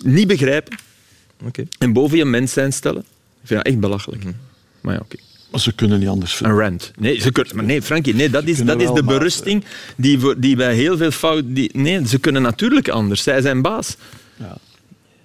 niet 0.02 0.28
begrijpen. 0.28 0.78
Okay. 1.46 1.68
En 1.78 1.94
boven 1.94 2.18
je 2.18 2.26
mens 2.26 2.54
zijn 2.54 2.74
stellen. 2.74 3.02
Ik 3.02 3.48
vind 3.48 3.64
dat 3.64 3.74
echt 3.74 3.80
belachelijk. 3.80 4.24
Mm 4.24 4.30
-hmm. 4.30 4.40
Maar 4.82 4.94
ja, 4.94 5.00
oké. 5.00 5.14
Okay. 5.14 5.26
Maar 5.52 5.62
ze 5.62 5.74
kunnen 5.74 6.00
niet 6.00 6.08
anders 6.08 6.34
vinden. 6.34 6.58
Een 6.58 6.64
rant. 6.64 6.92
Nee, 7.00 7.22
ze 7.22 7.32
kunnen, 7.32 7.56
maar 7.56 7.66
nee 7.66 7.82
Frankie, 7.82 8.16
nee, 8.16 8.30
dat 8.30 8.44
is, 8.44 8.64
dat 8.64 8.82
is 8.82 8.92
de 8.92 9.04
berusting 9.04 9.64
die, 9.98 10.20
voor, 10.20 10.40
die 10.40 10.56
bij 10.56 10.76
heel 10.76 10.98
veel 10.98 11.12
fouten... 11.12 11.54
Die, 11.54 11.70
nee, 11.74 12.08
ze 12.08 12.20
kunnen 12.20 12.42
natuurlijk 12.42 12.90
anders. 12.90 13.24
Zij 13.24 13.42
zijn 13.42 13.62
baas. 13.62 13.96
Ja. 14.36 14.58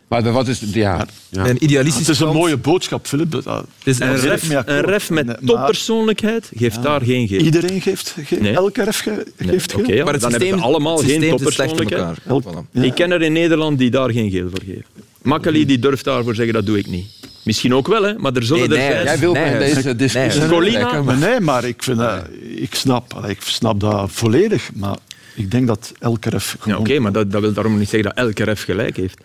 Maar 0.09 0.33
wat 0.33 0.49
is... 0.49 0.63
Ja, 0.73 1.07
ja. 1.29 1.47
Een 1.47 1.65
idealistisch 1.65 2.07
Het 2.07 2.17
is 2.17 2.21
een 2.21 2.33
mooie 2.33 2.57
boodschap, 2.57 3.07
Filip. 3.07 3.33
Het 3.33 3.45
is 3.85 4.01
een, 4.01 4.17
ref, 4.17 4.51
een 4.51 4.81
ref 4.81 5.11
met 5.11 5.39
toppersoonlijkheid 5.45 6.51
geeft 6.57 6.77
ja. 6.77 6.83
daar 6.83 7.01
geen 7.01 7.29
geel. 7.29 7.41
Iedereen 7.41 7.81
geeft 7.81 8.15
geen. 8.25 8.43
Nee. 8.43 8.55
Elke 8.55 8.85
ref 8.85 8.99
ge 8.99 9.27
geeft 9.37 9.77
nee. 9.77 9.85
geel. 9.85 9.95
Okay, 9.95 10.05
maar 10.05 10.13
het 10.13 10.23
dan 10.23 10.31
systeem, 10.31 10.49
hebben 10.49 10.67
allemaal 10.67 10.97
geen 10.97 11.29
toppersoonlijkheid. 11.29 12.19
Elk, 12.27 12.45
ja. 12.73 12.83
Ik 12.83 12.95
ken 12.95 13.11
er 13.11 13.23
in 13.23 13.33
Nederland 13.33 13.79
die 13.79 13.91
daar 13.91 14.11
geen 14.11 14.31
geel 14.31 14.49
voor 14.51 14.63
geven. 14.67 14.85
Makkeli 15.23 15.67
die 15.67 15.79
durft 15.79 16.05
daarvoor 16.05 16.35
zeggen, 16.35 16.55
dat 16.55 16.67
doe 16.67 16.79
ik 16.79 16.87
niet. 16.87 17.07
Misschien 17.45 17.75
ook 17.75 17.87
wel, 17.87 18.03
hè, 18.03 18.19
maar 18.19 18.33
er 18.33 18.43
zullen 18.43 18.69
nee, 18.69 18.79
nee, 18.79 18.89
er 18.89 19.05
Jij 19.05 19.19
wil 19.19 19.33
nee, 19.33 19.59
deze 19.59 19.97
discussie... 19.97 20.41
Nee, 20.41 20.51
Colina, 20.51 21.03
maar 21.03 21.17
nee, 21.19 21.41
maar 21.41 21.65
ik, 21.65 21.83
vind, 21.83 22.01
uh, 22.01 22.17
ik, 22.55 22.75
snap, 22.75 23.27
ik 23.29 23.41
snap 23.41 23.81
dat 23.81 24.11
volledig. 24.13 24.71
Maar 24.75 24.97
ik 25.35 25.51
denk 25.51 25.67
dat 25.67 25.93
elke 25.99 26.31
ref... 26.31 26.57
Ja, 26.65 26.73
Oké, 26.73 26.81
okay, 26.81 26.99
maar 26.99 27.13
dat, 27.13 27.33
dat 27.33 27.41
wil 27.41 27.53
daarom 27.53 27.79
niet 27.79 27.89
zeggen 27.89 28.15
dat 28.15 28.25
elke 28.25 28.45
ref 28.45 28.65
gelijk 28.65 28.97
heeft. 28.97 29.21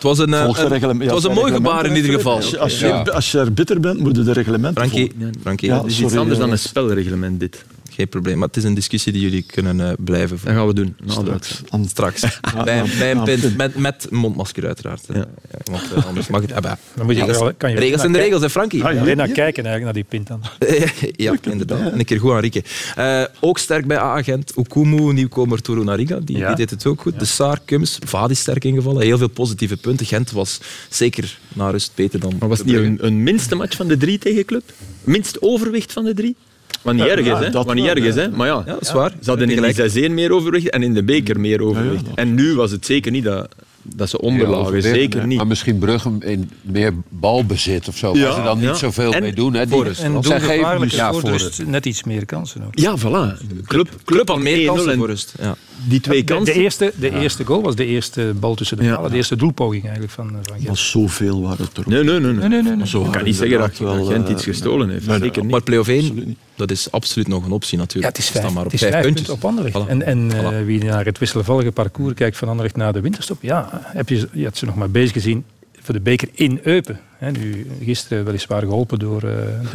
Het 0.00 0.08
was 0.08 0.18
een, 0.18 0.32
een, 0.32 1.00
het 1.00 1.10
was 1.10 1.24
een 1.24 1.32
mooi 1.32 1.52
gebaar 1.52 1.86
in 1.86 1.96
ieder 1.96 2.12
geval. 2.12 2.34
Als 2.36 2.50
je, 2.50 2.58
als, 2.58 2.80
je, 2.80 2.86
ja. 2.86 3.02
als 3.02 3.32
je 3.32 3.38
er 3.38 3.52
bitter 3.52 3.80
bent, 3.80 3.98
moet 3.98 4.16
je 4.16 4.22
de 4.22 4.32
reglementen 4.32 4.88
Frankie, 4.88 5.12
Frankie 5.40 5.68
ja, 5.68 5.82
het 5.82 5.90
is 5.90 6.00
iets 6.00 6.16
anders 6.16 6.38
dan 6.38 6.50
een 6.50 6.58
spelreglement, 6.58 7.40
dit. 7.40 7.64
Geen 8.00 8.08
probleem, 8.08 8.38
maar 8.38 8.48
het 8.48 8.56
is 8.56 8.64
een 8.64 8.74
discussie 8.74 9.12
die 9.12 9.22
jullie 9.22 9.42
kunnen 9.42 9.78
uh, 9.78 9.92
blijven 9.98 10.38
voeren. 10.38 10.54
Dat 10.54 10.56
gaan 10.56 10.66
we 10.66 10.74
doen. 10.74 10.96
Straks. 11.06 11.62
Straks. 11.86 12.40
bij, 12.64 12.84
bij 12.98 13.10
een 13.10 13.22
pint, 13.22 13.56
met, 13.56 13.74
met 13.74 14.06
mondmasker 14.10 14.66
uiteraard. 14.66 15.04
Ja. 15.12 15.26
Want 15.64 15.82
uh, 15.96 16.06
anders 16.06 16.28
mag 16.28 16.40
het... 16.40 16.52
Ah, 16.52 16.62
dan 16.94 17.06
moet 17.06 17.16
je 17.16 17.24
regels, 17.24 17.52
kan 17.56 17.70
je 17.70 17.78
regels 17.78 18.00
zijn 18.00 18.12
de 18.12 18.18
regels, 18.18 18.42
hè 18.42 18.50
Frankie? 18.50 18.84
Ah, 18.84 19.00
alleen 19.00 19.16
naar 19.16 19.28
kijken 19.28 19.64
eigenlijk, 19.66 19.84
naar 19.84 19.92
die 19.92 20.04
pint 20.04 20.26
dan. 20.26 20.42
ja, 21.26 21.34
inderdaad. 21.50 21.92
En 21.92 21.98
een 21.98 22.04
keer 22.04 22.20
goed 22.20 22.32
aan 22.32 22.38
Rieke. 22.38 22.62
Uh, 22.98 23.24
ook 23.40 23.58
sterk 23.58 23.86
bij 23.86 23.98
A-agent. 23.98 24.54
Okumu, 24.54 25.12
nieuwkomer 25.12 25.62
Toru 25.62 25.84
Nariga. 25.84 26.18
Die, 26.20 26.36
ja. 26.36 26.46
die 26.46 26.56
deed 26.56 26.70
het 26.70 26.86
ook 26.86 27.00
goed. 27.00 27.12
Ja. 27.12 27.18
De 27.18 27.24
Saar, 27.24 27.60
Kums, 27.64 27.98
Vadi 28.04 28.34
sterk 28.34 28.64
ingevallen. 28.64 29.02
Heel 29.02 29.18
veel 29.18 29.28
positieve 29.28 29.76
punten. 29.76 30.06
Gent 30.06 30.30
was 30.30 30.60
zeker 30.88 31.38
na 31.52 31.70
rust 31.70 31.92
beter 31.94 32.20
dan... 32.20 32.36
Maar 32.38 32.48
was 32.48 32.58
het 32.58 32.66
niet 32.66 32.76
een, 32.76 32.98
een 33.00 33.22
minste 33.22 33.54
match 33.54 33.76
van 33.76 33.88
de 33.88 33.96
drie 33.96 34.18
tegen 34.18 34.44
club? 34.44 34.72
Minst 35.04 35.42
overwicht 35.42 35.92
van 35.92 36.04
de 36.04 36.14
drie? 36.14 36.36
Wat 36.82 36.94
niet 36.94 37.04
erg 37.04 37.26
is, 37.26 37.46
hè? 37.46 37.50
Wat 37.50 37.74
niet 37.74 37.86
erg 37.86 38.04
is, 38.04 38.14
hè? 38.14 38.28
Maar 38.30 38.46
ja, 38.46 38.62
ja 38.66 38.72
dat 38.72 38.80
is 38.80 38.92
waar. 38.92 39.12
Ze 39.22 39.28
hadden 39.30 39.50
in 39.50 39.62
de 39.62 40.08
6-1 40.08 40.12
meer 40.12 40.32
overwicht 40.32 40.70
en 40.70 40.82
in 40.82 40.94
de 40.94 41.02
beker 41.02 41.40
meer 41.40 41.62
overwicht. 41.62 42.04
En 42.14 42.34
nu 42.34 42.54
was 42.54 42.70
het 42.70 42.86
zeker 42.86 43.10
niet 43.10 43.24
dat, 43.24 43.48
dat 43.82 44.08
ze 44.08 44.20
onderlagen. 44.20 44.82
Zeker 44.82 45.26
niet. 45.26 45.36
Maar 45.36 45.46
misschien 45.46 45.78
Brugge 45.78 46.12
in 46.18 46.50
meer 46.62 46.92
balbezit 47.08 47.88
of 47.88 47.96
zo. 47.96 48.16
Ja, 48.16 48.22
waar 48.22 48.34
ze 48.34 48.42
dan 48.42 48.58
niet 48.58 48.66
ja. 48.66 48.74
zoveel 48.74 49.12
en 49.12 49.22
mee 49.22 49.32
doen. 49.32 49.54
Hè? 49.54 49.66
Die, 49.66 49.84
en 49.84 50.22
zij 50.22 50.40
geven 50.40 50.88
ja, 50.88 51.12
voor 51.12 51.30
rust 51.30 51.66
net 51.66 51.86
iets 51.86 52.04
meer 52.04 52.26
kansen 52.26 52.62
ook. 52.66 52.78
Ja, 52.78 52.98
voilà. 52.98 53.46
Club, 53.66 53.88
club 54.04 54.28
had 54.28 54.38
meer 54.38 54.66
kansen 54.66 54.96
voor 54.96 55.06
rust. 55.06 55.34
Ja. 55.40 55.56
Die 55.88 56.00
twee 56.00 56.24
kansen. 56.24 56.54
De, 56.54 56.60
eerste, 56.60 56.92
de 56.96 57.10
eerste 57.10 57.44
goal 57.44 57.62
was 57.62 57.76
de 57.76 57.86
eerste 57.86 58.32
bal 58.40 58.54
tussen 58.54 58.76
de 58.76 58.92
palen. 58.94 59.10
De 59.10 59.16
eerste 59.16 59.36
doelpoging 59.36 59.82
eigenlijk 59.82 60.12
van, 60.12 60.28
van 60.28 60.54
Gent. 60.56 60.68
Was 60.68 60.90
zoveel 60.90 61.42
waren 61.42 61.64
het 61.64 61.76
er 61.76 61.84
Nee, 61.86 62.02
nee, 62.02 62.20
nee. 62.20 62.32
nee. 62.32 62.48
nee, 62.48 62.62
nee, 62.62 62.76
nee. 62.76 62.86
Zo 62.86 63.04
ik 63.04 63.12
kan 63.12 63.24
niet 63.24 63.36
zeggen 63.36 63.58
dat 63.58 63.78
wel, 63.78 64.04
Gent 64.04 64.28
iets 64.28 64.44
gestolen 64.44 64.90
heeft. 64.90 65.04
Zeker 65.04 65.42
niet. 65.42 65.50
Maar 65.50 65.62
play-off 65.62 65.88
1, 65.88 66.36
dat 66.60 66.70
is 66.70 66.90
absoluut 66.90 67.28
nog 67.28 67.44
een 67.44 67.52
optie 67.52 67.78
natuurlijk. 67.78 68.16
Ja, 68.16 68.22
het 68.22 68.34
is 68.34 68.40
vijf, 68.40 68.52
maar 68.52 68.64
op 68.64 68.72
het 68.72 68.82
is 68.82 68.88
vijf, 68.88 69.04
puntjes. 69.04 69.28
op 69.28 69.44
Anderlecht. 69.44 69.76
Voilà. 69.76 69.88
En, 69.88 70.02
en 70.02 70.30
voilà. 70.32 70.34
Uh, 70.34 70.64
wie 70.64 70.84
naar 70.84 71.04
het 71.04 71.18
wisselvallige 71.18 71.72
parcours 71.72 72.14
kijkt 72.14 72.36
van 72.36 72.48
Anderlecht 72.48 72.76
na 72.76 72.92
de 72.92 73.00
winterstop, 73.00 73.42
ja, 73.42 73.68
heb 73.84 74.08
je, 74.08 74.28
je 74.32 74.44
had 74.44 74.56
ze 74.56 74.64
nog 74.64 74.74
maar 74.74 74.90
bezig 74.90 75.12
gezien 75.12 75.44
voor 75.82 75.94
de 75.94 76.00
beker 76.00 76.28
in 76.32 76.60
Eupen. 76.62 77.00
He, 77.18 77.30
nu, 77.30 77.66
gisteren 77.82 78.24
weliswaar 78.24 78.60
geholpen 78.60 78.98
door 78.98 79.24
uh, 79.24 79.30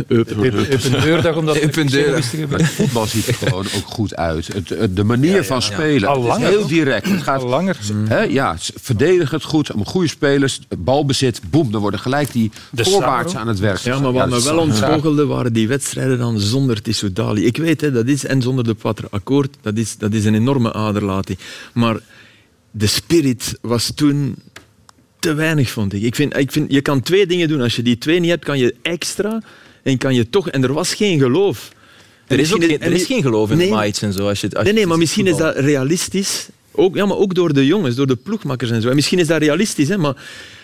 Eupen, 0.07 0.43
Eupen 0.43 1.01
Deurdag. 1.01 1.35
Omdat 1.35 1.57
Eupen 1.61 1.87
Deurdag. 1.87 2.31
Het 2.31 2.65
voetbal 2.65 3.05
ziet 3.05 3.27
er 3.27 3.33
gewoon 3.33 3.65
ook 3.75 3.85
goed 3.85 4.15
uit. 4.15 4.47
Het, 4.47 4.69
het, 4.69 4.95
de 4.95 5.03
manier 5.03 5.31
ja, 5.31 5.35
ja, 5.35 5.43
van 5.43 5.61
spelen 5.61 6.09
Al 6.09 6.21
langer, 6.21 6.47
is 6.47 6.55
heel 6.55 6.67
direct. 6.67 7.09
Het 7.09 7.21
gaat, 7.21 7.41
Al 7.41 7.49
langer. 7.49 7.77
He, 8.07 8.21
ja, 8.21 8.55
verdedig 8.81 9.31
het 9.31 9.43
goed. 9.43 9.71
Goede 9.83 10.07
spelers. 10.07 10.59
Balbezit. 10.77 11.41
Boem, 11.49 11.71
dan 11.71 11.81
worden 11.81 11.99
gelijk 11.99 12.31
die 12.31 12.51
de 12.71 12.83
voorwaarts 12.83 13.31
Saro. 13.31 13.43
aan 13.43 13.47
het 13.47 13.59
werk. 13.59 13.77
Ja, 13.77 13.99
maar 13.99 14.11
wat 14.11 14.29
me 14.29 14.43
wel 14.43 14.57
ontgoochelde 14.57 15.25
waren 15.25 15.53
die 15.53 15.67
wedstrijden 15.67 16.17
dan 16.17 16.39
zonder 16.39 16.81
Tissoudali. 16.81 17.45
Ik 17.45 17.57
weet, 17.57 17.81
hè, 17.81 17.91
dat 17.91 18.07
is, 18.07 18.25
en 18.25 18.41
zonder 18.41 18.63
de 18.63 18.73
Patre 18.73 19.07
akkoord, 19.09 19.57
dat 19.61 19.77
is, 19.77 19.97
dat 19.97 20.13
is 20.13 20.25
een 20.25 20.35
enorme 20.35 20.73
aderlating. 20.73 21.39
Maar 21.73 21.99
de 22.71 22.87
spirit 22.87 23.57
was 23.61 23.91
toen 23.95 24.35
te 25.25 25.33
weinig, 25.33 25.69
vond 25.69 25.93
ik. 25.93 26.01
Ik 26.01 26.15
vind, 26.15 26.37
ik 26.37 26.51
vind, 26.51 26.71
je 26.71 26.81
kan 26.81 27.01
twee 27.01 27.27
dingen 27.27 27.47
doen. 27.47 27.61
Als 27.61 27.75
je 27.75 27.81
die 27.81 27.97
twee 27.97 28.19
niet 28.19 28.29
hebt, 28.29 28.45
kan 28.45 28.57
je 28.57 28.75
extra 28.81 29.41
en 29.83 29.97
kan 29.97 30.15
je 30.15 30.29
toch... 30.29 30.49
En 30.49 30.63
er 30.63 30.73
was 30.73 30.93
geen 30.93 31.19
geloof. 31.19 31.71
Er 32.27 32.39
is, 32.39 32.51
geen, 32.51 32.79
er 32.79 32.91
is 32.91 33.05
geen 33.05 33.21
geloof 33.21 33.51
in 33.51 33.57
nee, 33.57 33.91
de 33.91 33.97
en 34.01 34.13
zo. 34.13 34.27
Als 34.27 34.41
je, 34.41 34.49
als 34.53 34.63
nee, 34.63 34.73
nee, 34.73 34.85
maar 34.85 34.97
misschien 34.97 35.27
is 35.27 35.37
dat 35.37 35.55
realistisch. 35.57 36.47
Ook, 36.71 36.95
ja, 36.95 37.05
maar 37.05 37.17
ook 37.17 37.33
door 37.33 37.53
de 37.53 37.65
jongens, 37.65 37.95
door 37.95 38.07
de 38.07 38.15
ploegmakkers 38.15 38.71
en 38.71 38.81
zo. 38.81 38.89
En 38.89 38.95
misschien 38.95 39.19
is 39.19 39.27
dat 39.27 39.41
realistisch, 39.41 39.87
hè, 39.87 39.97
maar 39.97 40.15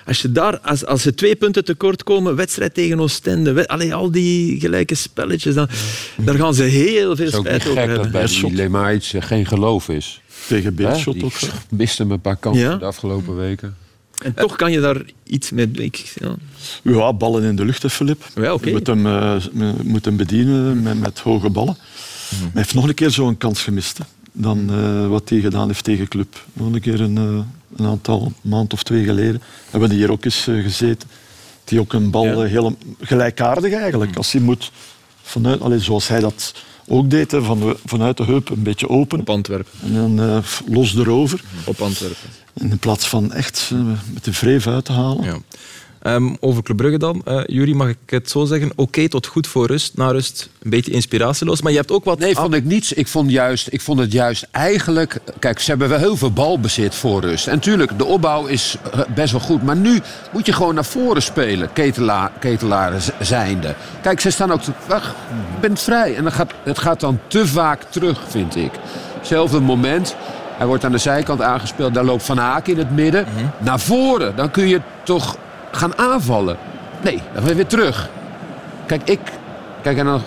als, 0.06 0.22
je 0.22 0.32
daar, 0.32 0.60
als, 0.60 0.86
als 0.86 1.02
ze 1.02 1.14
twee 1.14 1.36
punten 1.36 1.66
tekort 1.66 2.04
komen, 2.04 2.36
wedstrijd 2.36 2.74
tegen 2.74 3.00
Oostende, 3.00 3.52
wed, 3.52 3.68
allee, 3.68 3.94
al 3.94 4.12
die 4.12 4.60
gelijke 4.60 4.96
spelletjes, 4.96 5.56
dan, 5.56 5.68
daar 6.18 6.36
gaan 6.36 6.54
ze 6.54 6.64
heel 6.64 7.16
veel 7.16 7.32
spijt 7.32 7.68
over 7.68 7.78
hebben. 7.78 7.98
dat 7.98 8.12
bij 8.12 8.26
die 8.26 8.54
Lemaic 8.54 9.12
geen 9.20 9.46
geloof 9.46 9.90
is. 9.90 10.22
Tegen 10.48 10.76
Beerschot 10.76 11.24
ook. 11.24 11.34
Miste 11.70 12.06
me 12.06 12.14
een 12.14 12.22
paar 12.22 12.36
kansen 12.36 12.80
de 12.80 12.86
afgelopen 12.86 13.36
weken. 13.36 13.76
En 14.22 14.34
toch 14.34 14.56
kan 14.56 14.72
je 14.72 14.80
daar 14.80 15.02
iets 15.24 15.52
mee. 15.52 15.92
Ja. 16.16 16.36
ja, 16.82 17.14
ballen 17.14 17.44
in 17.44 17.56
de 17.56 17.66
lucht, 17.66 17.92
Filip. 17.92 18.28
Ja, 18.36 18.54
okay. 18.54 18.68
Je 18.68 18.74
moet 18.74 18.88
hem, 18.88 19.06
uh, 19.06 19.36
moet 19.84 20.06
hem 20.06 20.18
bedienen 20.18 20.82
met, 20.82 21.00
met 21.00 21.20
hoge 21.20 21.50
ballen. 21.50 21.78
Mm 21.78 22.40
Hij 22.40 22.50
heeft 22.54 22.74
nog 22.74 22.88
een 22.88 22.94
keer 22.94 23.10
zo'n 23.10 23.38
kans 23.38 23.62
gemist. 23.64 24.00
dan 24.32 24.68
uh, 24.72 25.08
wat 25.08 25.30
hij 25.30 25.40
gedaan 25.40 25.68
heeft 25.68 25.84
tegen 25.84 26.08
Club. 26.08 26.46
Nog 26.54 26.74
een 26.74 26.82
keer 26.82 27.02
een, 27.02 27.16
uh, 27.16 27.40
een 27.76 27.86
aantal 27.86 28.32
maand 28.42 28.74
of 28.74 28.84
twee 28.84 29.04
geleden 29.04 29.42
hebben 29.70 29.90
we 29.90 29.96
hier 29.96 30.12
ook 30.12 30.26
eens 30.26 30.44
gezeten. 30.44 31.10
Die 31.64 31.80
ook 31.80 31.94
een 31.94 32.12
bal 32.12 32.26
ja. 32.26 32.42
heel 32.42 32.78
gelijkaardig 33.00 33.74
eigenlijk. 33.74 34.16
Als 34.16 34.32
hij 34.32 34.42
moet 34.42 34.72
vanuit, 35.22 35.62
allez, 35.62 35.86
zoals 35.86 36.08
hij 36.08 36.20
dat 36.20 36.54
ook 36.88 37.10
deed, 37.10 37.32
hè, 37.32 37.42
van, 37.44 37.76
vanuit 37.86 38.18
de 38.18 38.24
heup 38.24 38.50
een 38.50 38.64
beetje 38.64 38.90
open. 38.90 39.20
Op 39.20 39.30
Antwerpen. 39.30 39.72
En 39.84 39.94
dan 39.94 40.44
los 40.68 40.96
erover. 40.96 41.44
Op 41.66 41.82
Antwerpen. 41.82 42.30
In 42.54 42.78
plaats 42.78 43.10
van 43.10 43.34
echt 43.34 43.70
eh, 43.74 43.80
met 44.14 44.24
de 44.24 44.34
vreef 44.34 44.68
uit 44.68 44.86
te 44.86 44.92
halen. 44.92 45.24
Ja. 45.24 45.38
Um, 46.04 46.38
over 46.40 46.64
Club 46.64 46.78
Brugge 46.78 46.98
dan. 46.98 47.22
Uh, 47.28 47.42
Jury, 47.46 47.74
mag 47.74 47.88
ik 47.88 47.98
het 48.06 48.30
zo 48.30 48.46
zeggen? 48.46 48.72
Oké 48.76 49.10
tot 49.10 49.28
goed 49.28 49.48
voor 49.48 49.68
rust. 49.68 49.98
Na 49.98 50.12
rust 50.12 50.50
een 50.62 50.70
beetje 50.70 50.92
inspiratieloos. 50.92 51.62
Maar 51.62 51.72
je 51.72 51.78
hebt 51.78 51.92
ook 51.92 52.04
wat... 52.04 52.20
Nee, 52.20 52.36
vond 52.36 52.54
ik 52.54 52.66
niets. 52.66 52.94
Ik 52.94 53.08
vond, 53.08 53.32
juist, 53.32 53.68
ik 53.72 53.82
vond 53.82 54.00
het 54.00 54.12
juist 54.12 54.48
eigenlijk... 54.52 55.20
Kijk, 55.40 55.60
ze 55.60 55.70
hebben 55.70 55.90
wel 55.90 55.98
heel 55.98 56.18
veel 56.18 56.32
balbezit 56.32 56.96
voor 56.96 57.22
rust. 57.22 57.48
En 57.48 57.56
natuurlijk, 57.56 57.98
de 57.98 58.06
opbouw 58.06 58.46
is 58.46 58.76
eh, 58.92 59.00
best 59.16 59.32
wel 59.32 59.42
goed. 59.42 59.64
Maar 59.64 59.78
nu 59.78 60.02
moet 60.32 60.46
je 60.46 60.54
gewoon 60.54 60.76
naar 60.76 60.86
voren 60.86 61.22
spelen, 61.22 61.74
ketelaar, 61.74 62.32
ketelaren 62.40 63.02
zijnde. 63.20 63.76
Kijk, 64.02 64.20
ze 64.20 64.30
staan 64.30 64.52
ook... 64.52 64.62
Wacht, 64.88 65.16
je 65.54 65.60
bent 65.62 65.82
vrij. 65.82 66.16
En 66.16 66.24
dan 66.24 66.32
gaat, 66.32 66.54
het 66.64 66.80
gaat 66.80 67.00
dan 67.00 67.20
te 67.28 67.48
vaak 67.48 67.84
terug, 67.84 68.20
vind 68.28 68.56
ik. 68.56 68.72
Hetzelfde 69.18 69.60
moment 69.60 70.16
hij 70.62 70.70
wordt 70.70 70.86
aan 70.86 70.92
de 70.92 70.98
zijkant 70.98 71.42
aangespeeld. 71.42 71.94
Daar 71.94 72.04
loopt 72.04 72.24
Van 72.24 72.38
Haak 72.38 72.68
in 72.68 72.78
het 72.78 72.96
midden. 72.96 73.26
Mhm. 73.34 73.46
Naar 73.58 73.80
voren. 73.80 74.36
Dan 74.36 74.52
kun 74.52 74.68
je 74.68 74.82
toch 75.04 75.36
gaan 75.72 75.98
aanvallen. 75.98 76.58
Nee, 77.02 77.22
dan 77.34 77.44
ga 77.44 77.50
je 77.50 77.56
weer 77.56 77.68
terug. 77.68 78.10
Kijk, 78.86 79.02
ik... 79.04 79.20
Kijk, 79.82 79.98
en 79.98 80.06
dan 80.06 80.22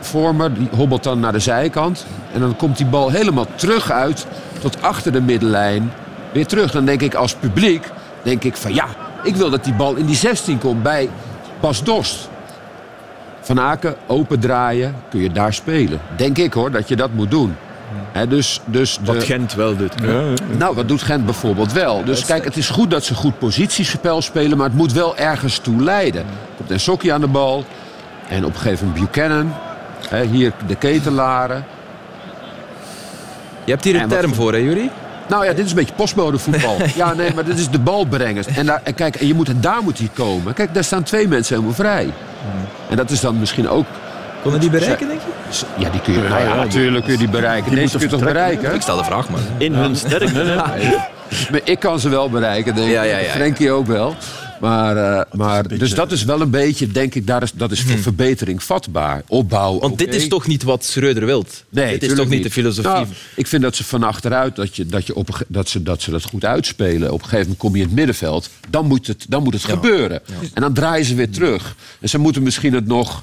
Vormer, 0.00 0.54
die 0.54 0.68
hobbelt 0.76 1.02
dan 1.02 1.20
naar 1.20 1.32
de 1.32 1.38
zijkant. 1.38 2.06
En 2.32 2.40
dan 2.40 2.56
komt 2.56 2.76
die 2.76 2.86
bal 2.86 3.10
helemaal 3.10 3.46
terug 3.54 3.90
uit 3.90 4.26
tot 4.60 4.82
achter 4.82 5.12
de 5.12 5.20
middenlijn. 5.20 5.92
Weer 6.32 6.46
terug. 6.46 6.70
Dan 6.70 6.84
denk 6.84 7.02
ik 7.02 7.14
als 7.14 7.34
publiek, 7.34 7.86
denk 8.22 8.44
ik 8.44 8.56
van 8.56 8.74
ja, 8.74 8.86
ik 9.22 9.36
wil 9.36 9.50
dat 9.50 9.64
die 9.64 9.74
bal 9.74 9.94
in 9.94 10.06
die 10.06 10.16
16 10.16 10.58
komt 10.58 10.82
bij 10.82 11.10
Bas 11.60 11.84
Dost. 11.84 12.28
Van 13.40 13.60
Aken, 13.60 13.94
open 14.06 14.40
draaien, 14.40 14.94
kun 15.10 15.20
je 15.20 15.32
daar 15.32 15.54
spelen. 15.54 16.00
Denk 16.16 16.38
ik 16.38 16.52
hoor, 16.52 16.70
dat 16.70 16.88
je 16.88 16.96
dat 16.96 17.12
moet 17.12 17.30
doen 17.30 17.56
dus, 18.28 18.60
dus 18.64 18.98
de... 19.04 19.12
Wat 19.12 19.24
Gent 19.24 19.54
wel 19.54 19.76
doet. 19.76 19.94
Ja, 20.02 20.22
Nou, 20.58 20.74
wat 20.74 20.88
doet 20.88 21.02
Gent 21.02 21.24
bijvoorbeeld 21.24 21.72
wel? 21.72 22.04
Dus 22.04 22.24
kijk, 22.24 22.44
het 22.44 22.56
is 22.56 22.68
goed 22.68 22.90
dat 22.90 23.04
ze 23.04 23.14
goed 23.14 23.38
positiespel 23.38 24.22
spelen, 24.22 24.56
maar 24.58 24.66
het 24.66 24.76
moet 24.76 24.92
wel 24.92 25.16
ergens 25.16 25.58
toe 25.58 25.82
leiden. 25.82 26.24
Komt 26.56 26.70
een 26.70 26.80
sokje 26.80 27.12
aan 27.12 27.20
de 27.20 27.26
bal. 27.26 27.64
En 28.28 28.44
op 28.44 28.54
een 28.54 28.60
gegeven 28.60 28.86
moment 28.86 29.10
Buchanan. 29.12 29.54
hier 30.30 30.52
de 30.66 30.74
ketelaren. 30.74 31.64
Je 33.64 33.70
hebt 33.70 33.84
hier 33.84 34.02
een 34.02 34.08
term 34.08 34.34
voor, 34.34 34.52
hè, 34.52 34.58
Jury? 34.58 34.90
Nou 35.28 35.44
ja, 35.44 35.52
dit 35.52 35.64
is 35.64 35.70
een 35.70 35.76
beetje 35.76 35.94
postmodevoetbal. 35.94 36.76
ja, 36.94 37.14
nee, 37.14 37.34
maar 37.34 37.44
dit 37.44 37.58
is 37.58 37.68
de 37.70 37.78
balbrengers. 37.78 38.46
En, 38.46 38.66
daar, 38.66 38.80
en 38.84 38.94
kijk, 38.94 39.16
en 39.16 39.26
je 39.26 39.34
moet, 39.34 39.62
daar 39.62 39.82
moet 39.82 39.98
hij 39.98 40.10
komen. 40.14 40.54
Kijk, 40.54 40.74
daar 40.74 40.84
staan 40.84 41.02
twee 41.02 41.28
mensen 41.28 41.54
helemaal 41.54 41.74
vrij. 41.74 42.12
En 42.88 42.96
dat 42.96 43.10
is 43.10 43.20
dan 43.20 43.38
misschien 43.38 43.68
ook 43.68 43.86
Konden 44.42 44.60
die 44.60 44.70
bereiken, 44.70 45.08
denk 45.08 45.20
je? 45.20 45.64
Ja, 45.78 45.90
die 45.90 46.00
kun 46.00 46.12
je, 46.12 46.18
nou 46.20 46.42
ja, 46.42 46.54
natuurlijk 46.54 47.04
kun 47.04 47.12
je 47.12 47.18
die 47.18 47.28
bereiken. 47.28 47.70
Die 47.70 47.80
Deze 47.80 47.98
kun 47.98 48.06
je 48.06 48.12
toch 48.12 48.24
bereiken? 48.24 48.74
Ik 48.74 48.80
stel 48.80 48.96
de 48.96 49.04
vraag 49.04 49.28
maar. 49.28 49.40
In 49.58 49.74
hun 49.74 49.96
sterkte. 49.96 50.64
Maar 51.50 51.60
ik 51.64 51.78
kan 51.78 52.00
ze 52.00 52.08
wel 52.08 52.30
bereiken, 52.30 52.74
denk 52.74 52.86
ik. 52.86 52.92
Ja, 52.92 53.02
ja, 53.02 53.18
ja, 53.18 53.30
Frenkie 53.30 53.70
ook 53.70 53.86
wel. 53.86 54.16
Maar, 54.60 54.96
uh, 54.96 55.20
maar 55.32 55.68
dus 55.68 55.94
dat 55.94 56.12
is 56.12 56.24
wel 56.24 56.40
een 56.40 56.50
beetje, 56.50 56.86
denk 56.86 57.14
ik, 57.14 57.26
daar 57.26 57.42
is, 57.42 57.52
dat 57.52 57.70
is 57.70 57.80
voor 57.80 57.92
hmm. 57.92 58.02
verbetering 58.02 58.62
vatbaar. 58.62 59.22
Opbouw. 59.28 59.78
Want 59.78 59.98
dit 59.98 60.14
is 60.14 60.28
toch 60.28 60.46
niet 60.46 60.62
wat 60.62 60.84
Schreuder 60.84 61.26
wilt? 61.26 61.64
Nee, 61.68 61.98
dit 61.98 62.10
is 62.10 62.16
toch 62.16 62.28
niet 62.28 62.42
de 62.42 62.50
filosofie? 62.50 62.90
Nou, 62.90 63.06
ik 63.36 63.46
vind 63.46 63.62
dat 63.62 63.76
ze 63.76 63.84
van 63.84 64.02
achteruit, 64.02 64.56
dat, 64.56 64.76
je, 64.76 64.86
dat, 64.86 65.06
je 65.06 65.14
op, 65.14 65.44
dat, 65.48 65.68
ze, 65.68 65.82
dat 65.82 66.02
ze 66.02 66.10
dat 66.10 66.22
goed 66.22 66.44
uitspelen. 66.44 67.12
Op 67.12 67.18
een 67.18 67.28
gegeven 67.28 67.40
moment 67.40 67.58
kom 67.58 67.74
je 67.74 67.80
in 67.80 67.86
het 67.86 67.96
middenveld. 67.96 68.50
Dan 68.70 68.86
moet 68.86 69.06
het, 69.06 69.26
dan 69.28 69.42
moet 69.42 69.52
het 69.52 69.64
gebeuren. 69.64 70.20
En 70.54 70.62
dan 70.62 70.72
draaien 70.72 71.04
ze 71.04 71.14
weer 71.14 71.30
terug. 71.30 71.76
En 72.00 72.08
ze 72.08 72.18
moeten 72.18 72.42
misschien 72.42 72.74
het 72.74 72.86
nog 72.86 73.22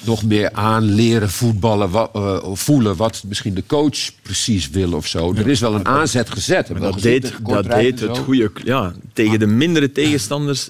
nog 0.00 0.22
meer 0.22 0.52
aan 0.52 0.82
leren 0.82 1.30
voetballen, 1.30 1.90
uh, 1.92 2.38
voelen 2.52 2.96
wat 2.96 3.22
misschien 3.26 3.54
de 3.54 3.66
coach 3.66 4.10
precies 4.22 4.70
wil 4.70 4.92
of 4.92 5.06
zo. 5.06 5.34
Er 5.34 5.48
is 5.48 5.60
wel 5.60 5.74
een 5.74 5.86
aanzet 5.86 6.30
gezet. 6.30 6.70
Dat 6.80 7.00
deed, 7.00 7.32
dat 7.42 7.64
deed 7.64 8.00
het 8.00 8.18
goede. 8.18 8.50
Ja, 8.64 8.92
tegen 9.12 9.38
de 9.38 9.46
mindere 9.46 9.92
tegenstanders 9.92 10.68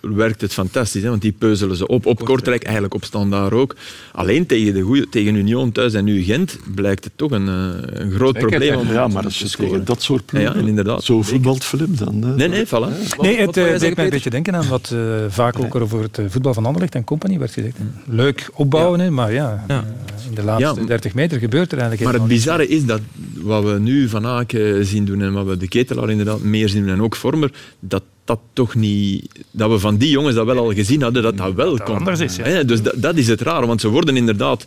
werkt 0.00 0.40
het 0.40 0.52
fantastisch. 0.52 1.02
Hè? 1.02 1.08
Want 1.08 1.22
die 1.22 1.32
peuzelen 1.32 1.76
ze 1.76 1.86
op. 1.86 2.06
Op 2.06 2.24
Kortrijk, 2.24 2.62
eigenlijk 2.62 2.94
op 2.94 3.04
standaard 3.04 3.52
ook. 3.52 3.76
Alleen 4.12 4.46
tegen, 4.46 4.74
de 4.74 4.80
goeie, 4.80 5.08
tegen 5.08 5.34
Union 5.34 5.72
thuis 5.72 5.94
en 5.94 6.04
nu 6.04 6.22
Gent 6.22 6.58
blijkt 6.74 7.04
het 7.04 7.12
toch 7.16 7.30
een, 7.30 7.48
eh, 7.48 8.00
een 8.00 8.10
groot 8.10 8.38
probleem. 8.38 8.78
Om 8.78 8.92
ja, 8.92 9.08
maar 9.08 9.24
als 9.24 9.38
je 9.38 9.48
tegen 9.48 9.84
dat 9.84 10.02
soort 10.02 10.26
ploegen 10.26 10.60
ja, 10.62 10.66
inderdaad. 10.68 11.04
zo 11.04 11.22
voetbalt 11.22 11.64
Filip, 11.64 11.98
dan... 11.98 12.24
Uh, 12.24 12.34
nee, 12.34 12.48
nee, 12.48 12.66
voilà. 12.66 13.18
Nee, 13.20 13.36
het 13.36 13.56
uh, 13.56 13.78
deed 13.78 13.96
mij 13.96 14.04
een 14.04 14.10
beetje 14.10 14.30
denken 14.30 14.54
aan 14.54 14.68
wat 14.68 14.90
uh, 14.94 15.00
vaak 15.28 15.58
ook 15.58 15.74
over 15.74 16.02
het 16.02 16.20
voetbal 16.28 16.54
van 16.54 16.66
Anderlecht 16.66 16.94
en 16.94 17.04
compagnie 17.04 17.38
werd 17.38 17.52
gezegd. 17.52 17.76
Leuk 18.06 18.50
opbouwen, 18.54 19.00
ja. 19.00 19.10
maar 19.10 19.32
ja, 19.32 19.64
ja. 19.68 19.84
in 20.28 20.34
de 20.34 20.42
laatste 20.42 20.84
30 20.84 21.14
meter 21.14 21.38
gebeurt 21.38 21.72
er 21.72 21.78
eigenlijk 21.78 22.10
Maar 22.10 22.20
het 22.20 22.28
bizarre 22.28 22.68
is 22.68 22.84
dat 22.84 23.00
wat 23.34 23.64
we 23.64 23.78
nu 23.78 24.08
Van 24.08 24.26
Aken 24.26 24.86
zien 24.86 25.04
doen 25.04 25.22
en 25.22 25.32
wat 25.32 25.46
we 25.46 25.56
de 25.56 25.68
Ketelaar 25.68 26.10
inderdaad 26.10 26.40
meer 26.40 26.68
zien 26.68 26.82
doen 26.82 26.92
en 26.92 27.02
ook 27.02 27.16
Vormer, 27.16 27.52
dat 27.80 28.02
dat 28.30 28.40
toch 28.52 28.74
niet... 28.74 29.28
Dat 29.50 29.70
we 29.70 29.78
van 29.78 29.96
die 29.96 30.10
jongens 30.10 30.34
dat 30.34 30.46
wel 30.46 30.58
al 30.58 30.72
gezien 30.72 31.02
hadden, 31.02 31.22
dat 31.22 31.36
dat 31.36 31.54
wel 31.54 31.76
dat 31.76 31.82
komt. 31.82 31.98
Anders 31.98 32.20
is, 32.20 32.36
ja. 32.36 32.62
Dus 32.62 32.82
dat, 32.82 32.94
dat 32.96 33.16
is 33.16 33.28
het 33.28 33.40
rare, 33.40 33.66
want 33.66 33.80
ze 33.80 33.88
worden 33.88 34.16
inderdaad 34.16 34.66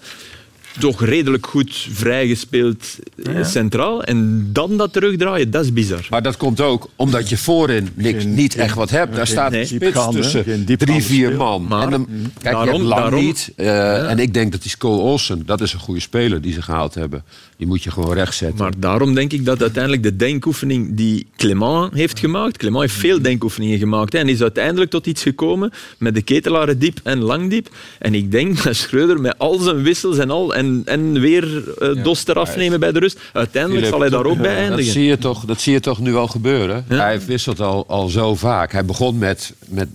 toch 0.80 1.06
redelijk 1.06 1.48
goed 1.48 1.88
vrijgespeeld 1.92 2.98
ja. 3.16 3.44
centraal. 3.44 4.04
En 4.04 4.50
dan 4.52 4.78
dat 4.78 4.94
terugdraaien, 4.94 5.52
dat 5.52 5.64
is 5.64 5.74
bizar. 5.74 6.08
Maar 6.10 6.22
dat 6.22 6.38
komt 6.38 6.62
ook 6.62 6.90
omdat 6.96 7.30
je 7.30 7.38
voorin 7.38 7.90
niks, 7.94 8.26
niet 8.26 8.56
echt 8.56 8.76
wat 8.76 8.90
hebt. 8.90 9.16
Daar 9.16 9.28
staat 9.28 9.54
een 9.54 9.68
spits 9.68 10.08
tussen 10.12 10.66
drie, 10.66 11.04
vier 11.04 11.36
man. 11.36 11.66
Maar, 11.68 11.84
en 11.84 11.90
dan, 11.90 12.08
kijk, 12.42 12.56
daarom, 12.56 12.82
je 12.82 12.88
lang 12.88 13.02
daarom, 13.02 13.26
niet. 13.26 13.52
Uh, 13.58 13.66
ja. 13.66 14.08
En 14.08 14.20
ik 14.20 14.34
denk 14.34 14.52
dat 14.52 14.64
die 14.64 14.78
Cole 14.78 15.02
Olsen, 15.02 15.46
dat 15.46 15.62
is 15.62 15.74
een 15.74 15.80
goede 15.80 16.00
speler 16.00 16.42
die 16.42 16.54
ze 16.54 16.62
gehaald 16.62 16.96
hebben. 16.96 17.24
Die 17.64 17.72
moet 17.72 17.84
je 17.84 17.92
gewoon 17.92 18.14
rechtzetten. 18.14 18.58
Maar 18.58 18.74
daarom 18.78 19.14
denk 19.14 19.34
ik 19.34 19.46
dat 19.46 19.62
uiteindelijk 19.62 20.04
de 20.04 20.16
denkoefening 20.16 20.96
die 20.96 21.28
Clement 21.38 21.94
heeft 21.94 22.20
gemaakt... 22.20 22.58
Clement 22.58 22.82
heeft 22.82 23.00
veel 23.00 23.22
denkoefeningen 23.22 23.78
gemaakt. 23.78 24.14
Hè, 24.14 24.20
en 24.20 24.30
is 24.30 24.42
uiteindelijk 24.42 24.92
tot 24.92 25.08
iets 25.08 25.22
gekomen 25.22 25.72
met 25.98 26.16
de 26.16 26.22
ketelaren 26.22 26.80
diep 26.80 27.00
en 27.04 27.20
lang 27.20 27.50
diep. 27.50 27.70
En 28.00 28.14
ik 28.14 28.32
denk 28.32 28.64
dat 28.64 28.76
Schreuder 28.76 29.22
met 29.22 29.38
al 29.38 29.58
zijn 29.58 29.84
wissels 29.84 30.18
en 30.18 30.30
al 30.30 30.56
en, 30.56 30.82
en 30.86 31.20
weer 31.20 31.64
uh, 31.82 32.04
Dos 32.04 32.28
eraf 32.28 32.56
nemen 32.56 32.80
bij 32.80 32.92
de 32.92 33.00
rust. 33.00 33.20
Uiteindelijk 33.34 33.86
zal 33.86 34.00
hij 34.00 34.10
daar 34.10 34.26
ook 34.26 34.38
bij 34.38 34.56
eindigen. 34.56 34.86
Dat 34.86 34.94
zie 34.94 35.06
je 35.06 35.18
toch, 35.18 35.46
dat 35.46 35.62
zie 35.62 35.74
je 35.74 35.80
toch 35.80 36.00
nu 36.00 36.16
al 36.16 36.28
gebeuren. 36.28 36.86
Hij 36.88 37.22
wisselt 37.26 37.60
al, 37.60 37.86
al 37.88 38.08
zo 38.08 38.36
vaak. 38.36 38.72
Hij 38.72 38.86
begon 38.86 39.18
met, 39.18 39.54
met 39.68 39.88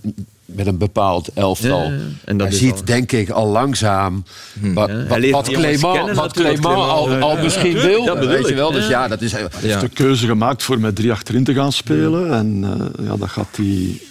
met 0.55 0.67
een 0.67 0.77
bepaald 0.77 1.29
elftal. 1.33 1.83
Ja, 1.83 1.97
en 2.25 2.37
dat 2.37 2.47
hij 2.47 2.57
ziet, 2.57 2.87
denk 2.87 3.11
ik, 3.11 3.29
al 3.29 3.47
langzaam 3.47 4.23
hm. 4.59 4.73
wat, 4.73 4.91
wat, 5.07 5.29
wat 5.29 5.49
Clément, 5.49 6.15
wat 6.15 6.33
Clément 6.33 6.65
al, 6.65 7.13
al 7.13 7.37
misschien 7.37 7.73
wil. 7.73 8.03
Ja, 8.03 8.17
weet 8.17 8.47
je 8.47 8.55
wel. 8.55 8.71
Dus 8.71 8.87
ja, 8.87 9.07
dat 9.07 9.21
is... 9.21 9.31
Hij 9.31 9.47
heeft 9.59 9.81
de 9.81 9.89
keuze 9.89 10.25
gemaakt 10.25 10.63
voor 10.63 10.79
met 10.79 10.95
drie 10.95 11.11
achterin 11.11 11.43
te 11.43 11.53
gaan 11.53 11.71
spelen. 11.71 12.33
En 12.33 12.63
uh, 12.63 13.07
ja, 13.07 13.17
dat 13.17 13.29
gaat 13.29 13.55
hij 13.55 14.01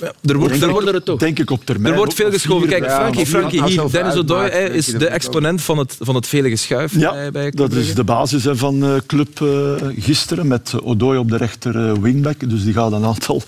er 0.00 0.36
wordt, 0.36 0.62
er 0.62 0.70
wordt, 0.70 0.88
er 0.88 1.02
toch. 1.02 1.18
Denk 1.18 1.38
ik 1.38 1.50
op 1.50 1.64
termijn. 1.64 1.92
Er 1.92 1.98
wordt 1.98 2.14
veel 2.14 2.30
geschoven. 2.30 2.68
Kijk, 2.68 2.90
Frankie, 2.90 3.26
Frankie 3.26 3.64
hier, 3.64 3.90
Dennis 3.90 4.14
Odoi 4.14 4.50
is 4.50 4.86
de 4.86 5.06
exponent 5.06 5.62
van 5.62 5.78
het, 5.78 5.96
van 6.00 6.14
het 6.14 6.26
vele 6.26 6.48
geschuif. 6.48 6.98
Ja, 6.98 7.30
bij 7.30 7.50
dat 7.50 7.72
is 7.72 7.94
de 7.94 8.04
basis 8.04 8.44
van 8.50 8.84
uh, 8.84 8.94
club 9.06 9.40
uh, 9.40 9.72
gisteren, 9.98 10.46
met 10.46 10.74
Odoi 10.82 11.18
op 11.18 11.30
de 11.30 11.36
rechter 11.36 11.76
uh, 11.76 11.92
wingback. 12.00 12.50
Dus 12.50 12.64
die 12.64 12.72
gaat 12.72 12.92
een 12.92 13.04
aantal 13.04 13.42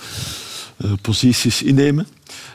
posities 1.00 1.62
innemen. 1.62 2.06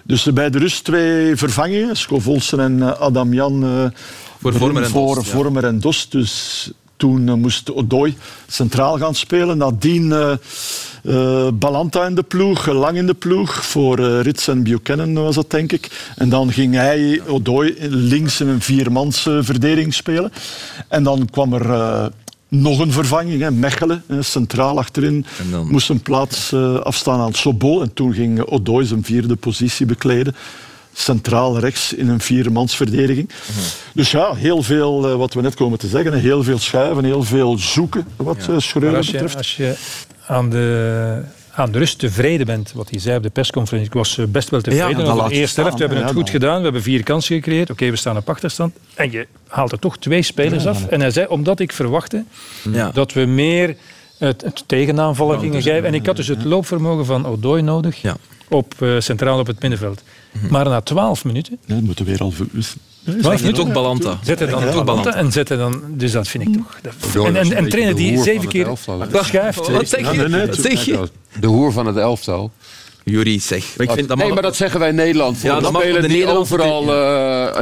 Dus 0.07 0.23
bij 0.23 0.49
de 0.49 0.57
rust 0.57 0.83
twee 0.83 1.35
vervangingen, 1.35 1.97
Scovolsen 1.97 2.59
en 2.59 2.99
Adam 2.99 3.33
Jan 3.33 3.91
voor 4.39 4.53
Vormer 4.53 4.83
en 4.83 4.89
voor 4.89 5.15
Dost. 5.15 5.29
Vormer 5.29 5.63
en 5.63 5.79
Dost. 5.79 6.11
Dus 6.11 6.71
toen 6.97 7.39
moest 7.39 7.71
Odoi 7.71 8.17
centraal 8.47 8.97
gaan 8.97 9.15
spelen. 9.15 9.57
Nadien 9.57 10.37
uh, 11.03 11.47
Balanta 11.53 12.05
in 12.05 12.15
de 12.15 12.23
ploeg, 12.23 12.67
lang 12.67 12.97
in 12.97 13.05
de 13.05 13.13
ploeg. 13.13 13.65
Voor 13.65 13.99
Rits 13.99 14.47
en 14.47 14.63
Buchanan 14.63 15.13
was 15.13 15.35
dat, 15.35 15.51
denk 15.51 15.71
ik. 15.71 16.11
En 16.15 16.29
dan 16.29 16.51
ging 16.51 16.73
hij, 16.73 17.21
Odoi, 17.27 17.75
links 17.89 18.41
in 18.41 18.47
een 18.47 18.61
viermans 18.61 19.21
verdediging 19.21 19.93
spelen. 19.93 20.31
En 20.87 21.03
dan 21.03 21.27
kwam 21.31 21.53
er 21.53 22.11
nog 22.47 22.79
een 22.79 22.91
vervanging. 22.91 23.41
Hè. 23.41 23.51
Mechelen, 23.51 24.03
centraal 24.19 24.77
achterin, 24.77 25.25
dan... 25.51 25.67
moest 25.71 25.89
een 25.89 26.01
plaats 26.01 26.53
afstaan 26.83 27.19
aan 27.19 27.33
Sobol. 27.33 27.81
En 27.81 27.93
toen 27.93 28.13
ging 28.13 28.41
Odoi 28.41 28.85
zijn 28.85 29.03
vierde 29.03 29.35
positie 29.35 29.85
bekleden 29.85 30.35
centraal 30.97 31.59
rechts 31.59 31.93
in 31.93 32.07
een 32.07 32.19
viermansverdediging. 32.19 33.29
Mm 33.29 33.63
Dus 33.93 34.11
ja, 34.11 34.33
heel 34.33 34.63
veel, 34.63 35.17
wat 35.17 35.33
we 35.33 35.41
net 35.41 35.55
komen 35.55 35.79
te 35.79 35.87
zeggen, 35.87 36.13
heel 36.13 36.43
veel 36.43 36.59
schuiven, 36.59 37.03
heel 37.03 37.23
veel 37.23 37.57
zoeken, 37.57 38.07
wat 38.15 38.45
ja. 38.47 38.59
Schreuder 38.59 38.99
betreft. 38.99 39.37
Als 39.37 39.55
je 39.55 39.75
aan 40.27 40.49
de, 40.49 41.21
aan 41.57 41.71
de 41.71 41.77
rust 41.77 41.99
tevreden 41.99 42.45
bent. 42.45 42.71
Wat 42.73 42.89
hij 42.89 42.99
zei 42.99 43.17
op 43.17 43.23
de 43.23 43.29
persconferentie. 43.29 43.89
Ik 43.89 43.97
was 43.97 44.17
eh, 44.17 44.25
best 44.25 44.49
wel 44.49 44.61
tevreden 44.61 45.05
ja, 45.05 45.11
over 45.11 45.29
de 45.29 45.35
eerste 45.35 45.61
helft. 45.61 45.77
We 45.77 45.85
hebben 45.85 46.03
het 46.03 46.13
goed 46.15 46.29
gedaan. 46.29 46.57
We 46.57 46.63
hebben 46.63 46.81
vier 46.81 47.03
kansen 47.03 47.35
gecreëerd. 47.35 47.69
Oké, 47.69 47.89
we 47.89 47.95
staan 47.95 48.17
op 48.17 48.29
achterstand. 48.29 48.75
En 48.95 49.11
je 49.11 49.27
haalt 49.47 49.71
er 49.71 49.79
toch 49.79 49.97
twee 49.97 50.21
spelers 50.21 50.65
af. 50.65 50.87
En 50.87 50.99
hij 50.99 51.11
zei, 51.11 51.27
omdat 51.27 51.59
ik 51.59 51.71
verwachtte 51.71 52.23
dat 52.93 53.13
we 53.13 53.25
meer 53.25 53.75
het, 54.17 54.41
het 54.41 54.63
tegenaanvallen 54.65 55.39
gingen 55.39 55.61
geven. 55.61 55.85
En 55.85 55.93
ik 55.93 56.05
had 56.05 56.15
dus 56.15 56.27
het 56.27 56.43
loopvermogen 56.43 57.05
van 57.05 57.25
Odoi 57.25 57.61
nodig. 57.61 58.01
Op, 58.49 58.73
uh, 58.79 58.99
centraal 58.99 59.39
op 59.39 59.47
het 59.47 59.61
middenveld. 59.61 60.03
Mhm. 60.31 60.51
Maar 60.51 60.65
na 60.65 60.81
twaalf 60.81 61.25
minuten... 61.25 61.57
Nee, 61.65 61.81
moeten 61.81 62.05
we 62.05 62.11
weer 62.11 62.21
al 62.21 62.33
maar 63.21 63.43
je 63.43 63.51
toch 63.51 63.71
Balanta. 63.71 64.19
Zet 64.23 64.41
er 64.41 64.49
dan 64.49 64.65
ja, 64.65 64.71
toch 64.71 64.83
Balanta 64.83 65.15
en 65.15 65.31
zet 65.31 65.47
dan... 65.47 65.81
Dus 65.87 66.11
dat 66.11 66.27
vind 66.27 66.47
ik 66.47 66.53
toch... 66.53 66.79
Dat, 66.81 67.25
en, 67.25 67.35
en, 67.35 67.53
en 67.53 67.69
trainer 67.69 67.95
die 67.95 68.21
zeven 68.21 68.49
keer 68.49 68.67
schuift. 69.23 69.69
Wat 69.69 69.89
zeg 69.89 70.13
je? 70.15 70.29
Wat 70.29 70.57
zeg 70.59 70.85
je? 70.85 70.99
De 71.39 71.47
hoer 71.47 71.71
van 71.71 71.85
het 71.85 71.97
elftal. 71.97 72.51
Jury 73.03 73.39
zeg. 73.39 73.75
ik 73.77 73.91
vind 73.91 74.07
dat 74.07 74.17
nee, 74.17 74.33
maar 74.33 74.41
dat 74.41 74.55
zeggen 74.55 74.79
wij 74.79 74.89
in 74.89 74.95
Nederland. 74.95 75.37
Voor 75.37 75.49
ja, 75.49 75.59
dat 75.59 75.75
spelen 75.75 76.09
die 76.09 76.25
overal... 76.25 76.81
Uh, 76.81 76.89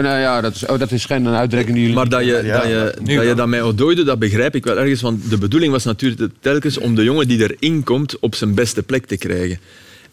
nou 0.02 0.20
ja, 0.20 0.41
dat 0.41 0.56
is, 0.56 0.66
oh, 0.66 0.80
dat 0.80 0.91
is 0.91 1.06
geen 1.06 1.28
uitdrukking 1.28 1.74
die 1.74 1.82
jullie... 1.82 1.96
Maar 1.96 2.10
dat 2.10 2.26
je, 2.26 2.32
dat 2.32 2.64
je, 2.64 2.93
dat, 3.16 3.26
je 3.26 3.34
dat 3.36 3.48
met 3.48 4.06
dat 4.06 4.20
begrijp 4.20 4.56
ik 4.56 4.64
wel 4.64 4.78
ergens. 4.78 5.02
Want 5.02 5.30
de 5.30 5.38
bedoeling 5.38 5.72
was 5.72 5.84
natuurlijk 5.84 6.32
telkens 6.39 6.78
om 6.78 6.96
de 6.96 7.04
jongen 7.04 7.28
die 7.28 7.41
erin 7.41 7.84
komt 7.84 8.20
op 8.20 8.36
zijn 8.36 8.54
beste 8.54 8.84
plek 8.84 9.06
te 9.06 9.18
krijgen. 9.18 9.60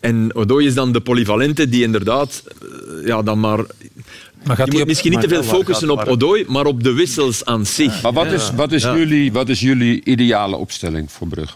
En 0.03 0.35
Odoi 0.35 0.67
is 0.67 0.75
dan 0.75 0.93
de 0.93 1.01
polyvalente 1.01 1.69
die 1.69 1.83
inderdaad 1.83 2.43
eh, 2.47 3.07
ja, 3.07 3.23
dan 3.23 3.41
maar 3.41 3.59
maar 4.45 4.57
gaat 4.57 4.73
je 4.73 4.79
moet 4.79 4.87
misschien 4.87 5.11
niet 5.11 5.21
te 5.21 5.29
veel 5.29 5.43
focussen 5.43 5.91
op 5.91 6.05
Odoi, 6.05 6.45
maar 6.49 6.67
op 6.67 6.83
de 6.83 6.93
wissels 6.93 7.45
aan 7.45 7.67
zich. 7.67 8.03
Maar 8.03 8.13
wat 8.13 8.27
is, 8.27 8.51
wat 8.55 8.73
is, 8.73 8.83
jullie, 8.83 9.33
wat 9.33 9.49
is 9.49 9.61
jullie 9.61 10.05
ideale 10.05 10.57
opstelling 10.57 11.13
voor 11.13 11.27
Brugge? 11.27 11.55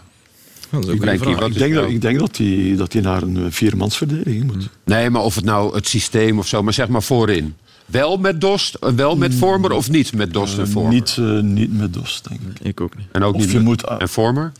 ik, 0.71 1.01
denk 1.01 1.39
dat, 1.73 1.89
ik 1.89 2.01
denk 2.01 2.19
dat 2.19 2.37
hij 2.37 2.73
dat 2.77 2.93
naar 2.93 3.21
een 3.21 3.51
viermansverdediging 3.51 4.43
moet. 4.43 4.69
Nee, 4.83 5.09
maar 5.09 5.21
of 5.21 5.35
het 5.35 5.45
nou 5.45 5.75
het 5.75 5.87
systeem 5.87 6.39
of 6.39 6.47
zo, 6.47 6.63
maar 6.63 6.73
zeg 6.73 6.87
maar 6.87 7.03
voorin. 7.03 7.55
Wel 7.85 8.17
met 8.17 8.41
Dost, 8.41 8.77
wel 8.95 9.15
met 9.15 9.31
mm. 9.31 9.37
Vormer 9.37 9.71
of 9.71 9.89
niet 9.89 10.13
met 10.13 10.33
Dost 10.33 10.57
en 10.57 10.63
eh, 10.63 10.69
Vormer? 10.69 10.93
Niet, 10.93 11.17
uh, 11.19 11.39
niet 11.39 11.77
met 11.77 11.93
Dost, 11.93 12.29
denk 12.29 12.39
ik. 12.41 12.65
Ik 12.67 12.81
ook 12.81 12.97
niet. 12.97 13.07
En 13.11 13.23
ook 13.23 13.37
niet 13.37 13.53
met, 13.53 13.63
moet, 13.63 13.83
en 13.83 14.09
Vormer? 14.09 14.51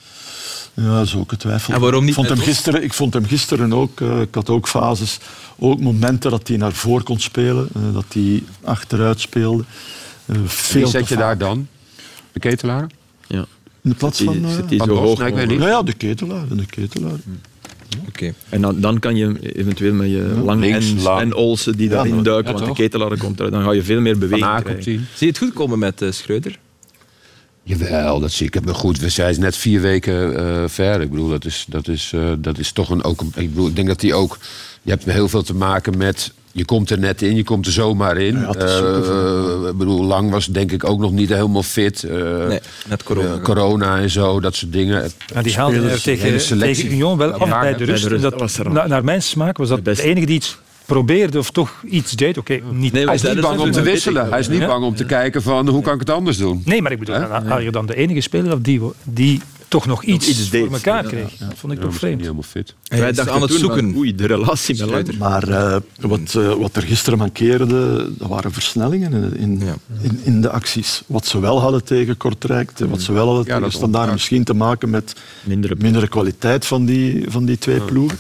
Ja, 0.81 0.97
dat 0.97 1.05
is 1.05 1.15
ook 1.15 1.31
een 1.31 1.37
twijfel. 1.37 1.73
En 1.73 1.79
waarom 1.79 1.99
niet 1.99 2.09
ik, 2.09 2.15
vond 2.15 2.29
hem 2.29 2.39
gisteren, 2.39 2.83
ik 2.83 2.93
vond 2.93 3.13
hem 3.13 3.25
gisteren 3.25 3.73
ook, 3.73 3.99
uh, 3.99 4.21
ik 4.21 4.35
had 4.35 4.49
ook 4.49 4.67
fases, 4.67 5.19
ook 5.59 5.79
momenten 5.79 6.31
dat 6.31 6.47
hij 6.47 6.57
naar 6.57 6.71
voren 6.71 7.03
kon 7.03 7.19
spelen, 7.19 7.69
uh, 7.77 7.93
dat 7.93 8.05
hij 8.13 8.43
achteruit 8.63 9.19
speelde. 9.19 9.63
Uh, 10.25 10.37
veel 10.45 10.81
Wie 10.81 10.89
zet 10.89 11.07
je 11.07 11.15
daar 11.15 11.37
dan? 11.37 11.67
De 12.31 12.39
ketelaar? 12.39 12.87
Ja. 13.27 13.45
In 13.83 13.89
de 13.89 13.95
plaats 13.95 14.21
van... 14.21 14.45
Zit 14.49 14.69
hij 14.69 14.87
zo 14.87 14.95
hoog? 14.95 15.19
Nee, 15.19 15.47
ik 15.47 15.59
ja, 15.59 15.67
ja, 15.67 15.83
de 15.83 15.93
ketelaar. 15.93 16.47
De 16.47 16.65
ketelaar. 16.65 17.11
Oké. 17.11 18.07
Okay. 18.07 18.33
En 18.49 18.61
dan, 18.61 18.81
dan, 18.81 18.99
kan 18.99 19.15
je 19.15 19.55
eventueel 19.55 19.93
met 19.93 20.09
je 20.09 20.33
ja. 20.35 20.41
Lang 20.41 20.63
en, 20.63 20.97
en 21.19 21.35
Olsen 21.35 21.77
die 21.77 21.89
daarin 21.89 22.15
ja, 22.15 22.21
duiken, 22.21 22.51
ja, 22.51 22.59
want 22.59 22.77
de 22.77 22.83
ketelaar 22.83 23.17
komt 23.17 23.37
eruit, 23.37 23.53
dan 23.53 23.63
ga 23.63 23.71
je 23.71 23.83
veel 23.83 24.01
meer 24.01 24.17
bewegen 24.17 24.83
Zie 24.83 25.01
je 25.17 25.25
het 25.25 25.37
goed 25.37 25.53
komen 25.53 25.79
met 25.79 26.01
uh, 26.01 26.11
Schreuder? 26.11 26.59
Jawel, 27.67 28.19
dat 28.19 28.31
zie 28.31 28.47
ik. 28.47 28.65
Maar 28.65 28.75
goed, 28.75 28.99
we 28.99 29.09
zijn 29.09 29.39
net 29.39 29.57
vier 29.57 29.81
weken 29.81 30.39
uh, 30.39 30.63
ver. 30.67 31.01
Ik 31.01 31.09
bedoel, 31.09 31.29
dat 31.29 31.45
is, 31.45 31.65
dat 31.67 31.87
is, 31.87 32.11
uh, 32.15 32.31
dat 32.37 32.57
is 32.57 32.71
toch 32.71 32.89
een... 32.89 33.03
Ook, 33.03 33.21
ik, 33.21 33.49
bedoel, 33.49 33.67
ik 33.67 33.75
denk 33.75 33.87
dat 33.87 33.99
die 33.99 34.13
ook... 34.13 34.37
Je 34.81 34.89
hebt 34.89 35.05
heel 35.05 35.27
veel 35.27 35.41
te 35.41 35.55
maken 35.55 35.97
met... 35.97 36.31
Je 36.51 36.65
komt 36.65 36.89
er 36.89 36.99
net 36.99 37.21
in, 37.21 37.35
je 37.35 37.43
komt 37.43 37.65
er 37.65 37.71
zomaar 37.71 38.17
in. 38.17 38.39
Ja, 38.39 38.55
uh, 38.55 39.69
ik 39.69 39.77
bedoel, 39.77 40.03
Lang 40.03 40.31
was 40.31 40.45
denk 40.45 40.71
ik 40.71 40.89
ook 40.89 40.99
nog 40.99 41.11
niet 41.11 41.29
helemaal 41.29 41.63
fit. 41.63 42.03
nee, 42.47 42.59
net 42.87 43.03
corona. 43.03 43.39
corona 43.39 43.99
en 43.99 44.09
zo, 44.09 44.39
dat 44.39 44.55
soort 44.55 44.71
dingen. 44.71 45.11
Ja, 45.33 45.41
die 45.41 45.55
haalde 45.55 45.89
er 45.89 46.01
tegen, 46.01 46.59
tegen 46.59 46.91
Union 46.91 47.17
wel 47.17 47.31
af 47.31 47.49
bij 47.49 47.75
de 47.75 47.83
rust. 47.83 48.21
Dat, 48.21 48.39
was 48.39 48.57
er 48.57 48.71
naar 48.87 49.03
mijn 49.03 49.21
smaak 49.21 49.57
was 49.57 49.69
dat 49.69 49.85
de, 49.85 49.95
de 49.95 50.01
enige 50.01 50.25
die 50.25 50.35
iets 50.35 50.57
probeerde 50.87 51.37
of 51.37 51.51
toch 51.51 51.83
iets 51.85 52.11
deed. 52.11 52.37
Oké, 52.37 52.59
niet 52.71 52.93
nee, 52.93 53.05
hij 53.05 53.15
is 53.15 53.21
niet 53.21 53.41
bang 53.41 53.59
om 53.59 53.71
te 53.71 53.81
wisselen. 53.81 54.29
Hij 54.29 54.39
is 54.39 54.47
niet 54.47 54.65
bang 54.65 54.83
om 54.83 54.95
te 54.95 55.05
kijken 55.05 55.41
van 55.41 55.67
hoe 55.69 55.81
kan 55.81 55.93
ik 55.93 55.99
het 55.99 56.09
anders 56.09 56.37
doen. 56.37 56.61
Nee, 56.65 56.81
maar 56.81 56.91
ik 56.91 56.99
bedoel, 56.99 57.15
haal 57.15 57.59
je 57.59 57.71
dan 57.71 57.85
de 57.85 57.95
enige 57.95 58.21
speler 58.21 58.61
die, 58.61 58.81
die 59.03 59.41
toch 59.67 59.85
nog 59.85 60.03
iets, 60.03 60.27
iets 60.27 60.49
voor 60.49 60.71
elkaar 60.71 61.03
kreeg. 61.03 61.37
Dat 61.37 61.53
vond 61.55 61.73
ik 61.73 61.79
toch 61.79 61.93
vreemd. 61.93 62.15
Niet 62.15 62.23
helemaal 62.23 62.43
fit. 62.43 62.75
En 62.87 62.99
wij 62.99 63.11
dachten 63.11 63.33
aan 63.33 63.41
het 63.41 63.51
zoeken. 63.51 63.95
Oei, 63.95 64.15
de 64.15 64.25
relatie 64.25 64.77
met 64.77 64.89
Luiter. 64.89 65.15
Maar 65.17 65.49
uh, 65.49 65.75
wat, 65.99 66.33
uh, 66.37 66.53
wat 66.53 66.75
er 66.75 66.81
gisteren 66.81 67.19
mankeerde, 67.19 67.65
dat 68.17 68.27
waren 68.27 68.51
versnellingen 68.51 69.13
in, 69.13 69.37
in, 69.37 69.61
in, 70.01 70.19
in, 70.23 70.41
de 70.41 70.49
acties. 70.49 71.03
Wat 71.05 71.25
ze 71.25 71.39
wel 71.39 71.61
hadden 71.61 71.83
tegen 71.83 72.17
Kortrijk, 72.17 72.71
wat 72.77 73.01
ze 73.01 73.11
wel 73.11 73.27
hadden 73.27 73.45
ja, 73.45 73.55
tegen 73.55 73.71
Standaard, 73.71 74.11
misschien 74.11 74.43
te 74.43 74.53
maken 74.53 74.89
met 74.89 75.15
mindere, 75.43 75.75
mindere 75.77 76.07
kwaliteit 76.07 76.65
van 76.65 76.85
die, 76.85 77.25
van 77.27 77.45
die 77.45 77.57
twee 77.57 77.81
ploegen. 77.81 78.17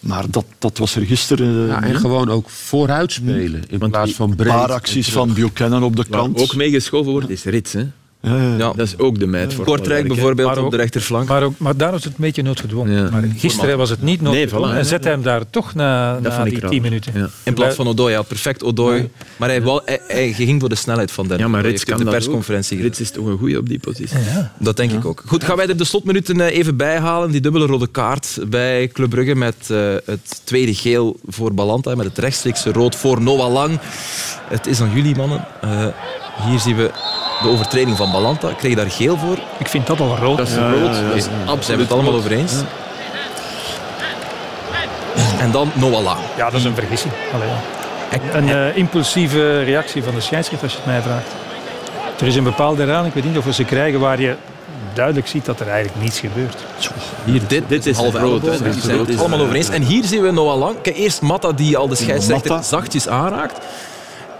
Maar 0.00 0.24
dat, 0.30 0.44
dat 0.58 0.78
was 0.78 0.96
er 0.96 1.06
gisteren 1.06 1.66
ja, 1.66 1.82
En 1.82 1.96
gewoon 1.96 2.30
ook 2.30 2.50
vooruit 2.50 3.12
spelen, 3.12 3.62
in 3.68 3.78
plaats 3.78 4.12
van 4.12 4.34
breed. 4.34 4.48
Een 4.52 4.58
paar 4.58 4.72
acties 4.72 5.10
van 5.10 5.34
Buchanan 5.34 5.82
op 5.82 5.96
de 5.96 6.04
kant. 6.10 6.38
ook 6.38 6.54
meegeschoven 6.54 7.12
wordt, 7.12 7.30
is 7.30 7.44
Rits, 7.44 7.72
hè? 7.72 7.86
Ja, 8.22 8.36
ja, 8.36 8.56
ja. 8.56 8.72
Dat 8.72 8.86
is 8.86 8.98
ook 8.98 9.18
de 9.18 9.26
meid 9.26 9.54
voor 9.54 9.64
Kortrijk 9.64 10.08
bijvoorbeeld 10.08 10.56
op 10.56 10.70
de 10.70 10.76
rechterflank. 10.76 11.28
Maar, 11.28 11.42
ook, 11.42 11.54
maar 11.56 11.76
daar 11.76 11.90
was 11.90 12.04
het 12.04 12.12
een 12.12 12.18
beetje 12.20 12.42
noodgedwongen. 12.42 13.12
Maar 13.12 13.24
gisteren 13.36 13.78
was 13.78 13.90
het 13.90 14.02
niet 14.02 14.20
noodgedwongen. 14.20 14.68
Nee, 14.68 14.78
en 14.78 14.86
zette 14.86 15.08
hem 15.08 15.22
daar 15.22 15.50
toch 15.50 15.74
na, 15.74 16.18
na 16.18 16.44
die 16.44 16.68
tien 16.68 16.82
minuten. 16.82 17.30
In 17.42 17.54
plaats 17.54 17.76
van 17.76 17.88
Odoi. 17.88 18.14
Had 18.14 18.28
perfect 18.28 18.62
Odoi. 18.62 19.10
Maar 19.36 19.48
hij, 19.48 19.62
wou, 19.62 19.80
hij, 20.06 20.32
ging 20.32 20.60
voor 20.60 20.68
de 20.68 20.74
snelheid 20.74 21.10
van 21.10 21.28
Den. 21.28 21.38
Ja, 21.38 21.48
maar 21.48 21.62
Rits 21.62 21.84
kan 21.84 21.98
de 21.98 22.04
persconferentie. 22.04 22.80
Rits 22.80 23.00
is 23.00 23.10
toch 23.10 23.26
een 23.26 23.38
goeie 23.38 23.58
op 23.58 23.68
die 23.68 23.78
positie. 23.78 24.18
Dat 24.58 24.76
denk 24.76 24.92
ik 24.92 25.04
ook. 25.04 25.22
Goed, 25.26 25.44
gaan 25.44 25.56
wij 25.56 25.68
er 25.68 25.76
de 25.76 25.84
slotminuten 25.84 26.40
eh, 26.40 26.56
even 26.56 26.76
bijhalen. 26.76 27.30
Die 27.30 27.40
dubbele 27.40 27.66
rode 27.66 27.86
kaart 27.86 28.38
bij 28.46 28.88
Club 28.88 29.10
Brugge 29.10 29.34
met 29.34 29.56
uh, 29.70 29.94
het 30.04 30.40
tweede 30.44 30.74
geel 30.74 31.20
voor 31.26 31.54
Balanta. 31.54 31.94
Met 31.94 32.06
het 32.06 32.18
rechtstreekse 32.18 32.72
rood 32.72 32.96
voor 32.96 33.22
Noah 33.22 33.52
Lang. 33.52 33.78
Het 34.48 34.66
is 34.66 34.80
aan 34.80 34.90
jullie, 34.94 35.16
mannen. 35.16 35.46
Uh, 35.64 35.86
hier 36.46 36.58
zien 36.58 36.76
we 36.76 36.90
de 37.42 37.48
overtreding 37.48 37.96
van 37.96 38.12
Balanta. 38.12 38.52
Kreeg 38.56 38.70
je 38.70 38.76
daar 38.76 38.90
geel 38.90 39.16
voor? 39.16 39.38
Ik 39.58 39.68
vind 39.68 39.86
dat 39.86 40.00
al 40.00 40.16
rood. 40.16 40.36
Dat 40.36 40.48
is 40.48 40.54
rood. 40.54 40.96
Ja, 40.96 41.14
ja, 41.14 41.24
absoluut. 41.44 41.64
Zijn 41.64 41.76
we 41.76 41.82
het 41.82 41.92
allemaal 41.92 42.14
over 42.14 42.32
eens? 42.32 42.52
En 45.40 45.50
dan 45.50 45.70
Noah 45.74 46.02
Lang. 46.02 46.18
Ja, 46.36 46.50
dat 46.50 46.60
is 46.60 46.64
een 46.64 46.74
vergissing. 46.74 47.12
Allee, 47.34 47.48
een 48.32 48.48
uh, 48.48 48.76
impulsieve 48.76 49.62
reactie 49.62 50.02
van 50.02 50.14
de 50.14 50.20
scheidsrechter, 50.20 50.68
als 50.68 50.76
je 50.76 50.82
het 50.82 50.92
mij 50.92 51.02
vraagt. 51.02 51.26
Er 52.20 52.26
is 52.26 52.36
een 52.36 52.44
bepaalde 52.44 52.84
raad, 52.84 53.06
ik 53.06 53.14
weet 53.14 53.24
niet 53.24 53.38
of 53.38 53.44
we 53.44 53.52
ze 53.52 53.64
krijgen, 53.64 54.00
waar 54.00 54.20
je 54.20 54.36
duidelijk 54.92 55.26
ziet 55.26 55.44
dat 55.44 55.60
er 55.60 55.68
eigenlijk 55.68 56.02
niets 56.02 56.20
gebeurt. 56.20 56.56
Hier, 57.24 57.40
dit, 57.46 57.62
dit 57.68 57.86
is 57.86 57.96
half 57.96 58.14
rood. 58.14 58.42
Hè. 58.42 58.72
zijn 58.80 58.98
het 58.98 59.18
allemaal 59.18 59.40
over 59.40 59.54
eens. 59.54 59.68
En 59.68 59.82
hier 59.82 60.04
zien 60.04 60.22
we 60.22 60.30
Noah 60.30 60.58
Lang. 60.58 60.76
Kijk, 60.82 60.96
eerst 60.96 61.20
Matta 61.20 61.52
die 61.52 61.76
al 61.76 61.88
de 61.88 61.94
scheidsrechter 61.94 62.62
zachtjes 62.62 63.08
aanraakt. 63.08 63.66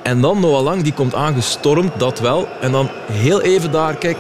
En 0.03 0.21
dan 0.21 0.41
Noah 0.41 0.63
Lang, 0.63 0.83
die 0.83 0.93
komt 0.93 1.15
aangestormd, 1.15 1.99
dat 1.99 2.21
wel. 2.21 2.49
En 2.61 2.73
dan 2.73 2.89
heel 3.13 3.41
even 3.41 3.71
daar, 3.71 3.95
kijk, 3.95 4.17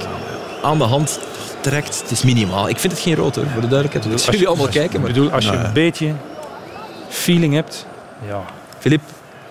aan 0.62 0.78
de 0.78 0.84
hand 0.84 1.20
trekt. 1.60 2.00
Het 2.00 2.10
is 2.10 2.22
minimaal. 2.22 2.68
Ik 2.68 2.78
vind 2.78 2.92
het 2.92 3.02
geen 3.02 3.14
rood, 3.14 3.36
hoor, 3.36 3.46
voor 3.52 3.60
de 3.60 3.68
duidelijkheid. 3.68 4.24
Dat 4.24 4.24
jullie 4.24 4.48
allemaal 4.48 4.68
kijken. 4.68 5.00
Maar... 5.00 5.10
Ik 5.10 5.14
bedoel, 5.14 5.30
als 5.32 5.44
je 5.44 5.52
een 5.52 5.72
beetje 5.72 6.12
feeling 7.08 7.54
hebt... 7.54 7.86
Ja. 8.26 8.42
Filip, 8.78 9.00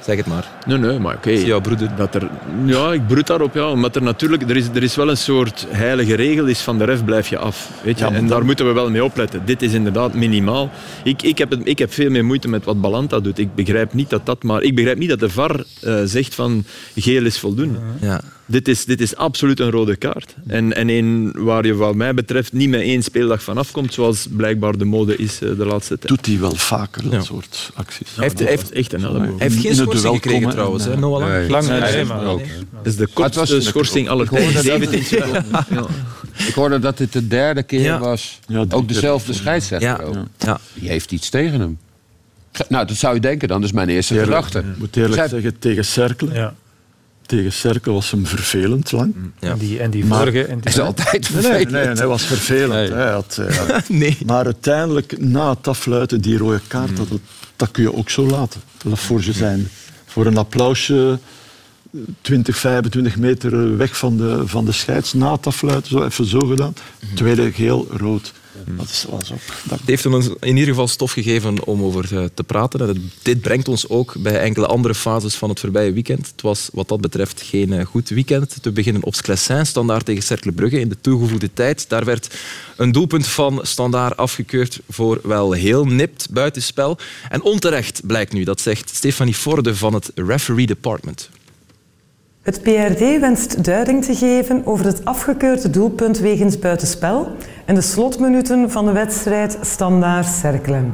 Zeg 0.06 0.18
het 0.18 0.26
maar. 0.26 0.48
Nee, 0.66 0.78
nee, 0.78 1.00
maar 1.00 1.16
oké. 1.16 1.30
Ja, 1.30 1.60
broeder. 1.60 1.96
Dat 1.96 2.16
er, 2.16 2.30
ja, 2.66 2.94
ik 2.94 3.08
broed 3.08 3.28
daarop, 3.28 3.54
ja. 3.54 3.70
Omdat 3.70 3.96
er 3.96 4.02
natuurlijk... 4.02 4.50
Er 4.50 4.58
is, 4.58 4.68
er 4.68 4.84
is 4.84 4.96
wel 4.96 5.10
een 5.10 5.18
soort 5.18 5.66
heilige 5.70 6.16
regel, 6.16 6.46
is 6.46 6.60
van 6.60 6.78
de 6.78 6.84
ref 6.84 7.06
blijf 7.06 7.28
je 7.28 7.38
af. 7.38 7.70
Weet 7.84 8.00
je? 8.00 8.06
en 8.06 8.28
daar 8.28 8.46
moeten 8.46 8.68
we 8.68 8.72
wel 8.72 8.90
mee 8.90 9.04
opletten. 9.04 9.42
Dit 9.46 9.62
is 9.62 9.74
inderdaad 9.74 10.14
minimaal. 10.14 10.70
Ik, 11.04 11.22
ik, 11.22 11.38
heb 11.38 11.50
het, 11.50 11.62
ik 11.64 11.80
heb 11.80 11.94
veel 11.94 12.10
meer 12.10 12.26
moeite 12.26 12.48
met 12.48 12.66
wat 12.66 12.82
Balanta 12.82 13.20
doet. 13.20 13.38
Ik 13.38 13.56
begrijp 13.56 13.94
niet 13.94 14.10
dat 14.10 14.26
dat... 14.26 14.44
Maar 14.44 14.62
ik 14.62 14.76
begrijp 14.76 14.98
niet 14.98 15.10
dat 15.10 15.20
de 15.20 15.30
VAR 15.30 15.64
uh, 15.84 16.02
zegt 16.04 16.36
van 16.36 16.66
geel 16.96 17.26
is 17.26 17.40
voldoende. 17.40 17.80
Ja. 18.02 18.22
Dit 18.50 18.68
is, 18.68 18.86
dit 18.86 19.02
is 19.02 19.16
absoluut 19.16 19.60
een 19.60 19.72
rode 19.72 19.96
kaart. 19.96 20.36
En, 20.48 20.76
en 20.76 20.90
een 20.90 21.32
waar 21.36 21.66
je 21.66 21.76
wat 21.76 21.96
mij 21.96 22.14
betreft 22.14 22.54
niet 22.54 22.70
met 22.70 22.82
één 22.82 23.04
speeldag 23.04 23.44
van 23.44 23.58
afkomt, 23.58 23.94
zoals 23.94 24.28
blijkbaar 24.32 24.78
de 24.78 24.86
mode 24.86 25.16
is 25.16 25.42
eh, 25.42 25.50
de 25.58 25.66
laatste 25.66 25.98
tijd. 26.00 26.08
Doet 26.08 26.26
hij 26.26 26.40
wel 26.40 26.56
vaker, 26.56 27.10
dat 27.10 27.26
soort 27.26 27.72
acties. 27.74 28.08
Hij 28.16 28.24
heeft, 28.24 28.40
heeft 28.40 28.72
echt 28.72 28.94
een 28.94 29.04
elleboog. 29.04 29.40
Hij 29.40 29.48
heeft 29.48 29.60
geen 29.60 29.76
schorsing 29.76 30.14
gekregen 30.16 30.50
trouwens, 30.50 30.86
hè, 30.86 30.98
Noah 30.98 31.20
Lang. 31.20 31.50
Lang, 31.50 31.68
Nee, 31.68 31.80
nee, 31.80 31.92
nee, 31.94 32.06
maar- 32.06 32.24
nee. 32.26 32.36
nee. 32.36 32.46
Dat 32.72 32.86
is 32.86 32.96
de 32.96 33.08
kortste 33.14 33.62
schorsing 33.62 34.10
aller 34.10 34.30
tijden. 34.30 34.64
17 34.64 35.04
seconden. 35.04 35.46
Ja. 35.70 35.86
Ik 36.48 36.54
hoorde 36.54 36.80
dat 36.80 36.98
dit 36.98 37.14
de 37.14 37.28
derde 37.28 37.64
keer 37.64 37.82
Ja. 37.82 38.00
was. 38.00 38.40
Ook 38.70 38.88
dezelfde 38.88 39.34
scheidsrechter. 39.34 39.90
Ja. 39.90 40.04
ook. 40.04 40.16
Ja. 40.38 40.60
Die 40.74 40.90
heeft 40.90 41.12
iets 41.12 41.30
tegen 41.30 41.60
hem. 41.60 41.78
Nou, 42.70 42.88
dat 42.88 42.96
zou 42.98 43.14
je 43.14 43.20
denken 43.22 43.48
dan. 43.48 43.60
Dat 43.62 43.70
is 43.70 43.76
mijn 43.76 43.90
eerste 43.90 44.20
gedachte. 44.20 44.60
Ik 44.60 44.66
moet 44.78 44.96
eerlijk 44.96 45.30
zeggen, 45.30 45.60
tegen 45.60 45.86
Cercle, 45.86 46.34
Ja. 46.34 46.54
Tegen 47.30 47.54
Cercle 47.54 47.92
was 47.94 48.12
hem 48.12 48.26
vervelend 48.26 48.92
lang. 48.92 49.14
Ja. 49.40 49.50
En 49.52 49.58
die, 49.58 49.80
en 49.80 49.90
die 49.92 50.06
Maar- 50.06 50.18
vorige... 50.18 50.44
En 50.44 50.60
die, 50.60 50.70
is 50.70 50.80
altijd 50.80 51.12
Nee, 51.12 51.32
nee, 51.32 51.42
vervelend. 51.52 51.72
nee, 51.72 51.96
hij 51.96 52.08
was 52.08 52.24
vervelend. 52.24 52.72
Nee. 52.90 52.92
Hij 52.92 53.12
had, 53.12 53.38
eh, 53.48 53.78
Nee. 53.88 54.18
Maar 54.26 54.46
uiteindelijk, 54.46 55.20
na 55.20 55.50
het 55.50 55.68
afluiten, 55.68 56.22
die 56.22 56.38
rode 56.38 56.60
kaart, 56.68 56.98
dat, 56.98 57.08
dat 57.56 57.72
kun 57.72 57.84
je 57.84 57.94
ook 57.96 58.10
zo 58.10 58.26
laten. 58.26 58.62
Laforge 58.84 59.34
zijn. 59.34 59.68
Voor 60.06 60.26
een 60.26 60.38
applausje, 60.38 61.20
20, 62.22 62.58
25 62.58 63.18
meter 63.18 63.78
weg 63.78 63.98
van 63.98 64.18
de, 64.18 64.42
van 64.48 64.66
de 64.66 64.72
scheids, 64.72 65.14
na 65.14 65.32
het 65.32 65.48
afluiten, 65.48 65.92
zo 65.92 66.04
even 66.04 66.26
zo 66.26 66.40
gedaan. 66.40 66.74
Tweede 67.16 67.52
geel, 67.52 67.88
rood. 67.92 68.34
Dat 68.66 68.90
is- 68.90 69.06
was 69.10 69.32
ook... 69.32 69.40
Dat, 69.64 69.80
Het 69.80 69.88
heeft 69.88 70.06
ons 70.06 70.28
in 70.40 70.48
ieder 70.56 70.68
geval 70.70 70.88
stof 70.88 71.12
gegeven 71.12 71.66
om 71.66 71.84
over 71.84 72.18
eh, 72.18 72.24
te 72.34 72.44
praten. 72.44 73.12
Dit 73.22 73.42
brengt 73.42 73.68
ons 73.68 73.90
ook 73.90 74.14
bij 74.18 74.40
enkele 74.40 74.66
andere 74.68 74.96
fases 74.96 75.36
van 75.36 75.50
het 75.50 75.60
voorbije 75.60 75.94
weekend. 75.94 76.28
Het 76.32 76.42
was 76.42 76.70
wat 76.74 76.88
dat 76.88 77.02
betreft 77.02 77.42
geen 77.42 77.74
eh, 77.74 77.86
goed 77.86 78.10
weekend. 78.10 78.56
Te 78.62 78.72
beginnen 78.72 79.04
op 79.04 79.16
Sclessin, 79.16 79.66
standaard 79.66 80.06
tegen 80.06 80.24
Cercle 80.24 80.52
Brugge 80.52 80.80
in 80.80 80.90
de 80.90 80.98
toegevoegde 81.02 81.54
tijd. 81.54 81.86
Daar 81.90 82.06
werd 82.06 82.36
een 82.78 82.92
doelpunt 82.92 83.28
van 83.28 83.60
standaard 83.64 84.18
afgekeurd 84.18 84.80
voor 84.90 85.20
wel 85.24 85.52
heel 85.52 85.86
nipt 85.86 86.28
buitenspel. 86.30 86.98
En 87.30 87.42
onterecht 87.42 88.02
blijkt 88.08 88.34
nu, 88.34 88.44
dat 88.44 88.62
zegt 88.62 88.96
Stefanie 88.96 89.34
Forde 89.34 89.76
van 89.76 89.94
het 89.94 90.12
Referee 90.16 90.66
Department. 90.66 91.30
Het 92.42 92.62
PRD 92.62 93.20
wenst 93.20 93.64
duiding 93.64 94.06
te 94.06 94.16
geven 94.16 94.66
over 94.66 94.86
het 94.86 95.06
afgekeurde 95.06 95.70
doelpunt 95.70 96.20
wegens 96.20 96.60
buitenspel 96.60 97.28
in 97.66 97.76
de 97.76 97.82
slotminuten 97.82 98.72
van 98.72 98.86
de 98.86 98.92
wedstrijd 98.92 99.58
Standaard 99.62 100.28
Cerkelen. 100.28 100.94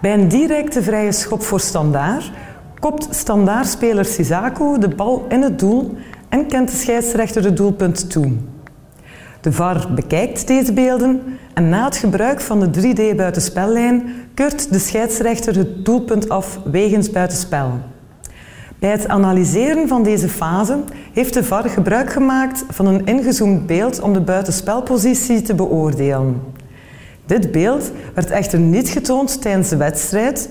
Bij 0.00 0.14
een 0.14 0.28
directe 0.28 0.82
vrije 0.82 1.12
schop 1.12 1.42
voor 1.42 1.60
Standaard 1.60 2.30
kopt 2.78 3.08
Standaardspeler 3.10 4.04
Sisako 4.04 4.78
de 4.78 4.88
bal 4.88 5.26
in 5.28 5.42
het 5.42 5.58
doel 5.58 5.96
en 6.28 6.46
kent 6.46 6.70
de 6.70 6.76
scheidsrechter 6.76 7.44
het 7.44 7.56
doelpunt 7.56 8.10
toe. 8.10 8.32
De 9.40 9.52
VAR 9.52 9.92
bekijkt 9.94 10.46
deze 10.46 10.72
beelden 10.72 11.38
en 11.54 11.68
na 11.68 11.84
het 11.84 11.96
gebruik 11.96 12.40
van 12.40 12.60
de 12.60 12.80
3D-buitenspellijn 12.80 14.14
keurt 14.34 14.72
de 14.72 14.78
scheidsrechter 14.78 15.56
het 15.56 15.84
doelpunt 15.84 16.28
af 16.28 16.60
wegens 16.64 17.10
buitenspel. 17.10 17.80
Bij 18.82 18.90
het 18.90 19.08
analyseren 19.08 19.88
van 19.88 20.02
deze 20.02 20.28
fase 20.28 20.78
heeft 21.12 21.34
de 21.34 21.44
VAR 21.44 21.68
gebruik 21.68 22.12
gemaakt 22.12 22.64
van 22.68 22.86
een 22.86 23.06
ingezoomd 23.06 23.66
beeld 23.66 24.00
om 24.00 24.12
de 24.12 24.20
buitenspelpositie 24.20 25.42
te 25.42 25.54
beoordelen. 25.54 26.40
Dit 27.26 27.52
beeld 27.52 27.90
werd 28.14 28.30
echter 28.30 28.58
niet 28.58 28.88
getoond 28.88 29.42
tijdens 29.42 29.68
de 29.68 29.76
wedstrijd, 29.76 30.48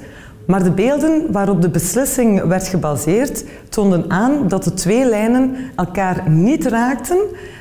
maar 0.48 0.64
de 0.64 0.72
beelden 0.72 1.32
waarop 1.32 1.62
de 1.62 1.70
beslissing 1.70 2.44
werd 2.44 2.68
gebaseerd 2.68 3.44
toonden 3.70 4.12
aan 4.12 4.48
dat 4.48 4.64
de 4.64 4.74
twee 4.74 5.06
lijnen 5.06 5.56
elkaar 5.76 6.30
niet 6.30 6.66
raakten 6.66 7.20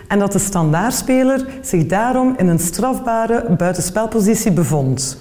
en 0.08 0.18
dat 0.18 0.32
de 0.32 0.38
standaardspeler 0.38 1.46
zich 1.60 1.86
daarom 1.86 2.34
in 2.36 2.48
een 2.48 2.58
strafbare 2.58 3.54
buitenspelpositie 3.56 4.52
bevond. 4.52 5.18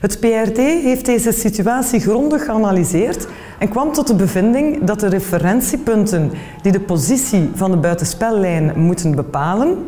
Het 0.00 0.20
PRD 0.20 0.56
heeft 0.56 1.04
deze 1.04 1.32
situatie 1.32 2.00
grondig 2.00 2.44
geanalyseerd 2.44 3.26
en 3.58 3.68
kwam 3.68 3.92
tot 3.92 4.06
de 4.06 4.14
bevinding 4.14 4.84
dat 4.84 5.00
de 5.00 5.08
referentiepunten 5.08 6.30
die 6.62 6.72
de 6.72 6.80
positie 6.80 7.50
van 7.54 7.70
de 7.70 7.76
buitenspellijn 7.76 8.80
moeten 8.80 9.14
bepalen, 9.14 9.78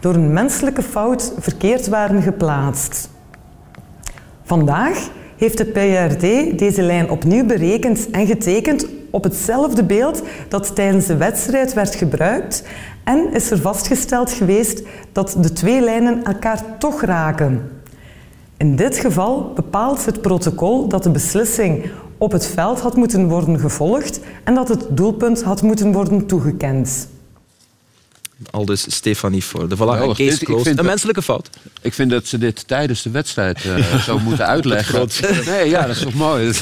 door 0.00 0.14
een 0.14 0.32
menselijke 0.32 0.82
fout 0.82 1.32
verkeerd 1.38 1.88
waren 1.88 2.22
geplaatst. 2.22 3.10
Vandaag 4.42 5.08
heeft 5.36 5.58
het 5.58 5.72
PRD 5.72 6.58
deze 6.58 6.82
lijn 6.82 7.10
opnieuw 7.10 7.44
berekend 7.44 8.10
en 8.10 8.26
getekend 8.26 8.86
op 9.10 9.24
hetzelfde 9.24 9.84
beeld 9.84 10.22
dat 10.48 10.74
tijdens 10.74 11.06
de 11.06 11.16
wedstrijd 11.16 11.72
werd 11.72 11.94
gebruikt 11.94 12.64
en 13.04 13.32
is 13.32 13.50
er 13.50 13.58
vastgesteld 13.58 14.32
geweest 14.32 14.82
dat 15.12 15.36
de 15.40 15.52
twee 15.52 15.80
lijnen 15.80 16.24
elkaar 16.24 16.62
toch 16.78 17.02
raken. 17.02 17.62
In 18.64 18.76
dit 18.76 18.98
geval 18.98 19.52
bepaalt 19.54 20.04
het 20.04 20.20
protocol 20.20 20.88
dat 20.88 21.02
de 21.02 21.10
beslissing 21.10 21.90
op 22.18 22.32
het 22.32 22.46
veld 22.46 22.80
had 22.80 22.96
moeten 22.96 23.28
worden 23.28 23.58
gevolgd 23.58 24.20
en 24.44 24.54
dat 24.54 24.68
het 24.68 24.86
doelpunt 24.90 25.42
had 25.42 25.62
moeten 25.62 25.92
worden 25.92 26.26
toegekend. 26.26 27.08
Al 28.50 28.64
dus 28.64 28.86
Stefanie 28.94 29.42
Forde. 29.42 29.74
Voilà, 29.74 29.78
Geweldig. 29.78 30.00
een 30.02 30.08
case 30.08 30.30
Dit- 30.30 30.40
ik 30.40 30.46
closed. 30.46 30.64
vind 30.66 30.66
Een 30.78 30.82
dat- 30.82 30.84
menselijke 30.92 31.22
fout. 31.22 31.50
Ik 31.82 31.92
vind 31.94 32.10
dat 32.10 32.26
ze 32.26 32.38
dit 32.38 32.68
tijdens 32.68 33.02
de 33.02 33.10
wedstrijd 33.10 33.64
eh, 33.64 34.00
zo 34.06 34.18
moeten 34.18 34.46
uitleggen. 34.46 35.08
Nee, 35.46 35.68
ja, 35.68 35.86
dat 35.86 35.96
is 35.96 36.02
toch 36.02 36.14
mooi. 36.14 36.52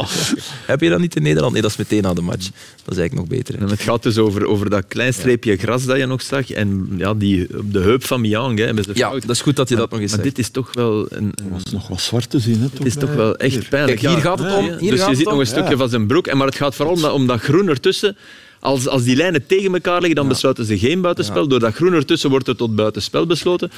Heb 0.66 0.80
je 0.80 0.88
dat 0.88 0.98
niet 1.00 1.16
in 1.16 1.22
Nederland? 1.22 1.52
Nee, 1.52 1.62
dat 1.62 1.70
is 1.70 1.76
meteen 1.76 2.02
na 2.02 2.14
de 2.14 2.20
match. 2.20 2.48
Dat 2.84 2.94
is 2.94 2.98
eigenlijk 3.00 3.14
nog 3.14 3.38
beter. 3.38 3.54
hè. 3.54 3.60
En 3.64 3.70
het 3.70 3.80
gaat 3.82 4.02
dus 4.02 4.18
over, 4.18 4.46
over 4.46 4.70
dat 4.70 4.84
klein 4.88 5.14
streepje 5.14 5.56
gras 5.56 5.84
dat 5.84 5.96
je 5.96 6.06
nog 6.06 6.22
zag. 6.22 6.50
En 6.50 6.88
ja, 6.96 7.14
die, 7.14 7.58
op 7.58 7.72
de 7.72 7.78
heup 7.80 8.04
van 8.06 8.20
Miang 8.20 8.58
hè, 8.58 8.64
hebben 8.64 8.84
ze 8.84 8.90
Ja, 8.94 9.08
fout. 9.08 9.20
dat 9.26 9.30
is 9.30 9.40
goed 9.40 9.56
dat 9.56 9.68
je 9.68 9.76
dat 9.76 9.90
nog 9.90 10.00
eens 10.00 10.10
Maar 10.12 10.20
zegt. 10.24 10.36
dit 10.36 10.44
is 10.44 10.50
toch 10.50 10.70
wel 10.72 11.06
een, 11.08 11.32
een- 11.34 11.50
was 11.50 11.62
nog 11.72 11.88
wat 11.88 12.00
zwart 12.00 12.30
te 12.30 12.38
zien. 12.38 12.60
Hè, 12.60 12.66
het 12.72 12.84
is 12.86 12.94
toch 12.94 13.14
wel 13.14 13.36
echt 13.36 13.68
pijnlijk. 13.68 14.00
Kijk, 14.00 14.12
hier 14.14 14.24
Ja. 14.24 14.28
gaat 14.30 14.38
het 14.38 14.54
om. 14.56 14.64
Hier 14.64 14.78
dus 14.78 14.88
gaat 14.88 14.98
je 14.98 15.04
het 15.04 15.16
ziet 15.16 15.28
nog 15.28 15.38
een 15.38 15.46
stukje 15.46 15.70
Ja. 15.70 15.76
van 15.76 15.88
zijn 15.88 16.06
broek. 16.06 16.26
En 16.26 16.36
Maar 16.36 16.46
het 16.46 16.56
gaat 16.56 16.74
vooral 16.74 16.94
om 16.94 17.00
dat, 17.00 17.12
om 17.12 17.26
dat 17.26 17.40
groen 17.40 17.68
ertussen. 17.68 18.16
Als, 18.62 18.88
als 18.88 19.04
die 19.04 19.16
lijnen 19.16 19.46
tegen 19.46 19.74
elkaar 19.74 19.98
liggen, 19.98 20.14
dan 20.14 20.28
besluiten 20.28 20.64
ze 20.64 20.78
geen 20.78 21.00
buitenspel. 21.00 21.48
Door 21.48 21.60
dat 21.60 21.74
groen 21.74 21.92
ertussen 21.92 22.30
wordt 22.30 22.46
het 22.46 22.58
tot 22.58 22.76
buitenspel 22.76 23.26
besloten. 23.26 23.70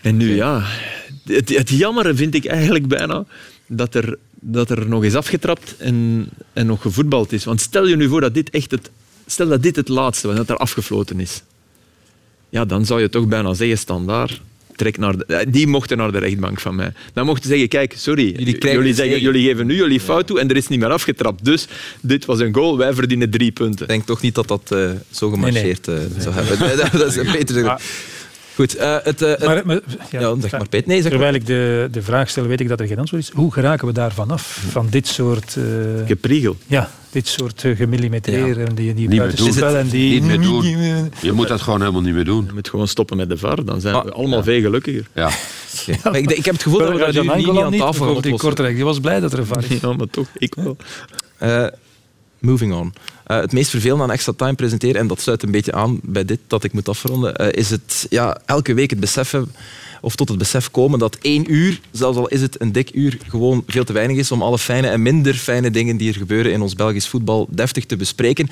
En 0.00 0.16
nu, 0.16 0.34
ja... 0.34 0.62
Het, 1.24 1.48
het 1.48 1.68
jammere 1.68 2.14
vind 2.14 2.34
ik 2.34 2.44
eigenlijk 2.44 2.88
bijna 2.88 3.24
dat 3.66 3.94
er, 3.94 4.18
dat 4.34 4.70
er 4.70 4.88
nog 4.88 5.04
is 5.04 5.14
afgetrapt 5.14 5.76
en, 5.78 6.28
en 6.52 6.66
nog 6.66 6.82
gevoetbald 6.82 7.32
is. 7.32 7.44
Want 7.44 7.60
stel 7.60 7.86
je 7.86 7.96
nu 7.96 8.08
voor 8.08 8.20
dat 8.20 8.34
dit 8.34 8.50
echt 8.50 8.70
het, 8.70 8.90
stel 9.26 9.48
dat 9.48 9.62
dit 9.62 9.76
het 9.76 9.88
laatste 9.88 10.26
was, 10.26 10.36
dat 10.36 10.48
er 10.48 10.56
afgefloten 10.56 11.20
is. 11.20 11.42
Ja, 12.48 12.64
dan 12.64 12.86
zou 12.86 13.00
je 13.00 13.08
toch 13.08 13.26
bijna 13.26 13.54
zeggen, 13.54 13.78
standaard. 13.78 14.40
Trek 14.76 14.98
naar 14.98 15.16
de, 15.16 15.24
eh, 15.24 15.46
die 15.48 15.66
mochten 15.66 15.96
naar 15.96 16.12
de 16.12 16.18
rechtbank 16.18 16.60
van 16.60 16.74
mij. 16.74 16.92
Dan 17.12 17.26
mochten 17.26 17.42
ze 17.42 17.50
zeggen, 17.50 17.68
kijk, 17.68 17.94
sorry, 17.96 18.34
jullie, 18.36 18.58
dus 18.82 18.96
zeggen, 18.96 19.20
jullie 19.20 19.48
geven 19.48 19.66
nu 19.66 19.74
jullie 19.74 20.00
fout 20.00 20.26
toe 20.26 20.40
en 20.40 20.50
er 20.50 20.56
is 20.56 20.68
niet 20.68 20.80
meer 20.80 20.90
afgetrapt. 20.90 21.44
Dus 21.44 21.66
dit 22.00 22.24
was 22.24 22.40
een 22.40 22.54
goal, 22.54 22.78
wij 22.78 22.94
verdienen 22.94 23.30
drie 23.30 23.52
punten. 23.52 23.82
Ik 23.82 23.88
denk 23.88 24.06
toch 24.06 24.20
niet 24.20 24.34
dat 24.34 24.48
dat 24.48 24.70
eh, 24.72 24.90
zo 25.10 25.30
gemarcheerd 25.30 25.88
eh, 25.88 25.94
zou 26.18 26.34
hebben. 26.34 26.58
Nee, 26.58 26.76
dat, 26.76 26.92
dat 26.92 27.16
is 27.16 27.32
beter. 27.32 27.78
Goed, 28.54 28.76
eh, 28.76 28.96
het, 29.02 29.22
eh, 29.22 29.28
het- 29.30 29.44
Maar, 29.44 29.62
maar- 29.66 29.80
ja, 30.10 30.40
zeg 30.40 30.50
maar, 30.50 30.68
Peet. 30.68 30.86
Nee, 30.86 31.02
zeg 31.02 31.02
maar. 31.02 31.10
Terwijl 31.10 31.34
ik 31.34 31.46
de, 31.46 31.88
de 31.90 32.02
vraag 32.02 32.28
stel, 32.30 32.46
weet 32.46 32.60
ik 32.60 32.68
dat 32.68 32.80
er 32.80 32.86
geen 32.86 32.98
antwoord 32.98 33.22
is. 33.22 33.30
Hoe 33.34 33.52
geraken 33.52 33.86
we 33.86 33.92
daarvan 33.92 34.30
af? 34.30 34.64
Van 34.70 34.86
dit 34.90 35.06
soort... 35.06 35.56
eh, 35.56 35.62
Gepriegel. 36.06 36.56
ja, 36.66 36.90
dit 37.10 37.26
soort 37.28 37.62
uh, 37.62 37.76
gemillimetreren, 37.76 38.68
en 38.68 38.74
die, 38.74 38.94
die 38.94 39.16
buitenspel 39.16 39.68
doen. 39.68 39.78
en 39.78 39.88
die... 39.88 40.10
Niet 40.10 40.24
meer 40.24 40.40
doen. 40.50 40.62
Je 41.20 41.32
moet 41.32 41.48
dat 41.48 41.60
gewoon 41.60 41.80
helemaal 41.80 42.00
niet 42.00 42.14
meer 42.14 42.24
doen. 42.24 42.44
Je 42.46 42.52
moet 42.52 42.68
gewoon 42.68 42.88
stoppen 42.88 43.16
met 43.16 43.28
de 43.28 43.36
VAR, 43.36 43.64
dan 43.64 43.80
zijn 43.80 43.94
Maar- 43.94 44.04
we 44.04 44.12
allemaal 44.12 44.42
veel 44.42 44.60
gelukkiger. 44.60 45.06
Ja. 45.14 45.30
Ik, 46.12 46.30
ik 46.30 46.44
heb 46.44 46.54
het 46.54 46.62
gevoel 46.62 46.78
dat 46.78 46.92
we 46.92 46.98
dat 46.98 47.14
Jan 47.14 47.26
nu 47.26 47.34
niet 47.44 47.48
aan 47.62 47.70
niet, 47.70 47.80
tafel 47.80 48.06
gaan 48.06 48.16
oplossen. 48.16 48.48
Kortrijk. 48.48 48.74
Die 48.74 48.84
was 48.84 49.00
blij 49.00 49.20
dat 49.20 49.32
er 49.32 49.38
een 49.38 49.46
VAR 49.46 49.64
is. 49.68 49.80
Ja, 49.80 49.92
maar 49.92 50.06
toch, 50.10 50.26
ik 50.38 50.54
wel. 50.54 50.76
Moving 52.44 52.74
on. 52.74 52.92
Eh, 53.24 53.40
het 53.40 53.52
meest 53.52 53.70
vervelende 53.70 54.02
aan 54.02 54.10
extra 54.10 54.32
time 54.36 54.54
presenteren, 54.54 55.00
en 55.00 55.06
dat 55.06 55.20
sluit 55.20 55.42
een 55.42 55.50
beetje 55.50 55.72
aan 55.72 56.00
bij 56.02 56.24
dit 56.24 56.40
dat 56.46 56.64
ik 56.64 56.72
moet 56.72 56.88
afronden, 56.88 57.36
eh, 57.36 57.48
is 57.50 57.70
het 57.70 58.06
ja, 58.10 58.38
elke 58.46 58.74
week 58.74 58.90
het 58.90 59.00
beseffen 59.00 59.52
of 60.04 60.16
tot 60.16 60.28
het 60.28 60.38
besef 60.38 60.70
komen 60.70 60.98
dat 60.98 61.16
één 61.20 61.52
uur, 61.52 61.80
zelfs 61.90 62.18
al 62.18 62.28
is 62.28 62.40
het 62.40 62.60
een 62.60 62.72
dik 62.72 62.90
uur, 62.94 63.18
gewoon 63.28 63.64
veel 63.66 63.84
te 63.84 63.92
weinig 63.92 64.16
is 64.16 64.32
om 64.32 64.42
alle 64.42 64.58
fijne 64.58 64.88
en 64.88 65.02
minder 65.02 65.34
fijne 65.34 65.70
dingen 65.70 65.96
die 65.96 66.08
er 66.08 66.14
gebeuren 66.14 66.52
in 66.52 66.60
ons 66.62 66.74
Belgisch 66.74 67.08
voetbal 67.08 67.46
deftig 67.50 67.84
te 67.84 67.96
bespreken. 67.96 68.48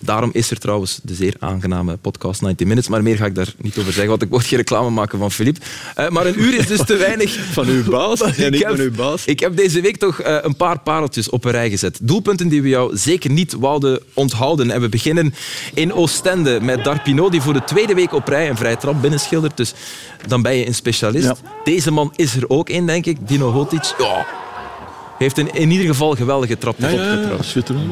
Daarom 0.00 0.30
is 0.32 0.50
er 0.50 0.58
trouwens 0.58 1.00
de 1.02 1.14
zeer 1.14 1.34
aangename 1.38 1.96
podcast 1.96 2.40
90 2.42 2.66
Minutes, 2.66 2.88
maar 2.90 3.02
meer 3.02 3.16
ga 3.16 3.26
ik 3.26 3.34
daar 3.34 3.54
niet 3.56 3.78
over 3.78 3.92
zeggen, 3.92 4.08
want 4.08 4.22
ik 4.22 4.28
mocht 4.30 4.46
geen 4.46 4.58
reclame 4.58 4.90
maken 4.90 5.18
van 5.18 5.30
Filip. 5.30 5.56
Eh, 5.94 6.08
maar 6.08 6.26
een 6.26 6.40
uur 6.42 6.54
is 6.58 6.66
dus 6.66 6.84
te 6.84 6.96
weinig. 6.96 7.32
Van 7.52 7.66
uw 7.68 7.84
baas 7.84 8.20
en 8.22 8.28
Ik 8.44 8.50
niet 8.50 8.60
heb- 8.62 8.76
van 8.76 8.80
uw 8.84 8.90
baas. 8.90 9.24
Ik 9.24 9.40
heb 9.40 9.56
deze 9.56 9.80
week 9.80 9.96
toch 9.96 10.20
eh, 10.20 10.36
een 10.42 10.56
paar 10.56 10.78
pareltjes 10.80 11.28
op 11.30 11.44
een 11.44 11.50
rij 11.50 11.70
gezet. 11.70 11.98
Doelpunten 12.02 12.48
die 12.48 12.62
we 12.62 12.68
jou 12.68 12.96
zeker 12.96 13.30
niet 13.30 13.52
wouden 13.52 14.00
onthouden. 14.14 14.70
En 14.70 14.80
we 14.80 14.88
beginnen 14.88 15.34
in 15.74 15.92
Oostende 15.92 16.60
met 16.62 16.84
Darpino, 16.84 17.30
die 17.30 17.40
voor 17.40 17.52
de 17.52 17.64
tweede 17.64 17.94
week 17.94 18.12
op 18.12 18.28
rij 18.28 18.48
een 18.48 18.56
vrije 18.56 18.76
trap 18.76 19.00
binnenschildert. 19.00 19.56
Dus 19.56 19.72
dan 20.26 20.42
ben 20.42 20.56
je 20.56 20.66
een 20.66 20.74
specialist. 20.94 21.42
Ja. 21.42 21.50
Deze 21.64 21.90
man 21.90 22.12
is 22.16 22.36
er 22.36 22.44
ook 22.48 22.68
in, 22.68 22.86
denk 22.86 23.06
ik. 23.06 23.28
Dino 23.28 23.50
Hotic. 23.50 23.94
Ja. 23.98 24.26
heeft 25.18 25.38
in, 25.38 25.54
in 25.54 25.70
ieder 25.70 25.86
geval 25.86 26.14
geweldige 26.14 26.58
trap 26.58 26.74
ja, 26.78 26.88
ja, 26.88 27.28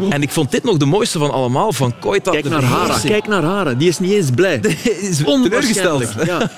En 0.08 0.22
ik 0.22 0.30
vond 0.30 0.50
dit 0.50 0.64
nog 0.64 0.76
de 0.76 0.84
mooiste 0.84 1.18
van 1.18 1.30
allemaal, 1.30 1.72
van 1.72 1.98
Koita. 1.98 2.30
Kijk 2.30 2.48
naar 2.48 2.62
Hara, 2.62 2.98
kijk 3.04 3.26
naar 3.26 3.42
Hara. 3.42 3.74
Die 3.74 3.88
is 3.88 3.98
niet 3.98 4.12
eens 4.12 4.30
blij. 4.30 4.60
is 5.00 5.16
teleurgesteld. 5.16 6.14
Ja. 6.24 6.50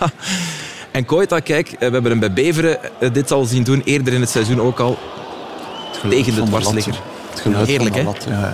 en 0.92 1.04
Koita, 1.04 1.40
kijk, 1.40 1.70
we 1.70 1.76
hebben 1.78 2.04
hem 2.10 2.18
bij 2.18 2.32
Beveren 2.32 2.78
eh, 3.00 3.12
dit 3.12 3.30
al 3.30 3.44
zien 3.44 3.62
doen, 3.62 3.82
eerder 3.84 4.12
in 4.12 4.20
het 4.20 4.30
seizoen 4.30 4.60
ook 4.60 4.80
al. 4.80 4.98
Tegen 6.08 6.34
de 6.34 6.42
dwarsligger. 6.42 6.94
Heerlijk, 7.66 7.94
hè? 7.94 8.04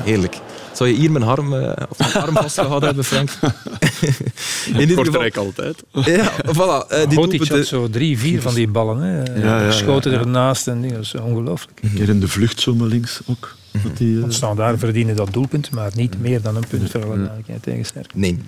Heerlijk. 0.05 0.37
Zou 0.81 0.93
je 0.93 0.99
hier 0.99 1.11
mijn 1.11 1.25
arm, 1.25 1.53
uh, 1.53 1.73
of 1.89 1.99
mijn 1.99 2.13
arm 2.13 2.35
vastgehouden 2.47 2.87
hebben, 2.87 3.05
Frank? 3.05 3.31
In 4.73 4.81
ieder 4.89 5.05
geval 5.05 5.45
altijd. 5.45 5.83
Ja, 6.17 6.33
voilà. 6.33 6.93
Uh, 6.93 7.29
die 7.29 7.49
had 7.49 7.67
zo 7.67 7.89
drie, 7.89 8.19
vier 8.19 8.43
van 8.43 8.55
die 8.55 8.69
ballen. 8.69 8.99
Hè. 8.99 9.41
Ja, 9.41 9.63
ja, 9.63 9.71
Schoten 9.71 10.13
ernaast 10.13 10.69
en 10.69 10.81
dingen. 10.81 10.97
Dat 10.97 11.05
is 11.05 11.15
ongelooflijk. 11.15 11.79
Een 11.83 11.93
keer 11.95 12.09
in 12.09 12.21
de 12.21 12.29
vlucht 12.29 12.61
zo 12.61 12.75
links 12.79 13.21
ook. 13.27 13.57
Mhm. 13.71 13.89
Dat 13.89 13.97
die, 13.97 14.17
uh... 14.17 14.57
daar 14.57 14.79
verdienen 14.79 15.17
dat 15.17 15.33
doelpunt, 15.33 15.71
maar 15.71 15.91
niet 15.95 16.21
meer 16.21 16.43
dan 16.43 16.57
een 16.57 16.67
punt 16.69 16.91
voor 16.91 17.05
alle 17.05 17.31
tegensterk. 17.61 18.15
Nee. 18.15 18.39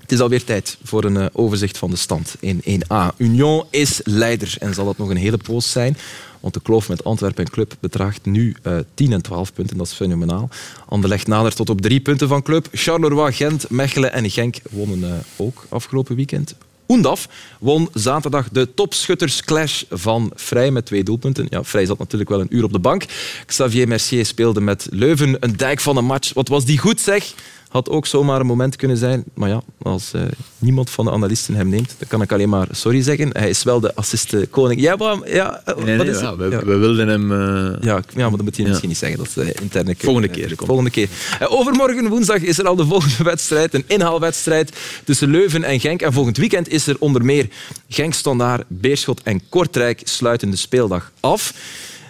Het 0.00 0.12
is 0.12 0.20
alweer 0.20 0.44
tijd 0.44 0.78
voor 0.82 1.04
een 1.04 1.30
overzicht 1.32 1.78
van 1.78 1.90
de 1.90 1.96
stand 1.96 2.36
in 2.40 2.62
1A. 2.62 3.16
Union 3.16 3.64
is 3.70 4.00
leider 4.04 4.54
en 4.58 4.74
zal 4.74 4.84
dat 4.84 4.98
nog 4.98 5.08
een 5.10 5.16
hele 5.16 5.36
poos 5.36 5.70
zijn. 5.70 5.96
Want 6.44 6.56
de 6.56 6.62
kloof 6.62 6.88
met 6.88 7.04
Antwerpen 7.04 7.44
en 7.44 7.50
Club 7.50 7.74
bedraagt 7.80 8.24
nu 8.24 8.56
uh, 8.62 8.78
eh, 8.78 8.84
10 8.94 9.12
en 9.12 9.22
12 9.22 9.52
punten. 9.52 9.76
Dat 9.76 9.86
is 9.86 9.92
fenomenaal. 9.92 10.48
Anderlecht 10.86 11.26
nadert 11.26 11.56
tot 11.56 11.70
op 11.70 11.80
drie 11.80 12.00
punten 12.00 12.28
van 12.28 12.42
Club. 12.42 12.68
Charleroi, 12.72 13.32
Gent, 13.32 13.70
Mechelen 13.70 14.12
en 14.12 14.30
Genk 14.30 14.56
wonnen 14.70 15.00
uh, 15.00 15.14
ook 15.36 15.66
afgelopen 15.68 16.16
weekend. 16.16 16.54
Oendaf 16.88 17.28
won 17.60 17.88
zaterdag 17.94 18.48
de 18.48 18.74
topschuttersclash 18.74 19.82
van 19.90 20.32
Vrij 20.34 20.70
met 20.70 20.86
twee 20.86 21.02
doelpunten. 21.02 21.46
Ja, 21.50 21.64
Vrij 21.64 21.86
zat 21.86 21.98
natuurlijk 21.98 22.30
wel 22.30 22.40
een 22.40 22.54
uur 22.56 22.64
op 22.64 22.72
de 22.72 22.78
bank. 22.78 23.04
Xavier 23.46 23.88
Mercier 23.88 24.26
speelde 24.26 24.60
met 24.60 24.86
Leuven 24.90 25.36
een 25.40 25.56
dijk 25.56 25.80
van 25.80 25.96
een 25.96 26.04
match. 26.04 26.32
Wat 26.32 26.48
was 26.48 26.64
die 26.64 26.78
goed 26.78 27.00
zeg? 27.00 27.34
Had 27.74 27.88
ook 27.88 28.06
zomaar 28.06 28.40
een 28.40 28.46
moment 28.46 28.76
kunnen 28.76 28.96
zijn. 28.96 29.24
Maar 29.34 29.48
ja, 29.48 29.62
als 29.82 30.12
uh, 30.16 30.22
niemand 30.58 30.90
van 30.90 31.04
de 31.04 31.10
analisten 31.10 31.54
hem 31.54 31.68
neemt, 31.68 31.94
dan 31.98 32.08
kan 32.08 32.22
ik 32.22 32.32
alleen 32.32 32.48
maar 32.48 32.66
sorry 32.70 33.02
zeggen. 33.02 33.30
Hij 33.32 33.48
is 33.48 33.62
wel 33.62 33.80
de 33.80 33.94
assiste 33.94 34.46
koning. 34.50 34.80
Ja, 34.80 34.96
maar, 34.96 35.16
ja, 35.24 35.62
nee, 35.84 35.96
nee, 35.96 36.08
is 36.08 36.20
ja, 36.20 36.36
we, 36.36 36.48
we, 36.48 36.76
wilden 36.76 37.08
hem... 37.08 37.32
Uh... 37.32 37.76
Ja, 37.80 38.02
ja, 38.14 38.28
maar 38.28 38.30
dat 38.30 38.42
moet 38.42 38.56
je 38.56 38.62
misschien 38.62 38.88
niet 38.88 38.98
zeggen. 38.98 39.18
Dat 39.18 39.26
is 39.26 39.34
de 39.34 39.54
interne 39.60 39.94
Volgende 39.98 40.28
keer. 40.28 40.52
Volgende 40.56 40.90
keer. 40.90 41.08
Overmorgen, 41.48 42.08
woensdag, 42.08 42.38
is 42.38 42.58
er 42.58 42.66
al 42.66 42.76
de 42.76 42.86
volgende 42.86 43.24
wedstrijd. 43.32 43.74
Een 43.74 43.84
inhaalwedstrijd 43.86 44.76
tussen 45.04 45.30
Leuven 45.30 45.64
en 45.64 45.80
Genk. 45.80 46.02
En 46.02 46.12
volgend 46.12 46.36
weekend 46.36 46.68
is 46.68 46.86
er 46.86 46.96
onder 46.98 47.24
meer 47.24 47.48
Genk, 47.88 48.14
Standaard, 48.14 48.64
Beerschot 48.68 49.22
en 49.22 49.48
Kortrijk 49.48 50.00
sluiten 50.04 50.50
de 50.50 50.56
speeldag 50.56 51.12
af. 51.20 51.52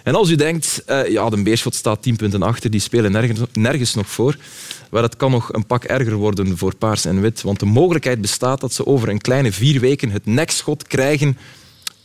En 0.05 0.15
als 0.15 0.29
u 0.29 0.35
denkt, 0.35 0.83
ja, 1.07 1.29
de 1.29 1.43
Beerschot 1.43 1.75
staat 1.75 2.01
10 2.01 2.15
punten 2.15 2.43
achter, 2.43 2.69
die 2.69 2.79
spelen 2.79 3.11
nergens, 3.11 3.39
nergens 3.53 3.93
nog 3.93 4.07
voor. 4.07 4.37
Maar 4.91 5.03
het 5.03 5.17
kan 5.17 5.31
nog 5.31 5.53
een 5.53 5.65
pak 5.65 5.83
erger 5.83 6.15
worden 6.15 6.57
voor 6.57 6.75
Paars 6.75 7.05
en 7.05 7.21
Wit. 7.21 7.41
Want 7.41 7.59
de 7.59 7.65
mogelijkheid 7.65 8.21
bestaat 8.21 8.61
dat 8.61 8.73
ze 8.73 8.85
over 8.85 9.09
een 9.09 9.21
kleine 9.21 9.51
vier 9.51 9.79
weken 9.79 10.09
het 10.09 10.25
nekschot 10.25 10.87
krijgen 10.87 11.37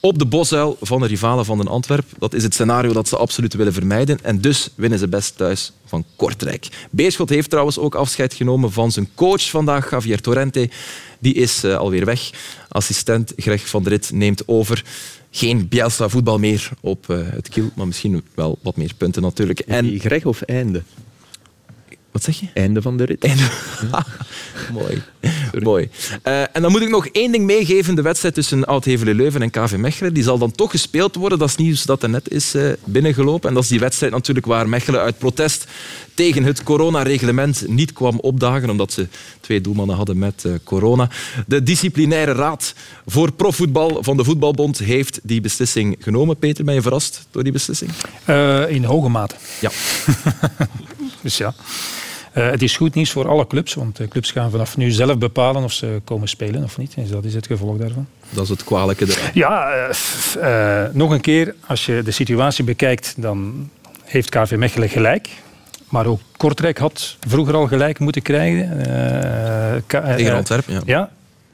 op 0.01 0.19
de 0.19 0.27
bosuil 0.27 0.77
van 0.81 1.01
de 1.01 1.07
rivalen 1.07 1.45
van 1.45 1.59
den 1.59 1.69
Antwerp. 1.69 2.05
Dat 2.19 2.35
is 2.35 2.43
het 2.43 2.55
scenario 2.55 2.93
dat 2.93 3.09
ze 3.09 3.17
absoluut 3.17 3.55
willen 3.55 3.73
vermijden. 3.73 4.19
En 4.23 4.41
dus 4.41 4.71
winnen 4.75 4.99
ze 4.99 5.09
best 5.09 5.37
thuis 5.37 5.73
van 5.87 6.05
Kortrijk. 6.17 6.69
Beerschot 6.91 7.29
heeft 7.29 7.51
trouwens 7.51 7.79
ook 7.79 7.95
afscheid 7.95 8.35
genomen 8.35 8.73
van 8.73 8.93
zijn 8.93 9.09
coach 9.15 9.51
vandaag, 9.51 9.91
Javier 9.91 10.21
Torrente. 10.21 10.71
Die 11.19 11.35
is 11.35 11.65
uh, 11.65 11.77
alweer 11.77 12.05
weg. 12.05 12.31
Assistent 12.69 13.33
Greg 13.37 13.69
van 13.69 13.83
der 13.83 13.93
Rit 13.93 14.11
neemt 14.13 14.43
over. 14.47 14.85
Geen 15.31 15.69
Bielsa 15.69 16.09
voetbal 16.09 16.39
meer 16.39 16.71
op 16.81 17.07
uh, 17.11 17.19
het 17.31 17.49
kiel, 17.49 17.71
maar 17.75 17.87
misschien 17.87 18.23
wel 18.35 18.59
wat 18.63 18.77
meer 18.77 18.95
punten 18.97 19.23
natuurlijk. 19.23 19.61
En 19.61 19.99
Greg 19.99 20.25
of 20.25 20.43
einde? 20.43 20.83
Wat 22.13 22.23
zeg 22.23 22.41
je? 22.41 22.47
Einde 22.55 22.83
van 22.83 22.97
de 22.97 23.05
rit. 23.05 23.27
Mooi. 24.73 25.03
Mooi. 25.63 25.89
Uh, 26.25 26.41
en 26.41 26.63
dan 26.63 26.71
moet 26.71 26.81
ik 26.81 26.89
nog 26.89 27.07
één 27.07 27.33
ding 27.33 27.45
meegeven. 27.45 27.95
De 27.95 28.03
wedstrijd 28.03 28.35
tussen 28.35 28.65
Oud-Hevelen-Leuven 28.65 29.43
en 29.43 29.51
KV 29.51 29.77
Mechelen. 29.77 30.15
Die 30.15 30.23
zal 30.23 30.39
dan 30.39 30.53
toch 30.53 30.71
gespeeld 30.71 31.15
worden. 31.15 31.39
Dat 31.39 31.49
is 31.49 31.57
nieuws 31.57 31.85
dat 31.85 32.03
er 32.03 32.09
net 32.09 32.31
is 32.31 32.55
uh, 32.55 32.73
binnengelopen. 32.85 33.49
En 33.49 33.55
dat 33.55 33.63
is 33.63 33.69
die 33.69 33.81
wedstrijd 33.81 34.13
natuurlijk 34.13 34.47
waar 34.47 34.69
Mechelen 34.69 35.01
uit 35.01 35.19
protest 35.19 35.67
tegen 36.15 36.45
het 36.45 36.63
coronareglement 36.63 37.69
niet 37.69 37.93
kwam 37.93 38.19
opdagen. 38.19 38.71
Omdat 38.71 38.93
ze 38.93 39.07
twee 39.41 39.61
doelmannen 39.61 39.97
hadden 39.97 40.19
met 40.19 40.45
uh, 40.47 40.53
corona. 40.65 41.09
De 41.47 41.63
disciplinaire 41.63 42.33
raad 42.33 42.75
voor 43.07 43.33
profvoetbal 43.33 43.99
van 44.03 44.17
de 44.17 44.25
Voetbalbond 44.25 44.79
heeft 44.79 45.21
die 45.23 45.41
beslissing 45.41 45.97
genomen. 46.01 46.37
Peter, 46.37 46.65
ben 46.65 46.75
je 46.75 46.83
verrast 46.83 47.27
door 47.31 47.43
die 47.43 47.53
beslissing? 47.53 47.91
in 48.69 48.85
hoge 48.85 49.09
mate. 49.09 49.35
Ja. 49.61 49.71
dus 51.23 51.37
ja. 51.37 51.55
Uh, 52.35 52.51
het 52.51 52.63
is 52.63 52.77
goed 52.77 52.95
nieuws 52.95 53.11
voor 53.11 53.29
alle 53.29 53.47
clubs, 53.47 53.75
want 53.75 53.97
de 53.97 54.09
clubs 54.09 54.31
gaan 54.31 54.51
vanaf 54.51 54.77
nu 54.77 54.91
zelf 54.91 55.19
bepalen 55.19 55.65
of 55.65 55.73
ze 55.73 56.01
komen 56.05 56.29
spelen 56.29 56.65
of 56.65 56.79
niet. 56.79 56.95
Dus 56.95 57.09
dat 57.09 57.25
is 57.25 57.35
het 57.35 57.47
gevolg 57.47 57.77
daarvan. 57.77 58.07
Dat 58.31 58.45
is 58.45 58.51
het 58.51 58.65
kwalijke 58.65 59.05
eraan. 59.05 59.31
Ja, 59.35 59.89
uh, 59.89 59.95
uh, 60.37 60.95
nog 60.95 61.11
een 61.11 61.21
keer, 61.21 61.55
als 61.67 61.87
je 61.87 62.03
de 62.05 62.11
situatie 62.11 62.65
bekijkt, 62.65 63.15
dan 63.17 63.71
heeft 64.05 64.29
KV 64.29 64.55
Mechelen 64.57 64.89
gelijk. 64.89 65.29
Maar 65.89 66.07
ook 66.07 66.21
Kortrijk 66.37 66.79
had 66.79 67.17
vroeger 67.29 67.55
al 67.55 67.67
gelijk 67.67 67.99
moeten 67.99 68.23
krijgen. 68.23 68.83
Tegen 69.87 70.35
Antwerpen, 70.35 70.75
ja. 70.75 70.81
ja. 70.85 71.11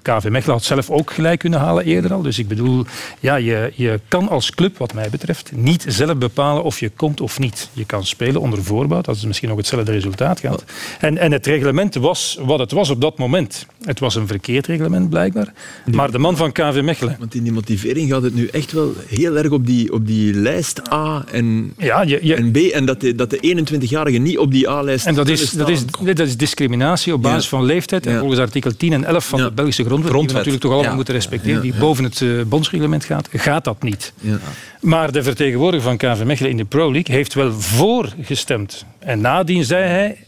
KV 0.06 0.28
Mechelen 0.28 0.56
had 0.56 0.64
zelf 0.64 0.90
ook 0.90 1.10
gelijk 1.10 1.38
kunnen 1.38 1.58
halen 1.58 1.84
eerder 1.84 2.12
al. 2.12 2.22
Dus 2.22 2.38
ik 2.38 2.48
bedoel, 2.48 2.84
ja, 3.20 3.36
je, 3.36 3.72
je 3.74 4.00
kan 4.08 4.28
als 4.28 4.50
club, 4.50 4.78
wat 4.78 4.94
mij 4.94 5.10
betreft, 5.10 5.52
niet 5.54 5.84
zelf 5.88 6.16
bepalen 6.16 6.62
of 6.62 6.80
je 6.80 6.90
komt 6.96 7.20
of 7.20 7.38
niet. 7.38 7.68
Je 7.72 7.84
kan 7.84 8.04
spelen 8.04 8.40
onder 8.40 8.62
voorbouw, 8.62 9.00
dat 9.00 9.16
is 9.16 9.24
misschien 9.24 9.48
nog 9.48 9.56
hetzelfde 9.56 9.92
resultaat 9.92 10.40
gehad. 10.40 10.64
En, 11.00 11.18
en 11.18 11.32
het 11.32 11.46
reglement 11.46 11.94
was 11.94 12.38
wat 12.40 12.58
het 12.58 12.72
was 12.72 12.90
op 12.90 13.00
dat 13.00 13.18
moment. 13.18 13.66
Het 13.84 14.00
was 14.00 14.14
een 14.14 14.26
verkeerd 14.26 14.66
reglement 14.66 15.10
blijkbaar. 15.10 15.52
Maar 15.92 16.10
de 16.10 16.18
man 16.18 16.36
van 16.36 16.52
KV 16.52 16.80
Mechelen... 16.82 17.16
Want 17.18 17.34
in 17.34 17.42
die 17.42 17.52
motivering 17.52 18.10
gaat 18.10 18.22
het 18.22 18.34
nu 18.34 18.46
echt 18.46 18.72
wel 18.72 18.92
heel 19.06 19.36
erg 19.36 19.50
op 19.50 19.66
die, 19.66 19.92
op 19.92 20.06
die 20.06 20.34
lijst 20.34 20.92
A 20.92 21.24
en, 21.32 21.74
ja, 21.78 22.02
je, 22.02 22.34
en 22.34 22.50
B. 22.50 22.56
En 22.56 22.86
dat 22.86 23.00
de, 23.00 23.14
dat 23.14 23.30
de 23.30 23.64
21-jarigen 23.66 24.22
niet 24.22 24.38
op 24.38 24.50
die 24.50 24.70
A-lijst 24.70 25.06
En 25.06 25.14
dat 25.14 25.28
is, 25.28 25.50
dat, 25.50 25.68
is, 25.68 25.84
dat 26.02 26.18
is 26.18 26.36
discriminatie 26.36 27.12
op 27.12 27.22
basis 27.22 27.48
van 27.48 27.64
leeftijd. 27.64 28.06
En 28.06 28.18
volgens 28.18 28.40
artikel 28.40 28.76
10 28.76 28.92
en 28.92 29.04
11 29.04 29.26
van 29.26 29.42
de 29.42 29.52
Belgische 29.52 29.84
grondwet 30.00 30.12
grondwet, 30.12 30.44
die 30.44 30.52
we 30.52 30.58
natuurlijk 30.58 30.64
toch 30.64 30.72
allemaal 30.72 30.94
moeten 30.94 31.14
respecteren, 31.14 31.62
die 31.62 31.74
boven 31.74 32.04
het 32.04 32.20
uh, 32.20 32.42
bondsreglement 32.42 33.04
gaat, 33.04 33.28
gaat 33.32 33.64
dat 33.64 33.82
niet. 33.82 34.12
Maar 34.80 35.12
de 35.12 35.22
vertegenwoordiger 35.22 35.84
van 35.84 35.96
KV 35.96 36.22
Mechelen 36.24 36.50
in 36.50 36.56
de 36.56 36.64
Pro 36.64 36.92
League 36.92 37.14
heeft 37.14 37.34
wel 37.34 37.52
voorgestemd. 37.52 38.84
En 38.98 39.20
nadien 39.20 39.64
zei 39.64 39.84
hij, 39.84 40.25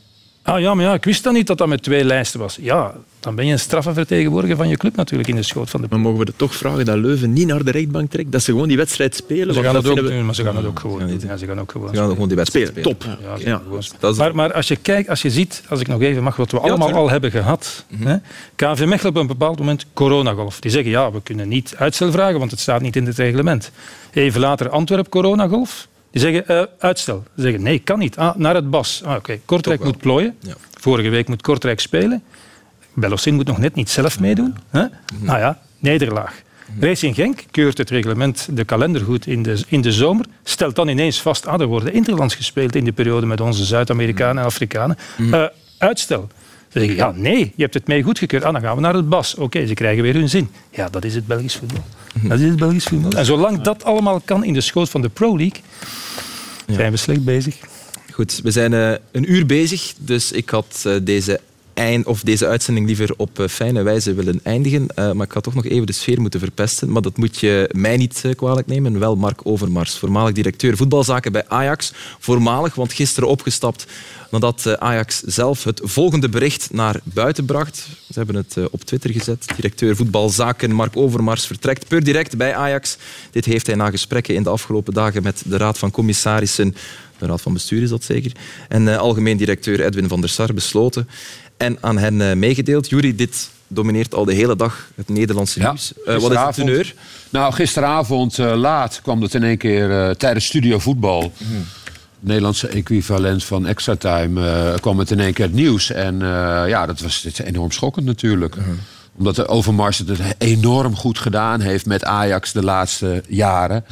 ah 0.48 0.60
ja, 0.60 0.74
maar 0.74 0.84
ja, 0.84 0.94
ik 0.94 1.04
wist 1.04 1.22
dan 1.22 1.32
niet 1.32 1.46
dat 1.46 1.58
dat 1.58 1.68
met 1.68 1.82
twee 1.82 2.04
lijsten 2.04 2.40
was. 2.40 2.58
Ja, 2.60 2.94
dan 3.20 3.34
ben 3.34 3.46
je 3.46 3.52
een 3.52 3.58
straffe 3.58 3.92
vertegenwoordiger 3.92 4.56
van 4.56 4.68
je 4.68 4.76
club 4.76 4.96
natuurlijk 4.96 5.28
in 5.28 5.36
de 5.36 5.42
schoot 5.42 5.70
van 5.70 5.80
de 5.80 5.86
Maar 5.90 6.00
mogen 6.00 6.18
we 6.18 6.24
er 6.24 6.36
toch 6.36 6.54
vragen 6.54 6.84
dat 6.84 6.96
Leuven 6.96 7.32
niet 7.32 7.46
naar 7.46 7.64
de 7.64 7.70
rechtbank 7.70 8.10
trekt? 8.10 8.32
Dat 8.32 8.42
ze 8.42 8.50
gewoon 8.50 8.68
die 8.68 8.76
wedstrijd 8.76 9.14
spelen? 9.14 9.54
Ze 9.54 9.62
gaan 9.62 9.74
het 9.74 9.86
ook 9.86 9.96
doen, 9.96 10.24
maar 10.24 10.34
ze 10.34 10.44
gaan 10.44 10.56
het 10.56 10.66
ook 10.66 10.78
gewoon 10.78 11.20
Ja, 11.20 11.36
ze 11.36 11.46
gaan 11.46 11.60
ook 11.60 11.72
gewoon, 11.72 11.88
ze 11.88 11.96
gaan 11.96 12.08
gewoon 12.08 12.28
die 12.28 12.36
wedstrijd 12.36 12.66
spelen. 12.68 12.82
Top. 12.82 13.04
Ja, 13.44 13.60
ja. 14.00 14.12
Maar, 14.16 14.34
maar, 14.34 14.52
als 14.52 14.68
je 14.68 14.76
kijkt, 14.76 15.08
als 15.08 15.22
je 15.22 15.30
ziet, 15.30 15.62
als 15.68 15.80
ik 15.80 15.86
nog 15.86 16.00
even 16.00 16.22
mag, 16.22 16.36
wat 16.36 16.50
we 16.50 16.58
allemaal 16.58 16.92
al 16.92 17.10
hebben 17.10 17.30
gehad. 17.30 17.84
Mm 17.88 18.06
-hmm. 18.06 18.22
KV 18.56 18.84
Mechelen 18.84 19.12
op 19.12 19.20
een 19.20 19.26
bepaald 19.26 19.58
moment 19.58 19.86
coronagolf. 19.92 20.60
Die 20.60 20.70
zeggen, 20.70 20.90
ja, 20.90 21.12
we 21.12 21.22
kunnen 21.22 21.48
niet 21.48 21.74
uitstel 21.76 22.10
vragen, 22.10 22.38
want 22.38 22.50
het 22.50 22.60
staat 22.60 22.80
niet 22.80 22.96
in 22.96 23.06
het 23.06 23.16
reglement. 23.16 23.70
Even 24.12 24.40
later 24.40 24.68
Antwerp 24.68 25.08
coronagolf. 25.08 25.88
Die 26.10 26.20
zeggen 26.20 26.44
uh, 26.50 26.62
uitstel. 26.78 27.24
Die 27.34 27.44
zeggen 27.44 27.62
nee, 27.62 27.78
kan 27.78 27.98
niet. 27.98 28.16
Ah, 28.16 28.36
naar 28.36 28.54
het 28.54 28.70
BAS. 28.70 29.02
Ah, 29.04 29.16
Oké, 29.16 29.38
Kortrijk 29.44 29.84
moet 29.84 29.98
plooien. 29.98 30.36
Vorige 30.80 31.08
week 31.08 31.28
moet 31.28 31.42
Kortrijk 31.42 31.80
spelen. 31.80 32.22
Belossin 32.94 33.34
moet 33.34 33.46
nog 33.46 33.58
net 33.58 33.74
niet 33.74 33.90
zelf 33.90 34.20
meedoen. 34.20 34.56
Hè? 34.70 34.84
Nou 35.18 35.38
ja, 35.38 35.60
nederlaag. 35.78 36.42
Racing 36.80 37.14
Genk 37.14 37.44
keurt 37.50 37.78
het 37.78 37.90
reglement, 37.90 38.48
de 38.50 38.64
kalender 38.64 39.00
goed 39.00 39.26
in 39.26 39.42
de, 39.42 39.62
in 39.68 39.80
de 39.80 39.92
zomer, 39.92 40.26
stelt 40.44 40.76
dan 40.76 40.88
ineens 40.88 41.20
vast, 41.20 41.46
ah, 41.46 41.60
er 41.60 41.66
worden 41.66 41.92
interlands 41.92 42.34
gespeeld 42.34 42.74
in 42.74 42.84
die 42.84 42.92
periode 42.92 43.26
met 43.26 43.40
onze 43.40 43.64
Zuid-Amerikanen 43.64 44.38
en 44.42 44.44
Afrikanen. 44.48 44.96
Uh, 45.18 45.44
uitstel. 45.78 46.28
Ze 46.68 46.78
zeggen, 46.78 46.96
ja, 46.96 47.12
nee, 47.14 47.52
je 47.56 47.62
hebt 47.62 47.74
het 47.74 47.86
mee 47.86 48.02
goedgekeurd. 48.02 48.44
Ah, 48.44 48.52
dan 48.52 48.60
gaan 48.60 48.74
we 48.74 48.80
naar 48.80 48.94
het 48.94 49.08
BAS. 49.08 49.34
Oké, 49.34 49.66
ze 49.66 49.74
krijgen 49.74 50.02
weer 50.02 50.14
hun 50.14 50.28
zin. 50.28 50.48
Ja, 50.70 50.88
dat 50.88 51.04
is 51.04 51.14
het 51.14 51.26
Belgisch 51.26 51.56
voetbal. 51.56 51.84
Dat 52.22 52.38
is 52.38 52.48
het 52.48 52.56
Belgisch 52.56 52.84
voetbal. 52.84 53.10
En 53.10 53.24
zolang 53.24 53.60
dat 53.60 53.84
allemaal 53.84 54.20
kan 54.24 54.44
in 54.44 54.52
de 54.52 54.60
schoot 54.60 54.88
van 54.88 55.02
de 55.02 55.08
Pro 55.08 55.36
League, 55.36 55.62
zijn 56.66 56.90
we 56.90 56.96
slecht 56.96 57.24
bezig. 57.24 57.56
Goed, 58.12 58.40
we 58.42 58.50
zijn 58.50 58.72
uh, 58.72 58.92
een 59.10 59.32
uur 59.32 59.46
bezig, 59.46 59.94
dus 59.98 60.32
ik 60.32 60.50
had 60.50 60.84
uh, 60.86 60.96
deze 61.02 61.40
eind, 61.78 62.06
of 62.06 62.20
deze 62.20 62.46
uitzending 62.46 62.86
liever 62.86 63.14
op 63.16 63.44
fijne 63.48 63.82
wijze 63.82 64.14
willen 64.14 64.40
eindigen. 64.42 64.86
maar 64.94 65.26
ik 65.26 65.32
ga 65.32 65.40
toch 65.40 65.54
nog 65.54 65.64
even 65.64 65.86
de 65.86 65.92
sfeer 65.92 66.20
moeten 66.20 66.40
verpesten. 66.40 66.92
Maar 66.92 67.02
dat 67.02 67.16
moet 67.16 67.38
je 67.38 67.70
mij 67.72 67.96
niet 67.96 68.24
kwalijk 68.36 68.66
nemen. 68.66 68.98
Wel 68.98 69.16
Mark 69.16 69.40
Overmars, 69.42 69.98
voormalig 69.98 70.32
directeur 70.32 70.76
voetbalzaken 70.76 71.32
bij 71.32 71.44
Ajax. 71.48 71.92
Voormalig, 72.18 72.74
want 72.74 72.92
gisteren 72.92 73.28
opgestapt 73.28 73.86
nadat 74.30 74.66
eh, 74.66 74.72
Ajax 74.72 75.20
zelf 75.20 75.64
het 75.64 75.80
volgende 75.84 76.28
bericht 76.28 76.68
naar 76.72 77.00
buiten 77.04 77.44
bracht. 77.44 77.76
Ze 78.10 78.18
hebben 78.18 78.36
het 78.36 78.56
eh, 78.56 78.64
op 78.70 78.84
Twitter 78.84 79.10
gezet. 79.10 79.46
Directeur 79.56 79.96
voetbalzaken 79.96 80.72
Mark 80.72 80.96
Overmars 80.96 81.46
vertrekt 81.46 81.88
per 81.88 82.04
direct 82.04 82.36
bij 82.36 82.54
Ajax. 82.54 82.96
Dit 83.30 83.44
heeft 83.44 83.66
hij 83.66 83.76
na 83.76 83.90
gesprekken 83.90 84.34
in 84.34 84.42
de 84.42 84.48
afgelopen 84.48 84.94
dagen 84.94 85.22
met 85.22 85.42
de 85.46 85.56
Raad 85.56 85.78
van 85.78 85.90
Commissarissen, 85.90 86.74
de 87.18 87.26
Raad 87.26 87.40
van 87.40 87.52
Bestuur 87.52 87.82
is 87.82 87.88
dat 87.88 88.04
zeker, 88.04 88.32
en 88.68 88.98
algemeen 88.98 89.36
directeur 89.36 89.84
Edwin 89.84 90.08
van 90.08 90.20
der 90.20 90.30
Sar 90.30 90.54
besloten 90.54 91.08
en 91.58 91.78
aan 91.80 91.98
hen 91.98 92.38
meegedeeld. 92.38 92.88
Jury, 92.88 93.14
dit 93.14 93.48
domineert 93.66 94.14
al 94.14 94.24
de 94.24 94.34
hele 94.34 94.56
dag 94.56 94.90
het 94.94 95.08
Nederlandse 95.08 95.58
nieuws. 95.58 95.92
wat 96.04 96.30
is 96.30 96.38
het 96.38 96.54
teneur? 96.54 96.94
Nou, 97.30 97.52
gisteravond 97.52 98.38
laat 98.38 99.00
kwam 99.02 99.22
het 99.22 99.34
in 99.34 99.42
één 99.42 99.58
keer 99.58 100.16
tijdens 100.16 100.46
Studio 100.46 100.78
Voetbal. 100.78 101.32
Mhm. 101.38 101.52
Nederlandse 102.20 102.68
equivalent 102.68 103.44
van 103.44 103.66
extra 103.66 103.96
time 103.96 104.74
kwam 104.80 104.98
het 104.98 105.10
in 105.10 105.20
één 105.20 105.32
keer 105.32 105.44
het 105.44 105.54
nieuws. 105.54 105.90
En 105.90 106.18
ja, 106.68 106.86
dat 106.86 107.00
was 107.00 107.22
dit 107.22 107.38
enorm 107.38 107.70
schokkend 107.70 108.06
natuurlijk. 108.06 108.54
-huh. 108.54 108.64
Omdat 109.18 109.36
de 109.36 109.48
Overmars 109.48 109.98
het 109.98 110.08
enorm 110.38 110.96
goed 110.96 111.18
gedaan 111.18 111.60
heeft 111.60 111.86
met 111.86 112.04
Ajax 112.04 112.52
de 112.52 112.62
laatste 112.62 113.22
jaren. 113.28 113.84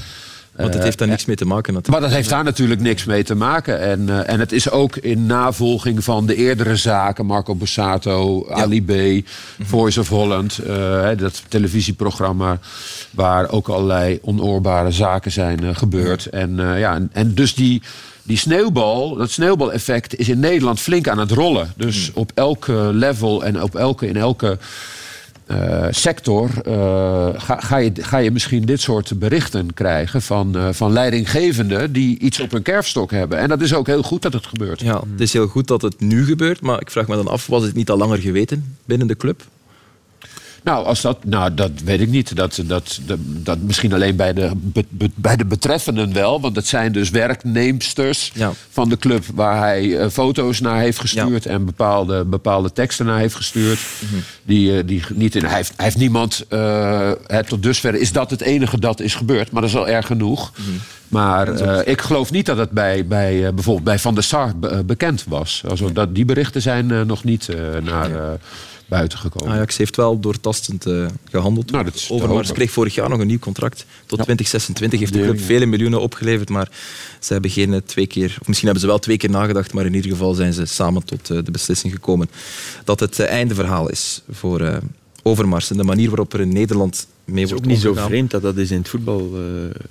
Want 0.57 0.75
het 0.75 0.83
heeft 0.83 0.99
daar 0.99 1.09
niks 1.09 1.25
mee 1.25 1.37
te 1.37 1.45
maken 1.45 1.73
natuurlijk. 1.73 2.01
Maar 2.01 2.11
dat 2.11 2.19
heeft 2.19 2.35
daar 2.35 2.45
natuurlijk 2.45 2.81
niks 2.81 3.05
mee 3.05 3.25
te 3.25 3.35
maken. 3.35 3.81
En, 3.81 4.01
uh, 4.01 4.31
en 4.31 4.41
het 4.41 4.53
is 4.53 4.71
ook 4.71 4.97
in 4.97 5.27
navolging 5.27 6.05
van 6.05 6.27
de 6.27 6.35
eerdere 6.35 6.77
zaken. 6.77 7.27
Marco 7.27 7.55
Borsato, 7.55 8.47
Ali 8.49 8.85
B. 8.85 9.27
Voice 9.63 10.01
of 10.01 10.09
Holland. 10.09 10.61
Dat 11.17 11.43
televisieprogramma 11.49 12.59
waar 13.11 13.51
ook 13.51 13.69
allerlei 13.69 14.19
onoorbare 14.23 14.91
zaken 14.91 15.33
zijn 15.33 15.77
gebeurd. 15.77 16.27
En, 16.27 16.57
ja, 16.57 16.95
en, 16.95 17.11
en 17.13 17.35
dus 17.35 17.55
die 17.55 17.83
die 18.27 18.39
sneeuwbal, 18.39 19.15
dat 19.17 19.31
sneeuwbaleffect 19.31 20.17
is 20.17 20.29
in 20.29 20.41
Nederland 20.41 20.81
flink 20.81 21.09
aan 21.09 21.19
het 21.19 21.31
rollen. 21.31 21.73
Dus 21.77 22.07
hmm. 22.07 22.23
op 22.23 22.33
elke 22.35 22.91
level 22.93 23.45
en 23.45 23.63
op 23.63 23.75
elke, 23.75 24.09
in 24.09 24.17
elke 24.17 24.59
uh, 25.51 25.87
sector 25.91 26.51
uh, 26.67 27.29
ga, 27.35 27.61
ga, 27.61 27.77
je, 27.77 27.93
ga 27.95 28.19
je 28.19 28.31
misschien 28.31 28.65
dit 28.65 28.81
soort 28.81 29.19
berichten 29.19 29.75
krijgen 29.75 30.23
van, 30.23 30.57
uh, 30.57 30.69
van 30.71 30.93
leidinggevenden 30.93 31.93
die 31.93 32.19
iets 32.19 32.41
op 32.41 32.51
hun 32.51 32.63
kerfstok 32.63 33.11
hebben. 33.11 33.39
En 33.39 33.49
dat 33.49 33.61
is 33.61 33.75
ook 33.75 33.87
heel 33.87 34.03
goed 34.03 34.23
dat 34.23 34.33
het 34.33 34.47
gebeurt. 34.47 34.81
Ja, 34.81 35.03
het 35.11 35.21
is 35.21 35.33
heel 35.33 35.47
goed 35.47 35.67
dat 35.67 35.83
het 35.83 36.01
nu 36.01 36.25
gebeurt, 36.25 36.61
maar 36.61 36.81
ik 36.81 36.91
vraag 36.91 37.09
me 37.09 37.17
dan 37.17 37.29
af, 37.29 37.47
was 37.47 37.63
het 37.63 37.75
niet 37.75 37.91
al 37.91 37.97
langer 37.97 38.19
geweten 38.19 38.77
binnen 38.85 39.07
de 39.07 39.17
club? 39.17 39.43
Nou, 40.67 40.87
als 40.87 41.01
dat, 41.01 41.25
nou, 41.25 41.55
dat 41.55 41.71
weet 41.85 42.01
ik 42.01 42.09
niet. 42.09 42.37
Dat, 42.37 42.61
dat, 42.65 43.01
dat, 43.07 43.19
dat 43.23 43.59
misschien 43.59 43.93
alleen 43.93 44.17
bij 44.17 44.33
de, 44.33 44.51
bij 45.15 45.37
de 45.37 45.45
betreffenden 45.45 46.13
wel. 46.13 46.41
Want 46.41 46.57
het 46.57 46.67
zijn 46.67 46.93
dus 46.93 47.11
werknemsters 47.11 48.33
van 48.71 48.89
de 48.89 48.97
club 48.97 49.25
waar 49.35 49.59
hij 49.59 49.85
uh, 49.85 50.09
foto's 50.09 50.61
naar 50.61 50.81
heeft 50.81 51.01
gestuurd 51.01 51.47
en 51.47 51.65
bepaalde, 51.65 52.25
bepaalde 52.25 52.73
teksten 52.73 53.07
naar 53.07 53.19
heeft 53.19 53.35
gestuurd. 53.35 53.79
Mhm. 53.99 54.21
die, 54.43 54.73
uh, 54.73 54.83
die 54.87 55.03
niet 55.15 55.35
in, 55.35 55.45
hij, 55.45 55.57
heeft, 55.57 55.73
hij 55.77 55.85
heeft 55.85 55.97
niemand. 55.97 56.45
Uh, 56.51 57.11
tot 57.49 57.63
dusver 57.63 57.95
is 57.95 58.13
dat 58.13 58.31
het 58.31 58.41
enige 58.41 58.81
dat 58.81 59.01
is 59.01 59.15
gebeurd, 59.15 59.51
maar 59.51 59.63
dat 59.63 59.71
is 59.71 59.77
al 59.77 59.89
erg 59.89 60.07
genoeg. 60.07 60.53
Mhm. 60.57 60.71
Maar 61.09 61.61
ik 61.87 62.01
geloof 62.01 62.31
niet 62.31 62.47
dat 62.47 62.57
het 62.57 62.71
bij, 62.71 63.07
bij 63.07 63.55
bijvoorbeeld 63.55 63.85
bij 63.85 63.99
Van 63.99 64.15
der 64.15 64.23
Sar 64.23 64.53
bekend 64.87 65.25
was. 65.29 65.63
Also, 65.69 65.93
dat, 65.93 66.15
die 66.15 66.25
berichten 66.25 66.63
zijn 66.63 67.07
nog 67.07 67.25
niet 67.25 67.49
naar 67.83 68.39
buiten 68.89 69.19
gekomen. 69.19 69.53
Ajax 69.53 69.77
heeft 69.77 69.97
wel 69.97 70.21
doortastend 70.21 70.87
uh, 70.87 71.07
gehandeld. 71.31 71.71
Nou, 71.71 71.91
Overmars 72.09 72.53
kreeg 72.53 72.71
vorig 72.71 72.95
jaar 72.95 73.09
nog 73.09 73.21
een 73.21 73.27
nieuw 73.27 73.39
contract. 73.39 73.87
Tot 74.07 74.19
2026 74.23 75.01
heeft 75.01 75.13
de 75.13 75.21
club 75.21 75.41
vele 75.41 75.67
miljoenen 75.67 76.01
opgeleverd, 76.01 76.49
maar 76.49 76.69
ze 77.21 77.33
hebben 77.33 77.51
geen 77.51 77.75
eh, 77.75 77.81
twee 77.85 78.07
keer, 78.07 78.37
of 78.41 78.47
misschien 78.47 78.69
hebben 78.69 78.81
ze 78.81 78.87
wel 78.87 78.99
twee 78.99 79.17
keer 79.17 79.31
nagedacht, 79.31 79.73
maar 79.73 79.87
in 79.87 79.95
ieder 79.95 80.11
geval 80.11 80.35
zijn 80.35 80.53
ze 80.53 80.65
samen 80.65 81.05
tot 81.05 81.31
uh, 81.31 81.39
de 81.45 81.51
beslissing 81.51 81.93
gekomen 81.93 82.31
dat 82.85 83.01
het 83.01 83.21
einde 83.21 83.55
verhaal 83.55 83.91
is 83.91 84.23
voor 84.31 84.81
Overmars. 85.23 85.71
En 85.71 85.77
de 85.77 85.85
manier 85.85 86.09
waarop 86.09 86.33
er 86.33 86.41
in 86.41 86.53
Nederland 86.53 87.07
mee 87.27 87.47
wordt 87.47 87.65
Het 87.65 87.73
is 87.77 87.87
ook 87.87 87.95
niet 87.95 87.99
zo 87.99 88.07
vreemd 88.07 88.31
dat 88.31 88.43
dat 88.43 88.57
is 88.57 88.71
in 88.71 88.79
het 88.79 88.89
voetbal... 88.89 89.31
Uh, 89.35 89.41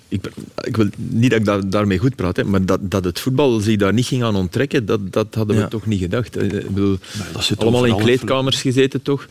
ik, 0.08 0.32
ik, 0.62 0.78
wil 0.78 0.88
niet 0.96 1.30
dat 1.30 1.40
ik 1.40 1.46
daar, 1.46 1.70
daarmee 1.70 1.98
goed 1.98 2.16
praat, 2.16 2.36
hè, 2.36 2.44
maar 2.44 2.66
dat, 2.66 2.80
dat 2.82 3.04
het 3.04 3.20
voetbal 3.20 3.60
zich 3.60 3.78
daar 3.78 3.94
niet 3.94 4.06
ging 4.06 4.24
aan 4.24 4.36
onttrekken, 4.36 4.86
dat, 4.86 5.14
dat 5.14 5.36
hadden 5.36 5.58
we 5.58 5.68
toch 5.68 5.86
niet 5.86 6.00
gedacht. 6.00 6.42
Ik 6.42 6.68
bedoel, 6.68 6.98
allemaal 7.58 7.86
in 7.86 7.98
kleedkamers 7.98 8.62
gezeten, 8.62 9.02
toch? 9.02 9.28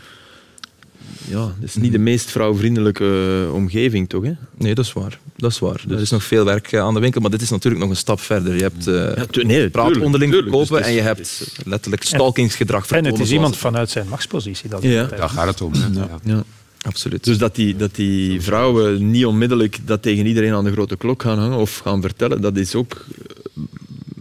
Ja, 1.29 1.39
dat 1.39 1.69
is 1.69 1.75
niet 1.75 1.93
de 1.93 1.99
meest 1.99 2.31
vrouwvriendelijke 2.31 3.45
eh, 3.47 3.55
omgeving, 3.55 4.09
toch? 4.09 4.25
Hè? 4.25 4.33
Nee, 4.55 4.75
dat 4.75 4.85
is 4.85 4.93
waar. 4.93 5.19
Dat 5.37 5.51
is 5.51 5.59
waar. 5.59 5.85
Er 5.89 6.01
is 6.01 6.11
nog 6.11 6.25
veel 6.25 6.45
werk 6.45 6.73
eh, 6.73 6.81
aan 6.81 6.95
de 6.95 7.01
winkel, 7.01 7.21
maar 7.21 7.31
dit 7.31 7.43
is 7.43 7.51
natuurlijk 7.51 7.83
nog 7.83 7.91
een 7.91 7.97
stap 7.97 8.21
verder. 8.21 8.55
Je 8.55 8.63
hebt 8.63 8.89
uh, 8.89 9.17
ja, 9.17 9.43
nee, 9.43 9.71
praat 9.71 9.99
onderling 9.99 10.33
verkopen 10.33 10.77
dus 10.77 10.87
en 10.87 10.93
je 10.93 11.01
hebt 11.01 11.47
letterlijk 11.65 12.03
stalkingsgedrag 12.03 12.91
En 12.91 13.05
het 13.05 13.19
is 13.19 13.33
iemand 13.33 13.57
vanuit 13.57 13.91
zijn 13.91 14.09
machtspositie. 14.09 14.69
Dat 14.69 14.83
ja. 14.83 15.05
Daar 15.05 15.29
gaat 15.29 15.47
het 15.47 15.61
om. 15.61 15.75
Ja. 15.75 16.09
ja. 16.25 16.45
Absoluut. 16.85 17.24
Dus 17.24 17.39
dat 17.39 17.55
die, 17.55 17.76
dat 17.76 17.95
die 17.95 18.41
vrouwen 18.41 19.11
niet 19.11 19.26
onmiddellijk 19.26 19.78
dat 19.85 20.03
tegen 20.03 20.26
iedereen 20.26 20.53
aan 20.53 20.64
de 20.64 20.72
grote 20.72 20.97
klok 20.97 21.22
gaan 21.22 21.39
hangen 21.39 21.59
of 21.59 21.78
gaan 21.78 22.01
vertellen, 22.01 22.41
dat 22.41 22.57
is 22.57 22.74
ook 22.74 23.05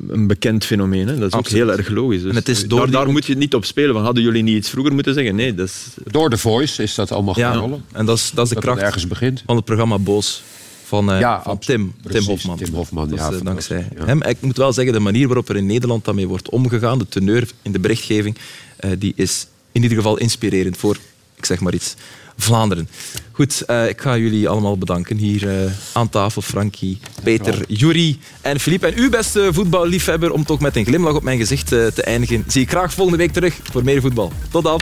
een 0.07 0.27
bekend 0.27 0.65
fenomeen. 0.65 1.07
Hè? 1.07 1.17
Dat 1.17 1.33
is 1.33 1.39
ook 1.39 1.47
heel 1.47 1.71
erg 1.71 1.89
logisch. 1.89 2.21
Dus 2.21 2.29
en 2.29 2.35
het 2.35 2.49
is 2.49 2.67
door 2.67 2.91
daar, 2.91 3.11
moet 3.11 3.25
je 3.25 3.35
niet 3.35 3.55
op 3.55 3.65
spelen. 3.65 3.93
Van, 3.93 4.03
hadden 4.03 4.23
jullie 4.23 4.43
niet 4.43 4.57
iets 4.57 4.69
vroeger 4.69 4.93
moeten 4.93 5.13
zeggen? 5.13 5.35
Nee, 5.35 5.53
dat 5.53 5.67
is... 5.67 5.83
Door 6.05 6.29
de 6.29 6.37
voice 6.37 6.83
is 6.83 6.95
dat 6.95 7.11
allemaal 7.11 7.33
gaan 7.33 7.57
rollen. 7.57 7.85
En 7.91 8.05
dat 8.05 8.17
is, 8.17 8.31
dat 8.33 8.45
is 8.45 8.53
de 8.53 8.59
kracht 8.59 8.81
ergens 8.81 9.07
begint. 9.07 9.43
van 9.45 9.55
het 9.55 9.65
programma 9.65 9.99
Boos. 9.99 10.43
Van, 10.83 11.13
uh, 11.13 11.19
ja, 11.19 11.41
van 11.43 11.59
Tim, 11.59 11.93
Tim 12.09 12.23
Hofman. 12.23 12.57
Tim 12.57 12.73
Hofman, 12.73 13.09
ja. 13.15 13.31
Uh, 13.31 13.41
dankzij 13.43 13.87
hem. 14.05 14.21
Ik 14.23 14.41
moet 14.41 14.57
wel 14.57 14.73
zeggen, 14.73 14.93
de 14.93 14.99
manier 14.99 15.27
waarop 15.27 15.49
er 15.49 15.55
in 15.55 15.65
Nederland 15.65 16.05
daarmee 16.05 16.27
wordt 16.27 16.49
omgegaan, 16.49 16.97
de 16.97 17.07
teneur 17.07 17.47
in 17.61 17.71
de 17.71 17.79
berichtgeving, 17.79 18.37
uh, 18.85 18.91
die 18.99 19.13
is 19.15 19.47
in 19.71 19.81
ieder 19.81 19.97
geval 19.97 20.17
inspirerend 20.17 20.77
voor, 20.77 20.97
ik 21.35 21.45
zeg 21.45 21.59
maar 21.59 21.73
iets, 21.73 21.95
Vlaanderen. 22.37 22.89
Goed, 23.31 23.63
uh, 23.67 23.89
ik 23.89 24.01
ga 24.01 24.17
jullie 24.17 24.49
allemaal 24.49 24.77
bedanken 24.77 25.17
hier 25.17 25.63
uh, 25.63 25.71
aan 25.93 26.09
tafel. 26.09 26.41
Frankie, 26.41 26.99
Peter, 27.23 27.63
Jury 27.67 28.17
en 28.41 28.59
Filip. 28.59 28.83
En 28.83 28.93
u, 28.95 29.09
beste 29.09 29.49
voetballiefhebber, 29.51 30.31
om 30.31 30.45
toch 30.45 30.59
met 30.59 30.75
een 30.75 30.85
glimlach 30.85 31.15
op 31.15 31.23
mijn 31.23 31.37
gezicht 31.37 31.71
uh, 31.71 31.87
te 31.87 32.03
eindigen, 32.03 32.43
zie 32.47 32.61
ik 32.61 32.69
graag 32.69 32.93
volgende 32.93 33.19
week 33.19 33.33
terug 33.33 33.59
voor 33.71 33.83
meer 33.83 34.01
voetbal. 34.01 34.31
Tot 34.51 34.63
dan. 34.63 34.81